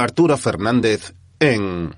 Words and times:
Arturo 0.00 0.36
Fernández 0.36 1.14
en 1.38 1.94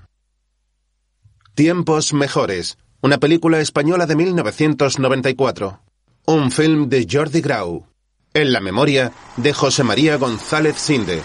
Tiempos 1.55 2.13
Mejores, 2.13 2.77
una 3.01 3.17
película 3.17 3.59
española 3.59 4.05
de 4.05 4.15
1994. 4.15 5.79
Un 6.25 6.51
film 6.51 6.89
de 6.89 7.07
Jordi 7.09 7.41
Grau. 7.41 7.87
En 8.33 8.51
la 8.51 8.59
memoria 8.59 9.11
de 9.37 9.53
José 9.53 9.83
María 9.83 10.17
González 10.17 10.77
Sinde, 10.77 11.21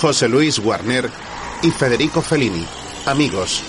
José 0.00 0.28
Luis 0.28 0.58
Warner 0.58 1.10
y 1.62 1.70
Federico 1.70 2.20
Fellini. 2.22 2.66
Amigos. 3.06 3.62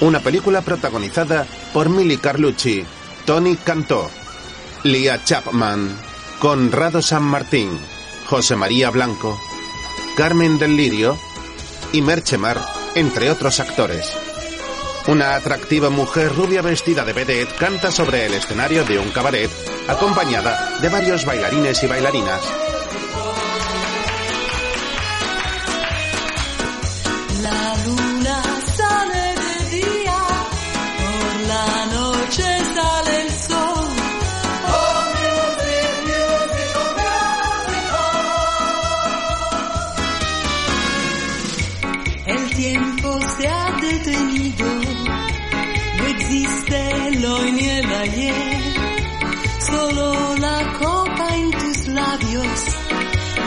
Una 0.00 0.20
película 0.20 0.62
protagonizada 0.62 1.46
por 1.72 1.88
Milly 1.88 2.18
Carlucci, 2.18 2.84
Tony 3.24 3.56
Cantó, 3.56 4.10
Lia 4.84 5.22
Chapman, 5.24 5.96
Conrado 6.40 7.00
San 7.00 7.22
Martín, 7.22 7.70
José 8.26 8.56
María 8.56 8.90
Blanco, 8.90 9.38
Carmen 10.16 10.58
del 10.58 10.76
Lirio 10.76 11.16
y 11.96 12.02
Merchemar, 12.02 12.60
entre 12.94 13.30
otros 13.30 13.58
actores. 13.58 14.12
Una 15.08 15.34
atractiva 15.34 15.88
mujer 15.88 16.34
rubia 16.34 16.60
vestida 16.60 17.06
de 17.06 17.14
vedette 17.14 17.54
canta 17.54 17.90
sobre 17.90 18.26
el 18.26 18.34
escenario 18.34 18.84
de 18.84 18.98
un 18.98 19.10
cabaret, 19.10 19.50
acompañada 19.88 20.78
de 20.82 20.90
varios 20.90 21.24
bailarines 21.24 21.82
y 21.82 21.86
bailarinas. 21.86 22.65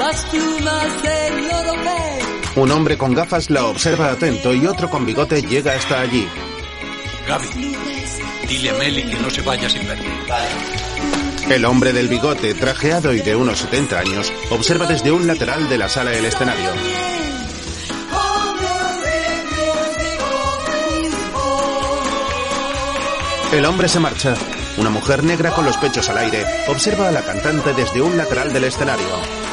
Las 0.09 0.25
plumas 0.25 1.03
del 1.03 1.51
oropel. 1.51 2.25
Un 2.55 2.71
hombre 2.71 2.97
con 2.97 3.13
gafas 3.13 3.49
la 3.51 3.65
observa 3.65 4.11
atento 4.11 4.53
y 4.53 4.65
otro 4.65 4.89
con 4.89 5.05
bigote 5.05 5.41
llega 5.43 5.75
hasta 5.75 6.01
allí. 6.01 6.27
Gaby, 7.27 7.75
dile 8.47 8.69
a 8.71 8.73
Meli 8.73 9.03
que 9.03 9.19
no 9.19 9.29
se 9.29 9.41
vaya 9.43 9.69
sin 9.69 9.87
verme. 9.87 10.09
El 11.49 11.63
hombre 11.65 11.93
del 11.93 12.07
bigote, 12.07 12.55
trajeado 12.55 13.13
y 13.13 13.21
de 13.21 13.35
unos 13.35 13.59
70 13.59 13.99
años, 13.99 14.33
observa 14.49 14.87
desde 14.87 15.11
un 15.11 15.27
lateral 15.27 15.69
de 15.69 15.77
la 15.77 15.87
sala 15.87 16.11
el 16.13 16.25
escenario. 16.25 16.69
El 23.51 23.65
hombre 23.65 23.87
se 23.87 23.99
marcha. 23.99 24.33
Una 24.77 24.89
mujer 24.89 25.23
negra 25.23 25.51
con 25.51 25.65
los 25.65 25.77
pechos 25.77 26.09
al 26.09 26.17
aire 26.17 26.45
observa 26.67 27.09
a 27.09 27.11
la 27.11 27.21
cantante 27.21 27.73
desde 27.73 28.01
un 28.01 28.17
lateral 28.17 28.53
del 28.53 28.63
escenario. 28.63 29.48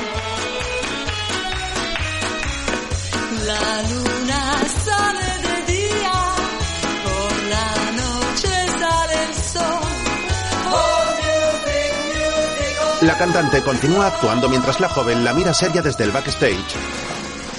La 13.07 13.17
cantante 13.17 13.63
continúa 13.63 14.09
actuando 14.09 14.49
mientras 14.49 14.81
la 14.81 14.89
joven 14.89 15.23
la 15.25 15.33
mira 15.33 15.55
seria 15.55 15.81
desde 15.81 16.03
el 16.03 16.11
backstage. 16.11 16.75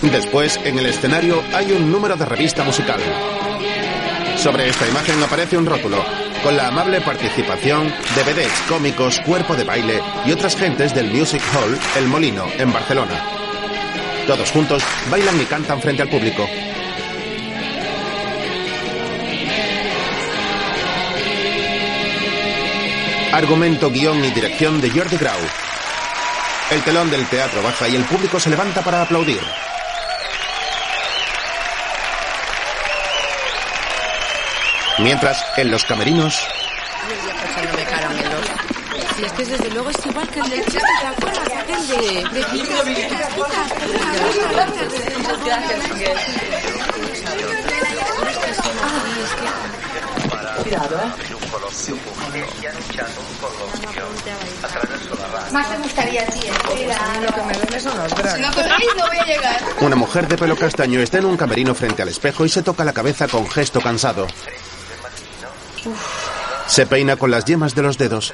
Después, 0.02 0.60
en 0.66 0.78
el 0.78 0.88
escenario, 0.88 1.42
hay 1.54 1.72
un 1.72 1.90
número 1.90 2.18
de 2.18 2.26
revista 2.26 2.66
musical. 2.66 3.00
Sobre 4.36 4.68
esta 4.68 4.86
imagen 4.86 5.24
aparece 5.24 5.58
un 5.58 5.66
rótulo, 5.66 6.04
con 6.44 6.58
la 6.58 6.68
amable 6.68 7.00
participación 7.00 7.88
de 7.88 8.24
vedettes 8.26 8.60
cómicos, 8.68 9.22
cuerpo 9.22 9.56
de 9.56 9.64
baile 9.64 10.02
y 10.26 10.34
otras 10.34 10.58
gentes 10.58 10.94
del 10.94 11.14
Music 11.14 11.42
Hall 11.54 11.80
El 11.96 12.10
Molino, 12.10 12.44
en 12.58 12.74
Barcelona. 12.74 13.24
Todos 14.28 14.52
juntos 14.52 14.84
bailan 15.10 15.40
y 15.40 15.46
cantan 15.46 15.80
frente 15.80 16.02
al 16.02 16.10
público. 16.10 16.46
Argumento, 23.38 23.92
guion 23.92 24.26
y 24.26 24.32
dirección 24.32 24.82
de 24.82 24.90
Jordi 24.90 25.16
Grau. 25.16 25.38
El 26.72 26.82
telón 26.82 27.12
del 27.12 27.24
teatro 27.28 27.62
baja 27.62 27.88
y 27.88 27.96
el 27.96 28.04
público 28.04 28.40
se 28.40 28.50
levanta 28.50 28.82
para 28.82 29.04
aplaudir. 29.04 29.40
Mientras, 34.98 35.46
en 35.56 35.70
los 35.70 35.86
camerinos. 35.86 36.48
Si 39.16 39.24
es 39.24 39.32
que 39.34 39.46
desde 39.46 39.70
luego 39.70 39.92
es 39.92 40.04
igual 40.04 40.28
que 40.30 40.40
el 40.40 40.50
del 40.50 40.66
chiste, 40.66 40.82
¿te 41.00 41.08
acuerdas? 41.08 41.48
Aquel 41.60 41.88
de... 41.90 41.96
de 41.96 42.46
Muchas 45.14 45.44
gracias, 45.46 45.94
Miguel. 45.94 46.18
Más 55.52 55.70
te 55.70 55.78
gustaría 55.78 56.24
a 56.24 56.26
ti, 56.26 56.40
¿eh? 56.48 56.52
Lo 57.22 57.34
que 57.34 57.42
me 57.44 57.54
duele 57.54 57.80
son 57.80 57.98
los 57.98 58.14
brazos. 58.14 58.34
Si 58.34 58.42
no 58.42 58.54
corréis, 58.54 58.96
no 58.98 59.08
voy 59.08 59.18
a 59.18 59.26
llegar. 59.26 59.62
una 59.82 59.96
mujer 59.96 60.28
de 60.28 60.38
pelo 60.38 60.56
castaño 60.56 61.00
está 61.00 61.20
en 61.20 61.26
un 61.26 61.38
camerino 61.38 61.74
frente 61.74 62.02
al 62.02 62.10
espejo 62.10 62.46
y 62.46 62.50
se 62.50 62.64
toca 62.64 62.84
la 62.84 62.94
cabeza 62.94 63.28
con 63.28 63.50
gesto 63.50 63.80
cansado. 63.80 64.28
Se 66.68 66.86
peina 66.86 67.16
con 67.16 67.32
las 67.32 67.46
yemas 67.46 67.74
de 67.74 67.82
los 67.82 67.98
dedos. 67.98 68.34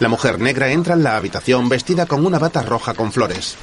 La 0.00 0.08
mujer 0.08 0.40
negra 0.40 0.68
entra 0.70 0.94
en 0.94 1.02
la 1.02 1.16
habitación 1.16 1.68
vestida 1.68 2.06
con 2.06 2.24
una 2.24 2.38
bata 2.38 2.62
roja 2.62 2.94
con 2.94 3.12
flores. 3.12 3.56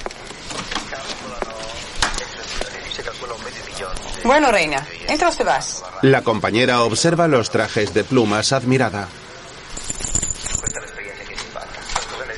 Bueno, 4.26 4.52
reina, 4.52 4.84
¿entra 5.08 5.30
o 5.30 5.32
te 5.32 5.44
vas? 5.44 5.84
La 6.02 6.24
compañera 6.24 6.82
observa 6.82 7.28
los 7.28 7.52
trajes 7.52 7.94
de 7.94 8.04
plumas 8.04 8.54
admirada. 8.54 9.08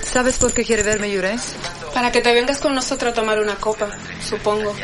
¿Sabes 0.04 0.38
por 0.38 0.54
qué 0.54 0.66
quiere 0.66 0.84
verme, 0.84 1.10
Yures? 1.10 1.56
Para 1.94 2.12
que 2.12 2.20
te 2.20 2.34
vengas 2.34 2.58
con 2.58 2.76
nosotros 2.76 3.14
a 3.14 3.16
tomar 3.16 3.40
una 3.40 3.56
copa, 3.56 3.88
supongo. 4.22 4.76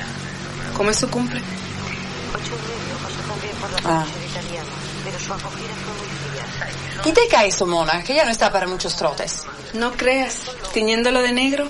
Como 0.78 0.92
es 0.92 0.98
su 0.98 1.10
cumple. 1.10 1.42
Ah. 3.84 4.06
¿Y 7.04 7.12
te 7.12 7.28
cae 7.28 7.50
eso, 7.50 7.66
mona? 7.66 8.02
Que 8.02 8.16
ya 8.16 8.24
no 8.24 8.32
está 8.32 8.50
para 8.50 8.66
muchos 8.66 8.96
trotes. 8.96 9.44
No 9.74 9.92
creas, 9.92 10.44
tiñéndolo 10.74 11.22
de 11.22 11.34
negro. 11.34 11.68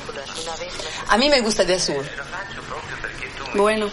A 1.10 1.18
mí 1.18 1.28
me 1.28 1.42
gusta 1.42 1.64
de 1.64 1.74
azul. 1.74 2.06
Bueno. 3.56 3.90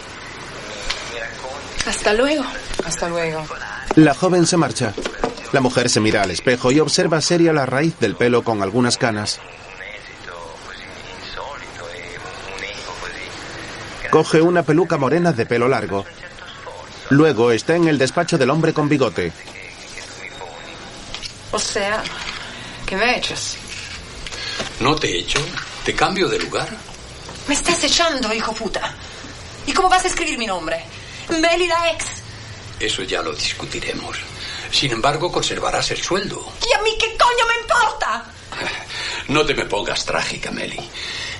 Hasta 1.85 2.13
luego. 2.13 2.43
Hasta 2.85 3.09
luego. 3.09 3.45
La 3.95 4.13
joven 4.13 4.45
se 4.45 4.57
marcha. 4.57 4.93
La 5.51 5.61
mujer 5.61 5.89
se 5.89 5.99
mira 5.99 6.21
al 6.23 6.31
espejo 6.31 6.71
y 6.71 6.79
observa 6.79 7.19
seria 7.21 7.51
la 7.51 7.65
raíz 7.65 7.99
del 7.99 8.15
pelo 8.15 8.43
con 8.43 8.61
algunas 8.61 8.97
canas. 8.97 9.39
Coge 14.09 14.41
una 14.41 14.63
peluca 14.63 14.97
morena 14.97 15.31
de 15.31 15.45
pelo 15.45 15.67
largo. 15.67 16.05
Luego 17.09 17.51
está 17.51 17.75
en 17.75 17.87
el 17.87 17.97
despacho 17.97 18.37
del 18.37 18.49
hombre 18.49 18.73
con 18.73 18.87
bigote. 18.87 19.31
O 21.51 21.59
sea, 21.59 22.01
¿qué 22.85 22.95
me 22.95 23.17
echas? 23.17 23.57
¿No 24.79 24.95
te 24.95 25.17
echo? 25.17 25.39
¿Te 25.83 25.93
cambio 25.93 26.29
de 26.29 26.39
lugar? 26.39 26.69
Me 27.47 27.53
estás 27.53 27.83
echando, 27.83 28.33
hijo 28.33 28.53
puta. 28.53 28.93
¿Y 29.65 29.73
cómo 29.73 29.89
vas 29.89 30.05
a 30.05 30.07
escribir 30.07 30.37
mi 30.37 30.45
nombre? 30.45 30.83
Meli 31.39 31.67
la 31.67 31.91
ex. 31.91 32.05
Eso 32.79 33.03
ya 33.03 33.21
lo 33.21 33.33
discutiremos. 33.33 34.17
Sin 34.71 34.91
embargo, 34.91 35.31
conservarás 35.31 35.91
el 35.91 36.01
sueldo. 36.01 36.51
¿Y 36.67 36.73
a 36.73 36.81
mí 36.81 36.91
qué 36.99 37.15
coño 37.17 37.45
me 37.47 37.61
importa? 37.61 38.25
No 39.27 39.45
te 39.45 39.53
me 39.53 39.65
pongas 39.65 40.03
trágica, 40.03 40.51
Meli. 40.51 40.79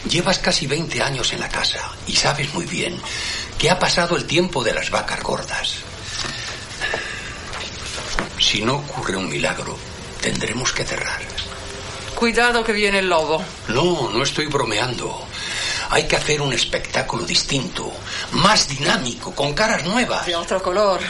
Llevas 0.08 0.40
casi 0.40 0.66
20 0.66 1.02
años 1.02 1.34
en 1.34 1.42
la 1.42 1.50
casa 1.50 1.92
y 2.08 2.16
sabes 2.16 2.54
muy 2.54 2.66
bien 2.66 2.98
que 3.58 3.70
ha 3.70 3.78
pasado 3.78 4.16
el 4.16 4.26
tiempo 4.26 4.64
de 4.64 4.74
las 4.74 4.90
vacas 4.92 5.22
gordas. 5.22 5.76
Si 8.40 8.62
no 8.62 8.76
ocurre 8.76 9.18
un 9.18 9.28
milagro, 9.30 9.78
tendremos 10.22 10.72
que 10.72 10.86
cerrar. 10.86 11.22
Cuidado 12.16 12.64
que 12.64 12.72
viene 12.72 13.00
el 13.00 13.10
lobo. 13.10 13.44
No, 13.68 14.10
no 14.12 14.24
estoy 14.24 14.46
bromeando. 14.46 15.28
Hay 15.92 16.08
que 16.08 16.16
hacer 16.16 16.42
un 16.42 16.54
espectáculo 16.54 17.26
distinto, 17.26 17.92
más 18.32 18.68
dinámico, 18.68 19.36
con 19.36 19.54
caras 19.54 19.84
nuevas. 19.84 20.26
De 20.26 20.36
otro 20.36 20.62
color. 20.64 21.02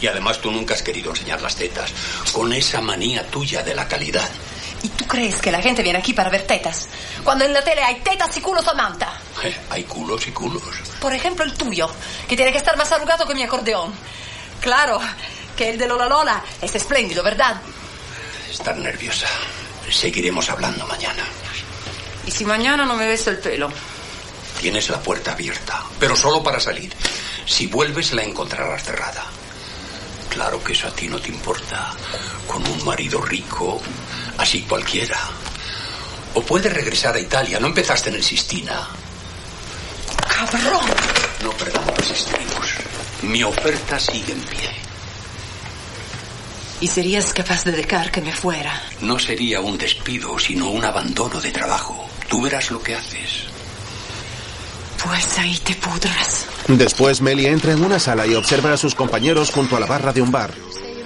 Y 0.00 0.06
además 0.06 0.40
tú 0.40 0.50
nunca 0.50 0.74
has 0.74 0.82
querido 0.82 1.10
enseñar 1.10 1.40
las 1.42 1.54
tetas, 1.54 1.92
con 2.32 2.52
esa 2.52 2.80
manía 2.80 3.26
tuya 3.26 3.62
de 3.62 3.74
la 3.74 3.86
calidad. 3.86 4.28
¿Y 4.82 4.88
tú 4.88 5.06
crees 5.06 5.36
que 5.36 5.52
la 5.52 5.62
gente 5.62 5.82
viene 5.82 5.98
aquí 5.98 6.12
para 6.12 6.30
ver 6.30 6.46
tetas? 6.46 6.88
Cuando 7.22 7.44
en 7.44 7.52
la 7.52 7.62
tele 7.62 7.82
hay 7.82 8.00
tetas 8.00 8.36
y 8.36 8.40
culos 8.40 8.66
a 8.68 8.74
manta. 8.74 9.18
Eh, 9.42 9.54
Hay 9.70 9.84
culos 9.84 10.26
y 10.26 10.30
culos. 10.32 10.62
Por 11.00 11.12
ejemplo, 11.14 11.44
el 11.44 11.54
tuyo, 11.54 11.88
que 12.28 12.36
tiene 12.36 12.52
que 12.52 12.58
estar 12.58 12.76
más 12.76 12.90
arrugado 12.92 13.26
que 13.26 13.34
mi 13.34 13.42
acordeón. 13.42 13.92
Claro, 14.60 14.98
que 15.56 15.70
el 15.70 15.78
de 15.78 15.86
Lola 15.86 16.06
Lola 16.06 16.42
es 16.60 16.74
espléndido, 16.74 17.22
¿verdad? 17.22 17.60
Estás 18.50 18.76
nerviosa. 18.76 19.26
Seguiremos 19.90 20.48
hablando 20.50 20.86
mañana. 20.86 21.24
¿Y 22.26 22.30
si 22.30 22.44
mañana 22.44 22.84
no 22.84 22.94
me 22.94 23.06
ves 23.06 23.26
el 23.26 23.38
pelo? 23.38 23.70
Tienes 24.60 24.88
la 24.88 25.02
puerta 25.02 25.32
abierta, 25.32 25.82
pero 25.98 26.16
solo 26.16 26.42
para 26.42 26.60
salir. 26.60 26.94
Si 27.46 27.66
vuelves 27.66 28.12
la 28.12 28.22
encontrarás 28.22 28.84
cerrada. 28.84 29.24
Claro 30.30 30.62
que 30.64 30.72
eso 30.72 30.88
a 30.88 30.90
ti 30.90 31.06
no 31.06 31.20
te 31.20 31.28
importa. 31.28 31.92
Con 32.46 32.66
un 32.66 32.84
marido 32.84 33.20
rico, 33.20 33.80
así 34.38 34.62
cualquiera. 34.62 35.18
O 36.34 36.42
puedes 36.42 36.72
regresar 36.72 37.14
a 37.14 37.20
Italia. 37.20 37.60
No 37.60 37.68
empezaste 37.68 38.10
en 38.10 38.16
el 38.16 38.24
Sistina. 38.24 38.88
¡Cabrón! 40.28 40.86
No 41.42 41.50
perdamos 41.52 41.96
los 41.98 42.10
estribos. 42.10 42.74
Mi 43.22 43.42
oferta 43.44 44.00
sigue 44.00 44.32
en 44.32 44.40
pie. 44.40 44.70
¿Y 46.80 46.88
serías 46.88 47.32
capaz 47.32 47.64
de 47.64 47.72
dejar 47.72 48.10
que 48.10 48.20
me 48.20 48.32
fuera? 48.32 48.82
No 49.00 49.18
sería 49.18 49.60
un 49.60 49.78
despido, 49.78 50.38
sino 50.38 50.70
un 50.70 50.84
abandono 50.84 51.40
de 51.40 51.52
trabajo. 51.52 52.08
Tú 52.28 52.42
verás 52.42 52.70
lo 52.70 52.82
que 52.82 52.94
haces. 52.94 53.44
Pues 55.04 55.38
ahí 55.38 55.58
te 55.58 55.74
pudras. 55.74 56.46
Después 56.68 57.20
Melly 57.20 57.46
entra 57.46 57.72
en 57.72 57.84
una 57.84 57.98
sala 57.98 58.26
y 58.26 58.34
observa 58.34 58.72
a 58.72 58.76
sus 58.76 58.94
compañeros 58.94 59.50
junto 59.50 59.76
a 59.76 59.80
la 59.80 59.86
barra 59.86 60.12
de 60.12 60.22
un 60.22 60.30
bar. 60.30 60.52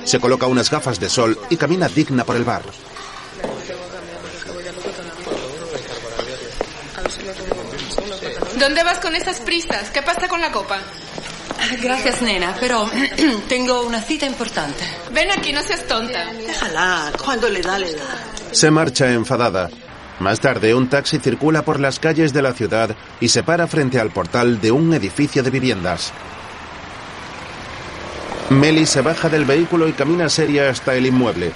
Se 0.04 0.20
coloca 0.20 0.46
unas 0.46 0.70
gafas 0.70 1.00
de 1.00 1.08
sol 1.08 1.38
y 1.50 1.56
camina 1.56 1.88
digna 1.88 2.24
por 2.24 2.36
el 2.36 2.44
bar. 2.44 2.62
¿Dónde 8.58 8.82
vas 8.82 8.98
con 8.98 9.14
esas 9.14 9.40
prisas? 9.40 9.90
¿Qué 9.90 10.02
pasa 10.02 10.28
con 10.28 10.40
la 10.40 10.50
copa? 10.52 10.78
Gracias, 11.82 12.22
nena, 12.22 12.56
pero 12.58 12.88
tengo 13.48 13.82
una 13.82 14.00
cita 14.00 14.26
importante. 14.26 14.84
Ven 15.12 15.30
aquí, 15.30 15.52
no 15.52 15.62
seas 15.62 15.86
tonta. 15.86 16.32
Déjala, 16.32 17.12
cuando 17.22 17.48
le 17.48 17.60
da, 17.60 17.78
le 17.78 17.92
da. 17.94 18.24
Se 18.52 18.70
marcha 18.70 19.10
enfadada. 19.10 19.68
Más 20.20 20.40
tarde, 20.40 20.74
un 20.74 20.88
taxi 20.88 21.18
circula 21.18 21.62
por 21.62 21.78
las 21.78 22.00
calles 22.00 22.32
de 22.32 22.42
la 22.42 22.52
ciudad 22.52 22.94
y 23.20 23.28
se 23.28 23.42
para 23.42 23.66
frente 23.66 24.00
al 24.00 24.10
portal 24.10 24.60
de 24.60 24.72
un 24.72 24.92
edificio 24.92 25.42
de 25.42 25.50
viviendas. 25.50 26.12
Melly 28.50 28.86
se 28.86 29.02
baja 29.02 29.28
del 29.28 29.44
vehículo 29.44 29.86
y 29.88 29.92
camina 29.92 30.28
seria 30.28 30.70
hasta 30.70 30.94
el 30.94 31.06
inmueble. 31.06 31.52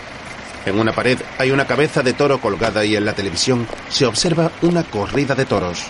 En 0.65 0.79
una 0.79 0.93
pared 0.93 1.19
hay 1.39 1.51
una 1.51 1.67
cabeza 1.67 2.03
de 2.03 2.13
toro 2.13 2.41
colgada 2.41 2.85
y 2.85 2.95
en 2.95 3.05
la 3.05 3.15
televisión 3.15 3.67
se 3.89 4.07
observa 4.07 4.53
una 4.63 4.85
corrida 4.85 5.35
de 5.35 5.45
toros. 5.45 5.87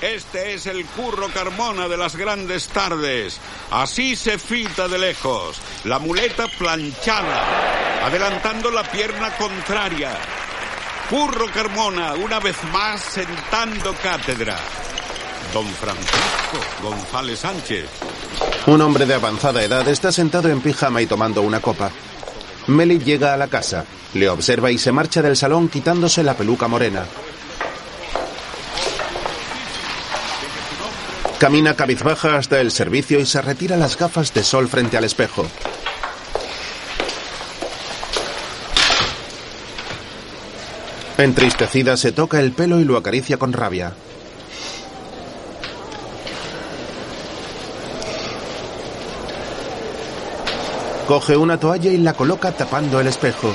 Este 0.00 0.54
es 0.54 0.66
el 0.66 0.84
curro 0.84 1.28
Carmona 1.28 1.88
de 1.88 1.96
las 1.96 2.16
grandes 2.16 2.68
tardes. 2.68 3.40
Así 3.70 4.14
se 4.14 4.38
fita 4.38 4.88
de 4.88 4.98
lejos. 4.98 5.60
La 5.84 5.98
muleta 5.98 6.46
planchada, 6.58 7.44
adelantando 8.06 8.70
la 8.70 8.84
pierna 8.84 9.36
contraria. 9.36 10.12
Curro 11.10 11.46
Carmona, 11.52 12.14
una 12.14 12.38
vez 12.38 12.56
más 12.72 13.00
sentando 13.00 13.94
cátedra. 14.00 14.56
Don 15.52 15.66
Francisco 15.66 16.58
González 16.82 17.40
Sánchez. 17.40 17.88
Un 18.66 18.80
hombre 18.80 19.06
de 19.06 19.14
avanzada 19.14 19.60
edad 19.62 19.86
está 19.88 20.12
sentado 20.12 20.48
en 20.48 20.60
pijama 20.60 21.02
y 21.02 21.06
tomando 21.06 21.42
una 21.42 21.58
copa. 21.58 21.90
Melly 22.68 23.00
llega 23.00 23.34
a 23.34 23.36
la 23.36 23.48
casa, 23.48 23.84
le 24.14 24.28
observa 24.28 24.70
y 24.70 24.78
se 24.78 24.92
marcha 24.92 25.20
del 25.20 25.36
salón 25.36 25.68
quitándose 25.68 26.22
la 26.22 26.34
peluca 26.34 26.68
morena. 26.68 27.06
Camina 31.38 31.74
cabizbaja 31.74 32.36
hasta 32.36 32.60
el 32.60 32.70
servicio 32.70 33.18
y 33.18 33.26
se 33.26 33.42
retira 33.42 33.76
las 33.76 33.98
gafas 33.98 34.32
de 34.32 34.44
sol 34.44 34.68
frente 34.68 34.96
al 34.96 35.04
espejo. 35.04 35.46
Entristecida 41.18 41.96
se 41.96 42.12
toca 42.12 42.40
el 42.40 42.52
pelo 42.52 42.78
y 42.78 42.84
lo 42.84 42.96
acaricia 42.96 43.38
con 43.38 43.52
rabia. 43.54 43.94
Coge 51.08 51.36
una 51.36 51.58
toalla 51.58 51.90
y 51.90 51.98
la 51.98 52.14
coloca 52.14 52.52
tapando 52.52 53.00
el 53.00 53.06
espejo. 53.06 53.54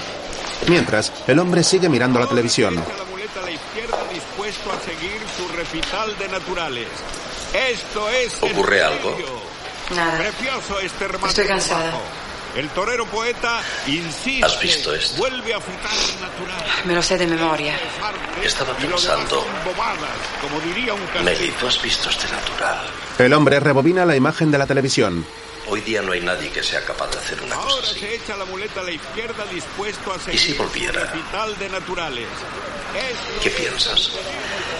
Mientras, 0.67 1.11
el 1.27 1.37
hombre 1.37 1.63
sigue 1.63 1.89
mirando 1.89 2.19
la 2.19 2.27
televisión. 2.27 2.75
La 2.75 3.05
muleta 3.11 3.41
a 3.41 3.43
la 3.43 3.51
izquierda 3.51 3.97
dispuesto 4.11 4.71
a 4.71 4.79
seguir 4.79 5.19
su 5.37 5.47
recital 5.55 6.17
de 6.17 6.29
naturales. 6.29 6.87
Esto 7.53 8.09
es... 8.09 8.41
el 8.41 8.53
¿Ocurre 8.53 8.81
algo? 8.81 9.11
serio. 9.11 9.27
Nada. 9.95 10.17
Precioso 10.17 10.79
este 10.79 11.05
Estoy 11.27 11.45
cansada. 11.47 11.91
El 12.55 12.67
torero 12.69 13.05
poeta 13.05 13.61
insiste. 13.87 14.43
¿Has 14.45 14.59
visto 14.59 14.93
esto? 14.93 15.17
Vuelve 15.17 15.53
a 15.53 15.59
natural. 15.59 16.65
Me 16.85 16.93
lo 16.93 17.01
sé 17.01 17.17
de 17.17 17.25
memoria. 17.27 17.75
Estaba 18.43 18.73
Y 18.77 18.85
pensando-. 18.87 19.45
Nelly, 21.23 21.53
tú 21.59 21.67
has 21.67 21.81
visto 21.81 22.09
este 22.09 22.27
natural. 22.29 22.85
El 23.17 23.33
hombre 23.33 23.59
rebobina 23.59 24.05
la 24.05 24.15
imagen 24.15 24.51
de 24.51 24.57
la 24.57 24.67
televisión. 24.67 25.25
Hoy 25.67 25.79
día 25.81 26.01
no 26.01 26.11
hay 26.11 26.21
nadie 26.21 26.49
que 26.49 26.61
sea 26.63 26.83
capaz 26.83 27.11
de 27.11 27.17
hacer 27.19 27.41
una 27.41 27.55
cosa 27.55 27.69
Ahora 27.69 27.87
así. 27.87 27.99
se 27.99 28.15
echa 28.15 28.35
la 28.35 28.45
muleta 28.45 28.81
a 28.81 28.83
la 28.83 28.91
izquierda 28.91 29.45
dispuesto 29.45 30.11
a 30.11 30.19
seguir 30.19 30.39
si 30.39 30.53
volviera? 30.53 31.13
de 31.59 31.69
naturales. 31.69 32.27
¿Qué 33.41 33.49
piensas? 33.51 34.11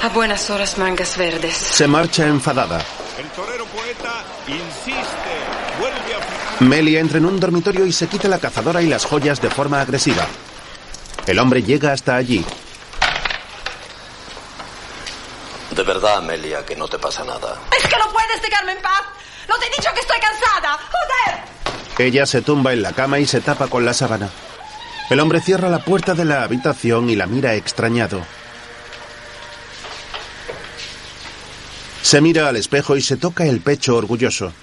A 0.02 0.10
buenas 0.10 0.50
horas, 0.50 0.78
mangas 0.78 1.16
verdes. 1.18 1.56
Se 1.56 1.88
marcha 1.88 2.26
enfadada. 2.28 2.84
El 3.18 3.30
torero 3.30 3.66
poeta 3.68 4.24
insiste, 4.48 5.36
vuelve 5.80 6.16
a 6.16 6.22
fijar. 6.22 6.62
Melly 6.62 6.98
entra 6.98 7.18
en 7.18 7.26
un 7.26 7.40
dormitorio 7.40 7.86
y 7.86 7.92
se 7.92 8.08
quita 8.08 8.28
la 8.28 8.40
cazadora 8.40 8.82
y 8.82 8.88
las 8.88 9.06
joyas 9.06 9.42
de 9.42 9.50
forma 9.50 9.82
agresiva. 9.82 10.28
El 11.26 11.40
hombre 11.40 11.64
llega 11.64 11.94
hasta 11.94 12.16
allí. 12.16 12.46
De 15.76 15.84
verdad, 15.84 16.18
Amelia, 16.18 16.66
que 16.66 16.76
no 16.76 16.88
te 16.88 17.00
pasa 17.00 17.24
nada. 17.24 17.58
¡Es 17.78 17.88
que 17.88 17.98
no 17.98 18.12
puedes 18.12 18.42
dejarme 18.42 18.74
en 18.74 18.82
paz! 18.82 19.04
¡No 19.48 19.56
te 19.58 19.68
he 19.68 19.70
dicho 19.70 19.90
que 19.94 20.02
estoy 20.02 20.18
cansada! 20.20 20.78
¡Joder! 20.78 22.06
Ella 22.08 22.26
se 22.26 22.42
tumba 22.42 22.74
en 22.74 22.82
la 22.82 22.94
cama 22.94 23.20
y 23.20 23.26
se 23.26 23.42
tapa 23.42 23.68
con 23.68 23.86
la 23.86 23.94
sábana. 23.94 24.30
El 25.10 25.20
hombre 25.20 25.42
cierra 25.42 25.70
la 25.70 25.80
puerta 25.80 26.14
de 26.14 26.26
la 26.26 26.44
habitación 26.44 27.10
y 27.10 27.16
la 27.16 27.28
mira 27.28 27.54
extrañado. 27.56 28.22
Se 32.02 32.22
mira 32.22 32.50
al 32.50 32.58
espejo 32.58 32.98
y 32.98 33.02
se 33.02 33.18
toca 33.18 33.46
el 33.46 33.62
pecho 33.62 33.96
orgulloso. 33.96 34.54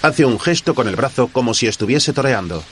Hace 0.00 0.24
un 0.24 0.38
gesto 0.38 0.74
con 0.74 0.86
el 0.88 0.96
brazo 0.96 1.28
como 1.28 1.54
si 1.54 1.66
estuviese 1.66 2.12
toreando. 2.12 2.62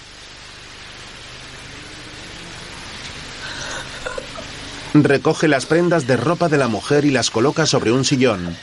Recoge 4.95 5.49
las 5.49 5.67
prendas 5.67 6.07
de 6.07 6.17
ropa 6.17 6.49
de 6.49 6.57
la 6.57 6.69
mujer 6.69 7.05
y 7.05 7.11
las 7.11 7.31
coloca 7.31 7.67
sobre 7.67 7.93
un 7.93 8.05
sillón. 8.05 8.57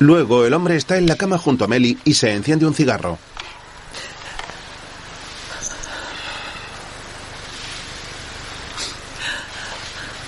Luego 0.00 0.46
el 0.46 0.54
hombre 0.54 0.76
está 0.76 0.96
en 0.96 1.06
la 1.06 1.16
cama 1.16 1.36
junto 1.36 1.64
a 1.64 1.68
Melly 1.68 1.98
y 2.04 2.14
se 2.14 2.32
enciende 2.32 2.66
un 2.66 2.74
cigarro. 2.74 3.18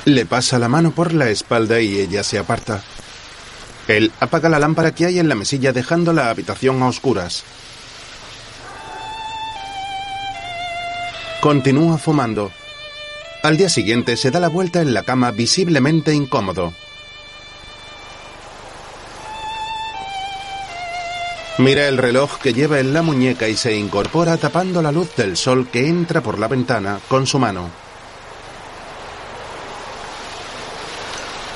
Le 0.05 0.27
pasa 0.27 0.59
la 0.59 0.69
mano 0.69 0.91
por 0.91 1.13
la 1.13 1.29
espalda 1.31 1.81
y 1.81 2.01
ella 2.01 2.25
se 2.25 2.39
aparta. 2.39 2.83
Él 3.87 4.11
apaga 4.19 4.49
la 4.49 4.59
lámpara 4.59 4.93
que 4.93 5.07
hay 5.07 5.21
en 5.21 5.29
la 5.29 5.37
mesilla 5.37 5.73
dejando 5.73 6.13
la 6.13 6.29
habitación 6.29 6.83
a 6.83 6.89
oscuras. 6.89 7.45
Continúa 11.41 11.99
fumando. 11.99 12.53
Al 13.43 13.57
día 13.57 13.69
siguiente 13.69 14.17
se 14.17 14.31
da 14.31 14.41
la 14.41 14.49
vuelta 14.49 14.81
en 14.81 14.95
la 14.95 15.03
cama 15.03 15.31
visiblemente 15.31 16.15
incómodo. 16.15 16.73
Mira 21.59 21.87
el 21.87 21.99
reloj 21.99 22.39
que 22.39 22.55
lleva 22.55 22.81
en 22.81 22.93
la 22.93 23.03
muñeca 23.03 23.49
y 23.49 23.57
se 23.57 23.77
incorpora 23.77 24.37
tapando 24.37 24.83
la 24.83 24.91
luz 24.91 25.15
del 25.17 25.37
sol 25.37 25.69
que 25.69 25.87
entra 25.87 26.21
por 26.21 26.39
la 26.39 26.49
ventana 26.49 26.99
con 27.09 27.27
su 27.27 27.39
mano. 27.39 27.82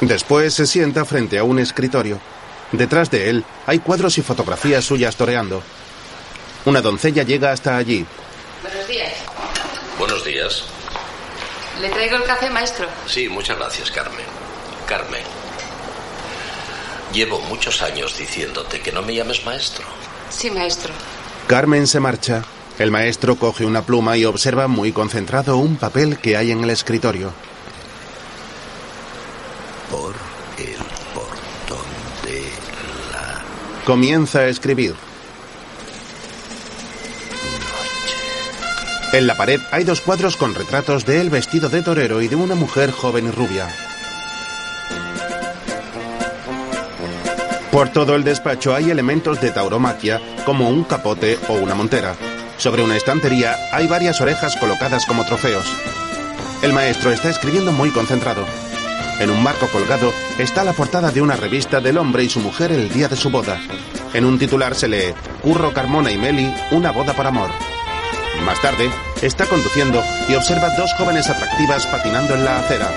Después 0.01 0.55
se 0.55 0.67
sienta 0.67 1.05
frente 1.05 1.39
a 1.39 1.45
un 1.45 1.59
escritorio. 1.59 2.21
Detrás 2.73 3.11
de 3.11 3.31
él 3.31 3.45
hay 3.67 3.79
cuadros 3.79 4.19
y 4.19 4.23
fotografías 4.23 4.85
suyas 4.85 5.17
toreando. 5.17 5.63
Una 6.65 6.81
doncella 6.81 7.23
llega 7.23 7.53
hasta 7.53 7.77
allí. 7.77 8.05
Buenos 8.63 8.89
días. 8.89 9.13
Buenos 9.99 10.25
días. 10.25 10.65
¿Le 11.81 11.89
traigo 11.91 12.17
el 12.17 12.25
café, 12.25 12.51
maestro? 12.51 12.87
Sí, 13.07 13.29
muchas 13.29 13.59
gracias, 13.59 13.91
Carmen. 13.91 14.25
Carmen. 14.87 15.23
Llevo 17.13 17.41
muchos 17.43 17.83
años 17.83 18.17
diciéndote 18.19 18.81
que 18.81 18.93
no 18.93 19.03
me 19.03 19.15
llames 19.15 19.45
maestro. 19.45 19.87
Sí, 20.29 20.51
maestro. 20.51 20.93
Carmen 21.47 21.87
se 21.87 22.01
marcha. 22.01 22.43
El 22.79 22.91
maestro 22.91 23.37
coge 23.37 23.65
una 23.65 23.83
pluma 23.83 24.17
y 24.17 24.25
observa 24.25 24.69
muy 24.69 24.93
concentrado 24.93 25.57
un 25.57 25.77
papel 25.77 26.19
que 26.19 26.37
hay 26.37 26.51
en 26.51 26.65
el 26.65 26.71
escritorio. 26.71 27.33
Por 29.91 30.15
el 30.59 30.77
portón 31.15 31.87
de 32.25 32.43
la 33.13 33.43
Comienza 33.87 34.41
a 34.41 34.49
escribir. 34.49 34.97
En 39.13 39.29
la 39.29 39.37
pared 39.37 39.61
hay 39.71 39.85
dos 39.85 40.01
cuadros 40.01 40.37
con 40.37 40.57
retratos 40.57 41.07
de 41.07 41.21
él 41.21 41.31
vestido 41.31 41.69
de 41.69 41.83
torero 41.83 42.21
y 42.21 42.27
de 42.27 42.35
una 42.35 42.57
mujer 42.57 42.91
joven 42.91 43.29
y 43.29 43.31
rubia. 43.31 43.69
Por 47.71 47.91
todo 47.91 48.17
el 48.17 48.25
despacho 48.25 48.75
hay 48.75 48.91
elementos 48.91 49.41
de 49.41 49.53
tauromaquia, 49.53 50.21
como 50.45 50.69
un 50.69 50.83
capote 50.83 51.39
o 51.47 51.53
una 51.53 51.77
montera. 51.77 52.17
Sobre 52.59 52.83
una 52.83 52.97
estantería 52.97 53.55
hay 53.71 53.87
varias 53.87 54.21
orejas 54.21 54.57
colocadas 54.57 55.07
como 55.07 55.25
trofeos. 55.25 55.73
El 56.61 56.73
maestro 56.73 57.13
está 57.13 57.31
escribiendo 57.31 57.71
muy 57.71 57.91
concentrado. 57.91 58.45
En 59.19 59.31
un 59.31 59.43
marco 59.43 59.67
colgado 59.69 60.13
está 60.39 60.63
la 60.63 60.75
portada 60.75 61.11
de 61.11 61.23
una 61.23 61.37
revista 61.37 61.81
del 61.81 61.97
hombre 61.97 62.25
y 62.25 62.29
su 62.29 62.41
mujer 62.41 62.71
el 62.71 62.91
día 62.91 63.09
de 63.09 63.17
su 63.17 63.31
boda. 63.31 63.59
En 64.13 64.25
un 64.25 64.39
titular 64.39 64.75
se 64.75 64.89
lee 64.89 65.15
Curro 65.43 65.73
Carmona 65.73 66.11
y 66.11 66.19
Meli, 66.19 66.53
una 66.71 66.91
boda 66.91 67.15
por 67.15 67.27
amor. 67.27 67.51
Más 68.45 68.61
tarde, 68.61 68.91
está 69.23 69.47
conduciendo 69.47 70.03
y 70.29 70.35
observa 70.35 70.69
dos 70.77 70.93
jóvenes 70.99 71.31
atractivas 71.31 71.87
patinando 71.87 72.35
en 72.35 72.45
la 72.45 72.59
acera. 72.59 72.91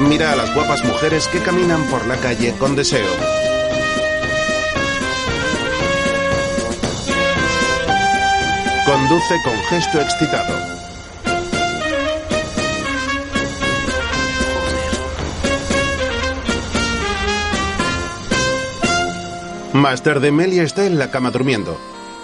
Mira 0.00 0.32
a 0.32 0.36
las 0.36 0.54
guapas 0.54 0.84
mujeres 0.84 1.26
que 1.28 1.40
caminan 1.40 1.82
por 1.84 2.06
la 2.06 2.16
calle 2.16 2.52
con 2.58 2.76
deseo. 2.76 3.08
Conduce 8.84 9.34
con 9.42 9.56
gesto 9.70 10.00
excitado. 10.00 10.73
Más 19.74 20.04
tarde, 20.04 20.30
Melia 20.30 20.62
está 20.62 20.86
en 20.86 21.00
la 21.00 21.10
cama 21.10 21.32
durmiendo. 21.32 21.76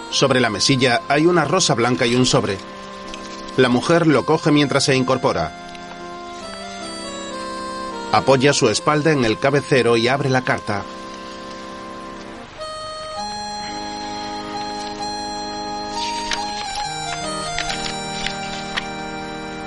Sobre 0.09 0.39
la 0.39 0.49
mesilla 0.49 1.01
hay 1.09 1.25
una 1.25 1.43
rosa 1.43 1.73
blanca 1.73 2.05
y 2.05 2.15
un 2.15 2.25
sobre. 2.25 2.57
La 3.57 3.67
mujer 3.67 4.07
lo 4.07 4.25
coge 4.25 4.53
mientras 4.53 4.85
se 4.85 4.95
incorpora. 4.95 5.51
Apoya 8.13 8.53
su 8.53 8.69
espalda 8.69 9.11
en 9.11 9.25
el 9.25 9.37
cabecero 9.37 9.97
y 9.97 10.07
abre 10.07 10.29
la 10.29 10.43
carta. 10.43 10.83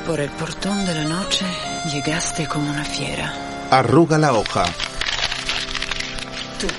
Por 0.07 0.21
el 0.21 0.31
portón 0.31 0.87
de 0.87 0.95
la 0.95 1.05
noche 1.05 1.45
llegaste 1.93 2.49
como 2.49 2.71
una 2.71 2.85
fiera. 2.85 3.35
Arruga 3.71 4.17
la 4.17 4.33
hoja. 4.33 4.64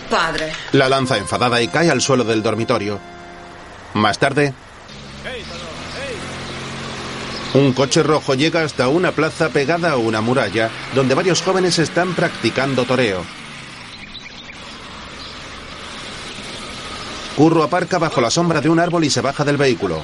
Padre. 0.09 0.51
La 0.71 0.89
lanza 0.89 1.17
enfadada 1.17 1.61
y 1.61 1.67
cae 1.67 1.89
al 1.89 2.01
suelo 2.01 2.23
del 2.23 2.43
dormitorio. 2.43 2.99
Más 3.93 4.19
tarde, 4.19 4.53
un 7.55 7.71
coche 7.71 8.03
rojo 8.03 8.33
llega 8.33 8.63
hasta 8.63 8.89
una 8.89 9.13
plaza 9.13 9.47
pegada 9.47 9.91
a 9.91 9.95
una 9.95 10.19
muralla, 10.19 10.69
donde 10.93 11.15
varios 11.15 11.41
jóvenes 11.41 11.79
están 11.79 12.13
practicando 12.13 12.83
toreo. 12.83 13.23
Curro 17.37 17.63
aparca 17.63 17.97
bajo 17.97 18.19
la 18.19 18.29
sombra 18.29 18.59
de 18.59 18.67
un 18.67 18.79
árbol 18.79 19.05
y 19.05 19.09
se 19.09 19.21
baja 19.21 19.45
del 19.45 19.55
vehículo. 19.55 20.03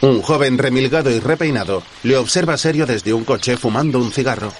Un 0.00 0.22
joven 0.22 0.56
remilgado 0.58 1.10
y 1.10 1.20
repeinado 1.20 1.82
le 2.02 2.16
observa 2.16 2.56
serio 2.56 2.86
desde 2.86 3.12
un 3.12 3.24
coche 3.24 3.56
fumando 3.56 3.98
un 3.98 4.12
cigarro. 4.12 4.52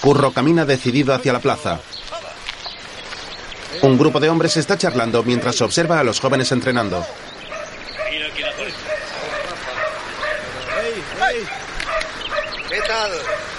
Curro 0.00 0.32
camina 0.32 0.64
decidido 0.64 1.14
hacia 1.14 1.32
la 1.32 1.40
plaza. 1.40 1.80
Un 3.82 3.98
grupo 3.98 4.20
de 4.20 4.28
hombres 4.28 4.56
está 4.56 4.76
charlando 4.76 5.22
mientras 5.22 5.60
observa 5.60 6.00
a 6.00 6.04
los 6.04 6.20
jóvenes 6.20 6.52
entrenando. 6.52 7.04
¿Qué 12.68 12.80
tal? 12.88 13.10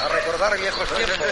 A 0.01 0.09
recordar 0.09 0.59
viejos 0.59 0.89
tiempos. 0.89 1.27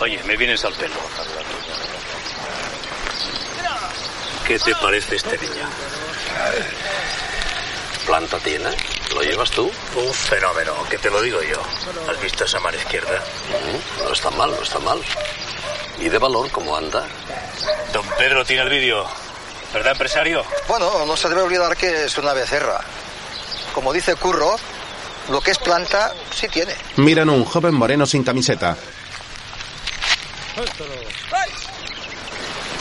Oye, 0.00 0.20
me 0.24 0.36
vienes 0.36 0.64
al 0.64 0.72
pelo. 0.74 0.94
¿Qué 4.50 4.58
te 4.58 4.74
parece 4.74 5.14
este 5.14 5.38
niño? 5.38 5.64
planta 8.04 8.36
tiene. 8.38 8.68
¿Lo 9.14 9.22
llevas 9.22 9.48
tú? 9.52 9.70
Un 9.94 10.12
fenómeno, 10.12 10.72
que 10.90 10.98
te 10.98 11.08
lo 11.08 11.22
digo 11.22 11.40
yo. 11.40 11.62
¿Has 12.10 12.20
visto 12.20 12.42
esa 12.42 12.58
mano 12.58 12.76
izquierda? 12.76 13.22
Mm, 13.48 14.02
no 14.02 14.12
está 14.12 14.28
mal, 14.30 14.50
no 14.50 14.60
está 14.60 14.80
mal. 14.80 15.00
¿Y 16.00 16.08
de 16.08 16.18
valor 16.18 16.50
cómo 16.50 16.76
anda? 16.76 17.06
Don 17.92 18.04
Pedro 18.18 18.44
tiene 18.44 18.64
el 18.64 18.70
vídeo. 18.70 19.06
¿Verdad, 19.72 19.92
empresario? 19.92 20.42
Bueno, 20.66 21.06
no 21.06 21.16
se 21.16 21.28
debe 21.28 21.42
olvidar 21.42 21.76
que 21.76 22.06
es 22.06 22.18
una 22.18 22.32
becerra. 22.32 22.80
Como 23.72 23.92
dice 23.92 24.16
Curro, 24.16 24.56
lo 25.28 25.40
que 25.40 25.52
es 25.52 25.58
planta 25.58 26.12
sí 26.34 26.48
tiene. 26.48 26.74
Miran 26.96 27.28
a 27.28 27.32
un 27.34 27.44
joven 27.44 27.74
moreno 27.74 28.04
sin 28.04 28.24
camiseta. 28.24 28.76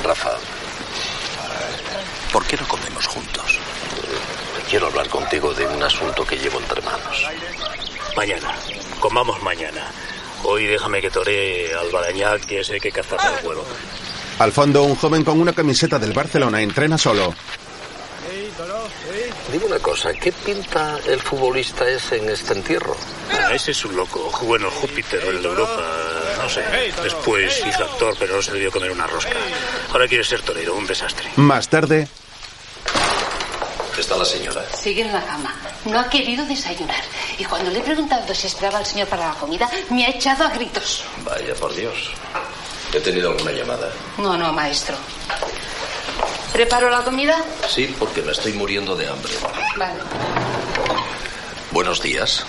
Rafa, 0.03 0.31
¿por 2.31 2.45
qué 2.45 2.57
no 2.57 2.67
comemos 2.67 3.05
juntos? 3.07 3.59
Quiero 4.69 4.87
hablar 4.87 5.09
contigo 5.09 5.53
de 5.53 5.65
un 5.65 5.81
asunto 5.81 6.25
que 6.25 6.37
llevo 6.37 6.59
entre 6.59 6.81
manos. 6.81 7.27
Mañana. 8.15 8.55
Comamos 8.99 9.41
mañana. 9.41 9.91
Hoy 10.43 10.65
déjame 10.65 11.01
que 11.01 11.09
toree 11.09 11.73
al 11.73 11.89
barañac 11.89 12.45
que 12.45 12.59
ese 12.59 12.79
que 12.79 12.91
cazar 12.91 13.19
el 13.37 13.43
vuelo. 13.43 13.63
Al 14.39 14.51
fondo, 14.51 14.83
un 14.83 14.95
joven 14.95 15.23
con 15.23 15.39
una 15.39 15.53
camiseta 15.53 15.99
del 15.99 16.13
Barcelona 16.13 16.61
entrena 16.61 16.97
solo. 16.97 17.33
Dime 19.51 19.65
una 19.65 19.79
cosa, 19.79 20.13
¿qué 20.13 20.31
pinta 20.31 20.99
el 21.07 21.19
futbolista 21.19 21.87
ese 21.89 22.17
en 22.17 22.29
este 22.29 22.53
entierro? 22.53 22.95
Ah, 23.31 23.53
ese 23.53 23.71
es 23.71 23.83
un 23.85 23.95
loco. 23.95 24.29
Jugó 24.31 24.57
en 24.57 24.63
el 24.63 24.69
Júpiter 24.69 25.23
o 25.25 25.29
en 25.31 25.37
el 25.37 25.41
de 25.41 25.49
Europa, 25.49 25.83
sé. 26.49 26.63
Después 27.03 27.63
hizo 27.65 27.83
actor, 27.83 28.15
pero 28.17 28.35
no 28.35 28.41
se 28.41 28.53
le 28.53 28.59
dio 28.59 28.71
comer 28.71 28.91
una 28.91 29.07
rosca. 29.07 29.37
Ahora 29.91 30.07
quiere 30.07 30.23
ser 30.23 30.41
torero, 30.41 30.75
un 30.75 30.87
desastre. 30.87 31.29
Más 31.35 31.69
tarde, 31.69 32.07
Está 33.99 34.15
la 34.15 34.23
señora. 34.23 34.63
Sigue 34.81 35.01
en 35.01 35.11
la 35.11 35.21
cama. 35.25 35.53
No 35.83 35.99
ha 35.99 36.09
querido 36.09 36.45
desayunar. 36.45 37.03
Y 37.37 37.43
cuando 37.43 37.69
le 37.69 37.79
he 37.79 37.81
preguntado 37.81 38.33
si 38.33 38.47
esperaba 38.47 38.77
al 38.77 38.85
señor 38.85 39.09
para 39.09 39.27
la 39.27 39.33
comida, 39.33 39.69
me 39.89 40.05
ha 40.05 40.09
echado 40.09 40.45
a 40.45 40.49
gritos. 40.49 41.03
Vaya, 41.25 41.53
por 41.55 41.75
Dios. 41.75 42.09
¿He 42.93 42.99
tenido 43.01 43.31
alguna 43.31 43.51
llamada? 43.51 43.91
No, 44.17 44.37
no, 44.37 44.53
maestro. 44.53 44.95
¿Preparo 46.53 46.89
la 46.89 47.03
comida? 47.03 47.43
Sí, 47.67 47.93
porque 47.99 48.21
me 48.21 48.31
estoy 48.31 48.53
muriendo 48.53 48.95
de 48.95 49.07
hambre. 49.07 49.33
Vale. 49.75 49.99
Buenos 51.71 52.01
días. 52.01 52.45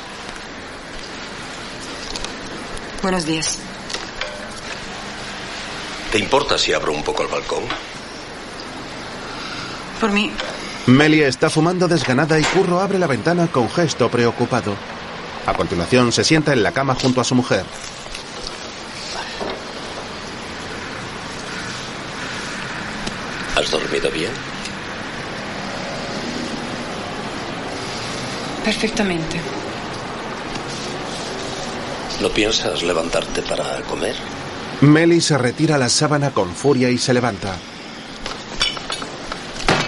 Buenos 3.03 3.27
días. 3.27 3.59
¿Te 6.13 6.19
importa 6.19 6.59
si 6.59 6.73
abro 6.73 6.93
un 6.93 7.03
poco 7.03 7.23
el 7.23 7.29
balcón? 7.29 7.65
Por 10.01 10.11
mí, 10.11 10.33
Melia 10.87 11.29
está 11.29 11.51
fumando 11.51 11.87
desganada 11.87 12.39
y 12.39 12.43
Curro 12.43 12.81
abre 12.81 12.99
la 12.99 13.07
ventana 13.07 13.49
con 13.49 13.71
gesto 13.71 14.11
preocupado. 14.11 14.75
A 15.47 15.55
continuación, 15.55 16.13
se 16.13 16.25
sienta 16.25 16.53
en 16.53 16.63
la 16.63 16.73
cama 16.73 16.95
junto 16.95 17.21
a 17.21 17.25
su 17.25 17.35
mujer. 17.35 17.65
¿Has 23.57 23.71
dormido 23.71 24.11
bien? 24.11 24.31
perfectamente. 28.71 29.41
¿No 32.21 32.29
piensas 32.29 32.83
levantarte 32.83 33.43
para 33.43 33.81
comer? 33.83 34.15
Meli 34.81 35.21
se 35.21 35.37
retira 35.37 35.77
la 35.77 35.91
sábana 35.91 36.31
con 36.31 36.55
furia 36.55 36.89
y 36.89 36.97
se 36.97 37.13
levanta. 37.13 37.55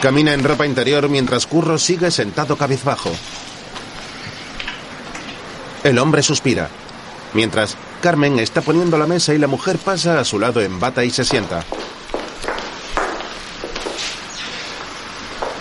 Camina 0.03 0.35
en 0.35 0.45
ropa 0.45 0.67
interior 0.67 1.09
mientras 1.09 1.47
Curro 1.47 1.79
sigue 1.79 2.11
sentado 2.11 2.57
cabizbajo. 2.57 3.11
El 5.83 5.99
hombre 5.99 6.23
suspira. 6.23 6.69
Mientras, 7.33 7.77
Carmen 8.03 8.39
está 8.39 8.61
poniendo 8.61 8.99
la 8.99 9.07
mesa 9.07 9.33
y 9.33 9.39
la 9.39 9.47
mujer 9.47 9.79
pasa 9.79 10.21
a 10.21 10.25
su 10.25 10.39
lado 10.39 10.61
en 10.61 10.79
bata 10.79 11.05
y 11.05 11.11
se 11.11 11.25
sienta. 11.25 11.65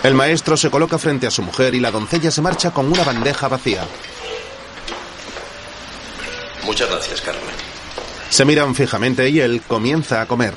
El 0.02 0.14
maestro 0.14 0.56
se 0.56 0.70
coloca 0.70 0.98
frente 0.98 1.26
a 1.26 1.30
su 1.30 1.42
mujer 1.42 1.74
y 1.74 1.80
la 1.80 1.90
doncella 1.90 2.30
se 2.30 2.42
marcha 2.42 2.72
con 2.72 2.86
una 2.86 3.04
bandeja 3.04 3.48
vacía. 3.48 3.86
Muchas 6.64 6.90
gracias, 6.90 7.20
Carmen. 7.20 7.61
Se 8.32 8.46
miran 8.46 8.74
fijamente 8.74 9.28
y 9.28 9.40
él 9.40 9.60
comienza 9.68 10.22
a 10.22 10.26
comer. 10.26 10.54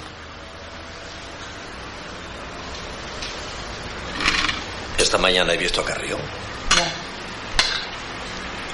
Esta 4.97 5.17
mañana 5.17 5.53
he 5.53 5.57
visto 5.57 5.81
a 5.81 5.85
Carrión. 5.85 6.21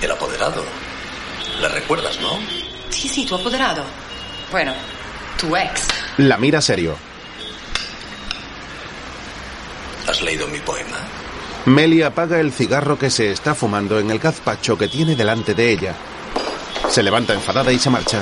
El 0.03 0.11
apoderado. 0.11 0.63
¿Le 1.59 1.67
recuerdas, 1.69 2.21
no? 2.21 2.37
Sí, 2.91 3.09
sí, 3.09 3.25
tu 3.25 3.33
apoderado. 3.33 3.83
Bueno, 4.51 4.71
tu 5.39 5.55
ex. 5.55 5.87
La 6.17 6.37
mira 6.37 6.61
serio. 6.61 6.95
¿Has 10.07 10.21
leído 10.21 10.47
mi 10.47 10.59
poema? 10.59 10.97
Meli 11.65 12.03
apaga 12.03 12.39
el 12.39 12.53
cigarro 12.53 12.99
que 12.99 13.09
se 13.09 13.31
está 13.31 13.55
fumando 13.55 13.97
en 13.97 14.11
el 14.11 14.19
gazpacho 14.19 14.77
que 14.77 14.87
tiene 14.87 15.15
delante 15.15 15.55
de 15.55 15.71
ella. 15.71 15.95
Se 16.87 17.01
levanta 17.01 17.33
enfadada 17.33 17.71
y 17.71 17.79
se 17.79 17.89
marcha. 17.89 18.21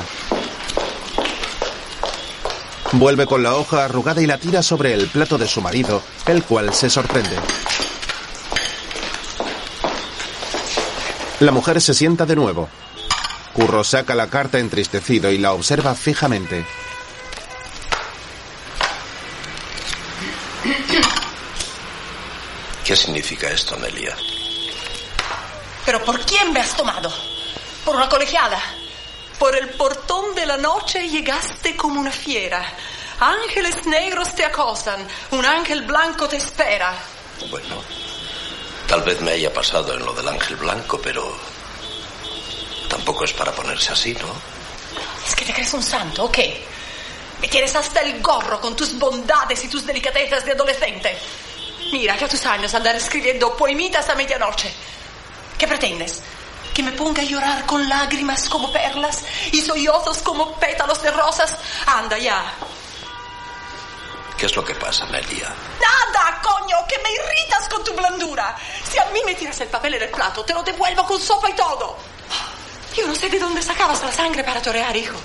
Vuelve 2.93 3.27
con 3.27 3.43
la 3.43 3.55
hoja 3.55 3.85
arrugada 3.85 4.21
y 4.21 4.25
la 4.25 4.39
tira 4.39 4.63
sobre 4.63 4.93
el 4.93 5.07
plato 5.07 5.37
de 5.37 5.47
su 5.47 5.61
marido, 5.61 6.01
el 6.25 6.43
cual 6.43 6.73
se 6.73 6.89
sorprende. 6.89 7.37
La 11.39 11.51
mujer 11.51 11.79
se 11.81 11.93
sienta 11.93 12.25
de 12.25 12.35
nuevo. 12.35 12.67
Curro 13.53 13.83
saca 13.83 14.15
la 14.15 14.27
carta 14.27 14.57
entristecido 14.57 15.31
y 15.31 15.37
la 15.37 15.53
observa 15.53 15.93
fijamente. 15.93 16.65
¿Qué 22.83 22.95
significa 22.95 23.49
esto, 23.51 23.75
Amelia? 23.75 24.17
¿Pero 25.85 26.03
por 26.03 26.19
quién 26.21 26.51
me 26.51 26.59
has 26.59 26.75
tomado? 26.75 27.13
¿Por 27.85 27.95
una 27.95 28.09
colegiala? 28.09 28.59
Por 29.39 29.55
el 29.55 29.69
portón 29.69 30.35
de 30.35 30.45
la 30.45 30.57
noche 30.57 31.07
llegaste 31.07 31.75
como 31.75 32.01
una 32.01 32.11
fiera. 32.11 32.61
Ángeles 33.21 33.85
negros 33.85 34.35
te 34.35 34.43
acosan, 34.43 35.07
un 35.31 35.45
ángel 35.45 35.83
blanco 35.83 36.27
te 36.27 36.35
espera. 36.35 36.93
Bueno, 37.49 37.81
tal 38.87 39.01
vez 39.01 39.21
me 39.21 39.31
haya 39.31 39.53
pasado 39.53 39.93
en 39.93 40.05
lo 40.05 40.13
del 40.13 40.27
ángel 40.27 40.57
blanco, 40.57 40.99
pero 41.01 41.37
tampoco 42.89 43.23
es 43.23 43.31
para 43.31 43.53
ponerse 43.53 43.93
así, 43.93 44.13
¿no? 44.13 44.27
¿Es 45.25 45.35
que 45.35 45.45
te 45.45 45.53
crees 45.53 45.73
un 45.73 45.83
santo 45.83 46.25
o 46.25 46.31
qué? 46.31 46.65
Me 47.41 47.47
tienes 47.47 47.73
hasta 47.75 48.01
el 48.01 48.21
gorro 48.21 48.59
con 48.59 48.75
tus 48.75 48.97
bondades 48.99 49.63
y 49.63 49.69
tus 49.69 49.85
delicadezas 49.85 50.43
de 50.43 50.51
adolescente. 50.51 51.17
Mira, 51.93 52.17
que 52.17 52.25
a 52.25 52.29
tus 52.29 52.45
años 52.45 52.73
andar 52.73 52.95
escribiendo 52.95 53.55
poemitas 53.55 54.09
a 54.09 54.15
medianoche. 54.15 54.69
¿Qué 55.57 55.65
pretendes? 55.65 56.21
¿Que 56.79 56.83
me 56.83 56.93
ponga 56.93 57.21
a 57.21 57.25
llorar 57.25 57.65
con 57.65 57.89
lágrimas 57.89 58.47
como 58.47 58.71
perlas 58.71 59.25
y 59.51 59.59
sollozos 59.59 60.19
como 60.19 60.53
pétalos 60.53 61.01
de 61.01 61.11
rosas? 61.11 61.53
Anda 61.85 62.17
ya. 62.17 62.53
¿Qué 64.37 64.45
es 64.45 64.55
lo 64.55 64.63
que 64.63 64.73
pasa, 64.75 65.03
Amelia? 65.03 65.53
Nada, 65.81 66.41
coño, 66.41 66.77
que 66.87 66.97
me 66.99 67.11
irritas 67.11 67.67
con 67.67 67.83
tu 67.83 67.93
blandura. 67.93 68.55
Si 68.89 68.97
a 68.97 69.03
mí 69.07 69.19
me 69.25 69.35
tiras 69.35 69.59
el 69.59 69.67
papel 69.67 69.95
en 69.95 70.03
el 70.03 70.09
plato, 70.09 70.45
te 70.45 70.53
lo 70.53 70.63
devuelvo 70.63 71.05
con 71.05 71.19
sopa 71.19 71.49
y 71.49 71.53
todo. 71.53 71.97
Yo 72.95 73.05
no 73.07 73.13
sé 73.13 73.27
de 73.27 73.39
dónde 73.39 73.61
sacabas 73.61 74.01
la 74.01 74.13
sangre 74.13 74.45
para 74.45 74.61
torear, 74.61 74.95
hijo. 74.95 75.17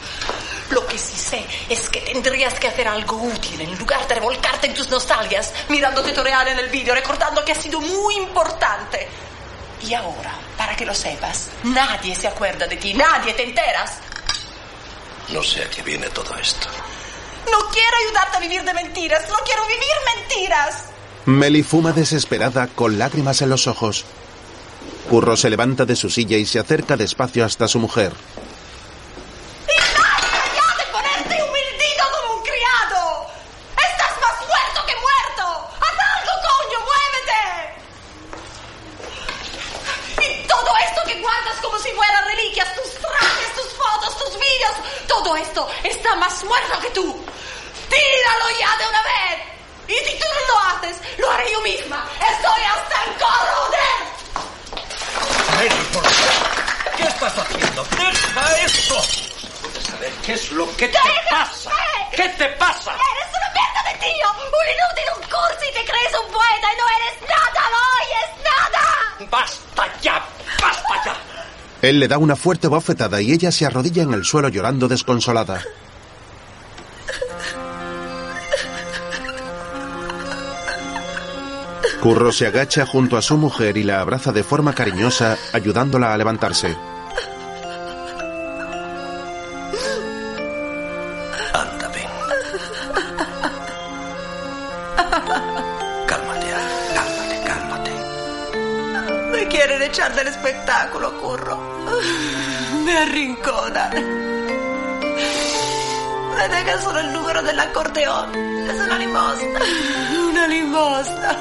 Lo 0.70 0.84
que 0.88 0.99
sí 0.99 1.16
sé 1.16 1.46
es 1.68 1.88
que 1.88 2.00
tendrías 2.00 2.54
que 2.54 2.66
hacer 2.66 2.88
algo 2.88 3.16
útil 3.16 3.61
en 3.61 3.78
lugar 3.78 4.08
de 4.08 4.16
revolcarte 4.16 4.66
en 4.66 4.75
tus 4.75 4.90
nostalgias, 4.90 5.54
mirándote 5.68 6.11
torear 6.11 6.49
en 6.49 6.58
el 6.58 6.68
vídeo, 6.68 6.96
recordando 6.96 7.44
que 7.44 7.52
has 7.52 7.58
sido 7.58 7.80
muy 7.80 8.16
importante. 8.16 9.08
Y 9.83 9.95
ahora, 9.95 10.35
para 10.57 10.75
que 10.76 10.87
lo 10.87 10.95
sepas, 10.95 11.49
nadie 11.64 12.14
se 12.14 12.28
acuerda 12.28 12.66
de 12.66 12.76
ti, 12.76 12.95
nadie 12.95 13.35
te 13.35 13.45
enteras. 13.45 13.99
No 15.29 15.42
sé 15.42 15.62
a 15.64 15.70
qué 15.70 15.83
viene 15.83 16.09
todo 16.11 16.35
esto. 16.37 16.68
No 17.51 17.59
quiero 17.70 17.96
ayudarte 18.07 18.37
a 18.37 18.40
vivir 18.40 18.62
de 18.64 18.75
mentiras, 18.75 19.29
no 19.29 19.37
quiero 19.44 19.66
vivir 19.66 19.96
mentiras. 20.16 20.85
Meli 21.27 21.62
fuma 21.62 21.92
desesperada 21.92 22.66
con 22.68 22.98
lágrimas 22.98 23.42
en 23.42 23.51
los 23.51 23.66
ojos. 23.66 24.05
Curro 25.09 25.37
se 25.37 25.51
levanta 25.51 25.85
de 25.85 25.96
su 25.96 26.11
silla 26.11 26.37
y 26.37 26.46
se 26.46 26.59
acerca 26.59 26.96
despacio 26.96 27.44
hasta 27.44 27.68
su 27.68 27.79
mujer. 27.79 28.12
¡Ya 29.66 30.77
de 30.77 30.85
ponerte 30.92 31.42
humildido 31.42 32.05
como 32.12 32.35
un 32.37 32.42
criado! 32.42 33.27
¡Estás 33.77 34.12
más 34.20 34.37
muerto 34.48 34.87
que 34.87 34.94
muerto! 34.96 35.44
¡Haz 35.81 35.96
algo, 36.16 36.33
coño! 36.48 36.79
¡Muévete! 36.88 37.42
Y 40.25 40.46
todo 40.48 40.70
esto 40.88 41.01
que 41.07 41.20
guardas 41.20 41.57
como 41.62 41.79
si 41.79 41.90
fueran 41.92 42.25
reliquias, 42.27 42.75
tus 42.75 42.90
trajes, 43.01 43.48
tus 43.57 43.70
vídeos, 44.64 44.77
todo 45.07 45.37
esto 45.37 45.68
está 45.83 46.14
más 46.16 46.42
muerto 46.44 46.81
que 46.81 46.90
tú. 46.90 47.24
¡Tíralo 47.88 48.59
ya 48.59 48.77
de 48.79 48.88
una 48.88 49.03
vez! 49.03 49.42
Y 49.87 49.94
si 49.94 50.18
tú 50.18 50.24
no 50.35 50.55
lo 50.55 50.61
haces, 50.61 50.96
lo 51.18 51.31
haré 51.31 51.53
yo 51.53 51.61
misma. 51.61 52.07
¡Estoy 52.14 52.62
hasta 52.62 53.05
el 53.05 53.12
gorro 53.18 53.70
de... 53.70 53.79
Mary, 55.55 55.85
por 55.92 56.05
favor. 56.05 56.96
¿Qué 56.96 57.03
estás 57.05 57.38
haciendo? 57.38 57.85
¡Deja 57.85 58.57
esto! 58.64 59.03
¿Puedes 59.61 59.85
saber 59.85 60.12
qué 60.24 60.33
es 60.33 60.50
lo 60.53 60.77
que 60.77 60.88
te 60.88 60.98
pasa? 61.31 61.70
¿Qué 62.12 62.29
te 62.31 62.46
pasa? 62.50 62.92
¡Eres 62.92 63.29
una 63.37 63.50
mierda 63.53 63.83
de 63.90 63.94
tío! 63.98 64.29
¡Un 64.33 64.66
inútil, 64.74 65.09
un 65.16 65.22
cursi! 65.29 65.72
¡Te 65.72 65.85
crees 65.85 66.14
un 66.24 66.33
poeta 66.33 66.72
y 66.72 66.77
no 66.77 66.88
eres 66.88 67.20
nada! 67.29 67.70
¡No 67.70 67.81
oyes 68.00 68.31
nada! 68.42 68.85
¡Basta 69.31 70.00
ya! 70.00 70.27
¡Basta 70.61 71.05
ya! 71.05 71.34
Él 71.85 72.01
le 72.01 72.09
da 72.09 72.16
una 72.16 72.35
fuerte 72.35 72.66
bofetada 72.66 73.20
y 73.20 73.31
ella 73.31 73.53
se 73.53 73.66
arrodilla 73.66 74.05
en 74.05 74.14
el 74.14 74.25
suelo 74.25 74.49
llorando 74.49 74.88
desconsolada. 74.88 75.61
Curro 82.01 82.33
se 82.33 82.47
agacha 82.47 82.87
junto 82.87 83.18
a 83.18 83.23
su 83.23 83.37
mujer 83.37 83.77
y 83.77 83.83
la 83.83 84.01
abraza 84.01 84.33
de 84.33 84.42
forma 84.42 84.75
cariñosa, 84.75 85.37
ayudándola 85.53 86.14
a 86.14 86.16
levantarse. 86.16 86.75
Anda, 91.53 91.88
ven. 91.88 92.09
Cálmate, 96.07 96.47
cálmate, 96.94 97.42
cálmate. 97.44 97.90
Me 99.33 99.49
quieren 99.49 99.83
echar 99.83 100.14
del 100.14 100.29
espectáculo, 100.29 101.20
curro. 101.20 101.63
Me 102.85 102.99
arrinconan. 102.99 103.92
Me 106.37 106.49
dejan 106.49 106.83
solo 106.83 107.01
el 107.01 107.12
número 107.12 107.42
del 107.42 107.59
acordeón. 107.59 108.35
Es 108.68 108.79
una 108.81 108.99
limosna. 108.99 109.61
Una 110.29 110.47
limosna. 110.47 111.37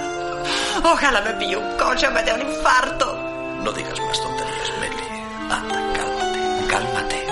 Ojalá 0.83 1.21
me 1.21 1.33
pille 1.33 1.57
un 1.57 1.77
coche 1.77 2.07
o 2.07 2.11
me 2.11 2.23
dé 2.23 2.33
un 2.33 2.41
infarto. 2.41 3.17
No 3.61 3.71
digas 3.73 3.99
más 3.99 4.21
tonterías, 4.21 4.71
Meli. 4.79 5.03
Anda, 5.49 5.79
cálmate, 5.93 6.67
cálmate. 6.69 7.27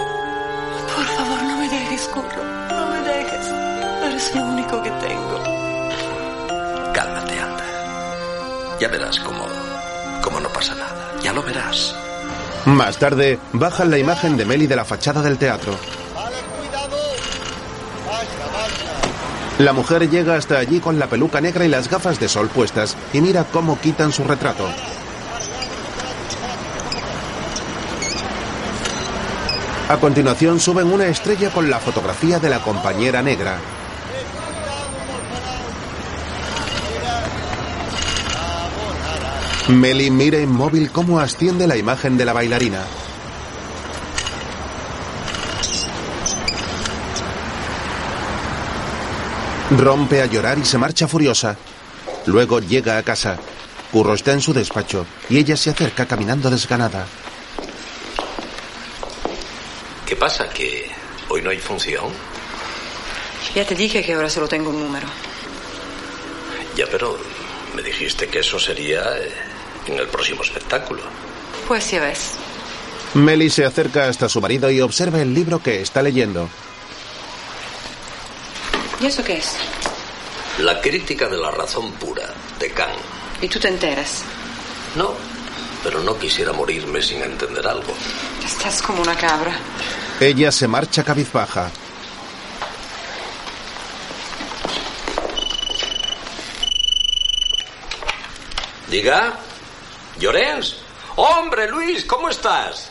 Por 0.96 1.06
favor, 1.06 1.44
no 1.44 1.58
me 1.58 1.70
dejes, 1.70 2.08
curro. 2.10 2.44
No 2.70 2.88
me 2.88 3.00
dejes. 3.02 3.48
Eres 4.04 4.36
lo 4.36 4.44
único 4.44 4.84
que 4.84 4.92
tengo. 4.92 5.44
Cálmate, 6.94 7.40
anda. 7.40 7.66
Ya 8.80 8.88
verás 8.90 9.20
cómo, 9.20 9.46
cómo 10.22 10.40
no 10.42 10.50
pasa 10.50 10.76
nada. 10.76 11.12
Ya 11.22 11.32
lo 11.32 11.44
verás. 11.44 11.96
Más 12.66 12.98
tarde, 12.98 13.40
bajan 13.54 13.90
la 13.90 13.98
imagen 13.98 14.38
de 14.38 14.46
Meli 14.46 14.68
de 14.68 14.76
la 14.76 14.86
fachada 14.86 15.22
del 15.22 15.38
teatro. 15.38 15.74
La 19.58 19.74
mujer 19.74 20.10
llega 20.10 20.36
hasta 20.36 20.60
allí 20.60 20.80
con 20.80 21.00
la 21.00 21.08
peluca 21.08 21.42
negra 21.42 21.66
y 21.66 21.68
las 21.68 21.90
gafas 21.90 22.20
de 22.20 22.30
sol 22.30 22.50
puestas 22.50 22.96
y 23.14 23.22
mira 23.22 23.46
cómo 23.46 23.80
quitan 23.80 24.12
su 24.12 24.24
retrato. 24.24 24.68
A 29.90 29.98
continuación 29.98 30.60
suben 30.60 30.92
una 30.92 31.08
estrella 31.08 31.50
con 31.50 31.70
la 31.70 31.80
fotografía 31.80 32.40
de 32.40 32.50
la 32.50 32.60
compañera 32.60 33.22
negra. 33.22 33.58
Meli 39.72 40.12
mira 40.12 40.38
inmóvil 40.40 40.92
cómo 40.92 41.20
asciende 41.20 41.66
la 41.66 41.78
imagen 41.78 42.18
de 42.18 42.26
la 42.26 42.34
bailarina. 42.34 42.84
Rompe 49.78 50.22
a 50.22 50.26
llorar 50.26 50.60
y 50.60 50.66
se 50.66 50.78
marcha 50.78 51.08
furiosa. 51.08 51.56
Luego 52.26 52.60
llega 52.60 52.98
a 52.98 53.04
casa. 53.04 53.38
Curro 53.92 54.14
está 54.14 54.34
en 54.34 54.42
su 54.42 54.54
despacho 54.54 55.06
y 55.30 55.38
ella 55.38 55.56
se 55.56 55.70
acerca 55.70 56.06
caminando 56.06 56.50
desganada. 56.50 57.06
¿Qué 60.06 60.16
pasa? 60.16 60.50
¿Que 60.50 60.90
hoy 61.30 61.42
no 61.42 61.50
hay 61.50 61.60
función? 61.60 62.06
Ya 63.56 63.66
te 63.66 63.76
dije 63.76 64.04
que 64.04 64.14
ahora 64.14 64.30
solo 64.30 64.48
tengo 64.48 64.70
un 64.70 64.80
número. 64.80 65.08
Ya, 66.76 66.86
pero 66.92 67.18
Me 67.74 67.82
dijiste 67.82 68.28
que 68.28 68.40
eso 68.40 68.60
sería 68.60 69.00
eh, 69.18 69.32
en 69.88 70.00
el 70.00 70.08
próximo 70.08 70.44
espectáculo. 70.44 71.02
Pues 71.68 71.92
ya 71.92 72.02
ves. 72.02 72.32
Meli 73.14 73.50
se 73.50 73.66
acerca 73.66 74.08
hasta 74.08 74.30
su 74.30 74.40
marido 74.40 74.72
y 74.72 74.82
observa 74.82 75.22
el 75.22 75.34
libro 75.34 75.62
que 75.62 75.82
está 75.82 76.02
leyendo. 76.02 76.48
¿Y 79.02 79.08
eso 79.08 79.24
qué 79.24 79.38
es? 79.38 79.56
La 80.60 80.80
crítica 80.80 81.28
de 81.28 81.38
la 81.38 81.52
razón 81.52 81.92
pura, 81.94 82.34
de 82.60 82.72
Kant. 82.72 82.92
¿Y 83.42 83.48
tú 83.48 83.60
te 83.60 83.68
enteras? 83.68 84.24
No, 84.96 85.14
pero 85.84 86.02
no 86.02 86.18
quisiera 86.18 86.54
morirme 86.54 87.02
sin 87.02 87.22
entender 87.22 87.66
algo. 87.66 87.94
Estás 88.46 88.82
como 88.82 89.02
una 89.02 89.16
cabra. 89.16 89.58
Ella 90.20 90.52
se 90.52 90.68
marcha 90.68 91.04
cabizbaja. 91.04 91.72
Diga. 98.90 99.51
Llorens. 100.20 100.78
Hombre, 101.16 101.68
Luis, 101.68 102.06
¿cómo 102.06 102.30
estás? 102.30 102.90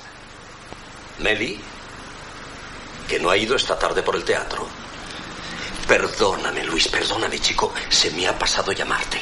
Meli, 1.18 1.60
que 3.08 3.18
no 3.18 3.30
ha 3.30 3.36
ido 3.36 3.56
esta 3.56 3.78
tarde 3.78 4.02
por 4.02 4.16
el 4.16 4.24
teatro. 4.24 4.66
Perdóname, 5.86 6.64
Luis, 6.64 6.88
perdóname, 6.88 7.40
chico. 7.40 7.72
Se 7.88 8.10
me 8.12 8.26
ha 8.28 8.38
pasado 8.38 8.72
llamarte. 8.72 9.20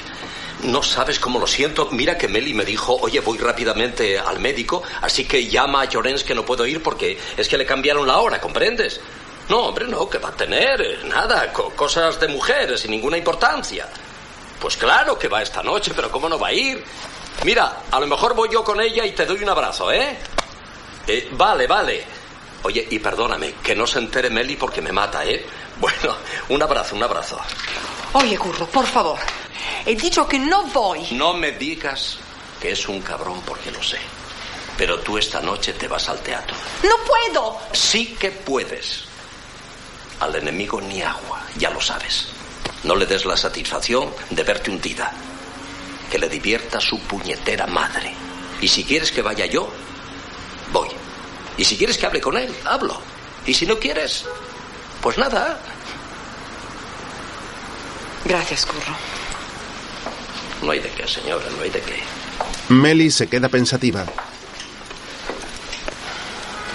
No 0.64 0.82
sabes 0.82 1.18
cómo 1.20 1.38
lo 1.38 1.46
siento. 1.46 1.88
Mira 1.92 2.18
que 2.18 2.28
Meli 2.28 2.52
me 2.52 2.64
dijo, 2.64 2.96
oye, 3.00 3.20
voy 3.20 3.38
rápidamente 3.38 4.18
al 4.18 4.40
médico, 4.40 4.82
así 5.00 5.24
que 5.24 5.46
llama 5.46 5.82
a 5.82 5.84
Llorens 5.84 6.24
que 6.24 6.34
no 6.34 6.44
puedo 6.44 6.66
ir 6.66 6.82
porque 6.82 7.18
es 7.36 7.48
que 7.48 7.56
le 7.56 7.64
cambiaron 7.64 8.06
la 8.06 8.18
hora, 8.18 8.40
¿comprendes? 8.40 9.00
No, 9.48 9.60
hombre, 9.60 9.86
no, 9.86 10.10
que 10.10 10.18
va 10.18 10.28
a 10.30 10.36
tener? 10.36 11.04
Nada, 11.04 11.52
co- 11.52 11.70
cosas 11.70 12.20
de 12.20 12.28
mujeres 12.28 12.80
sin 12.80 12.90
ninguna 12.90 13.16
importancia. 13.16 13.88
Pues 14.60 14.76
claro 14.76 15.16
que 15.18 15.28
va 15.28 15.40
esta 15.42 15.62
noche, 15.62 15.92
pero 15.94 16.10
¿cómo 16.10 16.28
no 16.28 16.38
va 16.38 16.48
a 16.48 16.52
ir? 16.52 16.84
Mira, 17.44 17.82
a 17.90 18.00
lo 18.00 18.06
mejor 18.06 18.34
voy 18.34 18.48
yo 18.52 18.64
con 18.64 18.80
ella 18.80 19.04
y 19.06 19.12
te 19.12 19.24
doy 19.24 19.42
un 19.42 19.48
abrazo, 19.48 19.92
¿eh? 19.92 20.16
Eh, 21.06 21.28
vale, 21.32 21.66
vale. 21.66 22.04
Oye, 22.64 22.86
y 22.90 22.98
perdóname, 22.98 23.54
que 23.62 23.74
no 23.74 23.86
se 23.86 24.00
entere 24.00 24.28
Meli 24.28 24.56
porque 24.56 24.82
me 24.82 24.92
mata, 24.92 25.24
¿eh? 25.24 25.44
Bueno, 25.78 26.16
un 26.48 26.60
abrazo, 26.60 26.96
un 26.96 27.04
abrazo. 27.04 27.38
Oye, 28.14 28.36
Curro, 28.36 28.66
por 28.66 28.84
favor. 28.84 29.18
He 29.86 29.94
dicho 29.94 30.26
que 30.26 30.38
no 30.38 30.64
voy. 30.64 31.06
No 31.12 31.34
me 31.34 31.52
digas 31.52 32.18
que 32.60 32.72
es 32.72 32.88
un 32.88 33.00
cabrón 33.00 33.40
porque 33.46 33.70
lo 33.70 33.80
sé. 33.82 33.98
Pero 34.76 34.98
tú 34.98 35.16
esta 35.18 35.40
noche 35.40 35.74
te 35.74 35.86
vas 35.86 36.08
al 36.08 36.18
teatro. 36.18 36.56
No 36.82 36.96
puedo. 37.06 37.60
Sí 37.72 38.16
que 38.18 38.32
puedes. 38.32 39.04
Al 40.18 40.34
enemigo 40.34 40.80
ni 40.80 41.00
agua, 41.00 41.42
ya 41.56 41.70
lo 41.70 41.80
sabes. 41.80 42.28
No 42.82 42.96
le 42.96 43.06
des 43.06 43.24
la 43.24 43.36
satisfacción 43.36 44.12
de 44.30 44.42
verte 44.42 44.70
hundida. 44.70 45.12
Que 46.10 46.18
le 46.18 46.28
divierta 46.28 46.80
su 46.80 46.98
puñetera 47.00 47.66
madre. 47.66 48.14
Y 48.60 48.68
si 48.68 48.84
quieres 48.84 49.12
que 49.12 49.22
vaya 49.22 49.46
yo, 49.46 49.70
voy. 50.72 50.88
Y 51.56 51.64
si 51.64 51.76
quieres 51.76 51.98
que 51.98 52.06
hable 52.06 52.20
con 52.20 52.36
él, 52.36 52.54
hablo. 52.64 53.00
Y 53.46 53.54
si 53.54 53.66
no 53.66 53.78
quieres, 53.78 54.24
pues 55.00 55.18
nada. 55.18 55.60
Gracias, 58.24 58.66
Curro. 58.66 58.94
No 60.62 60.72
hay 60.72 60.80
de 60.80 60.90
qué, 60.90 61.06
señora, 61.06 61.44
no 61.56 61.62
hay 61.62 61.70
de 61.70 61.80
qué. 61.80 62.02
Meli 62.68 63.10
se 63.10 63.28
queda 63.28 63.48
pensativa. 63.48 64.04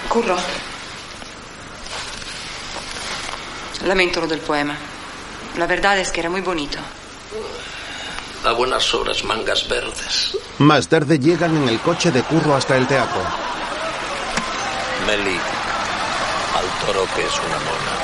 Curro. 0.08 0.36
Lamento 3.84 4.20
lo 4.20 4.26
del 4.26 4.40
poema. 4.40 4.76
La 5.58 5.66
verdad 5.66 5.98
es 5.98 6.10
que 6.10 6.20
era 6.20 6.30
muy 6.30 6.40
bonito. 6.40 6.78
A 8.44 8.52
buenas 8.52 8.92
horas, 8.94 9.24
mangas 9.24 9.66
verdes. 9.68 10.36
Más 10.58 10.86
tarde 10.88 11.18
llegan 11.18 11.56
en 11.56 11.68
el 11.68 11.80
coche 11.80 12.10
de 12.10 12.22
Curro 12.22 12.54
hasta 12.54 12.76
el 12.76 12.86
teatro. 12.86 13.22
Meli, 15.06 15.38
al 16.54 16.86
toro 16.86 17.06
que 17.16 17.22
es 17.22 17.38
una 17.38 17.58
mona. 17.58 17.94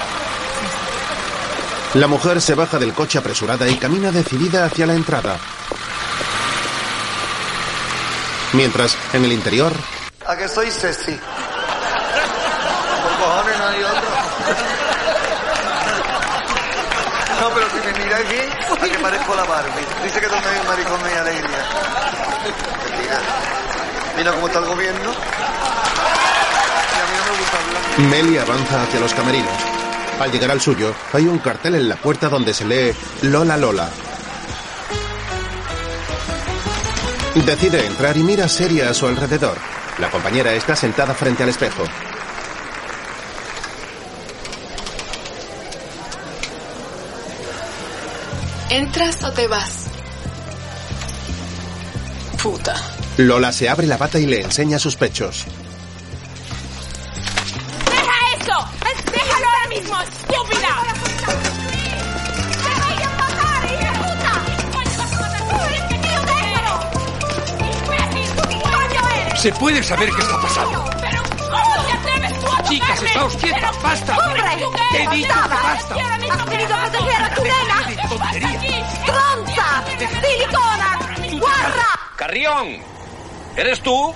La 1.94 2.07
mujer 2.07 2.40
se 2.40 2.55
baja 2.55 2.79
del 2.79 2.94
coche 2.94 3.18
apresurada 3.18 3.68
y 3.68 3.74
camina 3.76 4.11
decidida 4.11 4.64
hacia 4.64 4.87
la 4.87 4.94
entrada. 4.94 5.38
Mientras, 8.53 8.96
en 9.12 9.24
el 9.24 9.33
interior, 9.33 9.72
¿A 10.26 10.37
que 10.37 10.46
soy 10.46 10.70
sexy? 10.70 11.18
Por 13.03 13.12
cojones 13.18 13.59
no 13.59 13.66
hay 13.66 13.83
otro. 13.83 14.99
No, 17.40 17.48
pero 17.55 17.66
si 17.70 17.76
me 17.76 18.05
mira 18.05 18.18
aquí, 18.18 18.37
a 18.37 18.88
que 18.88 18.98
parezco 18.98 19.35
la 19.35 19.44
Barbie. 19.44 19.87
Dice 20.05 20.20
que 20.20 20.26
hay 20.26 20.61
un 20.61 20.66
maricón 20.66 21.00
no 21.00 21.07
hay 21.07 21.14
alegría. 21.14 21.64
Mentira. 22.85 23.18
Mira 24.16 24.33
cómo 24.33 24.46
está 24.46 24.59
el 24.59 24.66
gobierno. 24.66 25.11
Y 26.92 26.98
a 27.00 27.07
mí 27.07 27.16
no 27.16 27.33
me 27.33 27.38
gusta 27.38 27.57
hablar. 27.59 27.83
Meli 28.11 28.37
avanza 28.37 28.83
hacia 28.83 29.00
los 29.00 29.14
camerinos. 29.14 29.55
Al 30.20 30.31
llegar 30.31 30.50
al 30.50 30.61
suyo, 30.61 30.94
hay 31.14 31.26
un 31.29 31.38
cartel 31.38 31.76
en 31.76 31.88
la 31.88 31.96
puerta 31.96 32.29
donde 32.29 32.53
se 32.53 32.66
lee 32.66 32.94
Lola 33.22 33.57
Lola. 33.57 33.88
Decide 37.35 37.87
entrar 37.87 38.18
y 38.18 38.22
mira 38.22 38.48
seria 38.48 38.90
a 38.90 38.94
su 38.94 39.07
alrededor. 39.07 39.57
La 39.98 40.11
compañera 40.11 40.53
está 40.53 40.76
sentada 40.76 41.14
frente 41.14 41.42
al 41.42 41.48
espejo. 41.48 41.85
¿Entras 48.70 49.24
o 49.24 49.33
te 49.33 49.48
vas? 49.48 49.88
Puta. 52.40 52.76
Lola 53.16 53.52
se 53.52 53.68
abre 53.68 53.88
la 53.88 53.96
bata 53.96 54.20
y 54.20 54.26
le 54.26 54.42
enseña 54.42 54.78
sus 54.78 54.94
pechos. 54.94 55.44
¡Deja 57.85 58.12
eso! 58.38 58.68
¡Déjalo 59.11 59.46
ahora 59.46 59.68
mismo, 59.68 60.00
estúpida! 60.00 60.68
¿Se 69.37 69.52
puede 69.52 69.83
saber 69.83 70.11
qué 70.11 70.22
está 70.22 70.40
pasando? 70.40 70.85
¿Cómo 70.85 71.85
te 71.87 71.92
atreves 71.92 72.40
tú 72.40 72.46
a 72.46 72.62
Chicas, 72.62 73.02
estáos 73.02 73.37
quietas, 73.37 73.83
basta. 73.83 74.16
¡Hombre! 74.16 74.69
Te 74.90 75.03
he 75.03 75.09
dicho 75.09 75.29
que 75.29 75.48
basta. 75.48 75.94
¡Has 76.31 76.44
querido 76.44 76.76
proteger 76.76 77.22
a 77.22 77.35
tu 77.35 77.42
nena! 77.42 77.87
¡Tronza! 79.07 79.85
¡Silicona! 80.20 80.98
¡Guarra! 81.38 82.00
¡Carrión! 82.16 82.79
¿Eres 83.57 83.81
tú? 83.81 84.14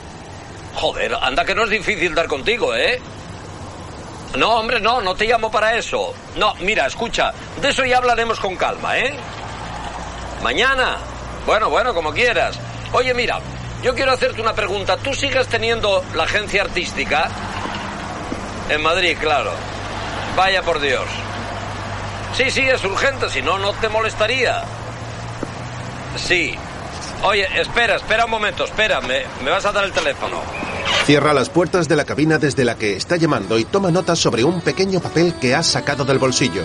Joder, 0.74 1.14
anda 1.20 1.44
que 1.44 1.54
no 1.54 1.64
es 1.64 1.70
difícil 1.70 2.14
dar 2.14 2.26
contigo, 2.26 2.74
¿eh? 2.74 3.00
No, 4.36 4.56
hombre, 4.56 4.80
no, 4.80 5.00
no 5.00 5.14
te 5.14 5.26
llamo 5.26 5.50
para 5.50 5.76
eso. 5.76 6.12
No, 6.36 6.54
mira, 6.56 6.86
escucha, 6.86 7.32
de 7.60 7.68
eso 7.68 7.84
ya 7.84 7.98
hablaremos 7.98 8.40
con 8.40 8.56
calma, 8.56 8.98
¿eh? 8.98 9.16
Mañana. 10.42 10.96
Bueno, 11.46 11.70
bueno, 11.70 11.94
como 11.94 12.12
quieras. 12.12 12.58
Oye, 12.92 13.14
mira, 13.14 13.38
yo 13.82 13.94
quiero 13.94 14.12
hacerte 14.12 14.40
una 14.40 14.54
pregunta. 14.54 14.96
¿Tú 14.96 15.14
sigues 15.14 15.46
teniendo 15.46 16.04
la 16.14 16.24
agencia 16.24 16.62
artística? 16.62 17.28
En 18.68 18.82
Madrid, 18.82 19.16
claro. 19.20 19.52
Vaya 20.36 20.62
por 20.62 20.80
Dios. 20.80 21.04
Sí, 22.36 22.50
sí, 22.50 22.62
es 22.62 22.84
urgente, 22.84 23.28
si 23.30 23.42
no, 23.42 23.58
no 23.58 23.72
te 23.74 23.88
molestaría. 23.88 24.64
Sí. 26.16 26.54
Oye, 27.22 27.46
espera, 27.60 27.96
espera 27.96 28.24
un 28.24 28.30
momento, 28.30 28.64
espera, 28.64 29.00
me, 29.00 29.22
me 29.44 29.50
vas 29.50 29.64
a 29.64 29.72
dar 29.72 29.84
el 29.84 29.92
teléfono. 29.92 30.40
Cierra 31.06 31.32
las 31.32 31.48
puertas 31.48 31.88
de 31.88 31.96
la 31.96 32.04
cabina 32.04 32.38
desde 32.38 32.64
la 32.64 32.76
que 32.76 32.96
está 32.96 33.16
llamando 33.16 33.58
y 33.58 33.64
toma 33.64 33.90
notas 33.90 34.18
sobre 34.18 34.42
un 34.42 34.60
pequeño 34.60 35.00
papel 35.00 35.34
que 35.40 35.54
ha 35.54 35.62
sacado 35.62 36.04
del 36.04 36.18
bolsillo. 36.18 36.62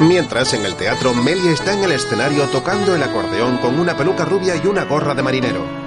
Mientras, 0.00 0.54
en 0.54 0.64
el 0.64 0.76
teatro, 0.76 1.12
Meli 1.12 1.48
está 1.48 1.72
en 1.72 1.84
el 1.84 1.92
escenario 1.92 2.44
tocando 2.44 2.94
el 2.94 3.02
acordeón 3.02 3.58
con 3.58 3.78
una 3.78 3.96
peluca 3.96 4.24
rubia 4.24 4.56
y 4.56 4.66
una 4.66 4.84
gorra 4.84 5.14
de 5.14 5.22
marinero. 5.22 5.79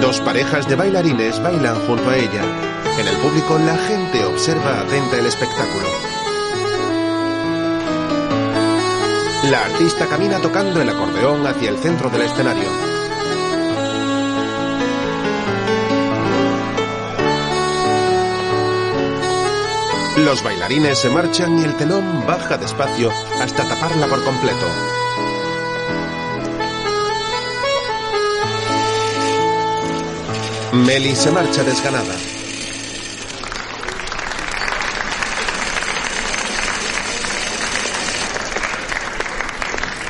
Dos 0.00 0.20
parejas 0.20 0.68
de 0.68 0.74
bailarines 0.74 1.42
bailan 1.42 1.76
junto 1.86 2.08
a 2.10 2.16
ella. 2.16 2.42
En 2.98 3.06
el 3.06 3.16
público, 3.16 3.58
la 3.58 3.76
gente 3.76 4.24
observa 4.24 4.80
atenta 4.80 5.18
el 5.18 5.26
espectáculo. 5.26 5.86
La 9.50 9.64
artista 9.64 10.06
camina 10.06 10.38
tocando 10.38 10.80
el 10.80 10.88
acordeón 10.88 11.46
hacia 11.46 11.70
el 11.70 11.78
centro 11.78 12.10
del 12.10 12.22
escenario. 12.22 12.68
Los 20.18 20.42
bailarines 20.42 20.98
se 20.98 21.10
marchan 21.10 21.58
y 21.58 21.64
el 21.64 21.74
telón 21.74 22.24
baja 22.26 22.56
despacio 22.56 23.10
hasta 23.40 23.64
taparla 23.64 24.06
por 24.06 24.22
completo. 24.24 24.66
Meli 30.72 31.14
se 31.14 31.30
marcha 31.30 31.62
desganada. 31.62 32.14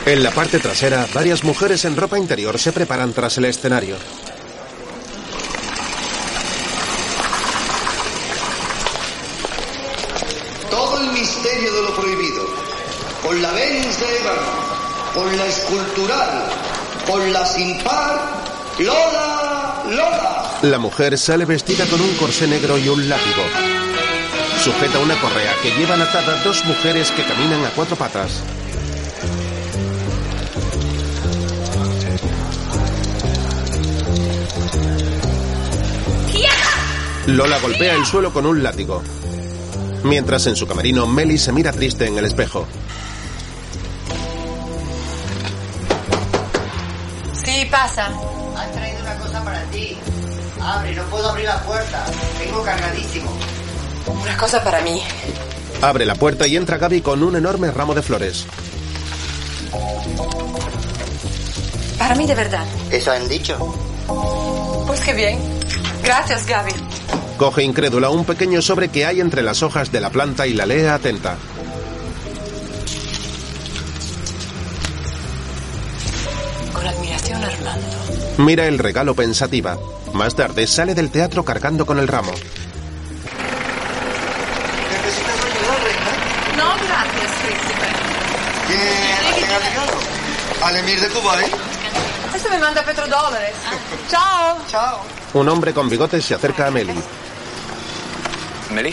En 0.07 0.23
la 0.23 0.31
parte 0.31 0.61
trasera, 0.61 1.09
varias 1.13 1.43
mujeres 1.43 1.85
en 1.85 1.97
ropa 1.97 2.17
interior 2.17 2.61
se 2.61 2.71
preparan 2.71 3.13
tras 3.13 3.39
el 3.39 3.47
escenario. 3.47 3.97
Todo 10.71 11.01
el 11.01 11.13
misterio 11.13 11.75
de 11.75 11.83
lo 11.83 11.97
prohibido, 11.97 12.47
con 13.21 13.43
la 13.43 13.51
Venus 13.51 13.99
de 13.99 14.19
Ébano, 14.21 15.13
con 15.13 15.37
la 15.37 15.47
escultural, 15.47 16.45
con 17.05 17.33
la 17.33 17.47
sin 17.47 17.83
par, 17.83 18.21
Lola, 18.79 19.83
Lola. 19.91 20.32
La 20.63 20.79
mujer 20.79 21.19
sale 21.19 21.45
vestida 21.45 21.85
con 21.87 22.01
un 22.01 22.15
corsé 22.15 22.47
negro 22.47 22.79
y 22.79 22.89
un 22.89 23.09
látigo. 23.09 23.43
Sujeta 24.63 25.01
una 25.01 25.21
correa 25.21 25.53
que 25.61 25.73
llevan 25.73 26.01
atada 26.01 26.41
dos 26.45 26.65
mujeres 26.65 27.11
que 27.11 27.25
caminan 27.25 27.65
a 27.65 27.71
cuatro 27.71 27.97
patas. 27.97 28.43
Lola 37.27 37.59
golpea 37.61 37.95
el 37.95 38.05
suelo 38.05 38.33
con 38.33 38.47
un 38.47 38.63
látigo. 38.63 39.03
Mientras 40.05 40.47
en 40.47 40.57
su 40.57 40.67
camerino 40.67 41.07
Meli 41.07 41.39
se 41.39 41.53
mira 41.53 41.73
triste 41.73 42.07
en 42.07 42.19
el 42.19 42.25
espejo. 42.25 42.67
Sí, 47.33 47.67
pasa. 47.71 48.07
Han 48.57 48.73
traído 48.73 49.01
una 49.03 49.19
cosa 49.19 49.45
para 49.45 49.63
ti. 49.71 49.97
Abre, 50.65 50.95
no 50.95 51.03
puedo 51.05 51.29
abrir 51.29 51.47
la 51.47 51.61
puerta. 51.63 52.05
Vengo 52.39 52.63
cargadísimo. 52.63 53.31
Una 54.07 54.37
cosa 54.37 54.63
para 54.63 54.81
mí. 54.83 55.03
Abre 55.81 56.07
la 56.07 56.15
puerta 56.15 56.47
y 56.47 56.57
entra 56.57 56.79
Gaby 56.79 57.01
con 57.01 57.23
un 57.23 57.35
enorme 57.35 57.71
ramo 57.73 57.95
de 57.95 58.03
flores. 58.03 58.47
Para 61.99 62.15
mí 62.15 62.27
de 62.27 62.35
verdad. 62.35 62.65
¿Eso 62.91 63.11
han 63.11 63.29
dicho? 63.29 63.59
Pues 64.87 65.01
qué 65.01 65.13
bien. 65.13 65.39
Gracias, 66.03 66.47
Gaby. 66.47 66.73
Coge 67.37 67.65
incrédula 67.65 68.11
un 68.11 68.25
pequeño 68.25 68.63
sobre 68.63 68.89
que 68.89 69.05
hay 69.05 69.21
entre 69.21 69.43
las 69.43 69.63
hojas 69.63 69.91
de 69.91 70.01
la 70.01 70.11
planta 70.11 70.47
y 70.47 70.53
la 70.53 70.67
lee 70.67 70.87
atenta. 70.87 71.37
Mira 78.43 78.67
el 78.67 78.79
regalo 78.81 79.15
pensativa. 79.15 79.79
Más 80.15 80.35
tarde 80.35 80.67
sale 80.67 80.97
del 80.97 81.13
teatro 81.13 81.45
cargando 81.45 81.87
con 81.87 82.01
el 82.01 82.09
ramo. 82.09 82.33
No, 86.57 86.75
gracias, 86.75 87.33
príncipe. 87.45 87.87
¿Quién 88.67 88.81
ha 88.81 89.59
llegado? 89.61 89.93
Al 90.65 90.77
emir 90.77 91.01
de 91.01 91.09
Kuwait. 91.11 91.55
Esto 92.35 92.49
me 92.51 92.59
manda 92.59 92.83
petrodólares. 92.83 93.55
Chao. 94.11 94.59
Chao. 94.69 95.01
Un 95.35 95.49
hombre 95.49 95.73
con 95.73 95.89
bigotes 95.89 96.25
se 96.25 96.35
acerca 96.35 96.67
a 96.67 96.71
Meli. 96.73 97.01
Meli, 98.73 98.93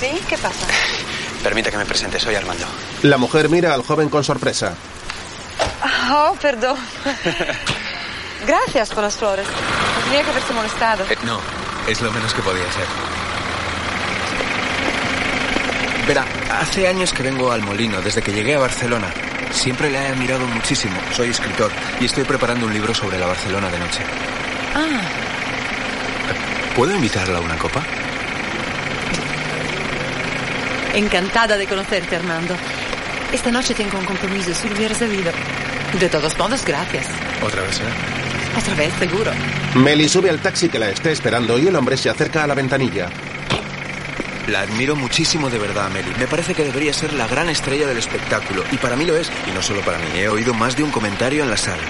¿Sí? 0.00 0.18
¿Qué 0.26 0.38
pasa? 0.38 0.66
permita 1.42 1.70
que 1.70 1.76
me 1.76 1.84
presente, 1.84 2.18
soy 2.18 2.34
Armando. 2.34 2.64
La 3.02 3.18
mujer 3.18 3.50
mira 3.50 3.74
al 3.74 3.82
joven 3.82 4.08
con 4.08 4.24
sorpresa. 4.24 4.72
Oh, 6.10 6.34
perdón. 6.40 6.78
Gracias 8.44 8.90
por 8.90 9.02
las 9.04 9.16
flores. 9.16 9.46
No 9.46 10.04
tenía 10.04 10.22
que 10.24 10.30
haberte 10.30 10.52
molestado. 10.52 11.04
Eh, 11.08 11.18
no, 11.24 11.40
es 11.86 12.00
lo 12.00 12.12
menos 12.12 12.34
que 12.34 12.42
podía 12.42 12.70
ser. 12.72 12.86
Verá, 16.06 16.24
hace 16.60 16.86
años 16.86 17.12
que 17.12 17.22
vengo 17.22 17.50
al 17.50 17.62
molino, 17.62 18.00
desde 18.00 18.22
que 18.22 18.32
llegué 18.32 18.54
a 18.54 18.58
Barcelona. 18.58 19.12
Siempre 19.50 19.90
le 19.90 19.98
he 19.98 20.08
admirado 20.08 20.46
muchísimo. 20.46 20.96
Soy 21.14 21.30
escritor 21.30 21.70
y 22.00 22.04
estoy 22.04 22.24
preparando 22.24 22.66
un 22.66 22.72
libro 22.72 22.94
sobre 22.94 23.18
la 23.18 23.26
Barcelona 23.26 23.68
de 23.70 23.78
noche. 23.78 24.02
Ah, 24.74 25.00
¿Puedo 26.76 26.94
invitarla 26.94 27.38
a 27.38 27.40
una 27.40 27.56
copa? 27.56 27.82
encantada 30.96 31.56
de 31.56 31.66
conocerte, 31.66 32.16
Armando. 32.16 32.56
Esta 33.32 33.50
noche 33.50 33.74
tengo 33.74 33.98
un 33.98 34.04
compromiso, 34.04 34.54
si 34.54 34.68
lo 34.68 34.74
hubieras 34.74 34.98
sabido. 34.98 35.30
De 35.98 36.08
todos 36.08 36.36
modos, 36.38 36.64
gracias. 36.64 37.06
¿Otra 37.42 37.62
vez, 37.62 37.80
eh? 37.80 38.15
Otra 38.56 38.74
vez, 38.74 38.92
seguro. 38.98 39.30
Meli 39.74 40.08
sube 40.08 40.30
al 40.30 40.40
taxi 40.40 40.68
que 40.68 40.78
la 40.78 40.88
está 40.90 41.10
esperando 41.10 41.58
y 41.58 41.66
el 41.66 41.76
hombre 41.76 41.96
se 41.96 42.08
acerca 42.08 42.44
a 42.44 42.46
la 42.46 42.54
ventanilla. 42.54 43.10
La 44.48 44.60
admiro 44.60 44.94
muchísimo 44.94 45.50
de 45.50 45.58
verdad, 45.58 45.90
Meli. 45.90 46.10
Me 46.18 46.26
parece 46.26 46.54
que 46.54 46.64
debería 46.64 46.92
ser 46.92 47.12
la 47.12 47.26
gran 47.26 47.48
estrella 47.48 47.86
del 47.86 47.98
espectáculo. 47.98 48.62
Y 48.70 48.76
para 48.76 48.94
mí 48.96 49.04
lo 49.04 49.16
es. 49.16 49.30
Y 49.46 49.50
no 49.50 49.60
solo 49.60 49.80
para 49.80 49.98
mí. 49.98 50.06
He 50.14 50.28
oído 50.28 50.54
más 50.54 50.76
de 50.76 50.84
un 50.84 50.90
comentario 50.90 51.42
en 51.42 51.50
la 51.50 51.56
sala. 51.56 51.82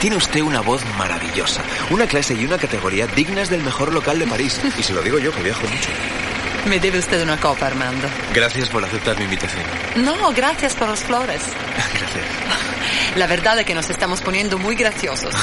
Tiene 0.00 0.16
usted 0.16 0.42
una 0.42 0.60
voz 0.60 0.82
maravillosa. 0.98 1.62
Una 1.90 2.06
clase 2.06 2.34
y 2.34 2.44
una 2.44 2.58
categoría 2.58 3.06
dignas 3.06 3.48
del 3.48 3.62
mejor 3.62 3.94
local 3.94 4.18
de 4.18 4.26
París. 4.26 4.60
Y 4.78 4.82
se 4.82 4.92
lo 4.92 5.02
digo 5.02 5.18
yo, 5.18 5.32
que 5.32 5.42
viajo 5.42 5.62
mucho. 5.62 6.23
Me 6.66 6.80
debe 6.80 6.98
usted 6.98 7.22
una 7.22 7.38
copa, 7.38 7.66
Armando. 7.66 8.08
Gracias 8.32 8.68
por 8.70 8.82
aceptar 8.84 9.18
mi 9.18 9.24
invitación. 9.24 9.62
No, 9.96 10.32
gracias 10.32 10.74
por 10.74 10.88
las 10.88 11.00
flores. 11.00 11.42
Gracias. 11.76 13.16
La 13.16 13.26
verdad 13.26 13.58
es 13.60 13.66
que 13.66 13.74
nos 13.74 13.88
estamos 13.90 14.20
poniendo 14.22 14.58
muy 14.58 14.74
graciosos. 14.74 15.34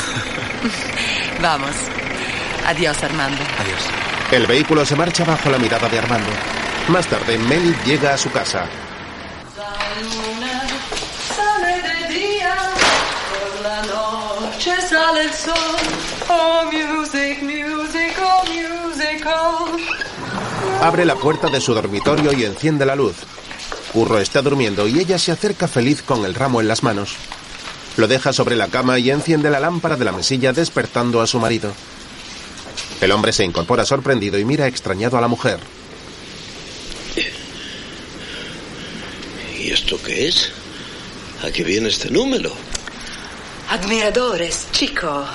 Vamos. 1.42 1.72
Adiós, 2.66 3.02
Armando. 3.04 3.42
Adiós. 3.60 3.82
El 4.32 4.48
vehículo 4.48 4.86
se 4.86 4.96
marcha 4.96 5.24
bajo 5.24 5.50
la 5.50 5.58
mirada 5.58 5.88
de 5.90 6.00
Armando. 6.00 6.30
Más 6.88 7.06
tarde, 7.08 7.38
Meli 7.38 7.76
llega 7.86 8.14
a 8.14 8.18
su 8.18 8.32
casa. 8.32 8.66
Sale 11.36 11.82
de 11.82 12.14
día, 12.14 12.56
por 13.30 13.62
la 13.62 13.82
noche 13.84 14.82
sale 14.82 15.24
el 15.24 15.34
sol. 15.34 15.56
Oh, 16.30 16.64
music, 16.72 17.42
music, 17.44 18.18
oh, 18.22 18.44
music, 18.46 19.26
oh. 19.28 19.78
Abre 20.82 21.06
la 21.06 21.16
puerta 21.16 21.48
de 21.50 21.62
su 21.62 21.74
dormitorio 21.74 22.34
y 22.34 22.44
enciende 22.44 22.86
la 22.86 22.96
luz. 22.96 23.16
Curro 23.94 24.20
está 24.20 24.42
durmiendo 24.42 24.88
y 24.88 25.00
ella 25.00 25.20
se 25.20 25.32
acerca 25.32 25.68
feliz 25.68 26.02
con 26.02 26.26
el 26.26 26.34
ramo 26.34 26.62
en 26.62 26.68
las 26.68 26.84
manos. 26.84 27.16
Lo 27.98 28.08
deja 28.08 28.34
sobre 28.34 28.56
la 28.56 28.68
cama 28.68 28.98
y 28.98 29.12
enciende 29.12 29.50
la 29.50 29.60
lámpara 29.60 29.96
de 29.98 30.06
la 30.06 30.12
mesilla 30.12 30.54
despertando 30.54 31.22
a 31.22 31.28
su 31.28 31.40
marido. 31.40 31.72
El 33.02 33.12
hombre 33.12 33.34
se 33.34 33.44
incorpora 33.44 33.86
sorprendido 33.86 34.40
y 34.40 34.46
mira 34.46 34.68
extrañado 34.68 35.18
a 35.18 35.22
la 35.22 35.28
mujer. 35.28 35.60
¿Y 39.60 39.72
esto 39.72 40.00
qué 40.04 40.28
es? 40.28 40.52
¿A 41.44 41.52
qué 41.52 41.64
viene 41.64 41.90
este 41.90 42.10
número? 42.10 42.52
Admiradores, 43.70 44.68
chico. 44.72 45.26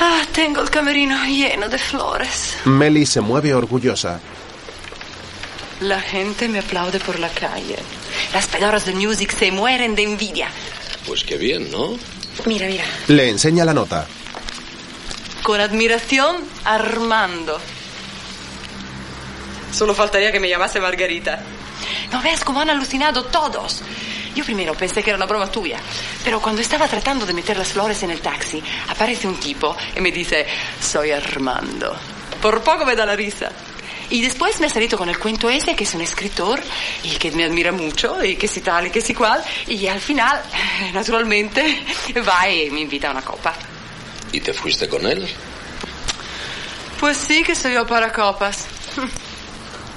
Ah, 0.00 0.22
tengo 0.32 0.60
el 0.60 0.70
camerino 0.70 1.24
lleno 1.24 1.68
de 1.68 1.78
flores. 1.78 2.56
Meli 2.64 3.06
se 3.06 3.20
mueve 3.20 3.54
orgullosa. 3.54 4.20
La 5.80 6.00
gente 6.00 6.48
me 6.48 6.60
aplaude 6.60 7.00
por 7.00 7.18
la 7.18 7.28
calle. 7.28 7.76
Las 8.32 8.46
pedoras 8.46 8.84
de 8.86 8.92
music 8.92 9.36
se 9.36 9.50
mueren 9.50 9.94
de 9.94 10.02
envidia. 10.02 10.48
Pues 11.06 11.24
qué 11.24 11.36
bien, 11.36 11.70
¿no? 11.70 11.96
Mira, 12.46 12.66
mira. 12.66 12.84
Le 13.08 13.28
enseña 13.28 13.64
la 13.64 13.74
nota. 13.74 14.06
Con 15.42 15.60
admiración, 15.60 16.36
Armando. 16.64 17.60
Solo 19.72 19.94
faltaría 19.94 20.32
que 20.32 20.40
me 20.40 20.48
llamase 20.48 20.80
Margarita. 20.80 21.42
¿No 22.12 22.22
ves 22.22 22.40
cómo 22.44 22.60
han 22.60 22.70
alucinado 22.70 23.24
todos? 23.24 23.82
Yo 24.34 24.44
primero 24.44 24.74
pensé 24.74 25.02
que 25.02 25.10
era 25.10 25.16
una 25.16 25.26
broma 25.26 25.50
tuya, 25.50 25.78
pero 26.24 26.40
cuando 26.40 26.60
estaba 26.60 26.88
tratando 26.88 27.24
de 27.24 27.32
meter 27.32 27.56
las 27.56 27.68
flores 27.68 28.02
en 28.02 28.10
el 28.10 28.20
taxi, 28.20 28.62
aparece 28.88 29.28
un 29.28 29.38
tipo 29.38 29.76
y 29.96 30.00
me 30.00 30.10
dice, 30.10 30.46
soy 30.80 31.12
Armando. 31.12 31.94
Por 32.42 32.62
poco 32.62 32.84
me 32.84 32.96
da 32.96 33.06
la 33.06 33.14
risa. 33.14 33.50
Y 34.10 34.20
después 34.22 34.60
me 34.60 34.66
ha 34.66 34.70
salido 34.70 34.98
con 34.98 35.08
el 35.08 35.18
cuento 35.18 35.48
ese, 35.48 35.74
que 35.74 35.84
es 35.84 35.94
un 35.94 36.02
escritor 36.02 36.60
y 37.02 37.10
que 37.10 37.30
me 37.30 37.44
admira 37.44 37.72
mucho 37.72 38.22
y 38.22 38.36
que 38.36 38.48
si 38.48 38.60
tal 38.60 38.88
y 38.88 38.90
que 38.90 39.00
si 39.00 39.14
cual. 39.14 39.42
Y 39.66 39.86
al 39.86 40.00
final, 40.00 40.42
naturalmente, 40.92 41.82
va 42.28 42.48
y 42.48 42.70
me 42.70 42.80
invita 42.80 43.08
a 43.08 43.12
una 43.12 43.22
copa. 43.22 43.54
¿Y 44.32 44.40
te 44.40 44.52
fuiste 44.52 44.88
con 44.88 45.06
él? 45.06 45.26
Pues 47.00 47.16
sí 47.16 47.42
que 47.42 47.54
soy 47.54 47.74
yo 47.74 47.86
para 47.86 48.12
copas. 48.12 48.66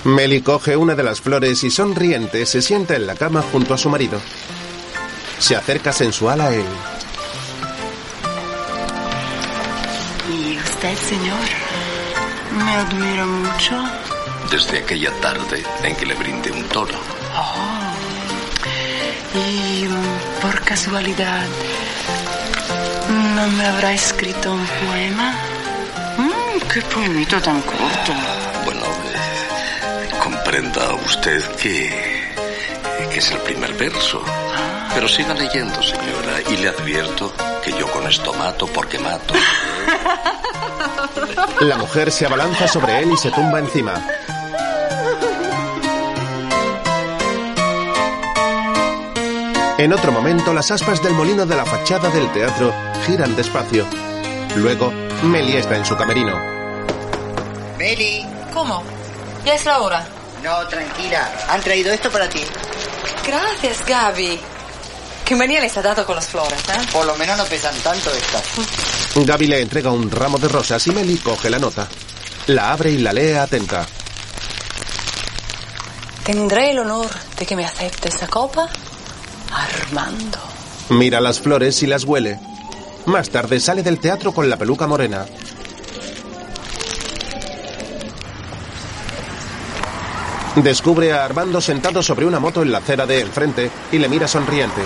Meli 0.07 0.41
coge 0.41 0.77
una 0.77 0.95
de 0.95 1.03
las 1.03 1.19
flores 1.19 1.65
y 1.65 1.69
sonriente 1.69 2.45
se 2.45 2.61
sienta 2.61 2.95
en 2.95 3.05
la 3.05 3.15
cama 3.15 3.41
junto 3.41 3.73
a 3.73 3.77
su 3.77 3.89
marido. 3.89 4.21
Se 5.37 5.53
acerca 5.53 5.91
sensual 5.91 6.39
a 6.39 6.53
él. 6.53 6.63
¿Y 10.31 10.57
usted, 10.57 10.95
señor? 10.95 11.37
Me 12.55 12.71
admira 12.71 13.25
mucho. 13.25 13.75
Desde 14.49 14.79
aquella 14.79 15.11
tarde 15.19 15.61
en 15.83 15.93
que 15.97 16.05
le 16.05 16.15
brindé 16.15 16.51
un 16.51 16.63
toro. 16.69 16.95
Oh. 17.35 17.93
Y 19.37 19.89
por 20.41 20.61
casualidad, 20.61 21.45
¿no 23.35 23.47
me 23.49 23.65
habrá 23.65 23.93
escrito 23.93 24.53
un 24.53 24.65
poema? 24.65 25.33
Mm, 26.17 26.59
¡Qué 26.73 26.81
poemito 26.83 27.41
tan 27.41 27.61
corto! 27.61 28.46
Comprenda 30.47 30.93
usted 31.05 31.43
que, 31.57 31.89
que 33.11 33.17
es 33.17 33.31
el 33.31 33.39
primer 33.39 33.73
verso. 33.73 34.21
Pero 34.93 35.05
siga 35.09 35.33
leyendo, 35.33 35.83
señora, 35.83 36.39
y 36.49 36.55
le 36.55 36.69
advierto 36.69 37.33
que 37.61 37.73
yo 37.73 37.85
con 37.91 38.07
esto 38.07 38.31
mato 38.31 38.65
porque 38.67 38.97
mato. 38.97 39.33
La 41.59 41.75
mujer 41.75 42.13
se 42.13 42.27
abalanza 42.27 42.65
sobre 42.65 42.97
él 43.01 43.11
y 43.11 43.17
se 43.17 43.29
tumba 43.29 43.59
encima. 43.59 44.01
En 49.77 49.91
otro 49.91 50.13
momento, 50.13 50.53
las 50.53 50.71
aspas 50.71 51.03
del 51.03 51.11
molino 51.11 51.45
de 51.45 51.57
la 51.57 51.65
fachada 51.65 52.09
del 52.09 52.31
teatro 52.31 52.73
giran 53.05 53.35
despacio. 53.35 53.85
Luego, 54.55 54.93
Meli 55.23 55.57
está 55.57 55.75
en 55.75 55.83
su 55.83 55.97
camerino. 55.97 56.39
Meli. 57.77 58.25
¿Cómo? 58.53 58.81
Ya 59.43 59.53
es 59.53 59.65
la 59.65 59.81
hora. 59.81 60.07
No, 60.47 60.65
tranquila. 60.65 61.29
Han 61.49 61.59
traído 61.59 61.91
esto 61.91 62.09
para 62.09 62.29
ti. 62.29 62.39
Gracias, 63.25 63.85
Gaby. 63.85 64.39
Qué 65.25 65.35
manía 65.35 65.59
les 65.59 65.75
ha 65.75 65.81
dado 65.81 66.05
con 66.05 66.15
las 66.15 66.27
flores, 66.27 66.57
¿eh? 66.69 66.87
Por 66.93 67.05
lo 67.05 67.17
menos 67.17 67.37
no 67.37 67.43
pesan 67.43 67.75
tanto 67.79 68.09
estas. 68.13 68.43
Gaby 69.13 69.47
le 69.47 69.61
entrega 69.61 69.91
un 69.91 70.09
ramo 70.09 70.37
de 70.37 70.47
rosas 70.47 70.87
y 70.87 70.91
Meli 70.91 71.17
coge 71.17 71.49
la 71.49 71.59
nota. 71.59 71.85
La 72.47 72.71
abre 72.71 72.91
y 72.91 72.99
la 72.99 73.11
lee 73.11 73.33
atenta. 73.33 73.85
Tendré 76.23 76.71
el 76.71 76.79
honor 76.79 77.09
de 77.37 77.45
que 77.45 77.55
me 77.57 77.65
acepte 77.65 78.07
esa 78.07 78.27
copa, 78.27 78.69
Armando. 79.51 80.39
Mira 80.89 81.19
las 81.19 81.41
flores 81.41 81.83
y 81.83 81.87
las 81.87 82.05
huele. 82.05 82.39
Más 83.05 83.29
tarde 83.29 83.59
sale 83.59 83.83
del 83.83 83.99
teatro 83.99 84.31
con 84.33 84.49
la 84.49 84.55
peluca 84.55 84.87
morena. 84.87 85.25
Descubre 90.63 91.13
a 91.13 91.23
Armando 91.23 91.61
sentado 91.61 92.01
sobre 92.01 92.25
una 92.25 92.39
moto 92.39 92.63
en 92.63 92.71
la 92.71 92.79
acera 92.79 93.05
de 93.05 93.21
enfrente 93.21 93.69
y 93.91 93.99
le 93.99 94.09
mira 94.09 94.27
sonriente. 94.27 94.81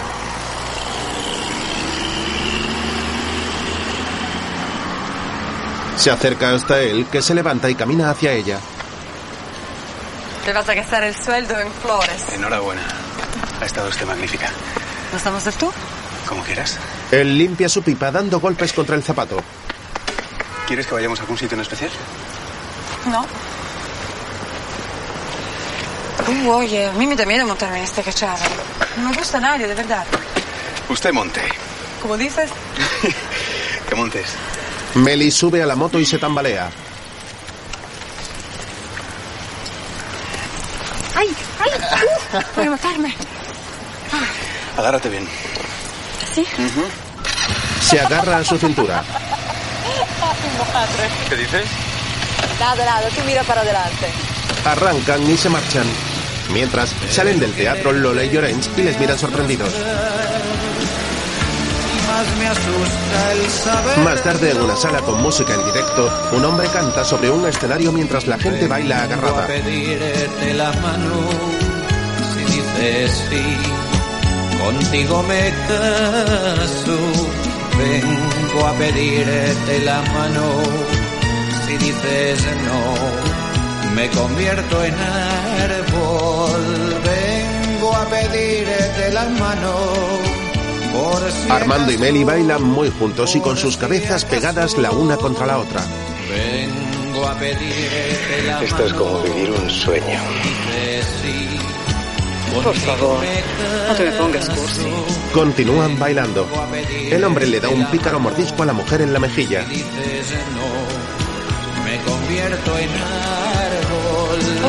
Se 5.95 6.11
acerca 6.11 6.51
hasta 6.51 6.81
él, 6.81 7.05
que 7.05 7.21
se 7.21 7.33
levanta 7.33 7.69
y 7.69 7.75
camina 7.75 8.09
hacia 8.09 8.33
ella. 8.33 8.59
Te 10.43 10.51
vas 10.51 10.67
a 10.67 10.73
gastar 10.73 11.03
el 11.03 11.15
sueldo 11.15 11.57
en 11.57 11.71
flores. 11.71 12.25
Enhorabuena. 12.33 12.81
Ha 13.61 13.65
estado 13.65 13.87
usted 13.87 14.05
magnífica. 14.05 14.49
¿Nos 15.13 15.23
damos 15.23 15.47
el 15.47 15.53
tú? 15.53 15.71
Como 16.27 16.43
quieras. 16.43 16.77
Él 17.11 17.37
limpia 17.37 17.69
su 17.69 17.81
pipa 17.81 18.11
dando 18.11 18.41
golpes 18.41 18.73
contra 18.73 18.97
el 18.97 19.03
zapato. 19.03 19.41
¿Quieres 20.67 20.85
que 20.85 20.95
vayamos 20.95 21.19
a 21.19 21.21
algún 21.21 21.37
sitio 21.37 21.55
en 21.55 21.61
especial? 21.61 21.91
No. 23.05 23.25
Uh, 26.27 26.49
oye, 26.49 26.87
a 26.87 26.91
mí 26.93 27.07
me 27.07 27.15
da 27.15 27.25
miedo 27.25 27.45
montarme 27.45 27.77
en 27.79 27.83
esta 27.83 28.01
cachada. 28.03 28.39
No 28.97 29.09
me 29.09 29.15
gusta 29.17 29.39
nadie, 29.39 29.67
de 29.67 29.75
verdad. 29.75 30.05
Usted 30.89 31.11
monte. 31.13 31.41
Como 32.01 32.17
dices, 32.17 32.49
Que 33.87 33.95
montes. 33.95 34.25
Meli 34.95 35.31
sube 35.31 35.61
a 35.61 35.65
la 35.65 35.75
moto 35.75 35.99
y 35.99 36.05
se 36.05 36.17
tambalea. 36.17 36.69
¡Ay! 41.15 41.27
¡Ay! 41.59 41.69
Uh, 42.33 42.41
voy 42.55 42.65
a 42.67 42.69
matarme. 42.71 43.15
Agárrate 44.77 45.09
bien. 45.09 45.27
¿Sí? 46.33 46.45
Se 47.81 47.99
agarra 47.99 48.37
a 48.37 48.43
su 48.43 48.57
cintura. 48.57 49.03
¿Qué 51.29 51.35
dices? 51.35 51.65
Nada, 52.59 52.85
nada, 52.85 53.09
tú 53.09 53.21
mira 53.25 53.43
para 53.43 53.61
adelante. 53.61 54.07
Arrancan 54.65 55.29
y 55.29 55.37
se 55.37 55.49
marchan. 55.49 55.85
Mientras 56.53 56.93
salen 57.09 57.39
del 57.39 57.53
teatro 57.53 57.91
Lola 57.91 58.23
y 58.23 58.29
Llorens 58.29 58.69
y 58.77 58.83
les 58.83 58.99
miran 58.99 59.17
sorprendidos. 59.17 59.73
Más 64.03 64.21
tarde, 64.21 64.51
en 64.51 64.61
una 64.61 64.75
sala 64.75 64.99
con 64.99 65.21
música 65.21 65.53
en 65.53 65.65
directo, 65.65 66.11
un 66.33 66.43
hombre 66.43 66.67
canta 66.67 67.03
sobre 67.05 67.29
un 67.29 67.45
escenario 67.47 67.91
mientras 67.91 68.27
la 68.27 68.37
gente 68.37 68.67
baila 68.67 69.03
agarrada. 69.03 69.47
la 70.53 70.71
mano. 70.73 71.15
Si 72.33 72.43
dices 72.43 73.25
sí, 73.29 73.57
contigo 74.61 75.23
me 75.23 75.53
caso. 75.67 76.97
Vengo 77.77 78.67
a 78.67 78.73
pedirte 78.73 79.79
la 79.85 80.01
mano. 80.01 80.63
Si 81.65 81.77
dices 81.77 82.45
no, 82.65 83.30
me 83.95 84.09
convierto 84.09 84.83
en 84.83 84.93
árbol. 84.93 86.61
Vengo 87.03 87.95
a 87.95 88.05
pedirte 88.05 89.11
la 89.13 89.25
mano. 89.29 89.73
Por 90.93 91.31
si 91.31 91.49
Armando 91.49 91.91
y 91.91 91.97
Meli 91.97 92.23
bailan 92.23 92.63
muy 92.63 92.89
juntos 92.89 93.35
y 93.35 93.41
con 93.41 93.57
sus 93.57 93.77
cabezas 93.77 94.25
pegadas 94.25 94.77
la 94.77 94.91
una 94.91 95.17
contra 95.17 95.45
la 95.45 95.59
otra. 95.59 95.81
Vengo 96.29 97.27
a 97.27 97.33
pedirte 97.35 98.43
la 98.45 98.63
Esto 98.63 98.85
es 98.85 98.93
como 98.93 99.21
vivir 99.21 99.51
un 99.51 99.69
sueño. 99.69 100.19
Por 102.63 102.75
favor, 102.75 103.19
no 103.87 103.95
te 103.95 104.03
me 104.03 104.11
pongas 104.11 104.49
cursi. 104.49 104.85
Continúan 105.33 105.97
bailando. 105.97 106.45
El 107.09 107.23
hombre 107.23 107.47
le 107.47 107.61
da 107.61 107.69
un 107.69 107.85
pícaro 107.85 108.19
mordisco 108.19 108.63
a 108.63 108.65
la 108.65 108.73
mujer 108.73 109.01
en 109.01 109.13
la 109.13 109.19
mejilla. 109.19 109.65
me 111.85 111.97
convierto 112.03 112.77
en 112.77 112.89
árbol. 112.89 113.50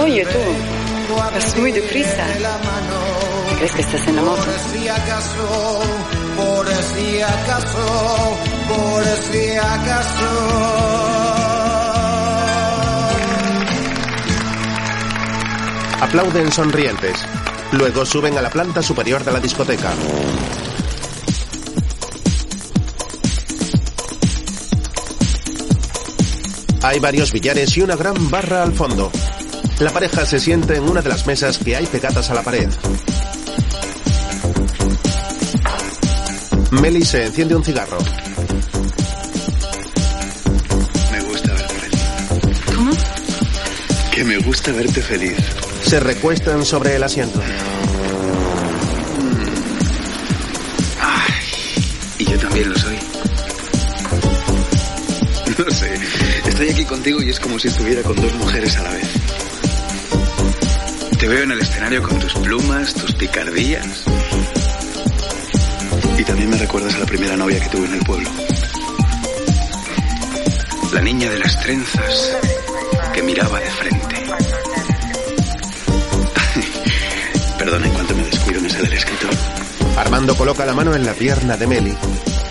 Oye, 0.00 0.24
tú, 0.24 1.14
vas 1.14 1.56
muy 1.56 1.72
deprisa. 1.72 2.26
¿Crees 3.58 3.72
que 3.72 3.82
estás 3.82 4.08
en 4.08 4.16
la 4.16 4.22
moto? 4.22 4.42
Por 4.42 4.80
si 4.80 4.88
acaso, 4.88 5.80
por 6.36 6.66
si 6.66 7.20
acaso, 7.20 8.36
por 8.68 9.04
si 9.04 9.52
acaso. 9.52 10.72
Aplauden 16.00 16.50
sonrientes. 16.50 17.24
Luego 17.72 18.04
suben 18.04 18.36
a 18.36 18.42
la 18.42 18.50
planta 18.50 18.82
superior 18.82 19.24
de 19.24 19.32
la 19.32 19.40
discoteca. 19.40 19.92
Hay 26.82 26.98
varios 26.98 27.30
billares 27.32 27.76
y 27.76 27.82
una 27.82 27.94
gran 27.94 28.30
barra 28.30 28.64
al 28.64 28.72
fondo. 28.72 29.12
La 29.82 29.90
pareja 29.90 30.24
se 30.24 30.38
siente 30.38 30.76
en 30.76 30.84
una 30.84 31.02
de 31.02 31.08
las 31.08 31.26
mesas 31.26 31.58
que 31.58 31.74
hay 31.74 31.86
pegadas 31.86 32.30
a 32.30 32.34
la 32.34 32.42
pared. 32.42 32.68
Meli 36.70 37.04
se 37.04 37.24
enciende 37.24 37.56
un 37.56 37.64
cigarro. 37.64 37.98
Me 41.10 41.20
gusta 41.22 41.52
verte 41.52 41.74
feliz. 41.74 42.00
¿Cómo? 42.76 42.92
Que 44.14 44.24
me 44.24 44.38
gusta 44.38 44.70
verte 44.70 45.02
feliz. 45.02 45.36
Se 45.84 45.98
recuestan 45.98 46.64
sobre 46.64 46.94
el 46.94 47.02
asiento. 47.02 47.40
Y 52.18 52.24
yo 52.24 52.38
también 52.38 52.70
lo 52.70 52.78
soy. 52.78 52.98
No 55.58 55.70
sé. 55.72 55.94
Estoy 56.46 56.68
aquí 56.68 56.84
contigo 56.84 57.20
y 57.20 57.30
es 57.30 57.40
como 57.40 57.58
si 57.58 57.66
estuviera 57.66 58.02
con 58.02 58.14
dos 58.14 58.32
mujeres 58.34 58.76
a 58.76 58.82
la 58.84 58.90
vez. 58.90 59.21
Veo 61.32 61.44
en 61.44 61.52
el 61.52 61.60
escenario 61.60 62.02
con 62.02 62.18
tus 62.18 62.34
plumas, 62.34 62.92
tus 62.92 63.14
picardías. 63.14 64.04
Y 66.18 66.24
también 66.24 66.50
me 66.50 66.58
recuerdas 66.58 66.94
a 66.94 66.98
la 66.98 67.06
primera 67.06 67.38
novia 67.38 67.58
que 67.58 67.70
tuve 67.70 67.86
en 67.86 67.94
el 67.94 68.00
pueblo. 68.00 68.28
La 70.92 71.00
niña 71.00 71.30
de 71.30 71.38
las 71.38 71.58
trenzas 71.60 72.36
que 73.14 73.22
miraba 73.22 73.58
de 73.60 73.70
frente. 73.70 74.16
Perdona, 77.58 77.86
en 77.86 77.92
cuanto 77.94 78.14
me 78.14 78.24
descuido 78.24 78.60
me 78.60 78.68
sale 78.68 78.88
el 78.88 78.92
escritor. 78.92 79.30
Armando 79.96 80.36
coloca 80.36 80.66
la 80.66 80.74
mano 80.74 80.94
en 80.94 81.06
la 81.06 81.14
pierna 81.14 81.56
de 81.56 81.66
Meli. 81.66 81.94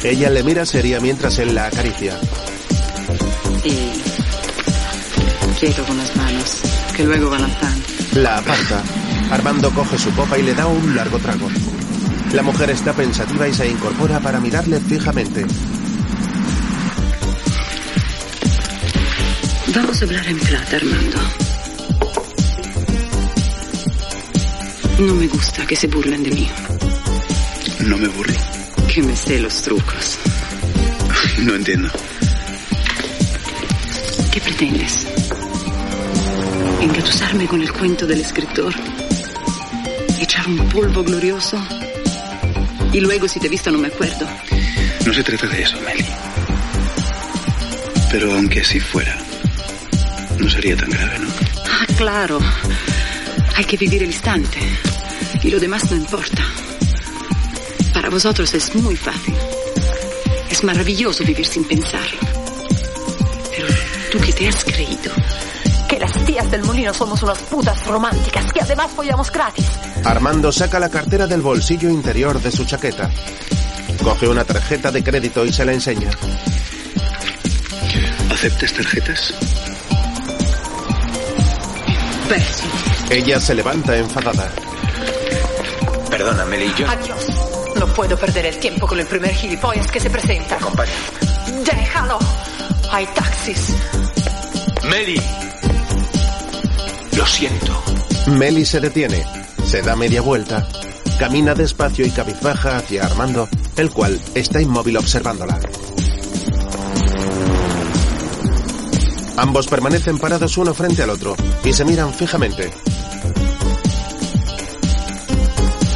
Ella 0.03 0.31
le 0.31 0.41
mira 0.41 0.65
seria 0.65 0.99
mientras 0.99 1.37
él 1.37 1.53
la 1.53 1.67
acaricia. 1.67 2.17
Y 3.63 3.91
quieto 5.59 5.83
con 5.83 5.99
las 5.99 6.15
manos, 6.15 6.61
que 6.97 7.03
luego 7.03 7.29
van 7.29 7.43
lanzando. 7.43 7.80
La 8.15 8.37
aparta. 8.37 8.81
Armando 9.31 9.71
coge 9.71 9.97
su 9.97 10.11
copa 10.13 10.37
y 10.37 10.43
le 10.43 10.53
da 10.53 10.67
un 10.67 10.95
largo 10.95 11.17
trago. 11.19 11.49
La 12.33 12.41
mujer 12.43 12.69
está 12.69 12.93
pensativa 12.93 13.47
y 13.47 13.53
se 13.53 13.67
incorpora 13.69 14.19
para 14.19 14.39
mirarle 14.39 14.79
fijamente. 14.79 15.45
Vamos 19.73 20.01
a 20.01 20.05
hablar 20.05 20.27
en 20.27 20.39
plata, 20.39 20.75
Armando. 20.75 21.17
No 24.99 25.13
me 25.15 25.27
gusta 25.27 25.65
que 25.65 25.75
se 25.75 25.87
burlen 25.87 26.23
de 26.23 26.31
mí, 26.31 26.47
No 27.79 27.97
me 27.97 28.07
burlo. 28.09 28.33
que 28.93 29.01
me 29.01 29.15
sé 29.15 29.39
los 29.39 29.61
trucos. 29.61 30.17
No 31.39 31.55
entiendo. 31.55 31.89
¿Qué 34.31 34.41
pretendes? 34.41 35.07
¿Engatusarme 36.81 37.47
con 37.47 37.61
el 37.61 37.71
cuento 37.71 38.07
del 38.07 38.21
escritor? 38.21 38.73
¿Echar 40.19 40.47
un 40.47 40.57
polvo 40.69 41.03
glorioso? 41.03 41.57
Y 42.91 42.99
luego 42.99 43.27
si 43.27 43.39
te 43.39 43.47
he 43.47 43.49
visto 43.49 43.71
no 43.71 43.77
me 43.77 43.87
acuerdo. 43.87 44.27
No 45.05 45.13
se 45.13 45.23
trata 45.23 45.47
de 45.47 45.61
eso, 45.61 45.79
Meli. 45.81 46.05
Pero 48.11 48.33
aunque 48.33 48.61
así 48.61 48.79
fuera, 48.79 49.15
no 50.39 50.49
sería 50.49 50.75
tan 50.75 50.89
grave, 50.89 51.19
¿no? 51.19 51.27
Ah, 51.69 51.85
claro. 51.95 52.39
Hay 53.55 53.65
que 53.65 53.77
vivir 53.77 54.01
el 54.01 54.09
instante. 54.09 54.57
Y 55.43 55.51
lo 55.51 55.59
demás 55.59 55.89
no 55.91 55.97
importa. 55.97 56.43
Para 57.93 58.09
vosotros 58.09 58.53
es 58.55 58.75
muy 58.75 58.95
fácil. 58.95 59.35
Es 60.49 60.63
maravilloso 60.63 61.23
vivir 61.23 61.45
sin 61.45 61.63
pensar. 61.63 62.07
Pero 63.55 63.67
tú 64.11 64.19
que 64.19 64.33
te 64.33 64.47
has 64.47 64.63
creído. 64.63 65.11
Tías 66.31 66.49
del 66.49 66.63
molino 66.63 66.93
somos 66.93 67.21
unas 67.23 67.39
putas 67.39 67.85
románticas, 67.85 68.53
que 68.53 68.61
además 68.61 68.89
follamos 68.95 69.29
gratis. 69.29 69.65
Armando 70.05 70.49
saca 70.49 70.79
la 70.79 70.87
cartera 70.87 71.27
del 71.27 71.41
bolsillo 71.41 71.89
interior 71.89 72.41
de 72.41 72.49
su 72.49 72.63
chaqueta. 72.63 73.09
Coge 74.01 74.29
una 74.29 74.45
tarjeta 74.45 74.93
de 74.93 75.03
crédito 75.03 75.43
y 75.43 75.51
se 75.51 75.65
la 75.65 75.73
enseña. 75.73 76.09
¿Aceptas 78.31 78.71
tarjetas? 78.71 79.33
Ella 83.09 83.41
se 83.41 83.53
levanta 83.53 83.97
enfadada. 83.97 84.49
Perdona, 86.09 86.45
Meli, 86.45 86.73
yo... 86.77 86.87
Adiós. 86.87 87.25
No 87.75 87.87
puedo 87.87 88.15
perder 88.15 88.45
el 88.45 88.57
tiempo 88.57 88.87
con 88.87 88.97
el 88.97 89.05
primer 89.05 89.33
gilipollas 89.33 89.91
que 89.91 89.99
se 89.99 90.09
presenta. 90.09 90.55
Acompaña. 90.55 90.93
Déjalo. 91.65 92.19
Hay 92.89 93.05
taxis. 93.07 93.75
Meli. 94.89 95.21
Lo 97.21 97.27
siento. 97.27 97.83
Meli 98.31 98.65
se 98.65 98.79
detiene, 98.79 99.23
se 99.63 99.83
da 99.83 99.95
media 99.95 100.23
vuelta, 100.23 100.67
camina 101.19 101.53
despacio 101.53 102.03
y 102.03 102.09
cabizbaja 102.09 102.77
hacia 102.77 103.05
Armando, 103.05 103.47
el 103.75 103.91
cual 103.91 104.19
está 104.33 104.59
inmóvil 104.59 104.97
observándola. 104.97 105.59
Ambos 109.37 109.67
permanecen 109.67 110.17
parados 110.17 110.57
uno 110.57 110.73
frente 110.73 111.03
al 111.03 111.11
otro 111.11 111.35
y 111.63 111.71
se 111.73 111.85
miran 111.85 112.11
fijamente. 112.11 112.71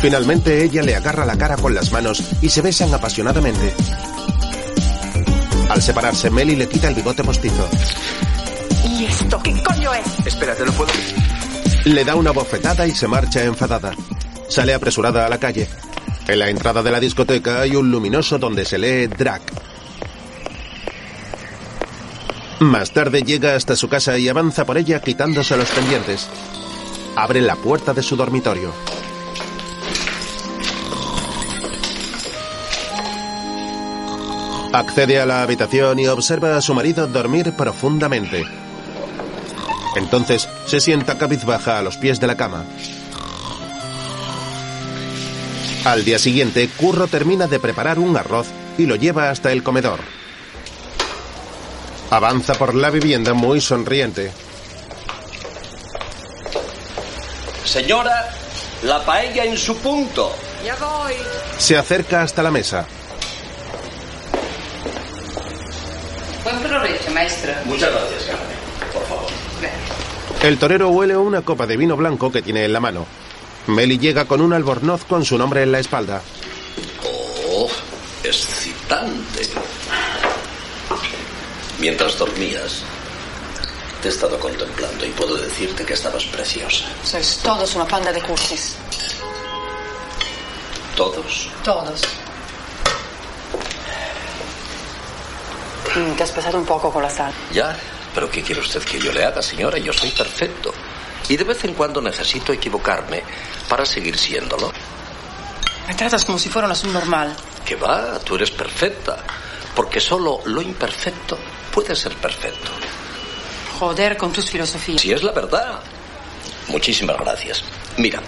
Finalmente 0.04 0.64
ella 0.64 0.84
le 0.84 0.96
agarra 0.96 1.26
la 1.26 1.40
cara 1.40 1.58
con 1.58 1.74
las 1.74 1.92
manos 1.92 2.22
y 2.40 2.50
se 2.50 2.62
besan 2.62 2.94
apasionadamente. 2.94 3.74
Al 5.70 5.82
separarse, 5.82 6.30
Meli 6.30 6.56
le 6.56 6.70
quita 6.70 6.88
el 6.88 6.94
bigote 6.94 7.24
postizo. 7.24 7.68
¿Y 9.86 9.88
esto 9.88 9.94
qué 9.94 9.94
coño 9.94 9.94
es? 9.94 10.28
Espera, 10.28 10.56
te 10.56 10.66
lo 10.66 10.72
puedo... 10.74 10.92
Le 11.86 12.04
da 12.04 12.16
una 12.16 12.32
bofetada 12.32 12.88
y 12.88 12.92
se 12.92 13.08
marcha 13.08 13.44
enfadada. 13.44 13.92
Sale 14.48 14.74
apresurada 14.74 15.26
a 15.26 15.30
la 15.30 15.38
calle. 15.38 15.70
En 16.28 16.40
la 16.40 16.50
entrada 16.50 16.82
de 16.82 16.92
la 16.92 17.00
discoteca 17.00 17.62
hay 17.62 17.76
un 17.76 17.92
luminoso 17.92 18.40
donde 18.40 18.66
se 18.66 18.80
lee 18.80 19.08
drag. 19.08 19.42
Más 22.60 22.92
tarde 22.92 23.22
llega 23.22 23.56
hasta 23.56 23.76
su 23.76 23.88
casa 23.88 24.18
y 24.18 24.28
avanza 24.28 24.66
por 24.66 24.78
ella 24.78 25.02
quitándose 25.02 25.56
los 25.56 25.70
pendientes. 25.70 26.28
Abre 27.16 27.42
la 27.42 27.56
puerta 27.56 27.94
de 27.94 28.02
su 28.02 28.16
dormitorio. 28.16 28.74
Accede 34.74 35.22
a 35.22 35.26
la 35.26 35.44
habitación 35.44 36.00
y 36.00 36.08
observa 36.08 36.58
a 36.58 36.62
su 36.62 36.74
marido 36.74 37.08
dormir 37.08 37.54
profundamente. 37.54 38.64
Entonces 39.96 40.48
se 40.66 40.80
sienta 40.80 41.18
cabizbaja 41.18 41.80
a 41.80 41.82
los 41.82 41.98
pies 41.98 42.20
de 42.20 42.28
la 42.28 42.38
cama. 42.38 42.66
Al 45.86 46.04
día 46.04 46.18
siguiente, 46.18 46.68
Curro 46.78 47.08
termina 47.08 47.48
de 47.48 47.60
preparar 47.60 48.00
un 48.00 48.18
arroz 48.18 48.48
y 48.78 48.86
lo 48.86 48.96
lleva 48.96 49.30
hasta 49.30 49.52
el 49.52 49.64
comedor. 49.64 50.00
Avanza 52.10 52.56
por 52.56 52.76
la 52.76 52.89
vivienda 52.89 53.34
muy 53.34 53.62
sonriente. 53.62 54.32
Señora, 57.64 58.32
la 58.84 59.04
paella 59.04 59.43
en 59.43 59.58
su 59.58 59.78
punto. 59.78 60.36
Ya 60.66 60.76
voy. 60.76 61.14
Se 61.58 61.78
acerca 61.78 62.22
hasta 62.22 62.41
la 62.41 62.52
mesa. 62.52 62.86
Buen 66.43 66.60
provecho, 66.62 67.12
maestra. 67.12 67.62
Muchas 67.66 67.91
gracias. 67.91 68.25
El 70.46 70.60
torero 70.60 70.89
huele 70.89 71.18
una 71.18 71.41
copa 71.41 71.66
de 71.66 71.76
vino 71.76 71.98
blanco 71.98 72.32
que 72.32 72.43
tiene 72.43 72.66
en 72.66 72.72
la 72.74 72.80
mano. 72.80 73.08
Meli 73.66 73.98
llega 73.98 74.26
con 74.26 74.41
un 74.41 74.54
albornoz 74.54 75.04
con 75.06 75.26
su 75.26 75.39
nombre 75.39 75.64
en 75.64 75.72
la 75.72 75.80
espalda. 75.80 76.22
Oh, 77.50 77.68
excitante. 78.24 79.50
Mientras 81.80 82.20
dormías, 82.20 82.84
te 84.04 84.10
he 84.10 84.12
estado 84.12 84.39
contemplando 84.39 85.04
y 85.04 85.10
puedo 85.10 85.36
decirte 85.36 85.84
que 85.84 85.93
estabas 85.93 86.24
preciosa. 86.26 86.86
Sois 87.04 87.39
todos 87.41 87.74
una 87.74 87.86
panda 87.88 88.14
de 88.14 88.22
cursis. 88.22 88.76
Todos. 90.96 91.50
Todos. 91.64 92.02
Mm, 95.96 96.12
Te 96.16 96.22
has 96.24 96.32
pasado 96.32 96.60
un 96.60 96.66
poco 96.66 96.91
con 96.93 97.02
la 97.02 97.10
sal. 97.10 97.34
Ya, 97.52 97.76
pero 98.16 98.32
¿qué 98.32 98.41
quiere 98.41 98.61
usted 98.61 98.82
que 98.82 98.97
yo 98.97 99.11
le 99.11 99.26
haga, 99.26 99.41
señora? 99.41 99.78
Yo 99.78 99.91
soy 99.91 100.09
perfecto. 100.11 100.74
Y 101.28 101.36
de 101.36 101.43
vez 101.43 101.63
en 101.66 101.74
cuando 101.74 102.01
necesito 102.01 102.53
equivocarme 102.53 103.22
para 103.68 103.86
seguir 103.86 104.18
siéndolo. 104.18 104.72
Me 105.88 105.93
tratas 105.93 106.24
como 106.24 106.39
si 106.39 106.47
fuera 106.47 106.66
una 106.66 106.76
subnormal. 106.76 107.36
Que 107.66 107.76
va, 107.76 108.18
tú 108.20 108.36
eres 108.36 108.51
perfecta. 108.51 109.18
Porque 109.76 109.99
solo 109.99 110.39
lo 110.45 110.61
imperfecto 110.61 111.38
puede 111.72 111.93
ser 111.93 112.16
perfecto. 112.16 112.72
Joder 113.78 114.16
con 114.16 114.32
tus 114.32 114.49
filosofías. 114.49 115.01
Si 115.01 115.11
es 115.11 115.22
la 115.22 115.34
verdad. 115.34 115.82
Muchísimas 116.70 117.18
gracias. 117.18 117.63
Mira, 117.97 118.22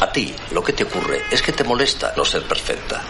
a 0.00 0.10
ti 0.10 0.34
lo 0.50 0.64
que 0.64 0.72
te 0.72 0.82
ocurre 0.82 1.22
es 1.30 1.40
que 1.40 1.52
te 1.52 1.62
molesta 1.62 2.12
no 2.16 2.24
ser 2.24 2.42
perfecta. 2.42 3.00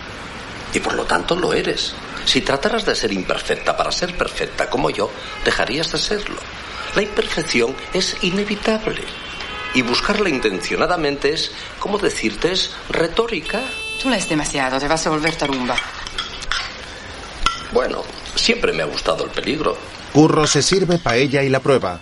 Y 0.74 0.80
por 0.80 0.92
lo 0.94 1.04
tanto 1.04 1.34
lo 1.34 1.54
eres. 1.54 1.94
Si 2.24 2.40
trataras 2.42 2.84
de 2.84 2.94
ser 2.94 3.12
imperfecta 3.12 3.76
para 3.76 3.92
ser 3.92 4.16
perfecta 4.16 4.68
como 4.70 4.90
yo, 4.90 5.10
dejarías 5.44 5.92
de 5.92 5.98
serlo. 5.98 6.40
La 6.94 7.02
imperfección 7.02 7.74
es 7.92 8.16
inevitable. 8.22 9.02
Y 9.74 9.82
buscarla 9.82 10.28
intencionadamente 10.28 11.32
es, 11.32 11.52
¿cómo 11.78 11.98
decirte? 11.98 12.52
Es 12.52 12.72
retórica. 12.88 13.62
Tú 14.02 14.10
lees 14.10 14.28
demasiado, 14.28 14.78
te 14.78 14.88
vas 14.88 15.06
a 15.06 15.10
volver 15.10 15.36
tarumba. 15.36 15.76
Bueno, 17.72 18.02
siempre 18.34 18.72
me 18.72 18.82
ha 18.82 18.86
gustado 18.86 19.24
el 19.24 19.30
peligro. 19.30 19.76
Curro 20.12 20.46
se 20.46 20.62
sirve 20.62 20.98
paella 20.98 21.42
y 21.42 21.48
la 21.48 21.60
prueba. 21.60 22.00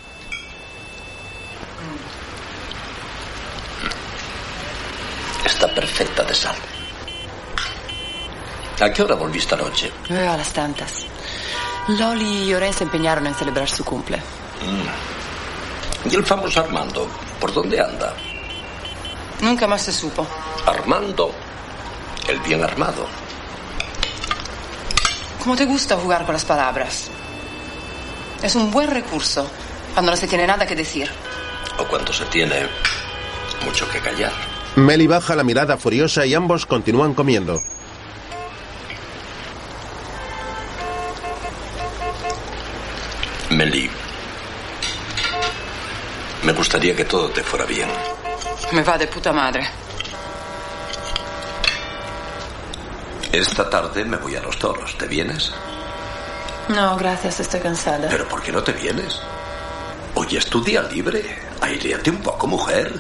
Está 5.45 5.75
perfecta 5.75 6.23
de 6.25 6.35
sal. 6.35 6.57
¿A 8.81 8.93
qué 8.93 9.03
hora 9.03 9.17
volviste 9.17 9.55
anoche? 9.55 9.91
Eh, 10.09 10.27
a 10.27 10.37
las 10.37 10.53
tantas. 10.53 11.05
Loli 11.89 12.45
y 12.45 12.47
Llorén 12.47 12.73
se 12.73 12.85
empeñaron 12.85 13.27
en 13.27 13.35
celebrar 13.35 13.69
su 13.69 13.85
cumple. 13.85 14.19
Mm. 14.19 16.11
¿Y 16.11 16.15
el 16.15 16.25
famoso 16.25 16.61
Armando? 16.61 17.09
¿Por 17.41 17.53
dónde 17.53 17.81
anda? 17.81 18.15
Nunca 19.41 19.67
más 19.67 19.83
se 19.83 19.93
supo. 19.93 20.27
Armando, 20.67 21.33
el 22.29 22.39
bien 22.41 22.63
armado. 22.63 23.07
¿Cómo 25.43 25.57
te 25.57 25.65
gusta 25.65 25.97
jugar 25.97 26.25
con 26.25 26.35
las 26.35 26.45
palabras? 26.45 27.09
Es 28.43 28.55
un 28.55 28.71
buen 28.71 28.91
recurso 28.91 29.49
cuando 29.93 30.13
no 30.13 30.17
se 30.17 30.29
tiene 30.29 30.47
nada 30.47 30.67
que 30.67 30.77
decir. 30.77 31.11
O 31.79 31.85
cuando 31.85 32.13
se 32.13 32.25
tiene 32.27 32.67
mucho 33.65 33.89
que 33.89 34.01
callar. 34.01 34.33
Meli 34.77 35.07
baja 35.07 35.35
la 35.35 35.43
mirada 35.43 35.77
furiosa 35.77 36.27
y 36.27 36.35
ambos 36.35 36.67
continúan 36.67 37.15
comiendo. 37.15 37.61
Meli, 43.51 43.91
me 46.45 46.53
gustaría 46.53 46.95
que 46.95 47.05
todo 47.05 47.29
te 47.31 47.43
fuera 47.43 47.65
bien. 47.65 47.89
Me 48.73 48.83
va 48.83 48.99
de 48.99 49.07
puta 49.07 49.33
madre. 49.33 49.67
Esta 53.33 53.69
tarde 53.69 54.05
me 54.05 54.17
voy 54.19 54.37
a 54.37 54.41
los 54.41 54.59
toros. 54.59 54.97
¿Te 54.99 55.07
vienes? 55.07 55.53
No, 56.69 56.97
gracias, 56.97 57.41
estoy 57.41 57.61
cansada. 57.61 58.09
¿Pero 58.11 58.29
por 58.29 58.43
qué 58.43 58.53
no 58.53 58.63
te 58.63 58.73
vienes? 58.73 59.21
Hoy 60.15 60.37
es 60.37 60.47
tu 60.47 60.63
día 60.63 60.83
libre. 60.83 61.23
Aireate 61.61 62.11
un 62.11 62.19
poco, 62.19 62.47
mujer. 62.47 62.93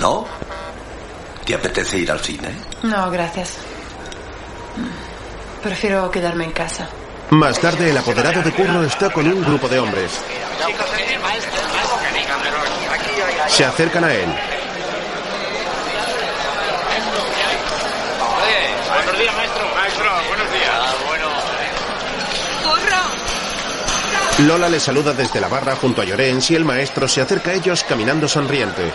¿No? 0.00 0.26
¿Te 1.44 1.54
apetece 1.54 1.98
ir 1.98 2.10
al 2.10 2.20
cine? 2.20 2.54
No, 2.82 3.10
gracias. 3.10 3.58
Prefiero 5.62 6.10
quedarme 6.10 6.44
en 6.44 6.52
casa. 6.52 6.88
Más 7.30 7.60
tarde, 7.60 7.90
el 7.90 7.96
apoderado 7.96 8.42
de 8.42 8.52
Curro 8.52 8.82
está 8.82 9.08
con 9.10 9.24
un 9.26 9.40
grupo 9.42 9.68
de 9.68 9.78
hombres. 9.78 10.20
Se 13.46 13.64
acercan 13.64 14.04
a 14.04 14.12
él. 14.12 14.28
Buenos 18.94 19.18
días, 19.18 19.36
maestro. 19.36 19.64
Maestro, 19.76 20.10
buenos 20.28 20.52
días. 20.52 21.00
Lola 24.46 24.68
le 24.68 24.80
saluda 24.80 25.12
desde 25.12 25.40
la 25.40 25.48
barra 25.48 25.76
junto 25.76 26.00
a 26.00 26.04
Llorens 26.04 26.50
y 26.50 26.56
el 26.56 26.64
maestro 26.64 27.06
se 27.06 27.20
acerca 27.20 27.50
a 27.50 27.54
ellos 27.54 27.84
caminando 27.84 28.26
sonriente. 28.26 28.90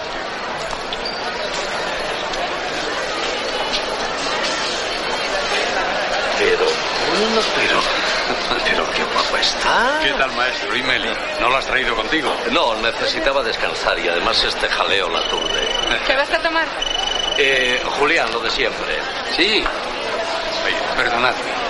Está. 10.25 10.31
¿Qué 10.31 10.31
tal, 10.31 10.35
maestro? 10.35 10.75
¿Y 10.75 10.83
Meli? 10.83 11.09
¿No 11.39 11.49
lo 11.49 11.57
has 11.57 11.65
traído 11.65 11.95
contigo? 11.95 12.33
No, 12.51 12.75
necesitaba 12.75 13.43
descansar 13.43 13.97
y 13.99 14.07
además 14.07 14.43
este 14.43 14.67
jaleo 14.67 15.09
la 15.09 15.21
turde. 15.29 15.67
¿Qué 16.05 16.15
vas 16.15 16.31
a 16.31 16.39
tomar? 16.39 16.67
Eh, 17.37 17.81
Julián, 17.99 18.31
lo 18.31 18.39
de 18.39 18.49
siempre. 18.49 18.97
Sí. 19.35 19.63
Oye, 20.65 20.75
perdonadme. 20.95 21.65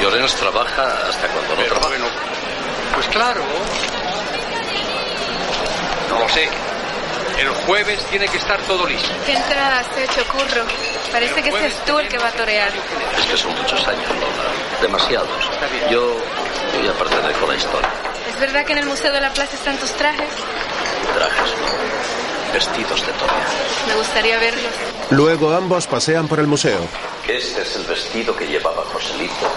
Llorens 0.00 0.34
trabaja 0.36 0.82
hasta 1.08 1.28
cuando 1.28 1.50
no 1.50 1.56
Pero 1.56 1.68
trabaja. 1.74 1.88
bueno, 1.88 2.06
pues 2.94 3.06
claro. 3.08 3.42
No 6.08 6.18
lo 6.20 6.28
sé. 6.28 6.48
El 7.40 7.48
jueves 7.48 8.04
tiene 8.10 8.28
que 8.28 8.36
estar 8.36 8.60
todo 8.64 8.86
listo. 8.86 9.08
¿Qué 9.24 9.32
entrada 9.32 9.80
has 9.80 9.96
hecho, 9.96 10.22
Curro? 10.30 10.62
Parece 11.10 11.42
que 11.42 11.50
seas 11.50 11.74
tú 11.86 11.98
el 11.98 12.06
que 12.06 12.18
va 12.18 12.28
a 12.28 12.32
torear. 12.32 12.70
Es 13.18 13.26
que 13.26 13.34
son 13.34 13.56
muchos 13.56 13.88
años, 13.88 14.06
Lola. 14.08 14.82
Demasiados. 14.82 15.50
Yo, 15.90 16.18
yo 16.74 16.84
ya 16.84 16.92
pertenezco 16.92 17.46
a 17.46 17.48
la 17.48 17.56
historia. 17.56 17.90
¿Es 18.28 18.38
verdad 18.38 18.66
que 18.66 18.72
en 18.72 18.78
el 18.80 18.86
Museo 18.86 19.10
de 19.10 19.22
la 19.22 19.32
Plaza 19.32 19.56
están 19.56 19.78
tus 19.78 19.90
trajes? 19.92 20.28
Trajes, 21.14 21.50
¿no? 21.58 22.52
Vestidos 22.52 23.06
de 23.06 23.12
torea. 23.14 23.46
Me 23.88 23.94
gustaría 23.94 24.38
verlos. 24.38 24.72
Luego 25.08 25.54
ambos 25.54 25.86
pasean 25.86 26.28
por 26.28 26.40
el 26.40 26.46
museo. 26.46 26.80
Este 27.26 27.62
es 27.62 27.76
el 27.76 27.84
vestido 27.84 28.36
que 28.36 28.46
llevaba 28.46 28.84
Joselito 28.92 29.50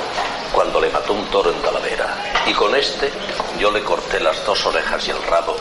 cuando 0.53 0.79
le 0.79 0.89
mató 0.89 1.11
un 1.11 1.25
toro 1.25 1.51
en 1.51 1.61
Talavera. 1.61 2.15
Y 2.47 2.53
con 2.53 2.73
este 2.75 3.11
yo 3.59 3.71
le 3.71 3.83
corté 3.83 4.21
las 4.21 4.45
dos 4.45 4.65
orejas 4.67 5.05
y 5.05 5.11
el 5.11 5.21
rabo 5.23 5.57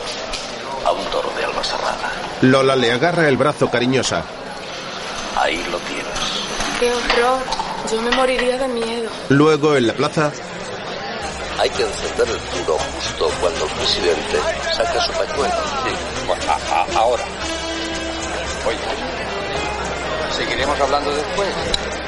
a 0.85 0.91
un 0.91 1.03
toro 1.05 1.29
de 1.37 1.45
alma 1.45 1.63
cerrada. 1.63 2.11
Lola 2.41 2.75
le 2.75 2.91
agarra 2.91 3.27
el 3.27 3.37
brazo 3.37 3.69
cariñosa. 3.69 4.23
Ahí 5.37 5.57
lo 5.71 5.77
tienes. 5.79 6.05
¡Qué 6.79 6.91
horror! 6.91 7.39
Yo 7.91 8.01
me 8.01 8.11
moriría 8.11 8.57
de 8.57 8.67
miedo. 8.69 9.09
Luego 9.29 9.75
en 9.75 9.87
la 9.87 9.93
plaza, 9.93 10.31
Hay 11.59 11.69
que 11.69 11.83
encender 11.83 12.27
el 12.29 12.37
puro 12.37 12.77
justo 12.77 13.29
cuando 13.39 13.65
el 13.65 13.71
presidente 13.71 14.39
saca 14.75 15.01
su 15.01 15.11
pañuelo. 15.11 15.53
Sí. 15.83 16.97
ahora. 16.97 17.23
Oye, 18.65 18.77
seguiremos 20.35 20.79
hablando 20.79 21.13
después. 21.13 21.49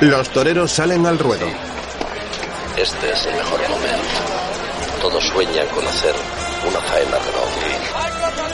los 0.01 0.29
toreros 0.29 0.71
salen 0.71 1.05
al 1.05 1.19
ruedo. 1.19 1.45
Este 2.77 3.11
es 3.11 3.25
el 3.27 3.35
mejor 3.35 3.59
momento. 3.69 5.01
Todos 5.01 5.23
sueñan 5.27 5.67
con 5.67 5.85
hacer 5.87 6.15
una 6.67 6.79
faena 6.79 7.17
redonda. 7.19 8.44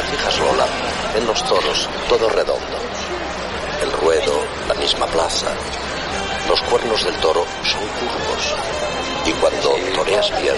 Te 0.00 0.16
fijas, 0.16 0.38
Lola, 0.38 0.66
en 1.16 1.26
los 1.26 1.44
toros 1.44 1.88
todo 2.08 2.28
redondo. 2.30 2.76
El 3.82 3.92
ruedo, 3.92 4.32
la 4.68 4.74
misma 4.74 5.06
plaza. 5.06 5.46
Los 6.48 6.60
cuernos 6.62 7.04
del 7.04 7.14
toro 7.16 7.44
son 7.64 7.80
curvos. 7.80 8.54
Y 9.26 9.32
cuando 9.32 9.76
toreas 9.94 10.30
bien, 10.40 10.54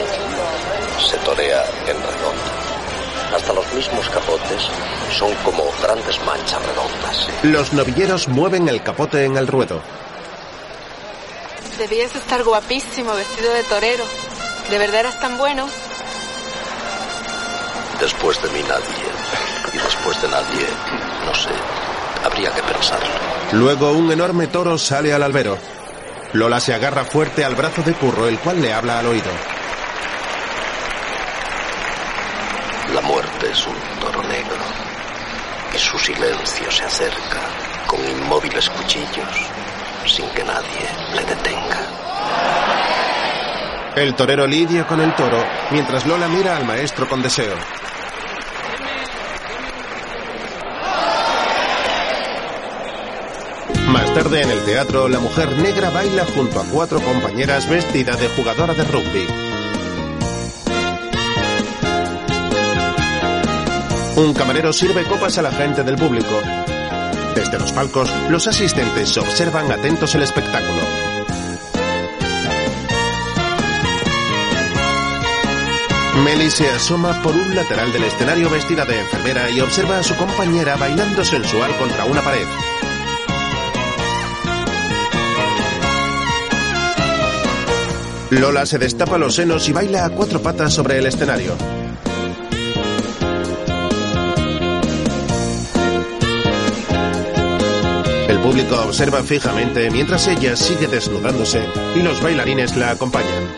se 0.98 1.16
torea 1.18 1.64
en 1.86 1.96
redondo. 1.96 2.52
Hasta 3.34 3.52
los 3.52 3.72
mismos 3.72 4.08
capotes 4.10 4.68
son 5.18 5.34
como 5.44 5.64
grandes 5.82 6.20
manchas 6.24 6.60
redondas. 6.64 7.28
Los 7.42 7.72
novilleros 7.72 8.28
mueven 8.28 8.68
el 8.68 8.82
capote 8.82 9.24
en 9.24 9.36
el 9.36 9.46
ruedo. 9.46 9.80
Debías 11.78 12.14
estar 12.14 12.44
guapísimo 12.44 13.14
vestido 13.14 13.52
de 13.54 13.64
torero. 13.64 14.04
¿De 14.70 14.78
verdad 14.78 15.00
eras 15.00 15.20
tan 15.20 15.38
bueno? 15.38 15.66
Después 18.00 18.40
de 18.42 18.48
mí 18.50 18.60
nadie. 18.68 19.11
Después 19.84 20.20
de 20.22 20.28
nadie, 20.28 20.66
no 21.26 21.34
sé. 21.34 21.50
Habría 22.24 22.50
que 22.52 22.62
pensarlo. 22.62 23.08
Luego 23.52 23.92
un 23.92 24.10
enorme 24.10 24.46
toro 24.46 24.78
sale 24.78 25.12
al 25.12 25.22
albero. 25.22 25.58
Lola 26.32 26.60
se 26.60 26.74
agarra 26.74 27.04
fuerte 27.04 27.44
al 27.44 27.54
brazo 27.54 27.82
de 27.82 27.92
Curro, 27.94 28.26
el 28.26 28.38
cual 28.38 28.62
le 28.62 28.72
habla 28.72 28.98
al 28.98 29.06
oído. 29.06 29.30
La 32.94 33.00
muerte 33.00 33.50
es 33.50 33.66
un 33.66 34.00
toro 34.00 34.22
negro. 34.22 34.64
Y 35.74 35.78
su 35.78 35.98
silencio 35.98 36.70
se 36.70 36.84
acerca 36.84 37.40
con 37.86 38.00
inmóviles 38.06 38.68
cuchillos 38.70 39.28
sin 40.06 40.28
que 40.30 40.44
nadie 40.44 40.88
le 41.14 41.24
detenga. 41.24 41.86
El 43.94 44.14
torero 44.14 44.46
lidia 44.46 44.86
con 44.86 45.00
el 45.00 45.14
toro, 45.14 45.44
mientras 45.70 46.06
Lola 46.06 46.28
mira 46.28 46.56
al 46.56 46.64
maestro 46.64 47.08
con 47.08 47.22
deseo. 47.22 47.54
Más 53.92 54.14
tarde 54.14 54.40
en 54.40 54.50
el 54.50 54.64
teatro, 54.64 55.06
la 55.06 55.20
mujer 55.20 55.54
negra 55.58 55.90
baila 55.90 56.24
junto 56.24 56.58
a 56.58 56.64
cuatro 56.64 56.98
compañeras 57.02 57.68
vestida 57.68 58.16
de 58.16 58.26
jugadora 58.30 58.72
de 58.72 58.84
rugby. 58.84 59.26
Un 64.16 64.32
camarero 64.32 64.72
sirve 64.72 65.04
copas 65.04 65.36
a 65.36 65.42
la 65.42 65.52
gente 65.52 65.82
del 65.84 65.96
público. 65.96 66.40
Desde 67.34 67.58
los 67.58 67.70
palcos, 67.72 68.10
los 68.30 68.46
asistentes 68.46 69.14
observan 69.18 69.70
atentos 69.70 70.14
el 70.14 70.22
espectáculo. 70.22 70.80
Melly 76.24 76.50
se 76.50 76.66
asoma 76.70 77.20
por 77.22 77.34
un 77.34 77.54
lateral 77.54 77.92
del 77.92 78.04
escenario 78.04 78.48
vestida 78.48 78.86
de 78.86 79.00
enfermera 79.00 79.50
y 79.50 79.60
observa 79.60 79.98
a 79.98 80.02
su 80.02 80.16
compañera 80.16 80.76
bailando 80.76 81.22
sensual 81.26 81.76
contra 81.76 82.06
una 82.06 82.22
pared. 82.22 82.46
Lola 88.40 88.64
se 88.64 88.78
destapa 88.78 89.18
los 89.18 89.34
senos 89.34 89.68
y 89.68 89.72
baila 89.72 90.06
a 90.06 90.10
cuatro 90.10 90.40
patas 90.40 90.72
sobre 90.72 90.98
el 90.98 91.06
escenario. 91.06 91.54
El 98.28 98.38
público 98.40 98.76
observa 98.86 99.22
fijamente 99.22 99.90
mientras 99.90 100.26
ella 100.28 100.56
sigue 100.56 100.86
desnudándose 100.86 101.62
y 101.94 102.02
los 102.02 102.22
bailarines 102.22 102.74
la 102.76 102.92
acompañan. 102.92 103.54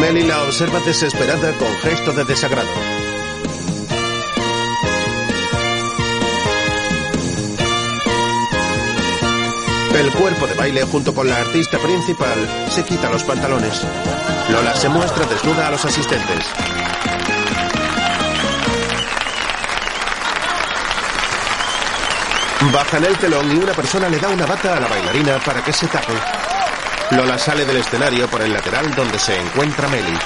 Melly 0.00 0.22
la 0.22 0.42
observa 0.44 0.80
desesperada 0.80 1.52
con 1.58 1.68
gesto 1.82 2.12
de 2.12 2.24
desagrado. 2.24 2.91
El 9.94 10.10
cuerpo 10.12 10.46
de 10.46 10.54
baile 10.54 10.84
junto 10.84 11.14
con 11.14 11.28
la 11.28 11.36
artista 11.36 11.78
principal 11.78 12.66
se 12.70 12.82
quita 12.82 13.10
los 13.10 13.22
pantalones. 13.24 13.82
Lola 14.48 14.74
se 14.74 14.88
muestra 14.88 15.26
desnuda 15.26 15.68
a 15.68 15.70
los 15.70 15.84
asistentes. 15.84 16.46
Bajan 22.72 23.04
el 23.04 23.16
telón 23.18 23.52
y 23.52 23.56
una 23.56 23.72
persona 23.74 24.08
le 24.08 24.18
da 24.18 24.28
una 24.28 24.46
bata 24.46 24.76
a 24.76 24.80
la 24.80 24.88
bailarina 24.88 25.38
para 25.40 25.62
que 25.62 25.72
se 25.72 25.86
tape. 25.86 26.14
Lola 27.10 27.36
sale 27.36 27.66
del 27.66 27.76
escenario 27.76 28.28
por 28.28 28.40
el 28.40 28.52
lateral 28.52 28.94
donde 28.94 29.18
se 29.18 29.38
encuentra 29.38 29.88
Melly. 29.88 30.18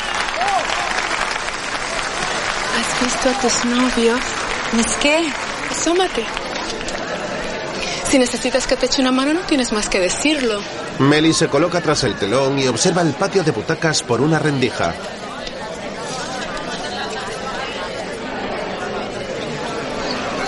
¿Has 2.79 3.01
visto 3.03 3.31
a 3.31 3.41
tus 3.41 3.65
novios? 3.65 4.21
¿Es 4.79 4.97
qué? 4.99 5.33
Si 8.17 8.21
necesitas 8.21 8.67
que 8.67 8.77
te 8.77 8.87
eche 8.87 9.03
una 9.03 9.13
mano, 9.13 9.35
no 9.35 9.41
tienes 9.41 9.73
más 9.73 9.91
que 9.91 10.01
decirlo. 10.01 10.59
Melly 11.01 11.35
se 11.35 11.49
coloca 11.49 11.83
tras 11.83 12.03
el 12.05 12.15
telón 12.15 12.59
y 12.59 12.67
observa 12.67 13.03
el 13.03 13.13
patio 13.13 13.45
de 13.45 13.51
butacas 13.51 14.03
por 14.03 14.23
una 14.23 14.39
rendija. 14.39 14.95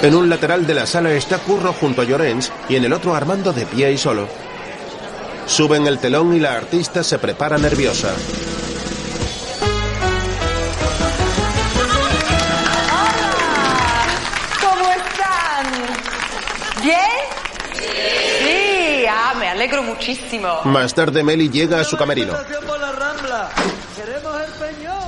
En 0.00 0.14
un 0.14 0.30
lateral 0.30 0.66
de 0.66 0.72
la 0.72 0.86
sala 0.86 1.12
está 1.12 1.36
Curro 1.40 1.74
junto 1.74 2.00
a 2.00 2.04
Llorens 2.06 2.50
y 2.70 2.76
en 2.76 2.86
el 2.86 2.92
otro 2.94 3.14
Armando 3.14 3.52
de 3.52 3.66
pie 3.66 3.92
y 3.92 3.98
solo. 3.98 4.26
Suben 5.44 5.86
el 5.86 5.98
telón 5.98 6.34
y 6.34 6.40
la 6.40 6.54
artista 6.54 7.04
se 7.04 7.18
prepara 7.18 7.58
nerviosa. 7.58 8.14
Alegro 19.68 19.82
muchísimo. 19.82 20.60
Más 20.64 20.94
tarde 20.94 21.22
Melly 21.22 21.50
llega 21.50 21.80
a 21.80 21.84
su 21.84 21.96
camerino. 21.96 22.34
peñón. 24.58 24.98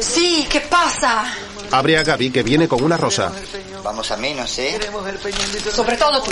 Sí, 0.00 0.46
¿qué 0.50 0.60
pasa? 0.60 1.32
Abre 1.70 1.98
a 1.98 2.02
Gaby 2.02 2.30
que 2.30 2.42
viene 2.42 2.68
con 2.68 2.82
una 2.82 2.96
rosa. 2.96 3.30
Vamos 3.82 4.10
a 4.10 4.16
menos, 4.16 4.58
¿eh? 4.58 4.78
Sobre 5.72 5.96
todo 5.96 6.22
tú. 6.22 6.30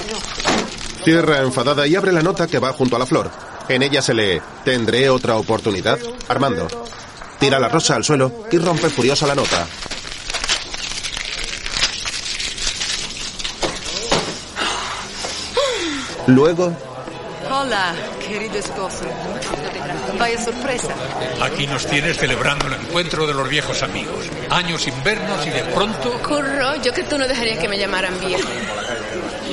Cierra 1.04 1.38
enfadada 1.40 1.86
y 1.86 1.96
abre 1.96 2.12
la 2.12 2.22
nota 2.22 2.46
que 2.46 2.58
va 2.58 2.72
junto 2.72 2.96
a 2.96 2.98
la 2.98 3.06
flor. 3.06 3.30
En 3.68 3.82
ella 3.82 4.02
se 4.02 4.14
lee, 4.14 4.40
¿tendré 4.64 5.08
otra 5.08 5.36
oportunidad? 5.36 5.98
Armando. 6.28 6.66
Tira 7.38 7.58
la 7.58 7.68
rosa 7.68 7.96
al 7.96 8.04
suelo 8.04 8.44
y 8.50 8.58
rompe 8.58 8.88
furiosa 8.88 9.26
la 9.26 9.34
nota. 9.34 9.66
Luego, 16.26 16.72
Hola, 17.50 17.94
querido 18.26 18.58
esposo. 18.58 19.04
Vaya 20.18 20.42
sorpresa. 20.42 20.94
Aquí 21.42 21.66
nos 21.66 21.86
tienes 21.86 22.16
celebrando 22.16 22.66
el 22.66 22.74
encuentro 22.74 23.26
de 23.26 23.34
los 23.34 23.48
viejos 23.48 23.82
amigos. 23.82 24.30
Años 24.48 24.86
invernos 24.86 25.46
y 25.46 25.50
de 25.50 25.62
pronto... 25.64 26.12
Curro, 26.22 26.80
yo 26.82 26.94
que 26.94 27.02
tú 27.02 27.18
no 27.18 27.26
dejarías 27.26 27.58
que 27.58 27.68
me 27.68 27.76
llamaran 27.76 28.18
viejo. 28.20 28.48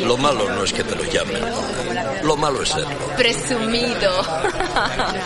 Lo 0.06 0.18
malo 0.18 0.50
no 0.50 0.64
es 0.64 0.72
que 0.72 0.84
te 0.84 0.96
lo 0.96 1.04
llamen. 1.04 1.42
Lo 2.24 2.38
malo 2.38 2.62
es 2.62 2.70
serlo. 2.70 2.96
Presumido. 3.18 4.12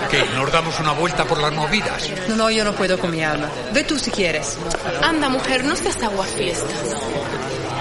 ¿Qué? 0.10 0.24
¿Nos 0.36 0.52
damos 0.52 0.80
una 0.80 0.94
vuelta 0.94 1.26
por 1.26 1.40
las 1.40 1.54
movidas? 1.54 2.10
No, 2.30 2.36
no, 2.36 2.50
yo 2.50 2.64
no 2.64 2.74
puedo 2.74 2.98
con 2.98 3.12
mi 3.12 3.24
alma. 3.24 3.50
Ve 3.74 3.84
tú 3.84 4.00
si 4.00 4.10
quieres. 4.10 4.58
Anda, 5.04 5.30
mujer, 5.30 5.64
no 5.64 5.76
seas 5.76 6.02
aguafiestas. 6.02 6.96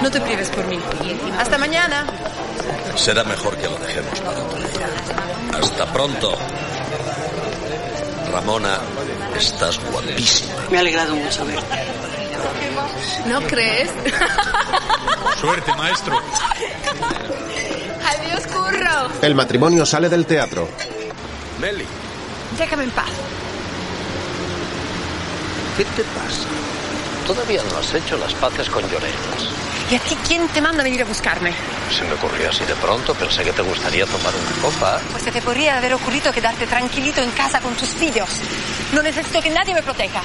No 0.02 0.10
te 0.10 0.20
prives 0.20 0.48
por 0.50 0.66
mí. 0.66 0.78
Hasta 1.38 1.58
mañana. 1.58 2.04
Será 2.96 3.24
mejor 3.24 3.56
que 3.56 3.68
lo 3.68 3.76
dejemos 3.78 4.18
para 4.20 4.38
otro 4.40 4.58
día. 4.58 4.86
Hasta 5.60 5.92
pronto. 5.92 6.36
Ramona, 8.32 8.78
estás 9.38 9.78
guapísima. 9.90 10.54
Me 10.70 10.78
ha 10.78 10.80
alegrado 10.80 11.14
mucho 11.14 11.44
verte. 11.46 11.76
¿No 13.26 13.40
crees? 13.42 13.90
Suerte, 15.40 15.72
maestro. 15.74 16.18
Adiós, 18.04 18.46
curro. 18.48 19.08
el 19.22 19.34
matrimonio 19.34 19.86
sale 19.86 20.08
del 20.08 20.26
teatro. 20.26 20.68
Meli, 21.60 21.86
Déjame 22.58 22.84
en 22.84 22.90
paz. 22.90 23.10
¿qué 25.76 25.84
te 25.84 26.02
pasa? 26.02 26.48
Todavía 27.26 27.62
no 27.70 27.78
has 27.78 27.94
hecho 27.94 28.18
las 28.18 28.34
paces 28.34 28.68
con 28.68 28.82
Llorens. 28.90 29.71
¿Y 29.92 29.94
a 29.94 29.98
ti 29.98 30.16
quién 30.26 30.48
te 30.48 30.62
manda 30.62 30.80
a 30.80 30.84
venir 30.84 31.02
a 31.02 31.04
buscarme? 31.04 31.52
Se 31.94 32.02
me 32.04 32.14
ocurrió 32.14 32.48
así 32.48 32.64
de 32.64 32.74
pronto, 32.76 33.14
pensé 33.14 33.44
que 33.44 33.52
te 33.52 33.60
gustaría 33.60 34.06
tomar 34.06 34.32
una 34.34 34.62
copa. 34.62 34.98
Pues 35.10 35.22
se 35.22 35.30
te 35.30 35.42
podría 35.42 35.76
haber 35.76 35.92
ocurrido 35.92 36.32
quedarte 36.32 36.66
tranquilito 36.66 37.20
en 37.20 37.30
casa 37.32 37.60
con 37.60 37.74
tus 37.74 37.90
filhos. 37.90 38.30
No 38.94 39.02
necesito 39.02 39.42
que 39.42 39.50
nadie 39.50 39.74
me 39.74 39.82
proteja. 39.82 40.22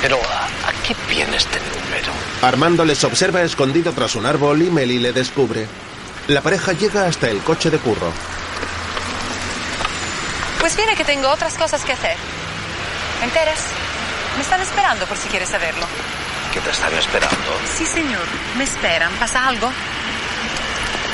Pero, 0.00 0.16
¿a, 0.16 0.44
a 0.46 0.72
qué 0.82 0.96
viene 1.10 1.36
este 1.36 1.58
número? 1.58 2.10
Armando 2.40 2.86
les 2.86 3.04
observa 3.04 3.42
escondido 3.42 3.92
tras 3.92 4.14
un 4.14 4.24
árbol 4.24 4.62
y 4.62 4.70
Meli 4.70 4.98
le 4.98 5.12
descubre. 5.12 5.66
La 6.28 6.40
pareja 6.40 6.72
llega 6.72 7.04
hasta 7.04 7.28
el 7.28 7.42
coche 7.42 7.68
de 7.68 7.76
curro. 7.76 8.10
Pues 10.58 10.74
viene 10.74 10.96
que 10.96 11.04
tengo 11.04 11.28
otras 11.28 11.52
cosas 11.52 11.84
que 11.84 11.92
hacer. 11.92 12.16
¿Me 13.20 13.26
enteras? 13.26 13.60
Me 14.36 14.42
están 14.42 14.62
esperando 14.62 15.04
por 15.04 15.18
si 15.18 15.28
quieres 15.28 15.50
saberlo. 15.50 15.84
¿Que 16.58 16.64
te 16.64 16.70
están 16.70 16.92
esperando? 16.94 17.36
Sí, 17.72 17.86
señor. 17.86 18.24
Me 18.56 18.64
esperan. 18.64 19.12
¿Pasa 19.20 19.46
algo? 19.46 19.70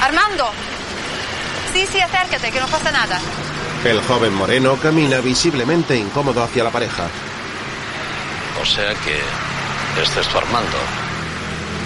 Armando. 0.01 0.51
Sí, 1.71 1.87
sí, 1.87 2.01
acércate, 2.01 2.51
que 2.51 2.61
no 2.61 2.67
pasa 2.69 2.91
nada. 2.91 3.21
El 3.85 4.01
joven 4.01 4.33
moreno 4.33 4.79
camina 4.79 5.21
visiblemente 5.21 5.99
incómodo 5.99 6.43
hacia 6.43 6.65
la 6.65 6.71
pareja. 6.71 7.09
O 8.63 8.65
sea 8.65 8.95
que 8.95 9.21
este 10.03 10.21
es 10.21 10.29
tu 10.29 10.39
Armando. 10.39 10.79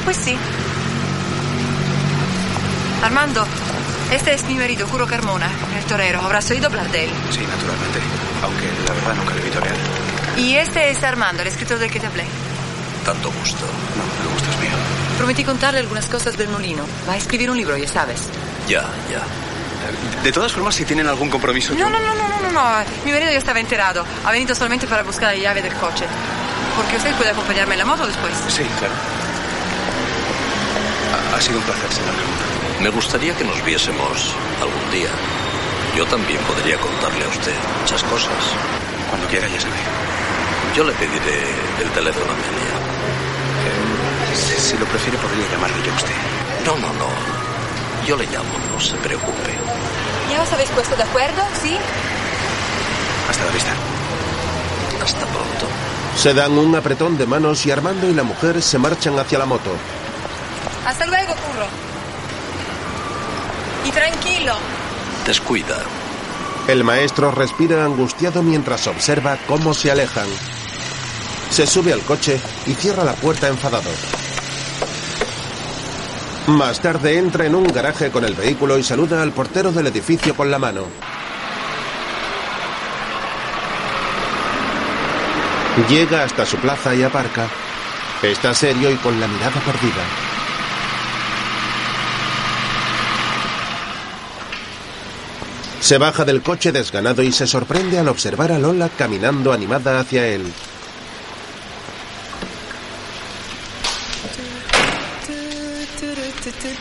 Pues 0.04 0.16
sí. 0.18 0.38
Armando, 3.02 3.44
este 4.12 4.34
es 4.34 4.44
mi 4.44 4.54
marido, 4.54 4.86
Curo 4.86 5.08
Carmona, 5.08 5.50
el 5.76 5.84
torero. 5.84 6.20
Habrás 6.20 6.48
oído 6.52 6.66
hablar 6.66 6.88
de 6.92 7.06
él. 7.06 7.10
Sí, 7.30 7.40
naturalmente. 7.40 7.98
Aunque 8.40 8.66
la 8.86 8.94
verdad 8.94 9.14
nunca 9.16 9.34
le 9.34 9.40
vi 9.40 9.50
torear. 9.50 9.76
Y 10.36 10.54
este 10.54 10.90
es 10.90 11.02
Armando, 11.02 11.42
el 11.42 11.48
escritor 11.48 11.80
del 11.80 11.90
que 11.90 11.98
te 11.98 12.06
hablé. 12.06 12.24
Tanto 13.08 13.32
gusto. 13.32 13.64
No, 13.96 14.02
el 14.22 14.34
gusto 14.34 14.50
es 14.50 14.58
mío. 14.58 14.76
Prometí 15.16 15.42
contarle 15.42 15.80
algunas 15.80 16.04
cosas 16.08 16.36
del 16.36 16.50
molino. 16.50 16.82
Va 17.08 17.14
a 17.14 17.16
escribir 17.16 17.50
un 17.50 17.56
libro, 17.56 17.74
ya 17.74 17.88
sabes. 17.88 18.28
Ya, 18.68 18.82
ya. 19.10 19.22
De 20.22 20.30
todas 20.30 20.52
formas, 20.52 20.74
si 20.74 20.84
tienen 20.84 21.06
algún 21.08 21.30
compromiso... 21.30 21.72
No, 21.72 21.88
no, 21.88 21.98
no, 21.98 22.14
no, 22.14 22.28
no, 22.28 22.38
no, 22.42 22.52
no. 22.52 22.84
Mi 23.06 23.12
marido 23.12 23.30
ya 23.32 23.38
estaba 23.38 23.60
enterado. 23.60 24.04
Ha 24.26 24.30
venido 24.30 24.54
solamente 24.54 24.86
para 24.86 25.04
buscar 25.04 25.32
la 25.34 25.40
llave 25.40 25.62
del 25.62 25.72
coche. 25.76 26.04
Porque 26.76 26.98
usted 26.98 27.14
puede 27.14 27.30
acompañarme 27.30 27.76
en 27.76 27.78
la 27.78 27.86
moto 27.86 28.06
después. 28.06 28.34
Sí, 28.48 28.64
claro. 28.78 28.92
Ha, 31.32 31.36
ha 31.36 31.40
sido 31.40 31.60
un 31.60 31.64
placer, 31.64 31.90
señor. 31.90 32.12
Me 32.82 32.90
gustaría 32.90 33.34
que 33.34 33.44
nos 33.44 33.64
viésemos 33.64 34.34
algún 34.60 34.90
día. 34.92 35.08
Yo 35.96 36.04
también 36.04 36.40
podría 36.40 36.76
contarle 36.76 37.24
a 37.24 37.28
usted 37.28 37.54
muchas 37.80 38.02
cosas. 38.04 38.36
Cuando 39.08 39.26
quiera, 39.28 39.48
ya 39.48 39.58
sabe. 39.58 39.72
Yo 40.76 40.84
le 40.84 40.92
pediré 40.92 41.40
el 41.80 41.90
teléfono 41.92 42.30
a 42.30 42.34
Amelia. 42.34 42.67
Si, 44.38 44.76
lo 44.78 44.86
prefiere, 44.86 45.18
podría 45.18 45.50
llamarle 45.50 45.76
yo 45.84 45.92
a 45.92 45.96
usted. 45.96 46.14
No, 46.64 46.76
no, 46.76 46.92
no. 46.94 47.08
Yo 48.06 48.16
le 48.16 48.24
llamo, 48.26 48.58
no 48.72 48.80
se 48.80 48.96
preocupe. 48.96 49.58
¿Ya 50.30 50.42
os 50.42 50.52
habéis 50.52 50.70
puesto 50.70 50.96
de 50.96 51.02
acuerdo? 51.02 51.42
¿Sí? 51.60 51.76
Hasta 53.28 53.44
la 53.44 53.50
vista. 53.50 53.70
Hasta 55.02 55.26
pronto. 55.26 55.66
Se 56.16 56.34
dan 56.34 56.52
un 56.52 56.74
apretón 56.74 57.18
de 57.18 57.26
manos 57.26 57.66
y 57.66 57.70
Armando 57.70 58.08
y 58.08 58.14
la 58.14 58.22
mujer 58.22 58.62
se 58.62 58.78
marchan 58.78 59.18
hacia 59.18 59.38
la 59.38 59.46
moto. 59.46 59.70
Hasta 60.86 61.06
luego, 61.06 61.34
curro. 61.34 61.66
Y 63.84 63.90
tranquilo. 63.90 64.54
Descuida. 65.26 65.76
El 66.66 66.84
maestro 66.84 67.30
respira 67.30 67.84
angustiado 67.84 68.42
mientras 68.42 68.86
observa 68.86 69.38
cómo 69.46 69.74
se 69.74 69.90
alejan. 69.90 70.28
Se 71.50 71.66
sube 71.66 71.92
al 71.92 72.02
coche 72.02 72.40
y 72.66 72.74
cierra 72.74 73.04
la 73.04 73.14
puerta 73.14 73.48
enfadado. 73.48 73.90
Más 76.48 76.80
tarde 76.80 77.18
entra 77.18 77.44
en 77.44 77.54
un 77.54 77.66
garaje 77.66 78.10
con 78.10 78.24
el 78.24 78.32
vehículo 78.34 78.78
y 78.78 78.82
saluda 78.82 79.22
al 79.22 79.32
portero 79.32 79.70
del 79.70 79.88
edificio 79.88 80.34
con 80.34 80.50
la 80.50 80.58
mano. 80.58 80.86
Llega 85.90 86.24
hasta 86.24 86.46
su 86.46 86.56
plaza 86.56 86.94
y 86.94 87.02
aparca. 87.02 87.48
Está 88.22 88.54
serio 88.54 88.90
y 88.90 88.94
con 88.96 89.20
la 89.20 89.28
mirada 89.28 89.60
perdida. 89.60 90.02
Se 95.80 95.98
baja 95.98 96.24
del 96.24 96.40
coche 96.40 96.72
desganado 96.72 97.22
y 97.22 97.30
se 97.30 97.46
sorprende 97.46 97.98
al 97.98 98.08
observar 98.08 98.52
a 98.52 98.58
Lola 98.58 98.88
caminando 98.88 99.52
animada 99.52 100.00
hacia 100.00 100.26
él. 100.26 100.50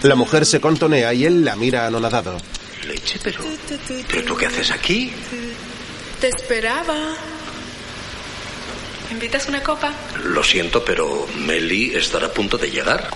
La 0.08 0.16
mujer 0.16 0.46
se 0.46 0.62
contonea 0.62 1.14
y 1.14 1.26
él 1.26 1.44
la 1.44 1.58
mira 1.58 1.86
anonadado. 1.86 2.38
Leche, 2.88 3.20
pero... 3.22 3.44
¿Pero 4.08 4.24
tú 4.24 4.38
qué 4.38 4.46
haces 4.46 4.72
aquí? 4.72 5.12
Te 6.22 6.30
esperaba. 6.30 6.96
¿Me 9.08 9.12
invitas 9.12 9.50
una 9.50 9.62
copa? 9.62 9.92
Lo 10.24 10.42
siento, 10.46 10.86
pero 10.86 11.28
Meli 11.40 11.94
estará 11.94 12.28
a 12.28 12.32
punto 12.32 12.58
de 12.58 12.72
llegar. 12.72 13.10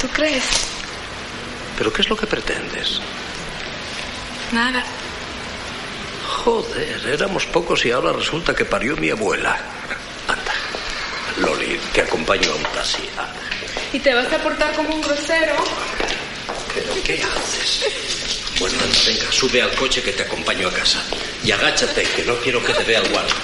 ¿Tú 0.00 0.08
crees? 0.08 0.42
¿Pero 1.78 1.92
qué 1.92 2.02
es 2.02 2.08
lo 2.08 2.16
que 2.16 2.26
pretendes? 2.26 3.00
Nada. 4.50 4.82
Joder, 6.26 7.00
éramos 7.06 7.46
pocos 7.46 7.84
y 7.84 7.92
ahora 7.92 8.12
resulta 8.12 8.56
que 8.56 8.64
parió 8.64 8.96
mi 8.96 9.10
abuela. 9.10 9.56
Anda, 10.26 11.48
Loli, 11.48 11.78
te 11.92 12.00
acompaño 12.00 12.50
a 12.50 12.56
un 12.56 12.62
taxi. 12.64 13.08
¿Y 13.92 13.98
te 13.98 14.14
vas 14.14 14.32
a 14.32 14.38
portar 14.38 14.72
como 14.74 14.94
un 14.94 15.00
grosero? 15.00 15.54
¿Pero 16.74 17.02
qué 17.02 17.20
haces? 17.22 18.50
Bueno, 18.60 18.78
anda, 18.84 18.98
venga, 19.04 19.32
sube 19.32 19.62
al 19.62 19.74
coche 19.74 20.00
que 20.02 20.12
te 20.12 20.22
acompaño 20.22 20.68
a 20.68 20.72
casa. 20.72 21.02
Y 21.42 21.50
agáchate, 21.50 22.02
que 22.02 22.24
no 22.24 22.36
quiero 22.36 22.62
que 22.62 22.72
te 22.72 22.84
vea 22.84 23.00
el 23.00 23.08
guardia. 23.08 23.34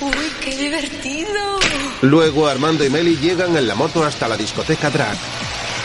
Uy, 0.00 0.32
qué 0.40 0.56
divertido. 0.56 1.58
Luego 2.02 2.46
Armando 2.46 2.84
y 2.84 2.90
Meli 2.90 3.16
llegan 3.16 3.56
en 3.56 3.66
la 3.66 3.74
moto 3.74 4.04
hasta 4.04 4.28
la 4.28 4.36
discoteca 4.36 4.88
Drag. 4.88 5.16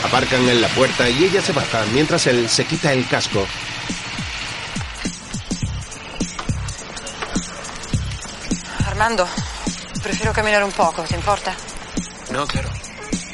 Aparcan 0.03 0.47
en 0.47 0.61
la 0.61 0.67
puerta 0.69 1.09
y 1.09 1.23
ella 1.23 1.41
se 1.41 1.53
baja 1.53 1.83
mientras 1.91 2.27
él 2.27 2.47
se 2.47 2.65
quita 2.65 2.93
el 2.93 3.07
casco. 3.07 3.47
Armando, 8.85 9.27
prefiero 10.03 10.31
caminar 10.31 10.63
un 10.63 10.71
poco, 10.71 11.01
¿te 11.03 11.15
importa? 11.15 11.55
No, 12.35 12.45
claro. 12.45 12.69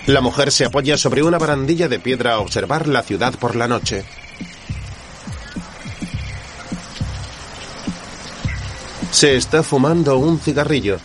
La 0.05 0.21
mujer 0.21 0.51
se 0.51 0.65
apoya 0.65 0.95
sobre 0.95 1.23
una 1.23 1.39
barandilla 1.39 1.87
de 1.87 1.99
piedra 1.99 2.33
a 2.33 2.39
observar 2.39 2.87
la 2.87 3.01
ciudad 3.01 3.33
por 3.33 3.55
la 3.55 3.67
noche. 3.67 4.05
Se 9.11 9.35
está 9.35 9.63
fumando 9.63 10.17
un 10.17 10.39
cigarrillo. 10.39 10.99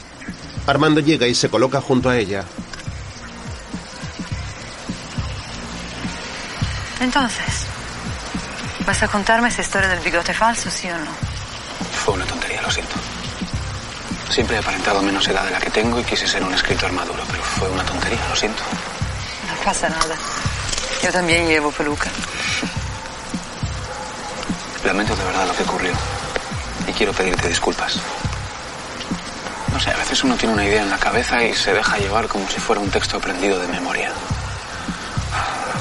Armando 0.67 1.01
llega 1.01 1.27
y 1.27 1.35
se 1.35 1.49
coloca 1.49 1.81
junto 1.81 2.11
a 2.11 2.19
ella. 2.19 2.45
Entonces, 7.01 7.67
¿vas 8.87 9.03
a 9.03 9.09
contarme 9.09 9.49
esa 9.49 9.63
historia 9.63 9.89
del 9.89 10.01
bigote 10.01 10.35
falso, 10.35 10.69
sí 10.71 10.89
o 10.89 10.99
no? 10.99 11.11
Fue 12.05 12.13
una 12.13 12.27
tontería, 12.27 12.61
lo 12.61 12.71
siento. 12.71 13.06
Siempre 14.37 14.57
he 14.57 14.59
aparentado 14.59 15.01
menos 15.01 15.27
edad 15.29 15.45
de 15.45 15.51
la 15.51 15.59
que 15.59 15.71
tengo 15.71 15.99
y 15.99 16.05
quise 16.05 16.29
ser 16.29 16.45
un 16.45 16.53
escritor 16.53 16.93
maduro, 16.93 17.25
pero 17.31 17.43
fue 17.43 17.71
una 17.71 17.83
tontería, 17.85 18.21
lo 18.29 18.37
siento. 18.37 18.63
No 19.49 19.65
pasa 19.65 19.89
nada. 19.89 20.15
Yo 21.03 21.11
también 21.11 21.49
llevo 21.49 21.71
peluca. 21.71 22.11
Lamento 24.85 25.17
de 25.17 25.25
verdad 25.25 25.47
lo 25.47 25.57
que 25.57 25.63
ocurrió. 25.63 25.95
Y 26.87 26.93
quiero 26.93 27.15
pedirte 27.15 27.49
disculpas. 27.49 27.99
No 29.73 29.81
sé, 29.81 29.91
a 29.93 29.97
veces 29.97 30.23
uno 30.23 30.37
tiene 30.37 30.53
una 30.53 30.67
idea 30.67 30.83
en 30.83 30.91
la 30.91 30.99
cabeza 30.99 31.43
y 31.43 31.55
se 31.55 31.73
deja 31.73 31.97
llevar 31.97 32.29
como 32.29 32.47
si 32.47 32.61
fuera 32.61 32.83
un 32.83 32.91
texto 32.91 33.17
aprendido 33.17 33.59
de 33.59 33.69
memoria. 33.69 34.13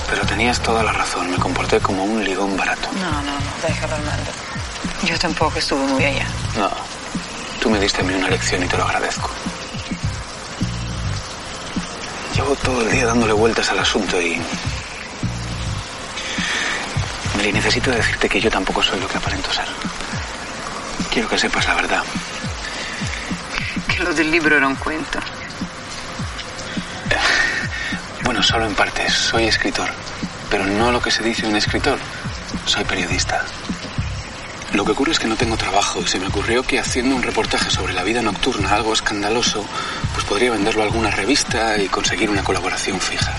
Pero 0.10 0.26
tenías 0.26 0.62
toda 0.62 0.82
la 0.82 0.93
razón, 0.93 1.30
me 1.30 1.38
comporté 1.39 1.82
como 1.82 2.06
un 2.06 2.24
ligón 2.24 2.56
barato. 2.56 2.88
No, 2.93 3.12
no, 3.12 3.22
no, 3.22 3.68
déjalo, 3.68 3.95
Armando. 3.95 4.32
Yo 5.03 5.20
tampoco 5.20 5.60
estuve 5.60 5.86
muy 5.88 6.06
allá. 6.06 6.26
No, 6.58 6.72
tú 7.66 7.72
me 7.72 7.80
diste 7.80 8.01
a 8.01 8.03
mí 8.03 8.13
una 8.13 8.30
lección 8.30 8.61
y 8.61 8.68
te 8.68 8.78
lo 8.78 8.84
agradezco. 8.84 9.28
Llevo 12.36 12.55
todo 12.57 12.84
el 12.84 12.91
día 12.91 13.07
dándole 13.07 13.34
vueltas 13.34 13.72
al 13.72 13.80
asunto 13.80 14.22
y... 14.22 14.39
Meli, 17.36 17.51
necesito 17.51 17.89
decirte 17.89 18.30
que 18.30 18.39
yo 18.39 18.51
tampoco 18.51 18.84
soy 18.84 18.99
lo 18.99 19.07
que 19.07 19.18
aparento 19.18 19.51
ser. 19.51 19.66
Quiero 21.11 21.28
que 21.28 21.39
sepas 21.39 21.66
la 21.66 21.74
verdad. 21.74 22.03
Que 23.88 24.03
lo 24.03 24.13
del 24.13 24.30
libro 24.30 24.57
era 24.57 24.68
un 24.68 24.76
cuento. 24.76 25.18
Bueno, 28.26 28.43
solo 28.43 28.68
en 28.68 28.76
parte. 28.76 29.09
Soy 29.09 29.45
escritor. 29.45 29.89
Pero 30.51 30.68
no 30.68 30.91
lo 30.91 31.01
que 31.01 31.09
se 31.09 31.24
dice 31.24 31.47
un 31.47 31.55
escritor. 31.55 31.97
Soy 32.68 32.84
periodista. 32.84 33.43
Lo 34.76 34.84
que 34.84 34.92
ocurre 34.92 35.14
es 35.14 35.20
que 35.20 35.28
no 35.28 35.38
tengo 35.38 35.56
trabajo 35.56 36.02
y 36.02 36.08
se 36.08 36.20
me 36.20 36.28
ocurrió 36.28 36.62
que 36.62 36.82
haciendo 36.82 37.16
un 37.16 37.24
reportaje 37.24 37.70
sobre 37.70 37.94
la 37.94 38.04
vida 38.04 38.22
nocturna, 38.22 38.76
algo 38.76 38.92
escandaloso, 38.92 39.66
pues 40.14 40.26
podría 40.26 40.52
venderlo 40.52 40.82
a 40.82 40.86
alguna 40.86 41.10
revista 41.12 41.78
y 41.82 41.88
conseguir 41.88 42.30
una 42.30 42.44
colaboración 42.44 43.00
fija. 43.00 43.32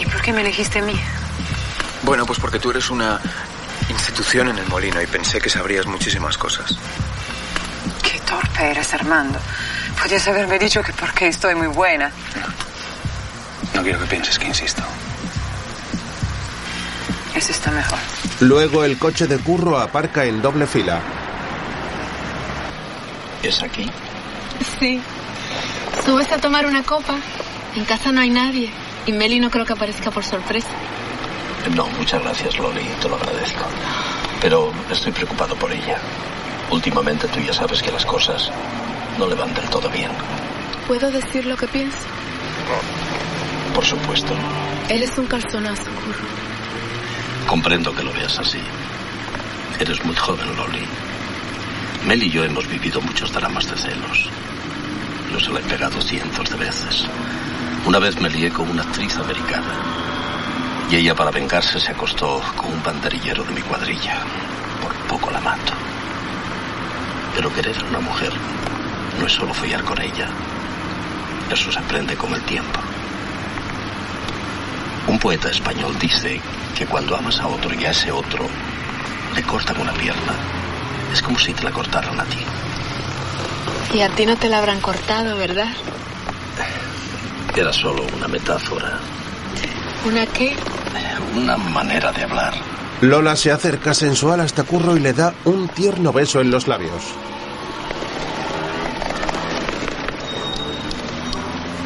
¿Y 0.00 0.04
por 0.06 0.20
qué 0.20 0.32
me 0.32 0.40
elegiste 0.40 0.80
a 0.80 0.82
mí? 0.82 0.98
Bueno, 2.02 2.26
pues 2.26 2.40
porque 2.40 2.58
tú 2.58 2.70
eres 2.70 2.90
una 2.90 3.20
institución 3.88 4.48
en 4.48 4.58
el 4.58 4.66
molino 4.66 5.00
y 5.00 5.06
pensé 5.06 5.40
que 5.40 5.48
sabrías 5.48 5.86
muchísimas 5.86 6.36
cosas. 6.36 6.76
Qué 8.02 8.18
torpe 8.20 8.72
eres, 8.72 8.92
Armando. 8.94 9.38
Podías 10.02 10.26
haberme 10.26 10.58
dicho 10.58 10.82
que 10.82 10.92
porque 10.92 11.28
estoy 11.28 11.54
muy 11.54 11.68
buena. 11.68 12.10
No 13.74 13.82
quiero 13.84 14.00
que 14.00 14.06
pienses 14.06 14.40
que 14.40 14.48
insisto. 14.48 14.82
Eso 17.36 17.52
está 17.52 17.70
mejor. 17.70 17.98
Luego 18.40 18.84
el 18.84 18.98
coche 18.98 19.26
de 19.26 19.38
curro 19.38 19.78
aparca 19.78 20.24
en 20.24 20.40
doble 20.40 20.66
fila. 20.66 21.00
¿Es 23.42 23.62
aquí? 23.62 23.86
Sí. 24.78 25.00
¿Subes 26.04 26.32
a 26.32 26.38
tomar 26.38 26.64
una 26.64 26.82
copa? 26.82 27.16
En 27.76 27.84
casa 27.84 28.12
no 28.12 28.22
hay 28.22 28.30
nadie. 28.30 28.70
Y 29.06 29.12
Meli 29.12 29.40
no 29.40 29.50
creo 29.50 29.66
que 29.66 29.74
aparezca 29.74 30.10
por 30.10 30.24
sorpresa. 30.24 30.68
No, 31.74 31.86
muchas 31.98 32.22
gracias, 32.22 32.58
Loli, 32.58 32.82
te 33.02 33.08
lo 33.08 33.16
agradezco. 33.16 33.64
Pero 34.40 34.72
estoy 34.90 35.12
preocupado 35.12 35.54
por 35.56 35.70
ella. 35.70 35.98
Últimamente 36.70 37.28
tú 37.28 37.40
ya 37.40 37.52
sabes 37.52 37.82
que 37.82 37.92
las 37.92 38.06
cosas 38.06 38.50
no 39.18 39.26
le 39.26 39.34
van 39.34 39.52
del 39.52 39.68
todo 39.68 39.90
bien. 39.90 40.10
¿Puedo 40.86 41.10
decir 41.10 41.44
lo 41.44 41.56
que 41.58 41.68
pienso? 41.68 41.98
Por 43.74 43.84
supuesto. 43.84 44.32
Él 44.88 45.02
es 45.02 45.16
un 45.18 45.26
calzonazo, 45.26 45.84
curro. 45.84 46.49
Comprendo 47.46 47.94
que 47.94 48.02
lo 48.02 48.12
veas 48.12 48.38
así. 48.38 48.60
Eres 49.78 50.04
muy 50.04 50.16
joven, 50.16 50.56
Loli. 50.56 50.86
Mel 52.06 52.22
y 52.22 52.30
yo 52.30 52.44
hemos 52.44 52.66
vivido 52.66 53.00
muchos 53.00 53.32
dramas 53.32 53.68
de 53.68 53.76
celos. 53.76 54.28
Yo 55.32 55.38
se 55.40 55.50
lo 55.50 55.58
he 55.58 55.62
pegado 55.62 56.00
cientos 56.00 56.48
de 56.50 56.56
veces. 56.56 57.06
Una 57.84 57.98
vez 57.98 58.20
me 58.20 58.30
lié 58.30 58.50
con 58.50 58.68
una 58.68 58.82
actriz 58.82 59.16
americana. 59.16 59.74
Y 60.90 60.96
ella, 60.96 61.14
para 61.14 61.30
vengarse, 61.30 61.78
se 61.78 61.92
acostó 61.92 62.42
con 62.56 62.72
un 62.72 62.82
banderillero 62.82 63.44
de 63.44 63.52
mi 63.52 63.60
cuadrilla. 63.62 64.18
Por 64.82 64.92
poco 65.08 65.30
la 65.30 65.40
mato. 65.40 65.72
Pero 67.34 67.52
querer 67.54 67.76
a 67.78 67.88
una 67.88 68.00
mujer 68.00 68.32
no 69.18 69.26
es 69.26 69.32
solo 69.32 69.54
follar 69.54 69.84
con 69.84 70.00
ella. 70.00 70.28
Eso 71.50 71.70
se 71.70 71.78
aprende 71.78 72.16
con 72.16 72.34
el 72.34 72.42
tiempo. 72.42 72.80
Un 75.06 75.18
poeta 75.18 75.48
español 75.50 75.96
dice 75.98 76.40
que 76.76 76.86
cuando 76.86 77.16
amas 77.16 77.38
a 77.40 77.46
otro 77.46 77.74
y 77.74 77.84
a 77.84 77.90
ese 77.90 78.10
otro 78.12 78.46
le 79.34 79.42
cortan 79.42 79.80
una 79.80 79.92
pierna, 79.92 80.34
es 81.12 81.22
como 81.22 81.38
si 81.38 81.52
te 81.52 81.62
la 81.64 81.70
cortaran 81.70 82.18
a 82.18 82.24
ti. 82.24 82.38
Y 83.94 84.00
a 84.02 84.08
ti 84.10 84.24
no 84.26 84.36
te 84.36 84.48
la 84.48 84.58
habrán 84.58 84.80
cortado, 84.80 85.36
¿verdad? 85.36 85.68
Era 87.56 87.72
solo 87.72 88.04
una 88.16 88.28
metáfora, 88.28 88.98
¿Una 90.06 90.24
qué? 90.26 90.54
una 91.36 91.56
manera 91.56 92.10
de 92.12 92.22
hablar. 92.22 92.54
Lola 93.02 93.36
se 93.36 93.50
acerca 93.50 93.92
sensual 93.94 94.40
hasta 94.40 94.62
Curro 94.64 94.96
y 94.96 95.00
le 95.00 95.12
da 95.12 95.34
un 95.44 95.68
tierno 95.68 96.12
beso 96.12 96.40
en 96.40 96.50
los 96.50 96.68
labios. 96.68 97.02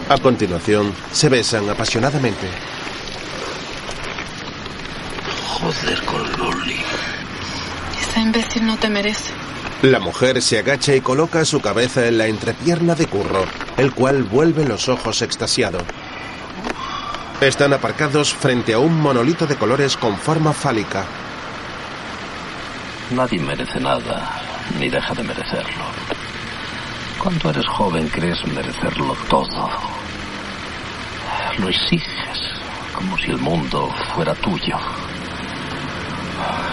A 0.09 0.19
continuación, 0.19 0.93
se 1.12 1.29
besan 1.29 1.69
apasionadamente. 1.71 2.47
Joder 5.55 6.05
con 6.05 6.33
Loli. 6.37 6.77
Esa 8.01 8.21
imbécil 8.21 8.67
no 8.67 8.77
te 8.77 8.91
merece. 8.91 9.33
La 9.83 10.01
mujer 10.01 10.43
se 10.43 10.59
agacha 10.59 10.95
y 10.95 11.01
coloca 11.01 11.45
su 11.45 11.61
cabeza 11.61 12.07
en 12.07 12.19
la 12.19 12.27
entrepierna 12.27 12.95
de 12.95 13.07
Curro, 13.07 13.45
el 13.77 13.93
cual 13.93 14.25
vuelve 14.25 14.65
los 14.65 14.89
ojos 14.89 15.23
extasiado. 15.23 15.79
Están 17.41 17.73
aparcados 17.73 18.35
frente 18.35 18.75
a 18.75 18.79
un 18.79 19.01
monolito 19.01 19.47
de 19.47 19.57
colores 19.57 19.97
con 19.97 20.17
forma 20.19 20.53
fálica. 20.53 21.05
Nadie 23.11 23.39
merece 23.39 23.79
nada, 23.79 24.41
ni 24.81 24.89
deja 24.89 25.15
de 25.15 25.23
merecerlo. 25.23 25.85
Cuando 27.19 27.51
eres 27.51 27.67
joven 27.69 28.09
crees 28.09 28.45
merecerlo 28.49 29.17
todo. 29.29 29.71
Lo 31.59 31.69
exiges, 31.69 32.41
como 32.93 33.17
si 33.19 33.31
el 33.31 33.39
mundo 33.39 33.95
fuera 34.15 34.35
tuyo. 34.35 34.79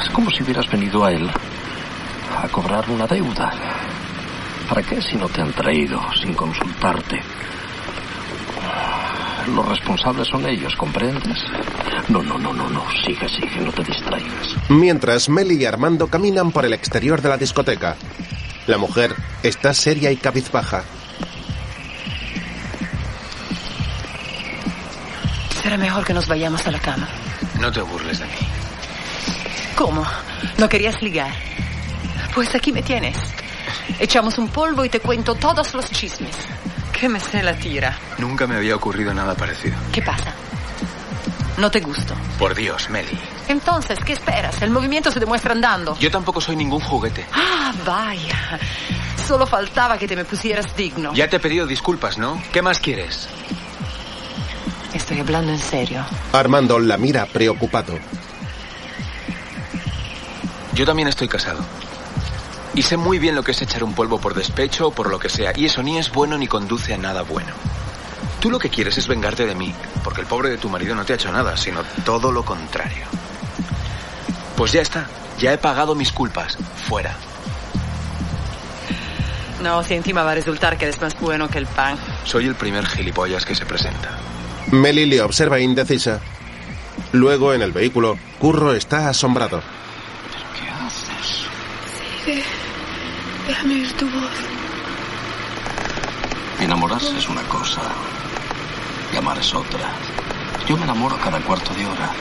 Es 0.03 0.09
como 0.11 0.29
si 0.31 0.43
hubieras 0.43 0.69
venido 0.69 1.03
a 1.03 1.11
él 1.11 1.29
a 2.41 2.47
cobrar 2.49 2.89
una 2.89 3.07
deuda. 3.07 3.51
¿Para 4.67 4.81
qué 4.83 5.01
si 5.01 5.15
no 5.17 5.27
te 5.27 5.41
han 5.41 5.51
traído 5.53 6.01
sin 6.21 6.33
consultarte? 6.33 7.21
Los 9.55 9.67
responsables 9.67 10.27
son 10.27 10.45
ellos, 10.45 10.75
¿comprendes? 10.75 11.37
No, 12.07 12.21
no, 12.21 12.37
no, 12.37 12.53
no, 12.53 12.69
no. 12.69 12.83
Sigue, 13.05 13.27
sigue, 13.27 13.59
no 13.61 13.71
te 13.71 13.83
distraigas. 13.83 14.55
Mientras 14.69 15.29
Meli 15.29 15.55
y 15.55 15.65
Armando 15.65 16.07
caminan 16.07 16.51
por 16.51 16.65
el 16.65 16.73
exterior 16.73 17.21
de 17.21 17.29
la 17.29 17.37
discoteca. 17.37 17.95
La 18.67 18.77
mujer 18.77 19.15
está 19.43 19.73
seria 19.73 20.11
y 20.11 20.17
cabizbaja. 20.17 20.83
Será 25.61 25.77
mejor 25.77 26.05
que 26.05 26.13
nos 26.13 26.27
vayamos 26.27 26.65
a 26.67 26.71
la 26.71 26.79
cama. 26.79 27.07
No 27.59 27.71
te 27.71 27.81
burles 27.81 28.19
de 28.19 28.25
mí. 28.25 28.50
¿Cómo? 29.75 30.05
¿No 30.57 30.69
querías 30.69 31.01
ligar? 31.01 31.31
Pues 32.33 32.53
aquí 32.55 32.71
me 32.71 32.81
tienes. 32.81 33.17
Echamos 33.99 34.37
un 34.37 34.47
polvo 34.49 34.85
y 34.85 34.89
te 34.89 34.99
cuento 34.99 35.35
todos 35.35 35.73
los 35.73 35.89
chismes. 35.91 36.35
Que 36.91 37.09
me 37.09 37.19
se 37.19 37.41
la 37.41 37.55
tira. 37.55 37.97
Nunca 38.17 38.47
me 38.47 38.55
había 38.55 38.75
ocurrido 38.75 39.13
nada 39.13 39.35
parecido. 39.35 39.75
¿Qué 39.91 40.01
pasa? 40.01 40.33
¿No 41.57 41.69
te 41.69 41.79
gusto? 41.79 42.15
Por 42.39 42.55
Dios, 42.55 42.89
Meli. 42.89 43.17
Entonces, 43.47 43.99
¿qué 44.05 44.13
esperas? 44.13 44.61
El 44.61 44.71
movimiento 44.71 45.11
se 45.11 45.19
demuestra 45.19 45.53
andando. 45.53 45.97
Yo 45.99 46.09
tampoco 46.09 46.41
soy 46.41 46.55
ningún 46.55 46.79
juguete. 46.79 47.25
Ah, 47.33 47.73
vaya. 47.85 48.59
Solo 49.27 49.45
faltaba 49.45 49.97
que 49.97 50.07
te 50.07 50.15
me 50.15 50.25
pusieras 50.25 50.75
digno. 50.75 51.13
Ya 51.13 51.29
te 51.29 51.37
he 51.37 51.39
pedido 51.39 51.67
disculpas, 51.67 52.17
¿no? 52.17 52.41
¿Qué 52.51 52.61
más 52.61 52.79
quieres? 52.79 53.27
Estoy 54.93 55.19
hablando 55.19 55.51
en 55.51 55.59
serio. 55.59 56.03
Armando 56.33 56.79
la 56.79 56.97
mira 56.97 57.25
preocupado. 57.25 57.97
Yo 60.81 60.87
también 60.87 61.09
estoy 61.09 61.27
casado. 61.27 61.59
Y 62.73 62.81
sé 62.81 62.97
muy 62.97 63.19
bien 63.19 63.35
lo 63.35 63.43
que 63.43 63.51
es 63.51 63.61
echar 63.61 63.83
un 63.83 63.93
polvo 63.93 64.19
por 64.19 64.33
despecho 64.33 64.87
o 64.87 64.91
por 64.91 65.11
lo 65.11 65.19
que 65.19 65.29
sea. 65.29 65.53
Y 65.55 65.65
eso 65.65 65.83
ni 65.83 65.99
es 65.99 66.11
bueno 66.11 66.39
ni 66.39 66.47
conduce 66.47 66.91
a 66.91 66.97
nada 66.97 67.21
bueno. 67.21 67.53
Tú 68.39 68.49
lo 68.49 68.57
que 68.57 68.71
quieres 68.71 68.97
es 68.97 69.07
vengarte 69.07 69.45
de 69.45 69.53
mí, 69.53 69.75
porque 70.03 70.21
el 70.21 70.25
pobre 70.25 70.49
de 70.49 70.57
tu 70.57 70.69
marido 70.69 70.95
no 70.95 71.05
te 71.05 71.13
ha 71.13 71.17
hecho 71.17 71.31
nada, 71.31 71.55
sino 71.55 71.83
todo 72.03 72.31
lo 72.31 72.43
contrario. 72.43 73.05
Pues 74.57 74.71
ya 74.71 74.81
está. 74.81 75.05
Ya 75.37 75.53
he 75.53 75.59
pagado 75.59 75.93
mis 75.93 76.11
culpas. 76.11 76.57
Fuera. 76.87 77.15
No, 79.61 79.83
si 79.83 79.93
encima 79.93 80.23
va 80.23 80.31
a 80.31 80.35
resultar 80.35 80.79
que 80.79 80.85
eres 80.85 80.99
más 80.99 81.13
bueno 81.19 81.47
que 81.47 81.59
el 81.59 81.67
pan. 81.67 81.95
Soy 82.23 82.47
el 82.47 82.55
primer 82.55 82.87
gilipollas 82.87 83.45
que 83.45 83.53
se 83.53 83.67
presenta. 83.67 84.17
Meli 84.71 85.05
le 85.05 85.21
observa 85.21 85.59
indecisa. 85.59 86.19
Luego, 87.11 87.53
en 87.53 87.61
el 87.61 87.71
vehículo, 87.71 88.17
Curro 88.39 88.73
está 88.73 89.09
asombrado. 89.09 89.61
Sigue. 92.23 92.43
Déjame 93.47 93.73
oír 93.75 93.93
tu 93.93 94.05
voz. 94.09 94.37
Enamorarse 96.59 97.17
es 97.17 97.27
una 97.27 97.41
cosa 97.43 97.81
y 99.11 99.17
amar 99.17 99.37
es 99.39 99.53
otra. 99.53 99.91
Yo 100.67 100.77
me 100.77 100.83
enamoro 100.83 101.17
cada 101.17 101.39
cuarto 101.39 101.73
de 101.73 101.85
hora. 101.85 102.11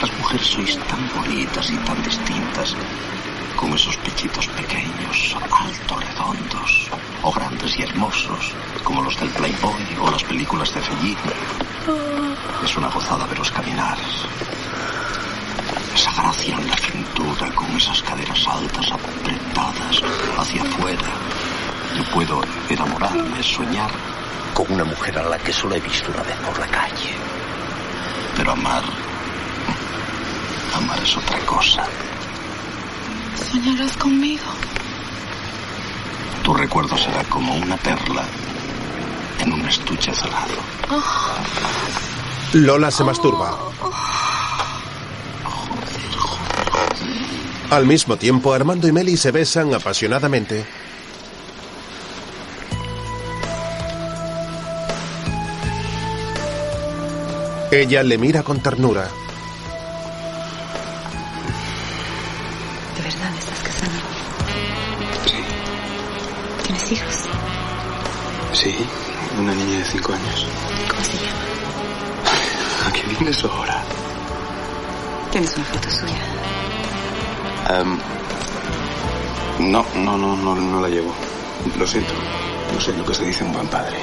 Las 0.00 0.12
mujeres 0.18 0.46
sois 0.46 0.78
tan 0.88 1.08
bonitas 1.14 1.70
y 1.70 1.76
tan 1.76 2.02
distintas, 2.02 2.74
con 3.56 3.72
esos 3.74 3.96
pechitos 3.98 4.46
pequeños, 4.48 5.36
altos, 5.50 6.04
redondos, 6.04 6.90
o 7.22 7.32
grandes 7.32 7.78
y 7.78 7.82
hermosos, 7.82 8.52
como 8.84 9.02
los 9.02 9.18
del 9.20 9.30
Playboy 9.30 9.86
o 10.00 10.10
las 10.10 10.24
películas 10.24 10.72
de 10.74 10.80
Fellini. 10.80 11.16
Es 12.64 12.76
una 12.76 12.88
gozada 12.88 13.26
veros 13.26 13.50
caminar. 13.50 13.98
Esa 15.96 16.12
gracia 16.12 16.54
en 16.54 16.68
la 16.68 16.76
cintura, 16.76 17.50
con 17.54 17.74
esas 17.74 18.02
caderas 18.02 18.46
altas, 18.46 18.92
apretadas 18.92 20.02
hacia 20.36 20.60
afuera. 20.60 21.08
Yo 21.96 22.04
puedo 22.12 22.42
enamorarme, 22.68 23.42
soñar 23.42 23.90
con 24.52 24.70
una 24.72 24.84
mujer 24.84 25.18
a 25.18 25.22
la 25.22 25.38
que 25.38 25.54
solo 25.54 25.74
he 25.74 25.80
visto 25.80 26.12
una 26.12 26.22
vez 26.22 26.36
por 26.36 26.58
la 26.58 26.66
calle. 26.66 27.14
Pero 28.36 28.52
amar. 28.52 28.82
Amar 30.74 31.02
es 31.02 31.16
otra 31.16 31.38
cosa. 31.46 31.86
¿Soñarás 33.50 33.96
conmigo? 33.96 34.44
Tu 36.42 36.52
recuerdo 36.52 36.98
será 36.98 37.24
como 37.24 37.54
una 37.54 37.78
perla 37.78 38.22
en 39.40 39.50
un 39.50 39.66
estuche 39.66 40.14
cerrado. 40.14 40.56
Oh, 40.90 41.02
Lola 42.52 42.90
se 42.90 43.02
masturba. 43.02 43.56
Al 47.70 47.86
mismo 47.86 48.16
tiempo, 48.16 48.52
Armando 48.52 48.86
y 48.86 48.92
Meli 48.92 49.16
se 49.16 49.32
besan 49.32 49.74
apasionadamente. 49.74 50.64
Ella 57.72 58.02
le 58.04 58.16
mira 58.16 58.42
con 58.44 58.60
ternura. 58.60 59.08
¿De 62.96 63.02
verdad 63.02 63.32
estás 63.36 63.60
casado? 63.60 63.98
Sí. 65.26 65.34
¿Tienes 66.62 66.92
hijos? 66.92 67.14
Sí, 68.52 68.74
una 69.38 69.52
niña 69.54 69.78
de 69.78 69.84
cinco 69.84 70.12
años. 70.12 70.46
¿Cómo 70.88 71.02
se 71.04 71.12
llama? 71.14 72.88
¿A 72.88 72.92
qué 72.92 73.02
vienes 73.08 73.44
ahora? 73.44 73.84
¿Tienes 75.36 75.54
una 75.54 75.66
foto 75.66 75.90
suya? 75.90 76.14
Em, 77.78 77.98
no, 79.70 79.84
no, 79.96 80.16
no, 80.16 80.34
no, 80.34 80.54
no 80.54 80.80
la 80.80 80.88
llevo. 80.88 81.12
Lo 81.78 81.86
siento. 81.86 82.14
No 82.72 82.80
sé 82.80 82.96
lo 82.96 83.04
que 83.04 83.12
se 83.12 83.26
dice 83.26 83.44
un 83.44 83.52
buen 83.52 83.66
padre. 83.66 83.98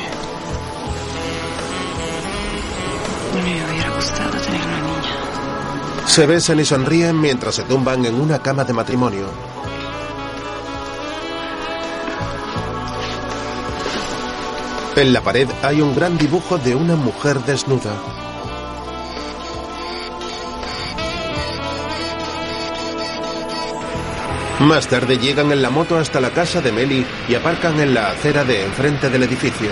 Me 3.34 3.66
hubiera 3.66 3.90
gustado 3.96 4.30
tener 4.30 4.62
una 4.62 4.78
niña. 4.78 6.06
Se 6.06 6.28
besan 6.28 6.60
y 6.60 6.66
sonríen 6.66 7.20
mientras 7.20 7.56
se 7.56 7.64
tumban 7.64 8.06
en 8.06 8.22
una 8.22 8.38
cama 8.38 8.64
de 8.64 8.74
matrimonio. 8.74 9.26
En 14.96 15.12
la 15.12 15.22
pared 15.22 15.50
hay 15.64 15.82
un 15.82 15.96
gran 15.96 16.16
dibujo 16.16 16.60
de 16.60 16.76
una 16.76 16.96
mujer 16.96 17.40
desnuda. 17.40 18.13
Más 24.64 24.88
tarde 24.88 25.18
llegan 25.18 25.52
en 25.52 25.62
la 25.62 25.70
moto 25.70 25.98
hasta 25.98 26.22
la 26.22 26.30
casa 26.30 26.62
de 26.62 26.72
Meli 26.72 27.06
y 27.28 27.36
aparcan 27.36 27.82
en 27.82 27.94
la 27.94 28.12
acera 28.12 28.46
de 28.46 28.64
enfrente 28.64 29.10
del 29.10 29.24
edificio. 29.24 29.70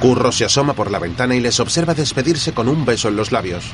Curro 0.00 0.32
se 0.32 0.46
asoma 0.46 0.72
por 0.72 0.90
la 0.90 0.98
ventana 0.98 1.34
y 1.34 1.40
les 1.40 1.60
observa 1.60 1.92
despedirse 1.92 2.54
con 2.54 2.68
un 2.68 2.86
beso 2.86 3.08
en 3.08 3.16
los 3.16 3.32
labios. 3.32 3.66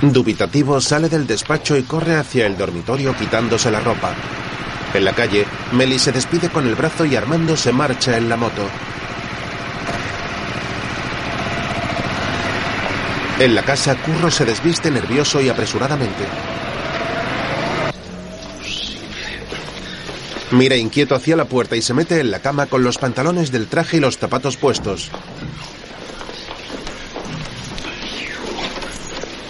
Dubitativo 0.00 0.80
sale 0.80 1.10
del 1.10 1.26
despacho 1.26 1.76
y 1.76 1.82
corre 1.82 2.16
hacia 2.16 2.46
el 2.46 2.56
dormitorio 2.56 3.14
quitándose 3.14 3.70
la 3.70 3.80
ropa. 3.80 4.14
En 4.94 5.04
la 5.04 5.12
calle, 5.12 5.44
Meli 5.72 5.98
se 5.98 6.10
despide 6.10 6.48
con 6.48 6.66
el 6.66 6.74
brazo 6.74 7.04
y 7.04 7.16
Armando 7.16 7.54
se 7.54 7.70
marcha 7.70 8.16
en 8.16 8.30
la 8.30 8.38
moto. 8.38 8.66
En 13.40 13.54
la 13.54 13.62
casa, 13.62 13.96
Curro 13.96 14.30
se 14.30 14.44
desviste 14.44 14.90
nervioso 14.90 15.40
y 15.40 15.48
apresuradamente. 15.48 16.24
Mira 20.50 20.76
inquieto 20.76 21.14
hacia 21.14 21.36
la 21.36 21.46
puerta 21.46 21.74
y 21.74 21.80
se 21.80 21.94
mete 21.94 22.20
en 22.20 22.30
la 22.30 22.40
cama 22.40 22.66
con 22.66 22.84
los 22.84 22.98
pantalones 22.98 23.50
del 23.50 23.66
traje 23.66 23.96
y 23.96 24.00
los 24.00 24.18
zapatos 24.18 24.58
puestos. 24.58 25.10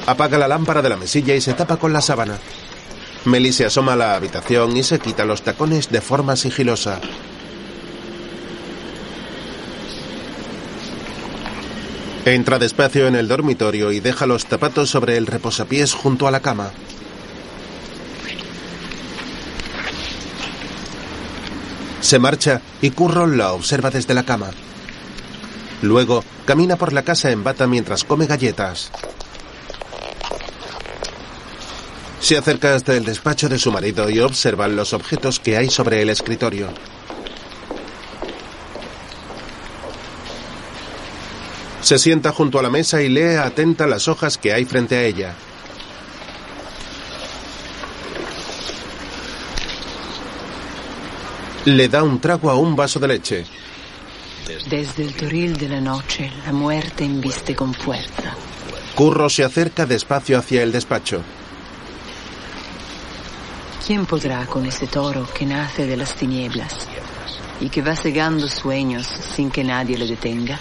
Apaga 0.07 0.38
la 0.38 0.47
lámpara 0.47 0.82
de 0.82 0.88
la 0.88 0.97
mesilla 0.97 1.34
y 1.34 1.41
se 1.41 1.55
tapa 1.55 1.76
con 1.76 1.93
la 1.93 2.01
sábana. 2.01 2.38
Meli 3.24 3.53
se 3.53 3.66
asoma 3.66 3.95
a 3.95 3.97
la 3.97 4.14
habitación 4.14 4.76
y 4.76 4.84
se 4.84 5.01
quita 5.01 5.24
los 5.24 5.43
tacones 5.43 5.91
de 5.91 6.01
forma 6.01 6.36
sigilosa. 6.36 7.01
Entra 12.25 12.59
despacio 12.59 13.07
en 13.07 13.16
el 13.16 13.29
dormitorio 13.29 13.93
y 13.93 14.01
deja 14.01 14.27
los 14.27 14.45
zapatos 14.45 14.91
sobre 14.91 15.16
el 15.16 15.27
reposapiés 15.27 15.95
junto 15.95 16.29
a 16.29 16.31
la 16.31 16.41
cama. 16.41 16.71
Se 22.03 22.18
marcha 22.18 22.61
y 22.83 22.91
Curro 22.91 23.27
la 23.27 23.53
observa 23.53 23.91
desde 23.91 24.14
la 24.14 24.25
cama. 24.25 24.51
Luego 25.81 26.23
camina 26.45 26.77
por 26.77 26.93
la 26.93 27.05
casa 27.05 27.31
en 27.31 27.43
bata 27.43 27.66
mientras 27.66 28.05
come 28.05 28.27
galletas. 28.27 28.91
Se 32.21 32.37
acerca 32.37 32.75
hasta 32.75 32.95
el 32.95 33.05
despacho 33.05 33.49
de 33.49 33.59
su 33.59 33.73
marido 33.73 34.11
y 34.11 34.21
observa 34.21 34.68
los 34.68 34.93
objetos 34.93 35.41
que 35.41 35.57
hay 35.57 35.71
sobre 35.71 36.03
el 36.03 36.11
escritorio. 36.11 36.68
Se 41.83 41.99
sienta 41.99 42.33
junto 42.33 42.59
a 42.59 42.62
la 42.62 42.70
mesa 42.70 43.01
y 43.03 43.09
lee 43.09 43.37
atenta 43.37 43.87
las 43.87 44.07
hojas 44.07 44.37
que 44.37 44.53
hay 44.53 44.64
frente 44.64 44.97
a 44.97 45.03
ella. 45.03 45.35
Le 51.64 51.89
da 51.89 52.03
un 52.03 52.20
trago 52.20 52.51
a 52.51 52.55
un 52.55 52.76
vaso 52.76 52.99
de 52.99 53.09
leche. 53.09 53.47
Desde 54.68 55.05
el 55.05 55.14
toril 55.14 55.57
de 55.57 55.68
la 55.68 55.81
noche, 55.81 56.31
la 56.45 56.53
muerte 56.53 57.05
embiste 57.05 57.55
con 57.55 57.72
fuerza. 57.72 58.35
Curro 58.95 59.31
se 59.31 59.45
acerca 59.45 59.87
despacio 59.87 60.39
hacia 60.39 60.62
el 60.62 60.72
despacho. 60.72 61.22
¿Quién 63.87 64.07
podrá 64.07 64.47
con 64.47 64.66
ese 64.66 64.87
toro 64.87 65.26
que 65.33 65.47
nace 65.47 65.87
de 65.87 65.97
las 65.97 66.14
tinieblas 66.14 66.87
y 67.61 67.68
que 67.68 67.83
va 67.83 67.97
cegando 67.97 68.49
sueños 68.49 69.07
sin 69.07 69.51
que 69.51 69.64
nadie 69.64 69.97
le 69.97 70.07
detenga? 70.07 70.59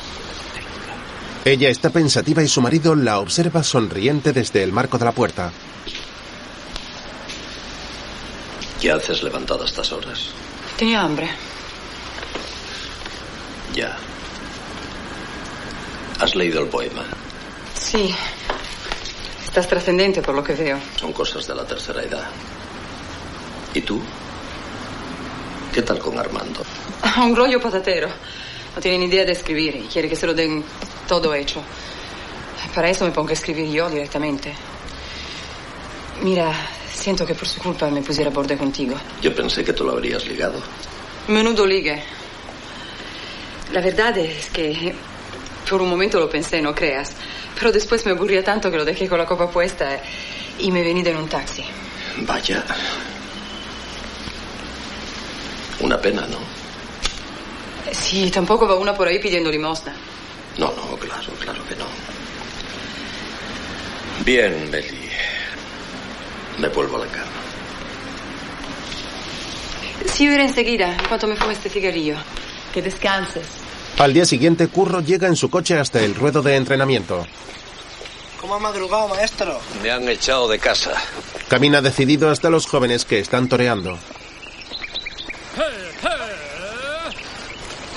Ella 1.46 1.70
está 1.70 1.90
pensativa 1.90 2.44
y 2.44 2.48
su 2.48 2.62
marido 2.62 2.96
la 2.96 3.20
observa 3.20 3.64
sonriente 3.64 4.34
desde 4.34 4.62
el 4.64 4.72
marco 4.72 4.98
de 4.98 5.06
la 5.06 5.12
puerta. 5.12 5.52
¿Qué 8.82 8.92
haces 8.92 9.24
levantada 9.24 9.64
a 9.64 9.66
estas 9.66 9.92
horas? 9.92 10.30
Tenía 10.78 11.02
hambre. 11.02 11.30
Ya. 13.74 13.98
¿Has 16.20 16.36
leído 16.36 16.62
el 16.62 16.68
poema? 16.68 17.06
Sí. 17.76 18.14
Estás 19.44 19.68
trascendente 19.68 20.22
por 20.22 20.36
lo 20.36 20.44
que 20.44 20.54
veo. 20.54 20.78
Son 20.98 21.12
cosas 21.12 21.48
de 21.48 21.56
la 21.56 21.66
tercera 21.66 22.04
edad. 22.04 22.30
¿Y 23.74 23.82
tú? 23.82 24.02
¿Qué 25.74 25.82
tal 25.82 26.00
con 26.00 26.18
Armando? 26.18 26.64
Un 27.18 27.36
rollo 27.36 27.62
patatero. 27.62 28.10
No 28.76 28.82
tiene 28.82 29.00
ni 29.00 29.06
idea 29.06 29.26
de 29.26 29.32
escribir 29.32 29.76
y 29.76 29.88
quiere 29.88 30.08
que 30.08 30.16
se 30.16 30.28
lo 30.28 30.34
den 30.34 30.64
todo 31.08 31.34
hecho. 31.34 31.62
Para 32.74 32.90
eso 32.90 33.06
me 33.06 33.12
pongo 33.12 33.30
a 33.30 33.34
escribir 33.34 33.70
yo 33.72 33.90
directamente. 33.90 34.54
Mira, 36.22 36.52
siento 36.94 37.26
que 37.26 37.34
por 37.34 37.48
su 37.48 37.60
culpa 37.62 37.90
me 37.90 38.02
pusiera 38.02 38.30
a 38.30 38.34
borde 38.34 38.58
contigo. 38.58 38.96
Yo 39.22 39.34
pensé 39.34 39.64
que 39.64 39.74
tú 39.74 39.84
lo 39.86 39.94
habrías 39.94 40.26
ligado. 40.28 40.62
Menudo 41.28 41.66
ligue. 41.66 42.04
La 43.72 43.82
verdad 43.82 44.18
es 44.18 44.50
que 44.50 44.96
Por 45.70 45.82
un 45.84 45.90
momento 45.90 46.20
lo 46.20 46.28
pensé, 46.28 46.62
no 46.62 46.74
creas. 46.74 47.14
Pero 47.56 47.72
después 47.72 48.04
me 48.06 48.12
aburría 48.12 48.44
tanto 48.44 48.72
que 48.72 48.78
lo 48.78 48.86
dejé 48.86 49.08
con 49.08 49.20
la 49.20 49.26
copa 49.26 49.52
puesta 49.52 50.02
y 50.58 50.72
me 50.72 50.82
he 50.82 50.84
venido 50.84 51.12
en 51.12 51.18
un 51.18 51.28
taxi. 51.30 51.64
Vaya. 52.22 52.64
Una 55.80 56.02
pena, 56.02 56.26
¿no? 56.26 56.38
Sí, 57.92 58.30
tampoco 58.32 58.68
va 58.68 58.76
una 58.76 58.94
por 58.96 59.08
ahí 59.08 59.20
pidiendo 59.20 59.50
limosna. 59.52 59.94
No, 60.58 60.68
no, 60.68 60.98
claro, 60.98 61.32
claro 61.40 61.66
que 61.68 61.76
no. 61.76 61.86
Bien, 64.26 64.70
Meli. 64.70 65.10
Me 66.58 66.68
vuelvo 66.70 66.98
a 66.98 67.06
la 67.06 67.12
cama. 67.12 67.26
Sí, 70.06 70.26
yo 70.26 70.32
iré 70.34 70.44
enseguida, 70.44 70.94
en 70.94 71.06
cuanto 71.06 71.28
me 71.28 71.36
fume 71.36 71.54
este 71.54 71.70
cigarrillo. 71.70 72.16
Que 72.74 72.82
descanses. 72.82 73.48
Al 73.98 74.14
día 74.14 74.26
siguiente, 74.26 74.68
Curro 74.68 75.02
llega 75.02 75.28
en 75.28 75.36
su 75.36 75.50
coche 75.50 75.78
hasta 75.78 76.02
el 76.02 76.16
ruedo 76.16 76.42
de 76.42 76.56
entrenamiento. 76.56 77.26
¿Cómo 78.40 78.56
ha 78.56 78.60
madrugado, 78.60 79.10
maestro? 79.10 79.60
Me 79.82 79.92
han 79.92 80.08
echado 80.08 80.48
de 80.48 80.60
casa. 80.60 80.94
Camina 81.50 81.82
decidido 81.82 82.30
hasta 82.30 82.50
los 82.50 82.66
jóvenes 82.66 83.04
que 83.06 83.20
están 83.20 83.50
toreando. 83.50 83.98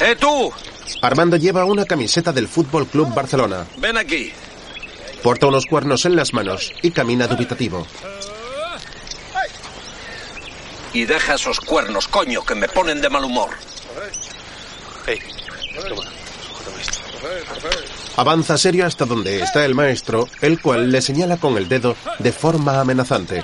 ¡Eh, 0.03 0.17
tú! 0.19 0.53
Armando 1.01 1.37
lleva 1.37 1.65
una 1.65 1.85
camiseta 1.85 2.33
del 2.33 2.49
Fútbol 2.49 2.87
Club 2.89 3.15
Barcelona. 3.15 3.67
Ven 3.77 3.97
aquí. 3.97 4.33
Porta 5.23 5.47
unos 5.47 5.67
cuernos 5.67 6.05
en 6.05 6.17
las 6.17 6.35
manos 6.35 6.73
y 6.83 6.91
camina 6.91 7.29
dubitativo. 7.29 7.87
Y 10.93 11.05
deja 11.05 11.35
esos 11.35 11.61
cuernos, 11.61 12.09
coño, 12.09 12.45
que 12.45 12.55
me 12.55 12.69
ponen 12.69 13.01
de 13.01 13.09
mal 13.09 13.25
humor. 13.25 13.51
Avanza 18.17 18.59
serio 18.59 18.87
hasta 18.87 19.07
donde 19.07 19.41
está 19.41 19.65
el 19.65 19.75
maestro, 19.75 20.29
el 20.41 20.61
cual 20.61 20.91
le 20.91 21.01
señala 21.01 21.37
con 21.37 21.57
el 21.57 21.69
dedo 21.69 21.97
de 22.19 22.33
forma 22.33 22.81
amenazante. 22.81 23.43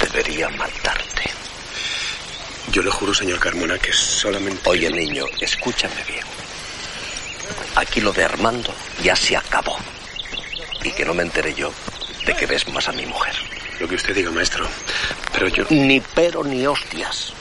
Debería 0.00 0.48
matarte. 0.48 1.22
Yo 2.78 2.84
le 2.84 2.90
juro, 2.92 3.12
señor 3.12 3.40
Carmona, 3.40 3.76
que 3.76 3.92
solamente... 3.92 4.60
Oye, 4.70 4.88
niño, 4.88 5.24
escúchame 5.40 5.96
bien. 6.06 6.22
Aquí 7.74 8.00
lo 8.00 8.12
de 8.12 8.22
Armando 8.22 8.72
ya 9.02 9.16
se 9.16 9.36
acabó. 9.36 9.76
Y 10.84 10.92
que 10.92 11.04
no 11.04 11.12
me 11.12 11.24
entere 11.24 11.52
yo 11.54 11.72
de 12.24 12.36
que 12.36 12.46
ves 12.46 12.68
más 12.68 12.86
a 12.88 12.92
mi 12.92 13.04
mujer. 13.04 13.34
Lo 13.80 13.88
que 13.88 13.96
usted 13.96 14.14
diga, 14.14 14.30
maestro. 14.30 14.68
Pero 15.32 15.48
yo... 15.48 15.64
Ni 15.70 16.00
pero 16.00 16.44
ni 16.44 16.64
hostias. 16.68 17.32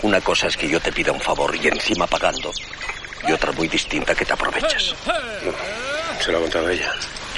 Una 0.00 0.22
cosa 0.22 0.46
es 0.46 0.56
que 0.56 0.70
yo 0.70 0.80
te 0.80 0.90
pida 0.90 1.12
un 1.12 1.20
favor 1.20 1.54
y 1.54 1.68
encima 1.68 2.06
pagando. 2.06 2.50
Y 3.28 3.32
otra 3.32 3.52
muy 3.52 3.68
distinta 3.68 4.14
que 4.14 4.24
te 4.24 4.32
aproveches. 4.32 4.94
Se 6.18 6.32
lo 6.32 6.38
ha 6.38 6.40
contado 6.40 6.70
ella. 6.70 6.94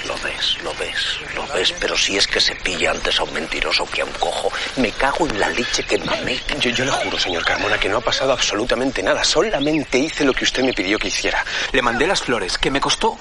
Lo 0.06 0.14
ves, 0.18 0.56
lo 0.62 0.72
ves, 0.74 1.20
lo 1.34 1.46
ves, 1.54 1.74
pero 1.78 1.96
si 1.96 2.16
es 2.16 2.26
que 2.26 2.40
se 2.40 2.54
pilla 2.56 2.90
antes 2.90 3.20
a 3.20 3.24
un 3.24 3.32
mentiroso 3.32 3.86
que 3.86 4.00
a 4.00 4.04
un 4.04 4.12
cojo, 4.12 4.50
me 4.76 4.90
cago 4.92 5.26
en 5.26 5.38
la 5.38 5.48
leche 5.50 5.82
que 5.82 5.98
mamé. 5.98 6.40
Yo, 6.58 6.70
yo 6.70 6.84
le 6.84 6.90
juro, 6.90 7.18
señor 7.18 7.44
Carmona, 7.44 7.78
que 7.78 7.88
no 7.88 7.98
ha 7.98 8.00
pasado 8.00 8.32
absolutamente 8.32 9.02
nada. 9.02 9.24
Solamente 9.24 9.98
hice 9.98 10.24
lo 10.24 10.32
que 10.32 10.44
usted 10.44 10.62
me 10.62 10.72
pidió 10.72 10.98
que 10.98 11.08
hiciera. 11.08 11.44
Le 11.72 11.82
mandé 11.82 12.06
las 12.06 12.22
flores, 12.22 12.58
que 12.58 12.70
me 12.70 12.80
costó. 12.80 13.18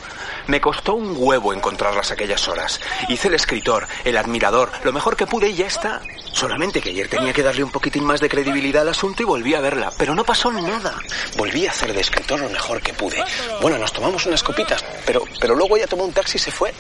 Me 0.48 0.62
costó 0.62 0.96
un 0.96 1.14
huevo 1.16 1.54
encontrarlas 1.54 2.12
aquellas 2.12 2.48
horas. 2.48 2.80
Hice 3.08 3.28
el 3.28 3.36
escritor, 3.36 3.88
el 4.04 4.18
admirador, 4.18 4.72
lo 4.84 4.92
mejor 4.92 5.16
que 5.16 5.28
pude 5.28 5.50
y 5.50 5.56
ya 5.56 5.68
está. 5.68 6.02
Solamente 6.32 6.82
que 6.82 6.90
ayer 6.90 7.08
tenía 7.08 7.34
que 7.34 7.44
darle 7.44 7.64
un 7.64 7.72
poquitín 7.72 8.04
más 8.04 8.20
de 8.20 8.30
credibilidad 8.30 8.84
al 8.84 8.90
asunto 8.90 9.22
y 9.22 9.26
volví 9.26 9.54
a 9.54 9.60
verla. 9.60 9.92
Pero 9.98 10.16
no 10.16 10.24
pasó 10.24 10.52
nada. 10.52 10.96
Volví 11.38 11.68
a 11.68 11.72
hacer 11.72 11.94
de 11.94 12.02
escritor 12.02 12.40
lo 12.40 12.50
mejor 12.50 12.82
que 12.82 12.94
pude. 12.94 13.24
Bueno, 13.62 13.78
nos 13.78 13.94
tomamos 13.94 14.26
unas 14.26 14.42
copitas, 14.42 14.84
pero, 15.06 15.24
pero 15.40 15.56
luego 15.56 15.78
ella 15.78 15.88
tomó 15.88 16.06
un 16.06 16.14
taxi 16.14 16.38
y 16.38 16.40
se 16.40 16.52
fue. 16.52 16.74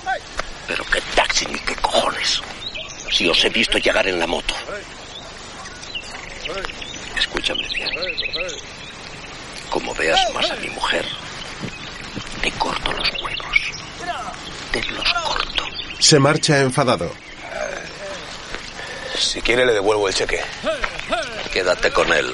Pero 0.67 0.83
qué 0.85 1.01
taxi 1.15 1.45
ni 1.45 1.59
qué 1.59 1.75
cojones. 1.75 2.41
Si 3.11 3.27
os 3.27 3.43
he 3.43 3.49
visto 3.49 3.77
llegar 3.77 4.07
en 4.07 4.19
la 4.19 4.27
moto. 4.27 4.53
Escúchame 7.17 7.67
bien. 7.73 7.89
Como 9.69 9.93
veas 9.95 10.33
más 10.33 10.49
a 10.49 10.55
mi 10.55 10.69
mujer, 10.69 11.05
te 12.41 12.51
corto 12.51 12.91
los 12.91 13.09
huevos. 13.21 13.71
Te 14.71 14.83
los 14.85 15.13
corto. 15.13 15.63
Se 15.99 16.19
marcha 16.19 16.59
enfadado. 16.59 17.11
Si 19.17 19.41
quiere, 19.41 19.65
le 19.65 19.73
devuelvo 19.73 20.07
el 20.07 20.15
cheque. 20.15 20.41
Quédate 21.51 21.91
con 21.91 22.11
él. 22.13 22.33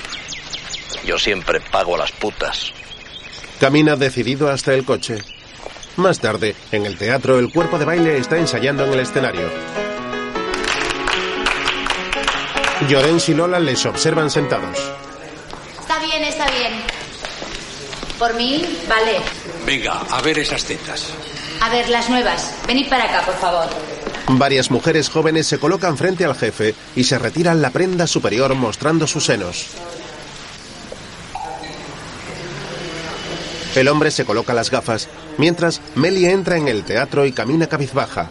Yo 1.03 1.17
siempre 1.17 1.59
pago 1.59 1.95
a 1.95 1.99
las 1.99 2.11
putas. 2.11 2.73
Camina 3.59 3.95
decidido 3.95 4.49
hasta 4.49 4.73
el 4.73 4.85
coche. 4.85 5.17
Más 5.97 6.19
tarde, 6.19 6.55
en 6.71 6.85
el 6.85 6.97
teatro, 6.97 7.39
el 7.39 7.51
cuerpo 7.51 7.79
de 7.79 7.85
baile 7.85 8.17
está 8.17 8.37
ensayando 8.37 8.85
en 8.85 8.93
el 8.93 8.99
escenario. 8.99 9.49
Llorens 12.89 13.29
y 13.29 13.33
Lola 13.33 13.59
les 13.59 13.85
observan 13.85 14.29
sentados. 14.29 14.77
Está 15.79 15.99
bien, 15.99 16.23
está 16.23 16.49
bien. 16.51 16.73
Por 18.19 18.33
mí, 18.35 18.65
vale. 18.89 19.19
Venga, 19.65 20.01
a 20.09 20.21
ver 20.21 20.39
esas 20.39 20.65
tetas. 20.65 21.13
A 21.61 21.69
ver, 21.69 21.87
las 21.89 22.09
nuevas. 22.09 22.53
Venid 22.67 22.89
para 22.89 23.05
acá, 23.05 23.25
por 23.25 23.35
favor. 23.35 23.67
Varias 24.27 24.71
mujeres 24.71 25.09
jóvenes 25.09 25.47
se 25.47 25.59
colocan 25.59 25.97
frente 25.97 26.25
al 26.25 26.35
jefe 26.35 26.75
y 26.95 27.05
se 27.05 27.17
retiran 27.17 27.61
la 27.61 27.69
prenda 27.69 28.05
superior 28.07 28.53
mostrando 28.55 29.07
sus 29.07 29.25
senos. 29.25 29.67
El 33.75 33.87
hombre 33.87 34.09
se 34.09 34.25
coloca 34.25 34.53
las 34.53 34.71
gafas, 34.71 35.09
mientras 35.37 35.81
Meli 35.95 36.25
entra 36.25 36.57
en 36.57 36.67
el 36.67 36.83
teatro 36.83 37.25
y 37.25 37.31
camina 37.31 37.67
cabizbaja. 37.67 38.29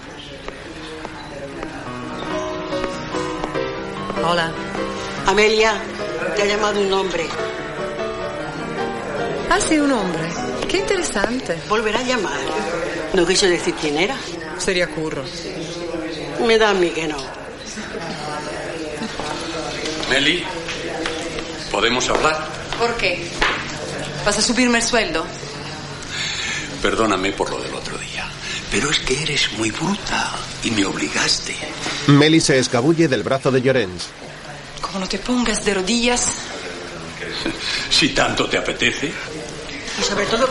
Hola. 4.26 4.50
Amelia, 5.26 5.74
te 6.36 6.42
ha 6.42 6.46
llamado 6.46 6.80
un 6.80 6.92
hombre. 6.92 7.24
Ah, 9.50 9.58
sí, 9.60 9.78
un 9.78 9.92
hombre. 9.92 10.22
Qué 10.68 10.78
interesante. 10.78 11.56
Volverá 11.68 12.00
a 12.00 12.02
llamar. 12.02 12.38
No 13.14 13.26
quiso 13.26 13.46
decir 13.46 13.74
quién 13.80 13.96
era. 13.96 14.16
Sería 14.58 14.88
curro. 14.88 15.24
Me 16.46 16.58
da 16.58 16.70
a 16.70 16.74
mí 16.74 16.90
que 16.90 17.06
no. 17.06 17.16
Meli, 20.10 20.44
¿podemos 21.70 22.08
hablar? 22.08 22.48
¿Por 22.78 22.96
qué? 22.96 23.28
¿Vas 24.24 24.38
a 24.38 24.42
subirme 24.42 24.78
el 24.78 24.84
sueldo? 24.84 25.24
Perdóname 26.84 27.32
por 27.32 27.48
lo 27.48 27.58
del 27.62 27.72
otro 27.72 27.96
día, 27.96 28.28
pero 28.70 28.90
es 28.90 28.98
que 28.98 29.22
eres 29.22 29.50
muy 29.52 29.70
bruta 29.70 30.32
y 30.64 30.70
me 30.70 30.84
obligaste. 30.84 31.56
Meli 32.08 32.42
se 32.42 32.58
escabulle 32.58 33.08
del 33.08 33.22
brazo 33.22 33.50
de 33.50 33.62
Llorens. 33.62 34.08
Como 34.82 34.98
no 34.98 35.08
te 35.08 35.18
pongas 35.18 35.64
de 35.64 35.72
rodillas. 35.72 36.28
Si 37.88 38.10
tanto 38.10 38.46
te 38.50 38.58
apetece. 38.58 39.10
Y 39.98 40.02
sobre 40.02 40.26
todo, 40.26 40.46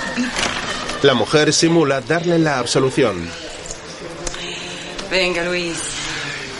La 1.03 1.13
mujer 1.13 1.53
simula 1.53 2.01
darle 2.01 2.39
la 2.39 2.57
absolución. 2.57 3.29
Venga, 5.11 5.43
Luis. 5.43 5.77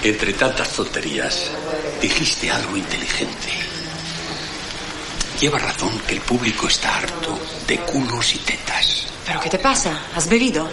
Entre 0.03 0.33
tantas 0.33 0.69
tonterías, 0.69 1.49
dijiste 1.99 2.51
algo 2.51 2.77
inteligente. 2.77 3.49
Lleva 5.39 5.57
razón 5.57 5.97
que 6.05 6.13
el 6.13 6.21
público 6.21 6.67
está 6.67 6.95
harto 6.97 7.39
de 7.65 7.79
culos 7.79 8.35
y 8.35 8.37
tetas. 8.37 9.12
¿Pero 9.25 9.39
qué 9.39 9.49
te 9.49 9.59
pasa? 9.59 10.07
¿Has 10.15 10.27
bebido? 10.27 10.69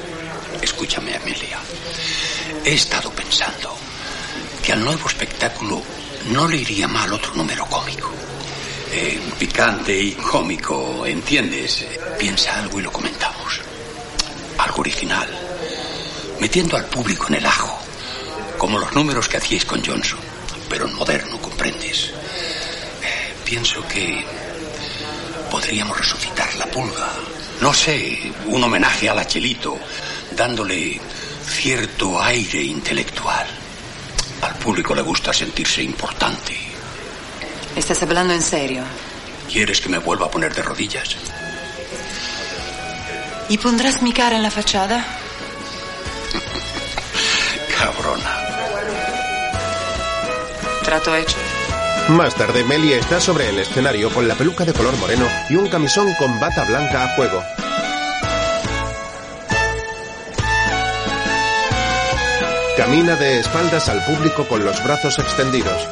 Escúchame, 0.61 1.15
Amelia. 1.15 1.59
He 2.65 2.75
estado 2.75 3.11
pensando 3.13 3.77
que 4.63 4.73
al 4.73 4.85
nuevo 4.85 5.09
espectáculo 5.09 5.83
no 6.31 6.49
le 6.49 6.59
iría 6.59 6.89
mal 6.89 7.13
otro 7.13 7.35
número 7.35 7.65
cómico. 7.67 8.11
Eh, 8.93 9.21
picante 9.39 9.99
y 9.99 10.13
cómico, 10.13 11.07
¿entiendes? 11.07 11.87
Piensa 12.19 12.59
algo 12.59 12.81
y 12.81 12.83
lo 12.83 12.93
comentamos. 12.93 13.61
Algo 14.59 14.81
original. 14.81 15.29
Metiendo 16.41 16.77
al 16.77 16.87
público 16.87 17.27
en 17.29 17.35
el 17.37 17.47
ajo. 17.47 17.79
Como 18.59 18.79
los 18.79 18.93
números 18.93 19.29
que 19.29 19.37
hacíais 19.37 19.65
con 19.65 19.85
Johnson. 19.85 20.19
Pero 20.69 20.87
en 20.87 20.95
moderno, 20.95 21.41
¿comprendes? 21.41 22.11
Eh, 23.03 23.35
pienso 23.45 23.87
que 23.87 24.25
podríamos 25.51 25.97
resucitar 25.97 26.53
la 26.57 26.67
pulga. 26.67 27.11
No 27.61 27.75
sé, 27.75 28.33
un 28.47 28.65
homenaje 28.65 29.11
a 29.11 29.15
la 29.15 29.27
Chelito, 29.27 29.79
dándole 30.33 30.99
cierto 31.45 32.21
aire 32.21 32.63
intelectual. 32.63 33.47
Al 34.41 34.55
público 34.55 34.95
le 34.95 35.03
gusta 35.03 35.33
sentirse 35.33 35.83
importante. 35.83 36.57
¿Estás 37.77 38.03
hablando 38.03 38.33
en 38.33 38.41
serio? 38.41 38.83
¿Quieres 39.51 39.81
que 39.81 39.91
me 39.91 39.99
vuelva 39.99 40.27
a 40.27 40.31
poner 40.31 40.55
de 40.55 40.63
rodillas? 40.63 41.17
¿Y 43.51 43.59
pondrás 43.59 44.01
mi 44.01 44.13
cara 44.13 44.37
en 44.37 44.43
la 44.43 44.51
fachada? 44.51 45.05
Cabrona. 47.79 48.39
Trato 50.83 51.15
hecho. 51.15 51.37
Más 52.11 52.35
tarde, 52.35 52.65
Melly 52.65 52.93
está 52.95 53.21
sobre 53.21 53.51
el 53.51 53.61
escenario 53.61 54.11
con 54.11 54.27
la 54.27 54.35
peluca 54.35 54.65
de 54.65 54.73
color 54.73 54.97
moreno 54.97 55.25
y 55.49 55.55
un 55.55 55.69
camisón 55.69 56.13
con 56.19 56.41
bata 56.41 56.65
blanca 56.65 57.05
a 57.05 57.15
juego. 57.15 57.41
Camina 62.77 63.15
de 63.15 63.39
espaldas 63.39 63.89
al 63.89 64.05
público 64.05 64.45
con 64.49 64.65
los 64.65 64.83
brazos 64.83 65.21
extendidos. 65.21 65.89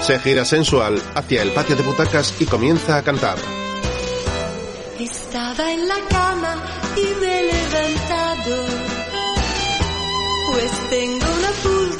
Se 0.00 0.18
gira 0.18 0.46
sensual 0.46 1.00
hacia 1.14 1.42
el 1.42 1.52
patio 1.52 1.76
de 1.76 1.82
butacas 1.82 2.34
y 2.40 2.46
comienza 2.46 2.96
a 2.96 3.02
cantar. 3.02 3.36
Estaba 4.98 5.70
en 5.70 5.86
la 5.86 6.00
cama 6.08 6.56
y 6.96 7.20
me 7.20 7.40
he 7.40 7.52
levantado, 7.52 8.64
pues 10.52 10.70
tengo 10.88 11.26
una 11.38 11.50
pulga 11.62 11.93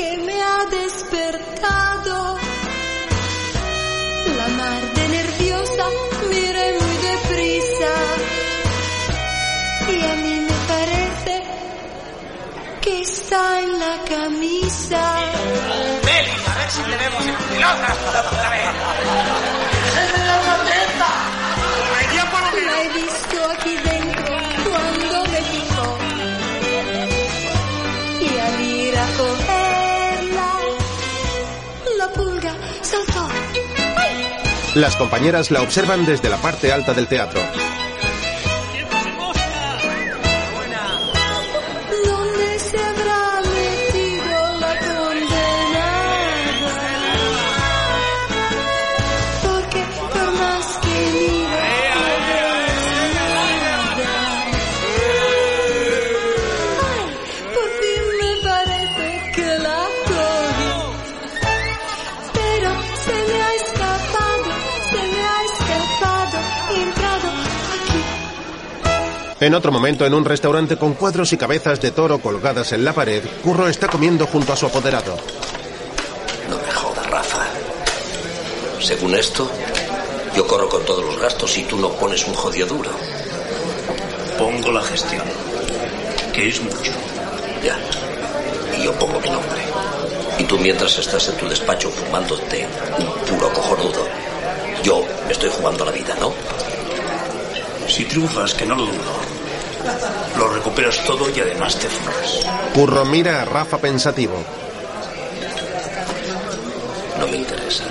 que 0.00 0.16
me 0.16 0.42
ha 0.42 0.64
despertado. 0.80 2.38
La 4.38 4.48
mar 4.60 4.82
de 4.96 5.08
nerviosa 5.08 5.84
mire 6.30 6.64
muy 6.80 6.96
deprisa 7.10 7.92
y 9.88 9.98
a 10.12 10.14
mí 10.22 10.34
me 10.48 10.56
parece 10.72 11.34
que 12.80 13.00
está 13.02 13.60
en 13.60 13.78
la 13.78 13.94
camisa. 14.12 15.02
Meli, 16.06 16.34
a 16.50 16.54
ver 16.58 16.70
si 16.70 16.82
te 16.82 16.96
vemos 17.02 17.26
en 17.26 17.36
pelotas 17.50 17.96
otra 18.26 18.50
vez. 18.50 18.68
La 22.70 22.82
he 22.82 22.88
visto 22.88 23.50
aquí 23.52 23.74
dentro 23.74 23.89
Las 34.74 34.94
compañeras 34.94 35.50
la 35.50 35.62
observan 35.62 36.06
desde 36.06 36.28
la 36.28 36.36
parte 36.36 36.70
alta 36.70 36.94
del 36.94 37.08
teatro. 37.08 37.40
En 69.40 69.54
otro 69.54 69.72
momento, 69.72 70.04
en 70.04 70.12
un 70.12 70.26
restaurante 70.26 70.76
con 70.76 70.92
cuadros 70.92 71.32
y 71.32 71.38
cabezas 71.38 71.80
de 71.80 71.92
toro 71.92 72.18
colgadas 72.18 72.72
en 72.72 72.84
la 72.84 72.92
pared, 72.92 73.22
Curro 73.42 73.68
está 73.68 73.88
comiendo 73.88 74.26
junto 74.26 74.52
a 74.52 74.56
su 74.56 74.66
apoderado. 74.66 75.16
No 76.50 76.58
me 76.58 76.70
jodas, 76.70 77.06
Rafa. 77.06 77.46
Según 78.80 79.14
esto, 79.14 79.50
yo 80.36 80.46
corro 80.46 80.68
con 80.68 80.84
todos 80.84 81.02
los 81.02 81.18
gastos 81.18 81.56
y 81.56 81.62
tú 81.62 81.78
no 81.78 81.88
pones 81.92 82.26
un 82.26 82.34
jodido 82.34 82.66
duro. 82.66 82.90
Pongo 84.36 84.72
la 84.72 84.82
gestión, 84.82 85.24
que 86.34 86.48
es 86.48 86.60
mucho. 86.62 86.92
Ya. 87.64 87.78
Y 88.78 88.84
yo 88.84 88.92
pongo 88.98 89.18
mi 89.20 89.30
nombre. 89.30 89.62
Y 90.38 90.44
tú 90.44 90.58
mientras 90.58 90.98
estás 90.98 91.28
en 91.28 91.36
tu 91.38 91.48
despacho 91.48 91.90
fumándote 91.90 92.68
un 92.98 93.06
puro 93.24 93.50
cojonudo, 93.54 94.06
yo 94.82 95.02
me 95.26 95.32
estoy 95.32 95.48
jugando 95.48 95.86
la 95.86 95.92
vida, 95.92 96.14
¿no? 96.20 96.34
Si 97.88 98.04
triunfas, 98.04 98.54
que 98.54 98.66
no 98.66 98.76
lo 98.76 98.86
dudo, 98.86 99.29
lo 100.36 100.48
recuperas 100.48 101.04
todo 101.04 101.28
y 101.30 101.40
además 101.40 101.76
te 101.76 101.88
fumas. 101.88 102.46
Curro 102.74 103.04
mira 103.04 103.42
a 103.42 103.44
Rafa 103.44 103.78
pensativo. 103.78 104.42
No 107.18 107.26
me 107.26 107.36
interesa. 107.36 107.84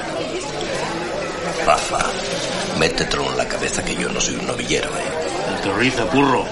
Rafa, 1.66 2.00
métetelo 2.80 3.30
en 3.32 3.38
la 3.38 3.48
cabeza 3.48 3.84
que 3.84 3.96
yo 3.96 4.10
no 4.10 4.20
soy 4.20 4.36
un 4.36 4.48
novillero, 4.48 4.90
¿eh? 4.90 5.56
Aterriza, 5.60 6.06
curro. 6.06 6.46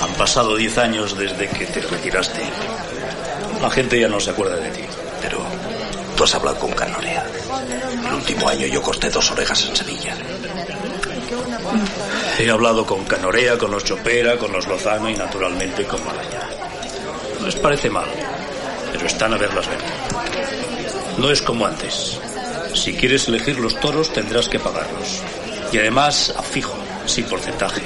Han 0.00 0.14
pasado 0.14 0.56
diez 0.56 0.78
años 0.78 1.16
desde 1.18 1.48
que 1.48 1.66
te 1.66 1.80
retiraste. 1.80 2.40
La 3.60 3.70
gente 3.70 4.00
ya 4.00 4.08
no 4.08 4.18
se 4.20 4.30
acuerda 4.30 4.56
de 4.56 4.70
ti. 4.70 4.82
Pero 5.20 5.42
tú 6.16 6.24
has 6.24 6.34
hablado 6.34 6.58
con 6.58 6.72
Canorea. 6.72 7.24
El 8.06 8.14
último 8.14 8.48
año 8.48 8.66
yo 8.66 8.80
corté 8.82 9.10
dos 9.10 9.30
orejas 9.30 9.66
en 9.66 9.76
Sevilla. 9.76 10.16
He 12.38 12.50
hablado 12.50 12.84
con 12.84 13.04
Canorea, 13.04 13.56
con 13.58 13.70
los 13.70 13.84
Chopera, 13.84 14.36
con 14.36 14.52
los 14.52 14.66
Lozano 14.66 15.08
y 15.08 15.14
naturalmente 15.14 15.84
con 15.84 16.04
Maraña. 16.04 16.48
No 17.38 17.46
les 17.46 17.56
parece 17.56 17.88
mal, 17.88 18.08
pero 18.92 19.06
están 19.06 19.34
a 19.34 19.36
ver 19.36 19.52
las 19.54 19.68
ventas. 19.68 21.18
No 21.18 21.30
es 21.30 21.42
como 21.42 21.66
antes. 21.66 22.18
Si 22.74 22.94
quieres 22.94 23.28
elegir 23.28 23.58
los 23.58 23.78
toros 23.78 24.12
tendrás 24.12 24.48
que 24.48 24.58
pagarlos. 24.58 25.20
Y 25.72 25.78
además 25.78 26.34
a 26.36 26.42
fijo, 26.42 26.76
sin 27.06 27.24
porcentaje. 27.26 27.82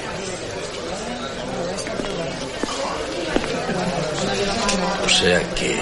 O 5.05 5.09
sea 5.09 5.41
que, 5.55 5.81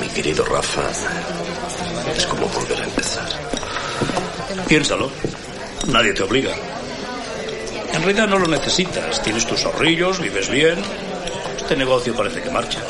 mi 0.00 0.08
querido 0.08 0.44
Rafa, 0.44 0.82
es 2.16 2.26
como 2.26 2.46
volver 2.48 2.80
a 2.80 2.84
empezar. 2.84 3.28
Piénsalo. 4.68 5.10
Nadie 5.88 6.12
te 6.12 6.22
obliga. 6.22 6.54
En 7.92 8.02
realidad 8.02 8.28
no 8.28 8.38
lo 8.38 8.46
necesitas. 8.46 9.22
Tienes 9.22 9.46
tus 9.46 9.64
ahorrillos, 9.64 10.20
vives 10.20 10.48
bien. 10.48 10.78
Este 11.56 11.76
negocio 11.76 12.14
parece 12.14 12.42
que 12.42 12.50
marcha. 12.50 12.80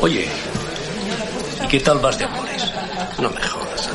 Oye, 0.00 0.26
¿y 1.62 1.66
qué 1.68 1.80
tal 1.80 1.98
vas 1.98 2.18
de 2.18 2.24
amores? 2.24 2.72
No 3.18 3.30
me 3.30 3.42
jodas. 3.42 3.88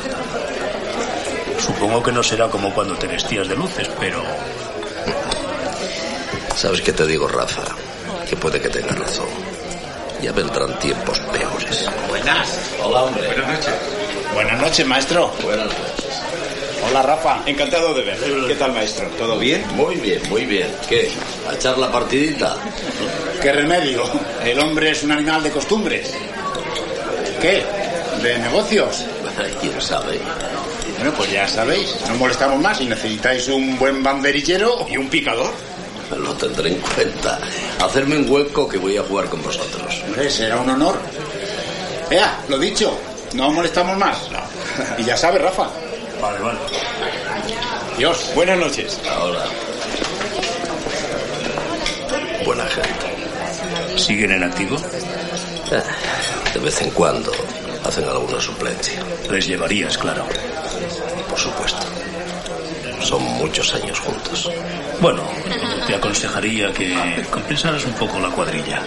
Supongo 1.58 2.02
que 2.02 2.12
no 2.12 2.22
será 2.22 2.48
como 2.48 2.72
cuando 2.72 2.94
te 2.96 3.06
vestías 3.06 3.48
de 3.48 3.56
luces, 3.56 3.88
pero 3.98 4.22
¿Sabes 6.56 6.80
qué 6.80 6.90
te 6.90 7.06
digo, 7.06 7.28
Rafa? 7.28 7.62
Que 8.28 8.34
puede 8.34 8.58
que 8.58 8.70
tengas 8.70 8.98
razón. 8.98 9.28
Ya 10.22 10.32
vendrán 10.32 10.78
tiempos 10.78 11.20
peores. 11.20 11.86
Buenas. 12.08 12.48
Hola, 12.82 13.02
hombre. 13.02 13.26
Buenas 13.26 13.46
noches. 13.46 13.95
Buenas 14.34 14.60
noches, 14.60 14.86
maestro. 14.86 15.32
Buenas 15.42 15.66
noches. 15.66 16.22
Hola, 16.88 17.02
Rafa. 17.02 17.42
Encantado 17.46 17.94
de 17.94 18.02
verle. 18.02 18.48
¿Qué 18.48 18.54
tal, 18.54 18.72
maestro? 18.72 19.08
¿Todo 19.18 19.38
bien? 19.38 19.64
Muy 19.74 19.96
bien, 19.96 20.20
muy 20.28 20.44
bien. 20.44 20.68
¿Qué? 20.88 21.10
¿A 21.48 21.54
echar 21.54 21.78
la 21.78 21.90
partidita? 21.90 22.56
¿Qué 23.42 23.52
remedio? 23.52 24.02
El 24.44 24.58
hombre 24.60 24.90
es 24.90 25.02
un 25.02 25.12
animal 25.12 25.42
de 25.42 25.50
costumbres. 25.50 26.14
¿Qué? 27.40 27.64
¿De 28.22 28.38
negocios? 28.38 29.04
¿Quién 29.60 29.80
sabe? 29.80 30.18
Bueno, 30.96 31.12
pues 31.16 31.30
ya 31.30 31.48
sabéis. 31.48 31.94
No 32.08 32.14
molestamos 32.14 32.60
más 32.60 32.80
y 32.80 32.86
necesitáis 32.86 33.48
un 33.48 33.78
buen 33.78 34.02
banderillero 34.02 34.86
y 34.88 34.96
un 34.96 35.08
picador. 35.08 35.50
Lo 36.16 36.34
tendré 36.34 36.70
en 36.70 36.80
cuenta. 36.80 37.40
Hacerme 37.80 38.16
un 38.18 38.30
hueco 38.30 38.68
que 38.68 38.78
voy 38.78 38.96
a 38.96 39.02
jugar 39.02 39.26
con 39.28 39.42
vosotros. 39.42 40.02
Hombre, 40.06 40.30
será 40.30 40.56
un 40.58 40.70
honor. 40.70 40.98
Ea, 42.10 42.40
lo 42.48 42.58
dicho. 42.58 42.96
No 43.36 43.50
molestamos 43.52 43.96
más. 43.98 44.28
Y 44.98 45.04
ya 45.04 45.16
sabes, 45.16 45.42
Rafa. 45.42 45.68
Vale, 46.20 46.38
vale. 46.40 46.58
Dios, 47.98 48.32
buenas 48.34 48.58
noches. 48.58 48.98
Ahora. 49.10 49.44
Buena 52.44 52.64
gente. 52.64 53.98
¿Siguen 53.98 54.32
en 54.32 54.44
activo? 54.44 54.76
Eh, 54.76 55.82
De 56.54 56.60
vez 56.60 56.80
en 56.80 56.90
cuando 56.90 57.30
hacen 57.84 58.04
alguna 58.08 58.40
suplencia. 58.40 59.00
Les 59.30 59.46
llevarías, 59.46 59.98
claro. 59.98 60.24
Por 61.28 61.38
supuesto. 61.38 61.80
Son 63.02 63.22
muchos 63.22 63.74
años 63.74 64.00
juntos. 64.00 64.50
Bueno, 65.00 65.22
te 65.86 65.94
aconsejaría 65.94 66.72
que 66.72 67.22
compensaras 67.30 67.84
un 67.84 67.92
poco 67.92 68.18
la 68.18 68.30
cuadrilla. 68.30 68.80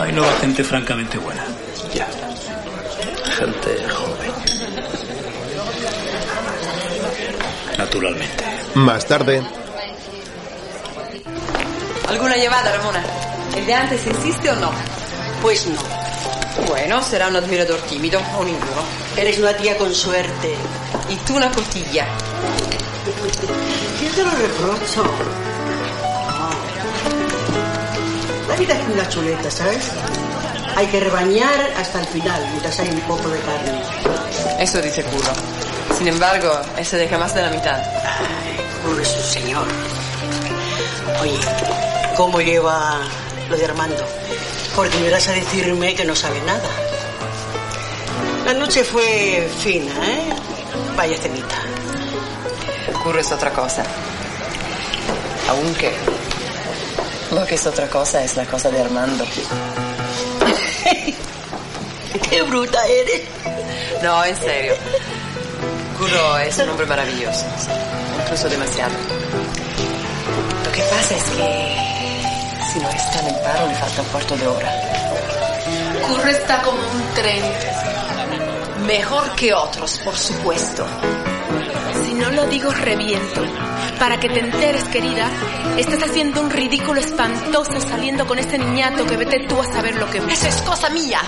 Hay 0.00 0.12
nueva 0.12 0.32
gente 0.40 0.64
francamente 0.64 1.18
buena. 1.18 1.44
Ya. 1.94 2.08
Gente 3.42 3.88
joven. 3.88 4.32
Naturalmente. 7.76 8.44
Más 8.74 9.04
tarde, 9.04 9.42
¿Alguna 12.06 12.36
llevada, 12.36 12.76
Ramona? 12.76 13.02
¿El 13.56 13.66
de 13.66 13.74
antes 13.74 14.06
insiste 14.06 14.48
o 14.48 14.54
no? 14.56 14.70
Pues 15.40 15.66
no. 15.66 15.80
Bueno, 16.68 17.02
será 17.02 17.26
un 17.26 17.34
admirador 17.34 17.80
tímido 17.80 18.20
o 18.38 18.44
ninguno. 18.44 18.82
Eres 19.16 19.40
una 19.40 19.56
tía 19.56 19.76
con 19.76 19.92
suerte. 19.92 20.54
Y 21.10 21.16
tú 21.26 21.34
una 21.34 21.50
cotilla. 21.50 22.06
¿Quién 23.98 24.12
te 24.12 24.22
lo 24.22 24.30
reprocho? 24.30 25.04
vida 28.56 28.78
es 28.78 28.88
una 28.88 29.08
chuleta, 29.08 29.50
¿sabes? 29.50 29.90
Hay 30.74 30.86
que 30.86 31.00
rebañar 31.00 31.70
hasta 31.76 32.00
el 32.00 32.06
final, 32.06 32.42
mientras 32.50 32.78
hay 32.80 32.88
un 32.88 33.00
poco 33.02 33.28
de 33.28 33.38
carne. 33.40 33.82
Eso 34.58 34.80
dice 34.80 35.02
Curro. 35.04 35.32
Sin 35.96 36.08
embargo, 36.08 36.50
él 36.76 36.86
se 36.86 36.96
deja 36.96 37.18
más 37.18 37.34
de 37.34 37.42
la 37.42 37.50
mitad. 37.50 37.82
Curro 38.82 39.02
es 39.02 39.14
un 39.14 39.22
señor. 39.22 39.66
Oye, 41.20 41.38
¿cómo 42.16 42.40
lleva 42.40 43.00
lo 43.50 43.56
de 43.56 43.64
Armando? 43.64 44.04
Porque 44.74 44.98
me 44.98 45.10
vas 45.10 45.28
a 45.28 45.32
decirme 45.32 45.94
que 45.94 46.04
no 46.04 46.16
sabe 46.16 46.40
nada. 46.42 46.68
La 48.46 48.54
noche 48.54 48.82
fue 48.82 49.48
fina, 49.62 49.92
¿eh? 50.02 50.30
Vaya 50.96 51.16
cenita. 51.18 51.56
Curro 53.02 53.20
es 53.20 53.30
otra 53.30 53.52
cosa. 53.52 53.84
Aunque 55.48 55.92
lo 57.30 57.44
que 57.46 57.54
es 57.56 57.66
otra 57.66 57.88
cosa 57.88 58.22
es 58.24 58.36
la 58.36 58.46
cosa 58.46 58.70
de 58.70 58.80
Armando. 58.80 59.24
¡Qué 62.30 62.42
bruta 62.42 62.78
eres! 62.86 63.22
No, 64.02 64.24
en 64.24 64.36
serio. 64.36 64.74
Curro 65.98 66.38
es 66.38 66.58
un 66.58 66.68
hombre 66.70 66.86
maravilloso. 66.86 67.46
Incluso 68.22 68.48
demasiado. 68.48 68.94
Lo 70.64 70.72
que 70.72 70.82
pasa 70.82 71.16
es 71.16 71.24
que 71.24 71.82
si 72.72 72.80
no 72.80 72.88
está 72.90 73.20
en 73.20 73.26
el 73.28 73.40
paro 73.40 73.66
le 73.68 73.74
falta 73.74 74.02
un 74.02 74.08
cuarto 74.08 74.36
de 74.36 74.46
hora. 74.46 74.72
Curro 76.06 76.28
está 76.28 76.62
como 76.62 76.78
un 76.78 77.14
tren. 77.14 77.44
Mejor 78.86 79.30
que 79.36 79.54
otros, 79.54 79.98
por 79.98 80.16
supuesto. 80.16 80.84
Si 82.04 82.14
no 82.14 82.30
lo 82.30 82.46
digo, 82.46 82.70
reviento. 82.70 83.42
Para 83.98 84.18
que 84.18 84.28
te 84.28 84.40
enteres, 84.40 84.84
querida, 84.84 85.28
estás 85.78 86.02
haciendo 86.02 86.40
un 86.40 86.50
ridículo 86.50 87.00
espantoso 87.00 87.80
saliendo 87.80 88.26
con 88.26 88.38
ese 88.38 88.58
niñato 88.58 89.06
que 89.06 89.16
vete 89.16 89.46
tú 89.48 89.60
a 89.60 89.64
saber 89.64 89.94
lo 89.96 90.10
que 90.10 90.18
Eso 90.18 90.48
es 90.48 90.62
cosa 90.62 90.90
mía. 90.90 91.20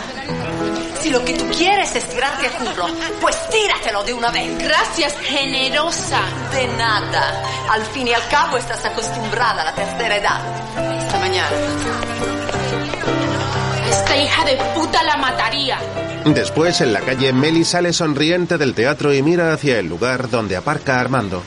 Si 1.04 1.10
lo 1.10 1.22
que 1.22 1.34
tú 1.34 1.44
quieres 1.50 1.94
es 1.94 2.08
tirarte 2.08 2.46
a 2.46 2.52
curro, 2.52 2.86
pues 3.20 3.36
tíratelo 3.50 4.02
de 4.04 4.14
una 4.14 4.30
vez. 4.30 4.56
Gracias, 4.58 5.14
generosa. 5.20 6.22
De 6.50 6.66
nada. 6.78 7.42
Al 7.70 7.82
fin 7.82 8.08
y 8.08 8.14
al 8.14 8.26
cabo 8.28 8.56
estás 8.56 8.82
acostumbrada 8.86 9.60
a 9.60 9.64
la 9.66 9.74
tercera 9.74 10.16
edad. 10.16 10.40
Esta 10.96 11.18
mañana. 11.18 11.50
Esta 13.86 14.16
hija 14.16 14.44
de 14.46 14.56
puta 14.74 15.02
la 15.02 15.18
mataría. 15.18 15.78
Después, 16.24 16.80
en 16.80 16.94
la 16.94 17.02
calle, 17.02 17.34
Meli 17.34 17.66
sale 17.66 17.92
sonriente 17.92 18.56
del 18.56 18.72
teatro 18.72 19.12
y 19.12 19.20
mira 19.20 19.52
hacia 19.52 19.78
el 19.80 19.86
lugar 19.86 20.30
donde 20.30 20.56
aparca 20.56 21.00
Armando. 21.00 21.42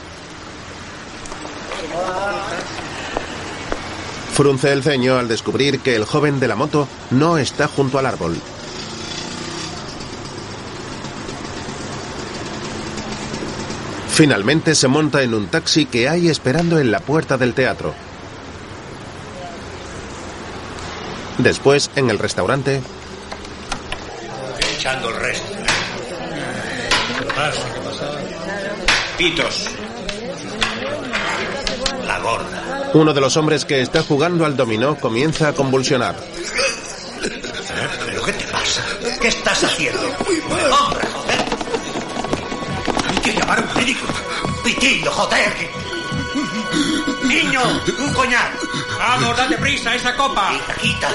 Frunce 4.33 4.71
el 4.71 4.83
ceño 4.83 5.17
al 5.17 5.27
descubrir 5.27 5.79
que 5.79 5.95
el 5.95 6.05
joven 6.05 6.39
de 6.39 6.47
la 6.47 6.55
moto 6.55 6.87
no 7.09 7.39
está 7.39 7.67
junto 7.67 7.97
al 7.97 8.05
árbol. 8.05 8.39
Finalmente 14.17 14.73
se 14.73 14.87
monta 14.87 15.21
en 15.21 15.35
un 15.35 15.45
taxi 15.45 15.85
que 15.85 16.09
hay 16.09 16.27
esperando 16.27 16.79
en 16.79 16.89
la 16.89 16.99
puerta 16.99 17.37
del 17.37 17.53
teatro. 17.53 17.93
Después, 21.37 21.91
en 21.95 22.09
el 22.09 22.17
restaurante, 22.17 22.81
Echando 24.75 25.09
el 25.09 25.15
resto. 25.17 25.55
Pitos. 29.19 29.69
La 32.07 32.17
gorda. 32.17 32.89
uno 32.95 33.13
de 33.13 33.21
los 33.21 33.37
hombres 33.37 33.65
que 33.65 33.81
está 33.81 34.01
jugando 34.01 34.45
al 34.47 34.57
dominó 34.57 34.95
comienza 34.95 35.49
a 35.49 35.53
convulsionar. 35.53 36.15
¿Pero 38.03 38.23
qué 38.23 38.33
te 38.33 38.45
pasa? 38.45 38.83
¿Qué 39.21 39.27
estás 39.27 39.63
haciendo? 39.63 40.01
¡Hombre, 40.01 41.07
Pitillo, 44.79 45.11
joder. 45.11 45.71
Niño, 47.23 47.61
un 47.97 48.13
coñac. 48.13 48.53
Vamos, 48.99 49.35
date 49.35 49.57
prisa, 49.57 49.95
esa 49.95 50.15
copa. 50.15 50.51
Quita, 50.79 51.09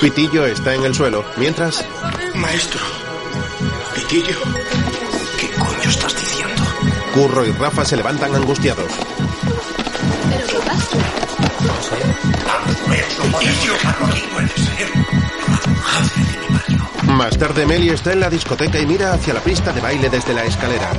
Pitillo 0.00 0.46
está 0.46 0.74
en 0.74 0.84
el 0.84 0.94
suelo, 0.94 1.22
mientras 1.36 1.84
Maestro. 2.34 2.80
Pitillo. 3.94 4.38
¿Qué 5.38 5.50
coño 5.50 5.90
estás 5.90 6.18
diciendo? 6.18 6.62
Curro 7.12 7.44
y 7.44 7.52
Rafa 7.52 7.84
se 7.84 7.98
levantan 7.98 8.34
angustiados. 8.34 8.90
¿Pero 10.30 10.46
qué 10.46 10.56
pasa? 10.66 10.96
Pitillo, 13.38 13.74
no 13.84 14.32
puede 14.32 14.48
ser. 14.48 14.88
Más 17.04 17.36
tarde, 17.38 17.66
Meli 17.66 17.90
está 17.90 18.12
en 18.12 18.20
la 18.20 18.30
discoteca 18.30 18.78
y 18.78 18.86
mira 18.86 19.12
hacia 19.12 19.34
la 19.34 19.40
pista 19.40 19.74
de 19.74 19.82
baile 19.82 20.08
desde 20.08 20.32
la 20.32 20.44
escalera. 20.44 20.90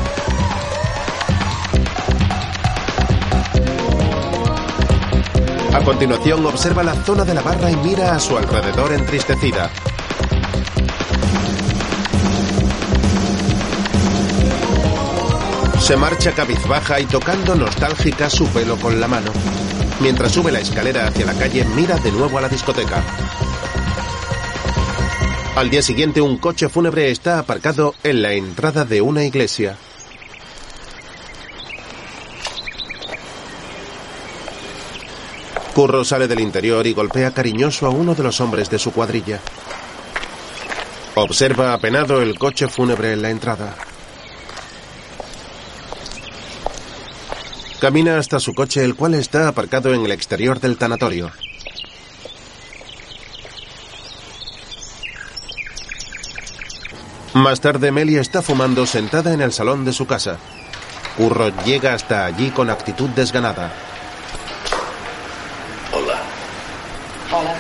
Continuación, 5.86 6.44
observa 6.48 6.84
la 6.84 6.96
zona 7.04 7.24
de 7.24 7.36
la 7.36 7.42
barra 7.42 7.70
y 7.70 7.76
mira 7.78 8.16
a 8.16 8.20
su 8.20 8.36
alrededor 8.36 8.92
entristecida. 8.92 9.70
Se 15.80 15.96
marcha 15.96 16.32
cabizbaja 16.32 17.00
y 17.00 17.06
tocando 17.06 17.54
nostálgica 17.54 18.32
su 18.32 18.48
pelo 18.48 18.78
con 18.78 19.00
la 19.00 19.08
mano. 19.08 19.32
Mientras 20.00 20.32
sube 20.32 20.52
la 20.52 20.60
escalera 20.60 21.08
hacia 21.08 21.28
la 21.28 21.36
calle, 21.36 21.64
mira 21.76 21.98
de 21.98 22.12
nuevo 22.12 22.40
a 22.40 22.42
la 22.42 22.50
discoteca. 22.50 23.04
Al 25.56 25.70
día 25.70 25.84
siguiente, 25.84 26.20
un 26.20 26.38
coche 26.38 26.68
fúnebre 26.68 27.12
está 27.12 27.38
aparcado 27.38 27.94
en 28.04 28.24
la 28.24 28.34
entrada 28.34 28.86
de 28.86 29.02
una 29.02 29.24
iglesia. 29.24 29.78
Curro 35.76 36.06
sale 36.06 36.30
del 36.30 36.40
interior 36.40 36.88
y 36.88 36.94
golpea 36.94 37.32
cariñoso 37.32 37.86
a 37.86 37.90
uno 37.90 38.16
de 38.16 38.24
los 38.24 38.40
hombres 38.40 38.70
de 38.70 38.80
su 38.80 38.94
cuadrilla. 38.94 39.42
Observa 41.16 41.74
apenado 41.74 42.22
el 42.22 42.40
coche 42.40 42.70
fúnebre 42.70 43.12
en 43.12 43.22
la 43.22 43.30
entrada. 43.30 43.76
Camina 47.82 48.18
hasta 48.18 48.40
su 48.40 48.54
coche, 48.54 48.86
el 48.86 48.96
cual 48.96 49.16
está 49.16 49.50
aparcado 49.50 49.94
en 49.94 50.06
el 50.06 50.14
exterior 50.14 50.62
del 50.62 50.78
tanatorio. 50.78 51.30
Más 57.34 57.60
tarde, 57.60 57.92
Melia 57.92 58.22
está 58.22 58.42
fumando 58.42 58.86
sentada 58.86 59.34
en 59.34 59.42
el 59.42 59.52
salón 59.52 59.84
de 59.84 59.92
su 59.92 60.08
casa. 60.08 60.38
Curro 61.18 61.52
llega 61.66 61.94
hasta 61.94 62.26
allí 62.26 62.50
con 62.52 62.70
actitud 62.70 63.10
desganada. 63.10 63.74
Hola. 65.98 66.18
Hola. 67.32 67.56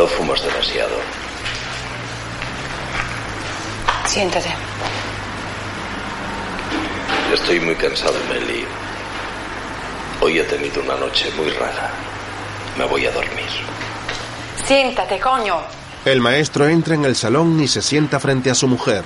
No 0.00 0.06
fumas 0.06 0.42
demasiado. 0.42 0.96
Siéntate. 4.06 4.48
Estoy 7.34 7.60
muy 7.60 7.74
cansado, 7.74 8.14
Meli. 8.30 8.64
Hoy 10.22 10.38
he 10.38 10.44
tenido 10.44 10.80
una 10.80 10.96
noche 10.96 11.30
muy 11.36 11.50
rara. 11.50 11.90
Me 12.78 12.86
voy 12.86 13.04
a 13.04 13.10
dormir. 13.10 13.50
Siéntate, 14.64 15.20
coño. 15.20 15.58
El 16.06 16.22
maestro 16.22 16.66
entra 16.66 16.94
en 16.94 17.04
el 17.04 17.14
salón 17.14 17.60
y 17.60 17.68
se 17.68 17.82
sienta 17.82 18.18
frente 18.18 18.50
a 18.50 18.54
su 18.54 18.68
mujer. 18.68 19.04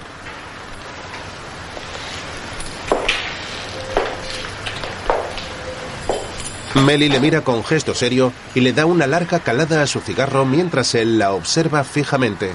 Meli 6.74 7.08
le 7.08 7.20
mira 7.20 7.42
con 7.42 7.64
gesto 7.64 7.94
serio 7.94 8.32
y 8.52 8.60
le 8.60 8.72
da 8.72 8.84
una 8.84 9.06
larga 9.06 9.38
calada 9.38 9.82
a 9.82 9.86
su 9.86 10.00
cigarro 10.00 10.44
mientras 10.44 10.94
él 10.96 11.18
la 11.18 11.32
observa 11.32 11.84
fijamente. 11.84 12.52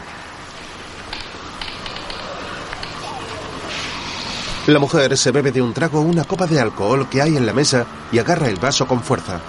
La 4.67 4.77
mujer 4.77 5.17
se 5.17 5.31
bebe 5.31 5.51
de 5.51 5.61
un 5.61 5.73
trago 5.73 6.01
una 6.01 6.25
copa 6.25 6.45
de 6.47 6.59
alcohol 6.59 7.09
que 7.09 7.21
hay 7.21 7.37
en 7.37 7.45
la 7.45 7.53
mesa 7.53 7.85
y 8.11 8.19
agarra 8.19 8.49
el 8.49 8.57
vaso 8.57 8.85
con 8.87 9.01
fuerza. 9.01 9.39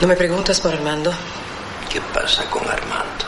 ¿No 0.00 0.06
me 0.06 0.14
preguntas 0.14 0.60
por 0.60 0.74
Armando? 0.74 1.10
¿Qué 1.90 2.02
pasa 2.12 2.44
con 2.50 2.68
Armando? 2.68 3.25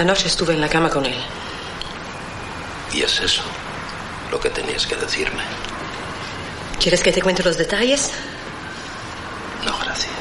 Anoche 0.00 0.28
estuve 0.28 0.54
en 0.54 0.62
la 0.62 0.68
cama 0.70 0.88
con 0.88 1.04
él. 1.04 1.14
¿Y 2.94 3.02
es 3.02 3.20
eso 3.20 3.42
lo 4.30 4.40
que 4.40 4.48
tenías 4.48 4.86
que 4.86 4.96
decirme? 4.96 5.42
¿Quieres 6.80 7.02
que 7.02 7.12
te 7.12 7.20
cuente 7.20 7.42
los 7.42 7.58
detalles? 7.58 8.10
No, 9.62 9.76
gracias. 9.84 10.16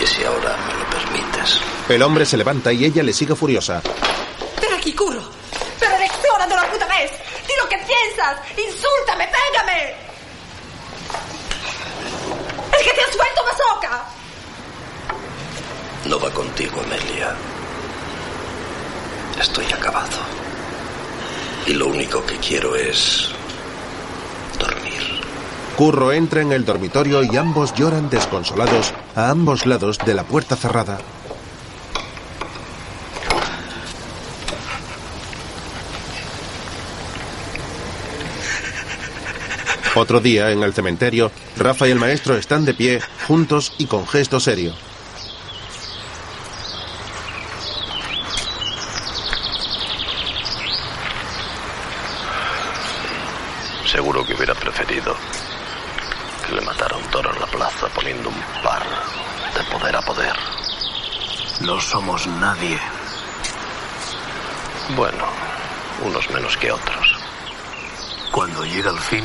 ¿Y 0.00 0.06
si 0.08 0.24
ahora 0.24 0.56
me 0.66 0.74
lo 0.74 0.90
permites? 0.90 1.60
El 1.88 2.02
hombre 2.02 2.26
se 2.26 2.36
levanta 2.36 2.72
y 2.72 2.84
ella 2.84 3.04
le 3.04 3.12
sigue 3.12 3.36
furiosa. 3.36 3.80
Ven 4.60 4.74
aquí, 4.76 4.92
curro. 4.92 5.22
Pero 5.78 5.96
de 5.98 6.56
la 6.56 6.68
puta 6.68 6.86
vez. 6.86 7.12
Di 7.46 7.52
lo 7.62 7.68
que 7.68 7.76
piensas. 7.76 8.40
Insúltame, 8.58 9.28
pégame. 9.28 9.94
Es 12.76 12.82
que 12.82 12.92
te 12.92 13.02
has 13.02 13.16
vuelto 13.16 13.44
masoca. 13.44 14.19
No 16.06 16.18
va 16.18 16.30
contigo, 16.30 16.80
Amelia. 16.80 17.34
Estoy 19.40 19.66
acabado. 19.66 20.18
Y 21.66 21.74
lo 21.74 21.88
único 21.88 22.24
que 22.24 22.36
quiero 22.38 22.74
es 22.74 23.30
Curro 25.80 26.12
entra 26.12 26.42
en 26.42 26.52
el 26.52 26.66
dormitorio 26.66 27.22
y 27.22 27.38
ambos 27.38 27.72
lloran 27.74 28.10
desconsolados 28.10 28.92
a 29.16 29.30
ambos 29.30 29.64
lados 29.64 29.96
de 30.04 30.12
la 30.12 30.24
puerta 30.24 30.54
cerrada. 30.54 30.98
Otro 39.94 40.20
día, 40.20 40.50
en 40.50 40.62
el 40.62 40.74
cementerio, 40.74 41.32
Rafa 41.56 41.88
y 41.88 41.92
el 41.92 41.98
maestro 41.98 42.36
están 42.36 42.66
de 42.66 42.74
pie, 42.74 43.00
juntos 43.26 43.72
y 43.78 43.86
con 43.86 44.06
gesto 44.06 44.38
serio. 44.38 44.74
Seguro 53.86 54.26
que 54.26 54.34
hubiera 54.34 54.54
preferido 54.54 55.16
que 56.46 56.56
le 56.56 56.60
matara 56.62 56.96
un 56.96 57.04
toro 57.10 57.32
en 57.32 57.40
la 57.40 57.46
plaza 57.46 57.86
poniendo 57.94 58.28
un 58.28 58.62
par 58.62 58.82
de 59.54 59.62
poder 59.70 59.96
a 59.96 60.00
poder. 60.00 60.34
No 61.60 61.80
somos 61.80 62.26
nadie. 62.26 62.78
Bueno, 64.96 65.24
unos 66.04 66.28
menos 66.30 66.56
que 66.56 66.72
otros. 66.72 67.18
Cuando 68.32 68.64
llega 68.64 68.90
el 68.90 68.98
fin, 68.98 69.24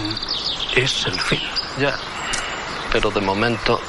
es 0.76 1.06
el 1.06 1.20
fin. 1.20 1.40
Ya. 1.80 1.96
Pero 2.92 3.12
de 3.12 3.20
momento 3.22 3.80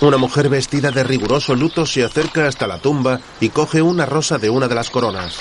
Una 0.00 0.16
mujer 0.16 0.48
vestida 0.48 0.90
de 0.90 1.04
riguroso 1.04 1.54
luto 1.54 1.86
se 1.86 2.04
acerca 2.04 2.46
hasta 2.46 2.66
la 2.66 2.78
tumba 2.78 3.20
y 3.40 3.48
coge 3.50 3.82
una 3.82 4.06
rosa 4.06 4.38
de 4.38 4.50
una 4.50 4.68
de 4.68 4.74
las 4.74 4.90
coronas. 4.90 5.40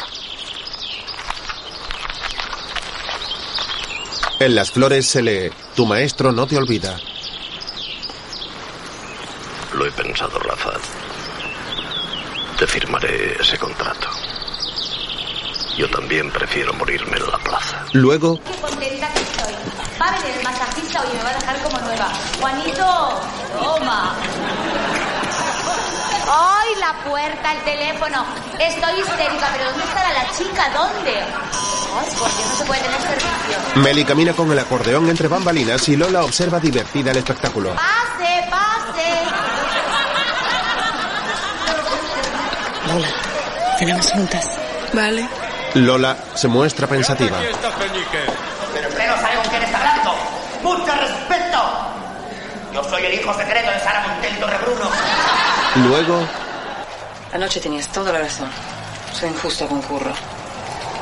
En 4.40 4.56
las 4.56 4.72
flores 4.72 5.08
se 5.08 5.22
lee, 5.22 5.52
Tu 5.76 5.86
maestro 5.86 6.32
no 6.32 6.46
te 6.48 6.58
olvida. 6.58 6.98
lo 9.74 9.86
he 9.86 9.92
pensado, 9.92 10.40
Rafa. 10.40 10.72
Te 12.58 12.66
firmaré 12.66 13.38
ese 13.40 13.58
contrato. 13.58 14.10
Yo 15.78 15.88
también 15.92 16.32
prefiero 16.32 16.74
morirme 16.74 17.18
en 17.18 17.28
la 17.28 17.38
plaza. 17.38 17.86
Luego, 17.94 18.40
Qué 18.44 18.60
contenta 18.60 19.08
que 19.14 19.20
estoy. 19.20 19.54
Va 20.02 20.08
a 20.08 20.12
venir 20.20 20.36
el 20.38 20.44
masajista 20.44 21.02
hoy 21.02 21.08
y 21.14 21.18
me 21.18 21.24
va 21.24 21.30
a 21.30 21.34
dejar 21.34 21.62
como 21.62 21.80
nueva. 21.80 22.10
Juanito, 22.40 23.20
toma. 23.60 24.16
¡Ay, 26.30 26.70
la 26.80 26.94
puerta, 27.10 27.54
el 27.54 27.62
teléfono! 27.64 28.26
Estoy 28.60 29.00
histérica, 29.02 29.50
pero 29.54 29.70
¿dónde 29.70 29.84
estará 29.84 30.14
la 30.14 30.32
chica? 30.36 30.70
¿Dónde? 30.74 31.14
Ay, 31.20 32.10
por 32.18 32.28
Dios, 32.36 32.48
no 32.50 32.56
se 32.56 32.66
puede 32.66 32.82
tener 32.82 33.02
servicio. 33.02 33.82
Meli 33.84 34.04
camina 34.04 34.34
con 34.34 34.52
el 34.52 34.60
acordeón 34.60 35.10
entre 35.10 35.28
bambalinas 35.28 35.88
y 35.90 35.96
Lola 35.96 36.24
observa 36.24 36.60
divertida 36.60 37.12
el 37.12 37.18
espectáculo. 37.18 37.76
¡Pase, 37.76 38.48
pase! 38.50 39.47
Lola, 42.98 43.14
cenamos 43.78 44.12
juntas. 44.12 44.50
Vale. 44.92 45.30
Lola 45.76 46.18
se 46.34 46.48
muestra 46.48 46.88
pensativa. 46.88 47.38
Pero 47.38 48.90
usted 48.90 49.08
no 49.08 49.16
sabe 49.22 49.36
con 49.36 49.50
quién 49.50 49.62
está 49.62 49.78
hablando. 49.78 50.16
¡Mucho 50.64 50.92
respeto! 50.96 51.62
Yo 52.74 52.84
soy 52.84 53.06
el 53.06 53.14
hijo 53.14 53.32
secreto 53.36 53.70
de 53.70 53.80
Sara 53.82 54.08
Montel 54.08 54.34
y 54.36 54.40
Torrebruno. 54.40 54.90
Luego, 55.88 56.28
Anoche 57.34 57.60
tenías 57.60 57.88
toda 57.90 58.12
la 58.12 58.20
razón. 58.20 58.50
Soy 59.14 59.30
injusta 59.30 59.68
con 59.68 59.80
Curro. 59.84 60.14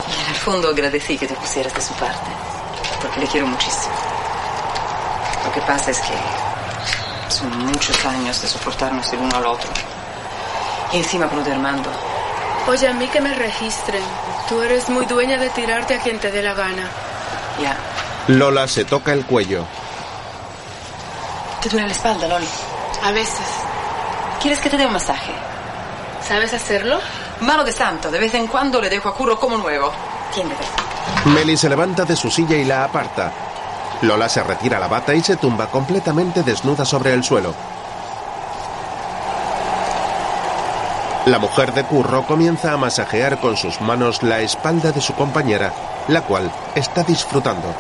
Y 0.10 0.22
en 0.22 0.30
el 0.32 0.36
fondo 0.36 0.68
agradecí 0.68 1.18
que 1.18 1.28
te 1.28 1.36
pusieras 1.36 1.74
de 1.74 1.82
su 1.82 1.94
parte. 1.94 2.30
Porque 3.02 3.22
le 3.22 3.28
quiero 3.28 3.48
muchísimo. 3.48 3.94
Lo 5.46 5.52
que 5.54 5.62
pasa 5.62 5.92
es 5.92 6.00
que 6.00 6.14
son 7.30 7.58
muchos 7.68 8.06
años 8.06 8.42
de 8.42 8.50
soportarnos 8.50 9.14
el 9.14 9.20
uno 9.20 9.38
al 9.38 9.46
otro. 9.46 9.70
Y 10.96 11.00
encima 11.00 11.28
con 11.28 11.40
lo 11.40 11.44
de 11.44 11.52
Armando. 11.52 11.90
Oye, 12.70 12.88
a 12.88 12.94
mí 12.94 13.08
que 13.08 13.20
me 13.20 13.34
registren. 13.34 14.02
Tú 14.48 14.62
eres 14.62 14.88
muy 14.88 15.06
dueña 15.06 15.38
de 15.38 15.50
tirarte 15.50 15.96
a 15.96 16.00
quien 16.00 16.20
te 16.20 16.32
dé 16.32 16.42
la 16.42 16.54
gana. 16.54 16.88
Ya. 17.62 17.76
Lola 18.28 18.66
se 18.70 18.86
toca 18.86 19.12
el 19.12 19.26
cuello. 19.26 19.66
¿Te 21.62 21.68
duele 21.68 21.88
la 21.88 21.94
espalda, 21.94 22.30
Loli? 22.30 22.48
A 23.04 23.12
veces. 23.12 23.46
¿Quieres 24.42 24.60
que 24.60 24.70
te 24.70 24.78
dé 24.78 24.86
un 24.86 24.94
masaje? 24.94 25.34
¿Sabes 26.26 26.54
hacerlo? 26.54 27.00
Mano 27.42 27.66
de 27.66 27.74
santo, 27.74 28.10
de 28.10 28.18
vez 28.18 28.34
en 28.34 28.48
cuando 28.48 28.80
le 28.80 28.90
dejo 28.90 29.10
a 29.10 29.16
Curro 29.16 29.38
como 29.38 29.58
nuevo. 29.58 29.92
Tiéndete. 30.34 30.64
Meli 31.26 31.58
se 31.58 31.68
levanta 31.68 32.06
de 32.06 32.16
su 32.16 32.32
silla 32.32 32.56
y 32.56 32.64
la 32.64 32.86
aparta. 32.86 33.34
Lola 34.02 34.30
se 34.30 34.42
retira 34.44 34.80
la 34.80 34.88
bata 34.88 35.14
y 35.14 35.22
se 35.22 35.36
tumba 35.36 35.68
completamente 35.68 36.42
desnuda 36.42 36.86
sobre 36.86 37.14
el 37.14 37.22
suelo. 37.22 37.54
La 41.26 41.40
mujer 41.40 41.74
de 41.74 41.84
Curro 41.84 42.28
comienza 42.28 42.72
a 42.72 42.78
masajear 42.78 43.40
con 43.40 43.58
sus 43.58 43.82
manos 43.82 44.22
la 44.22 44.42
espalda 44.42 44.92
de 44.92 45.02
su 45.02 45.16
compañera, 45.16 45.74
la 46.08 46.22
cual 46.22 46.52
está 46.76 47.02
disfrutando. 47.02 47.74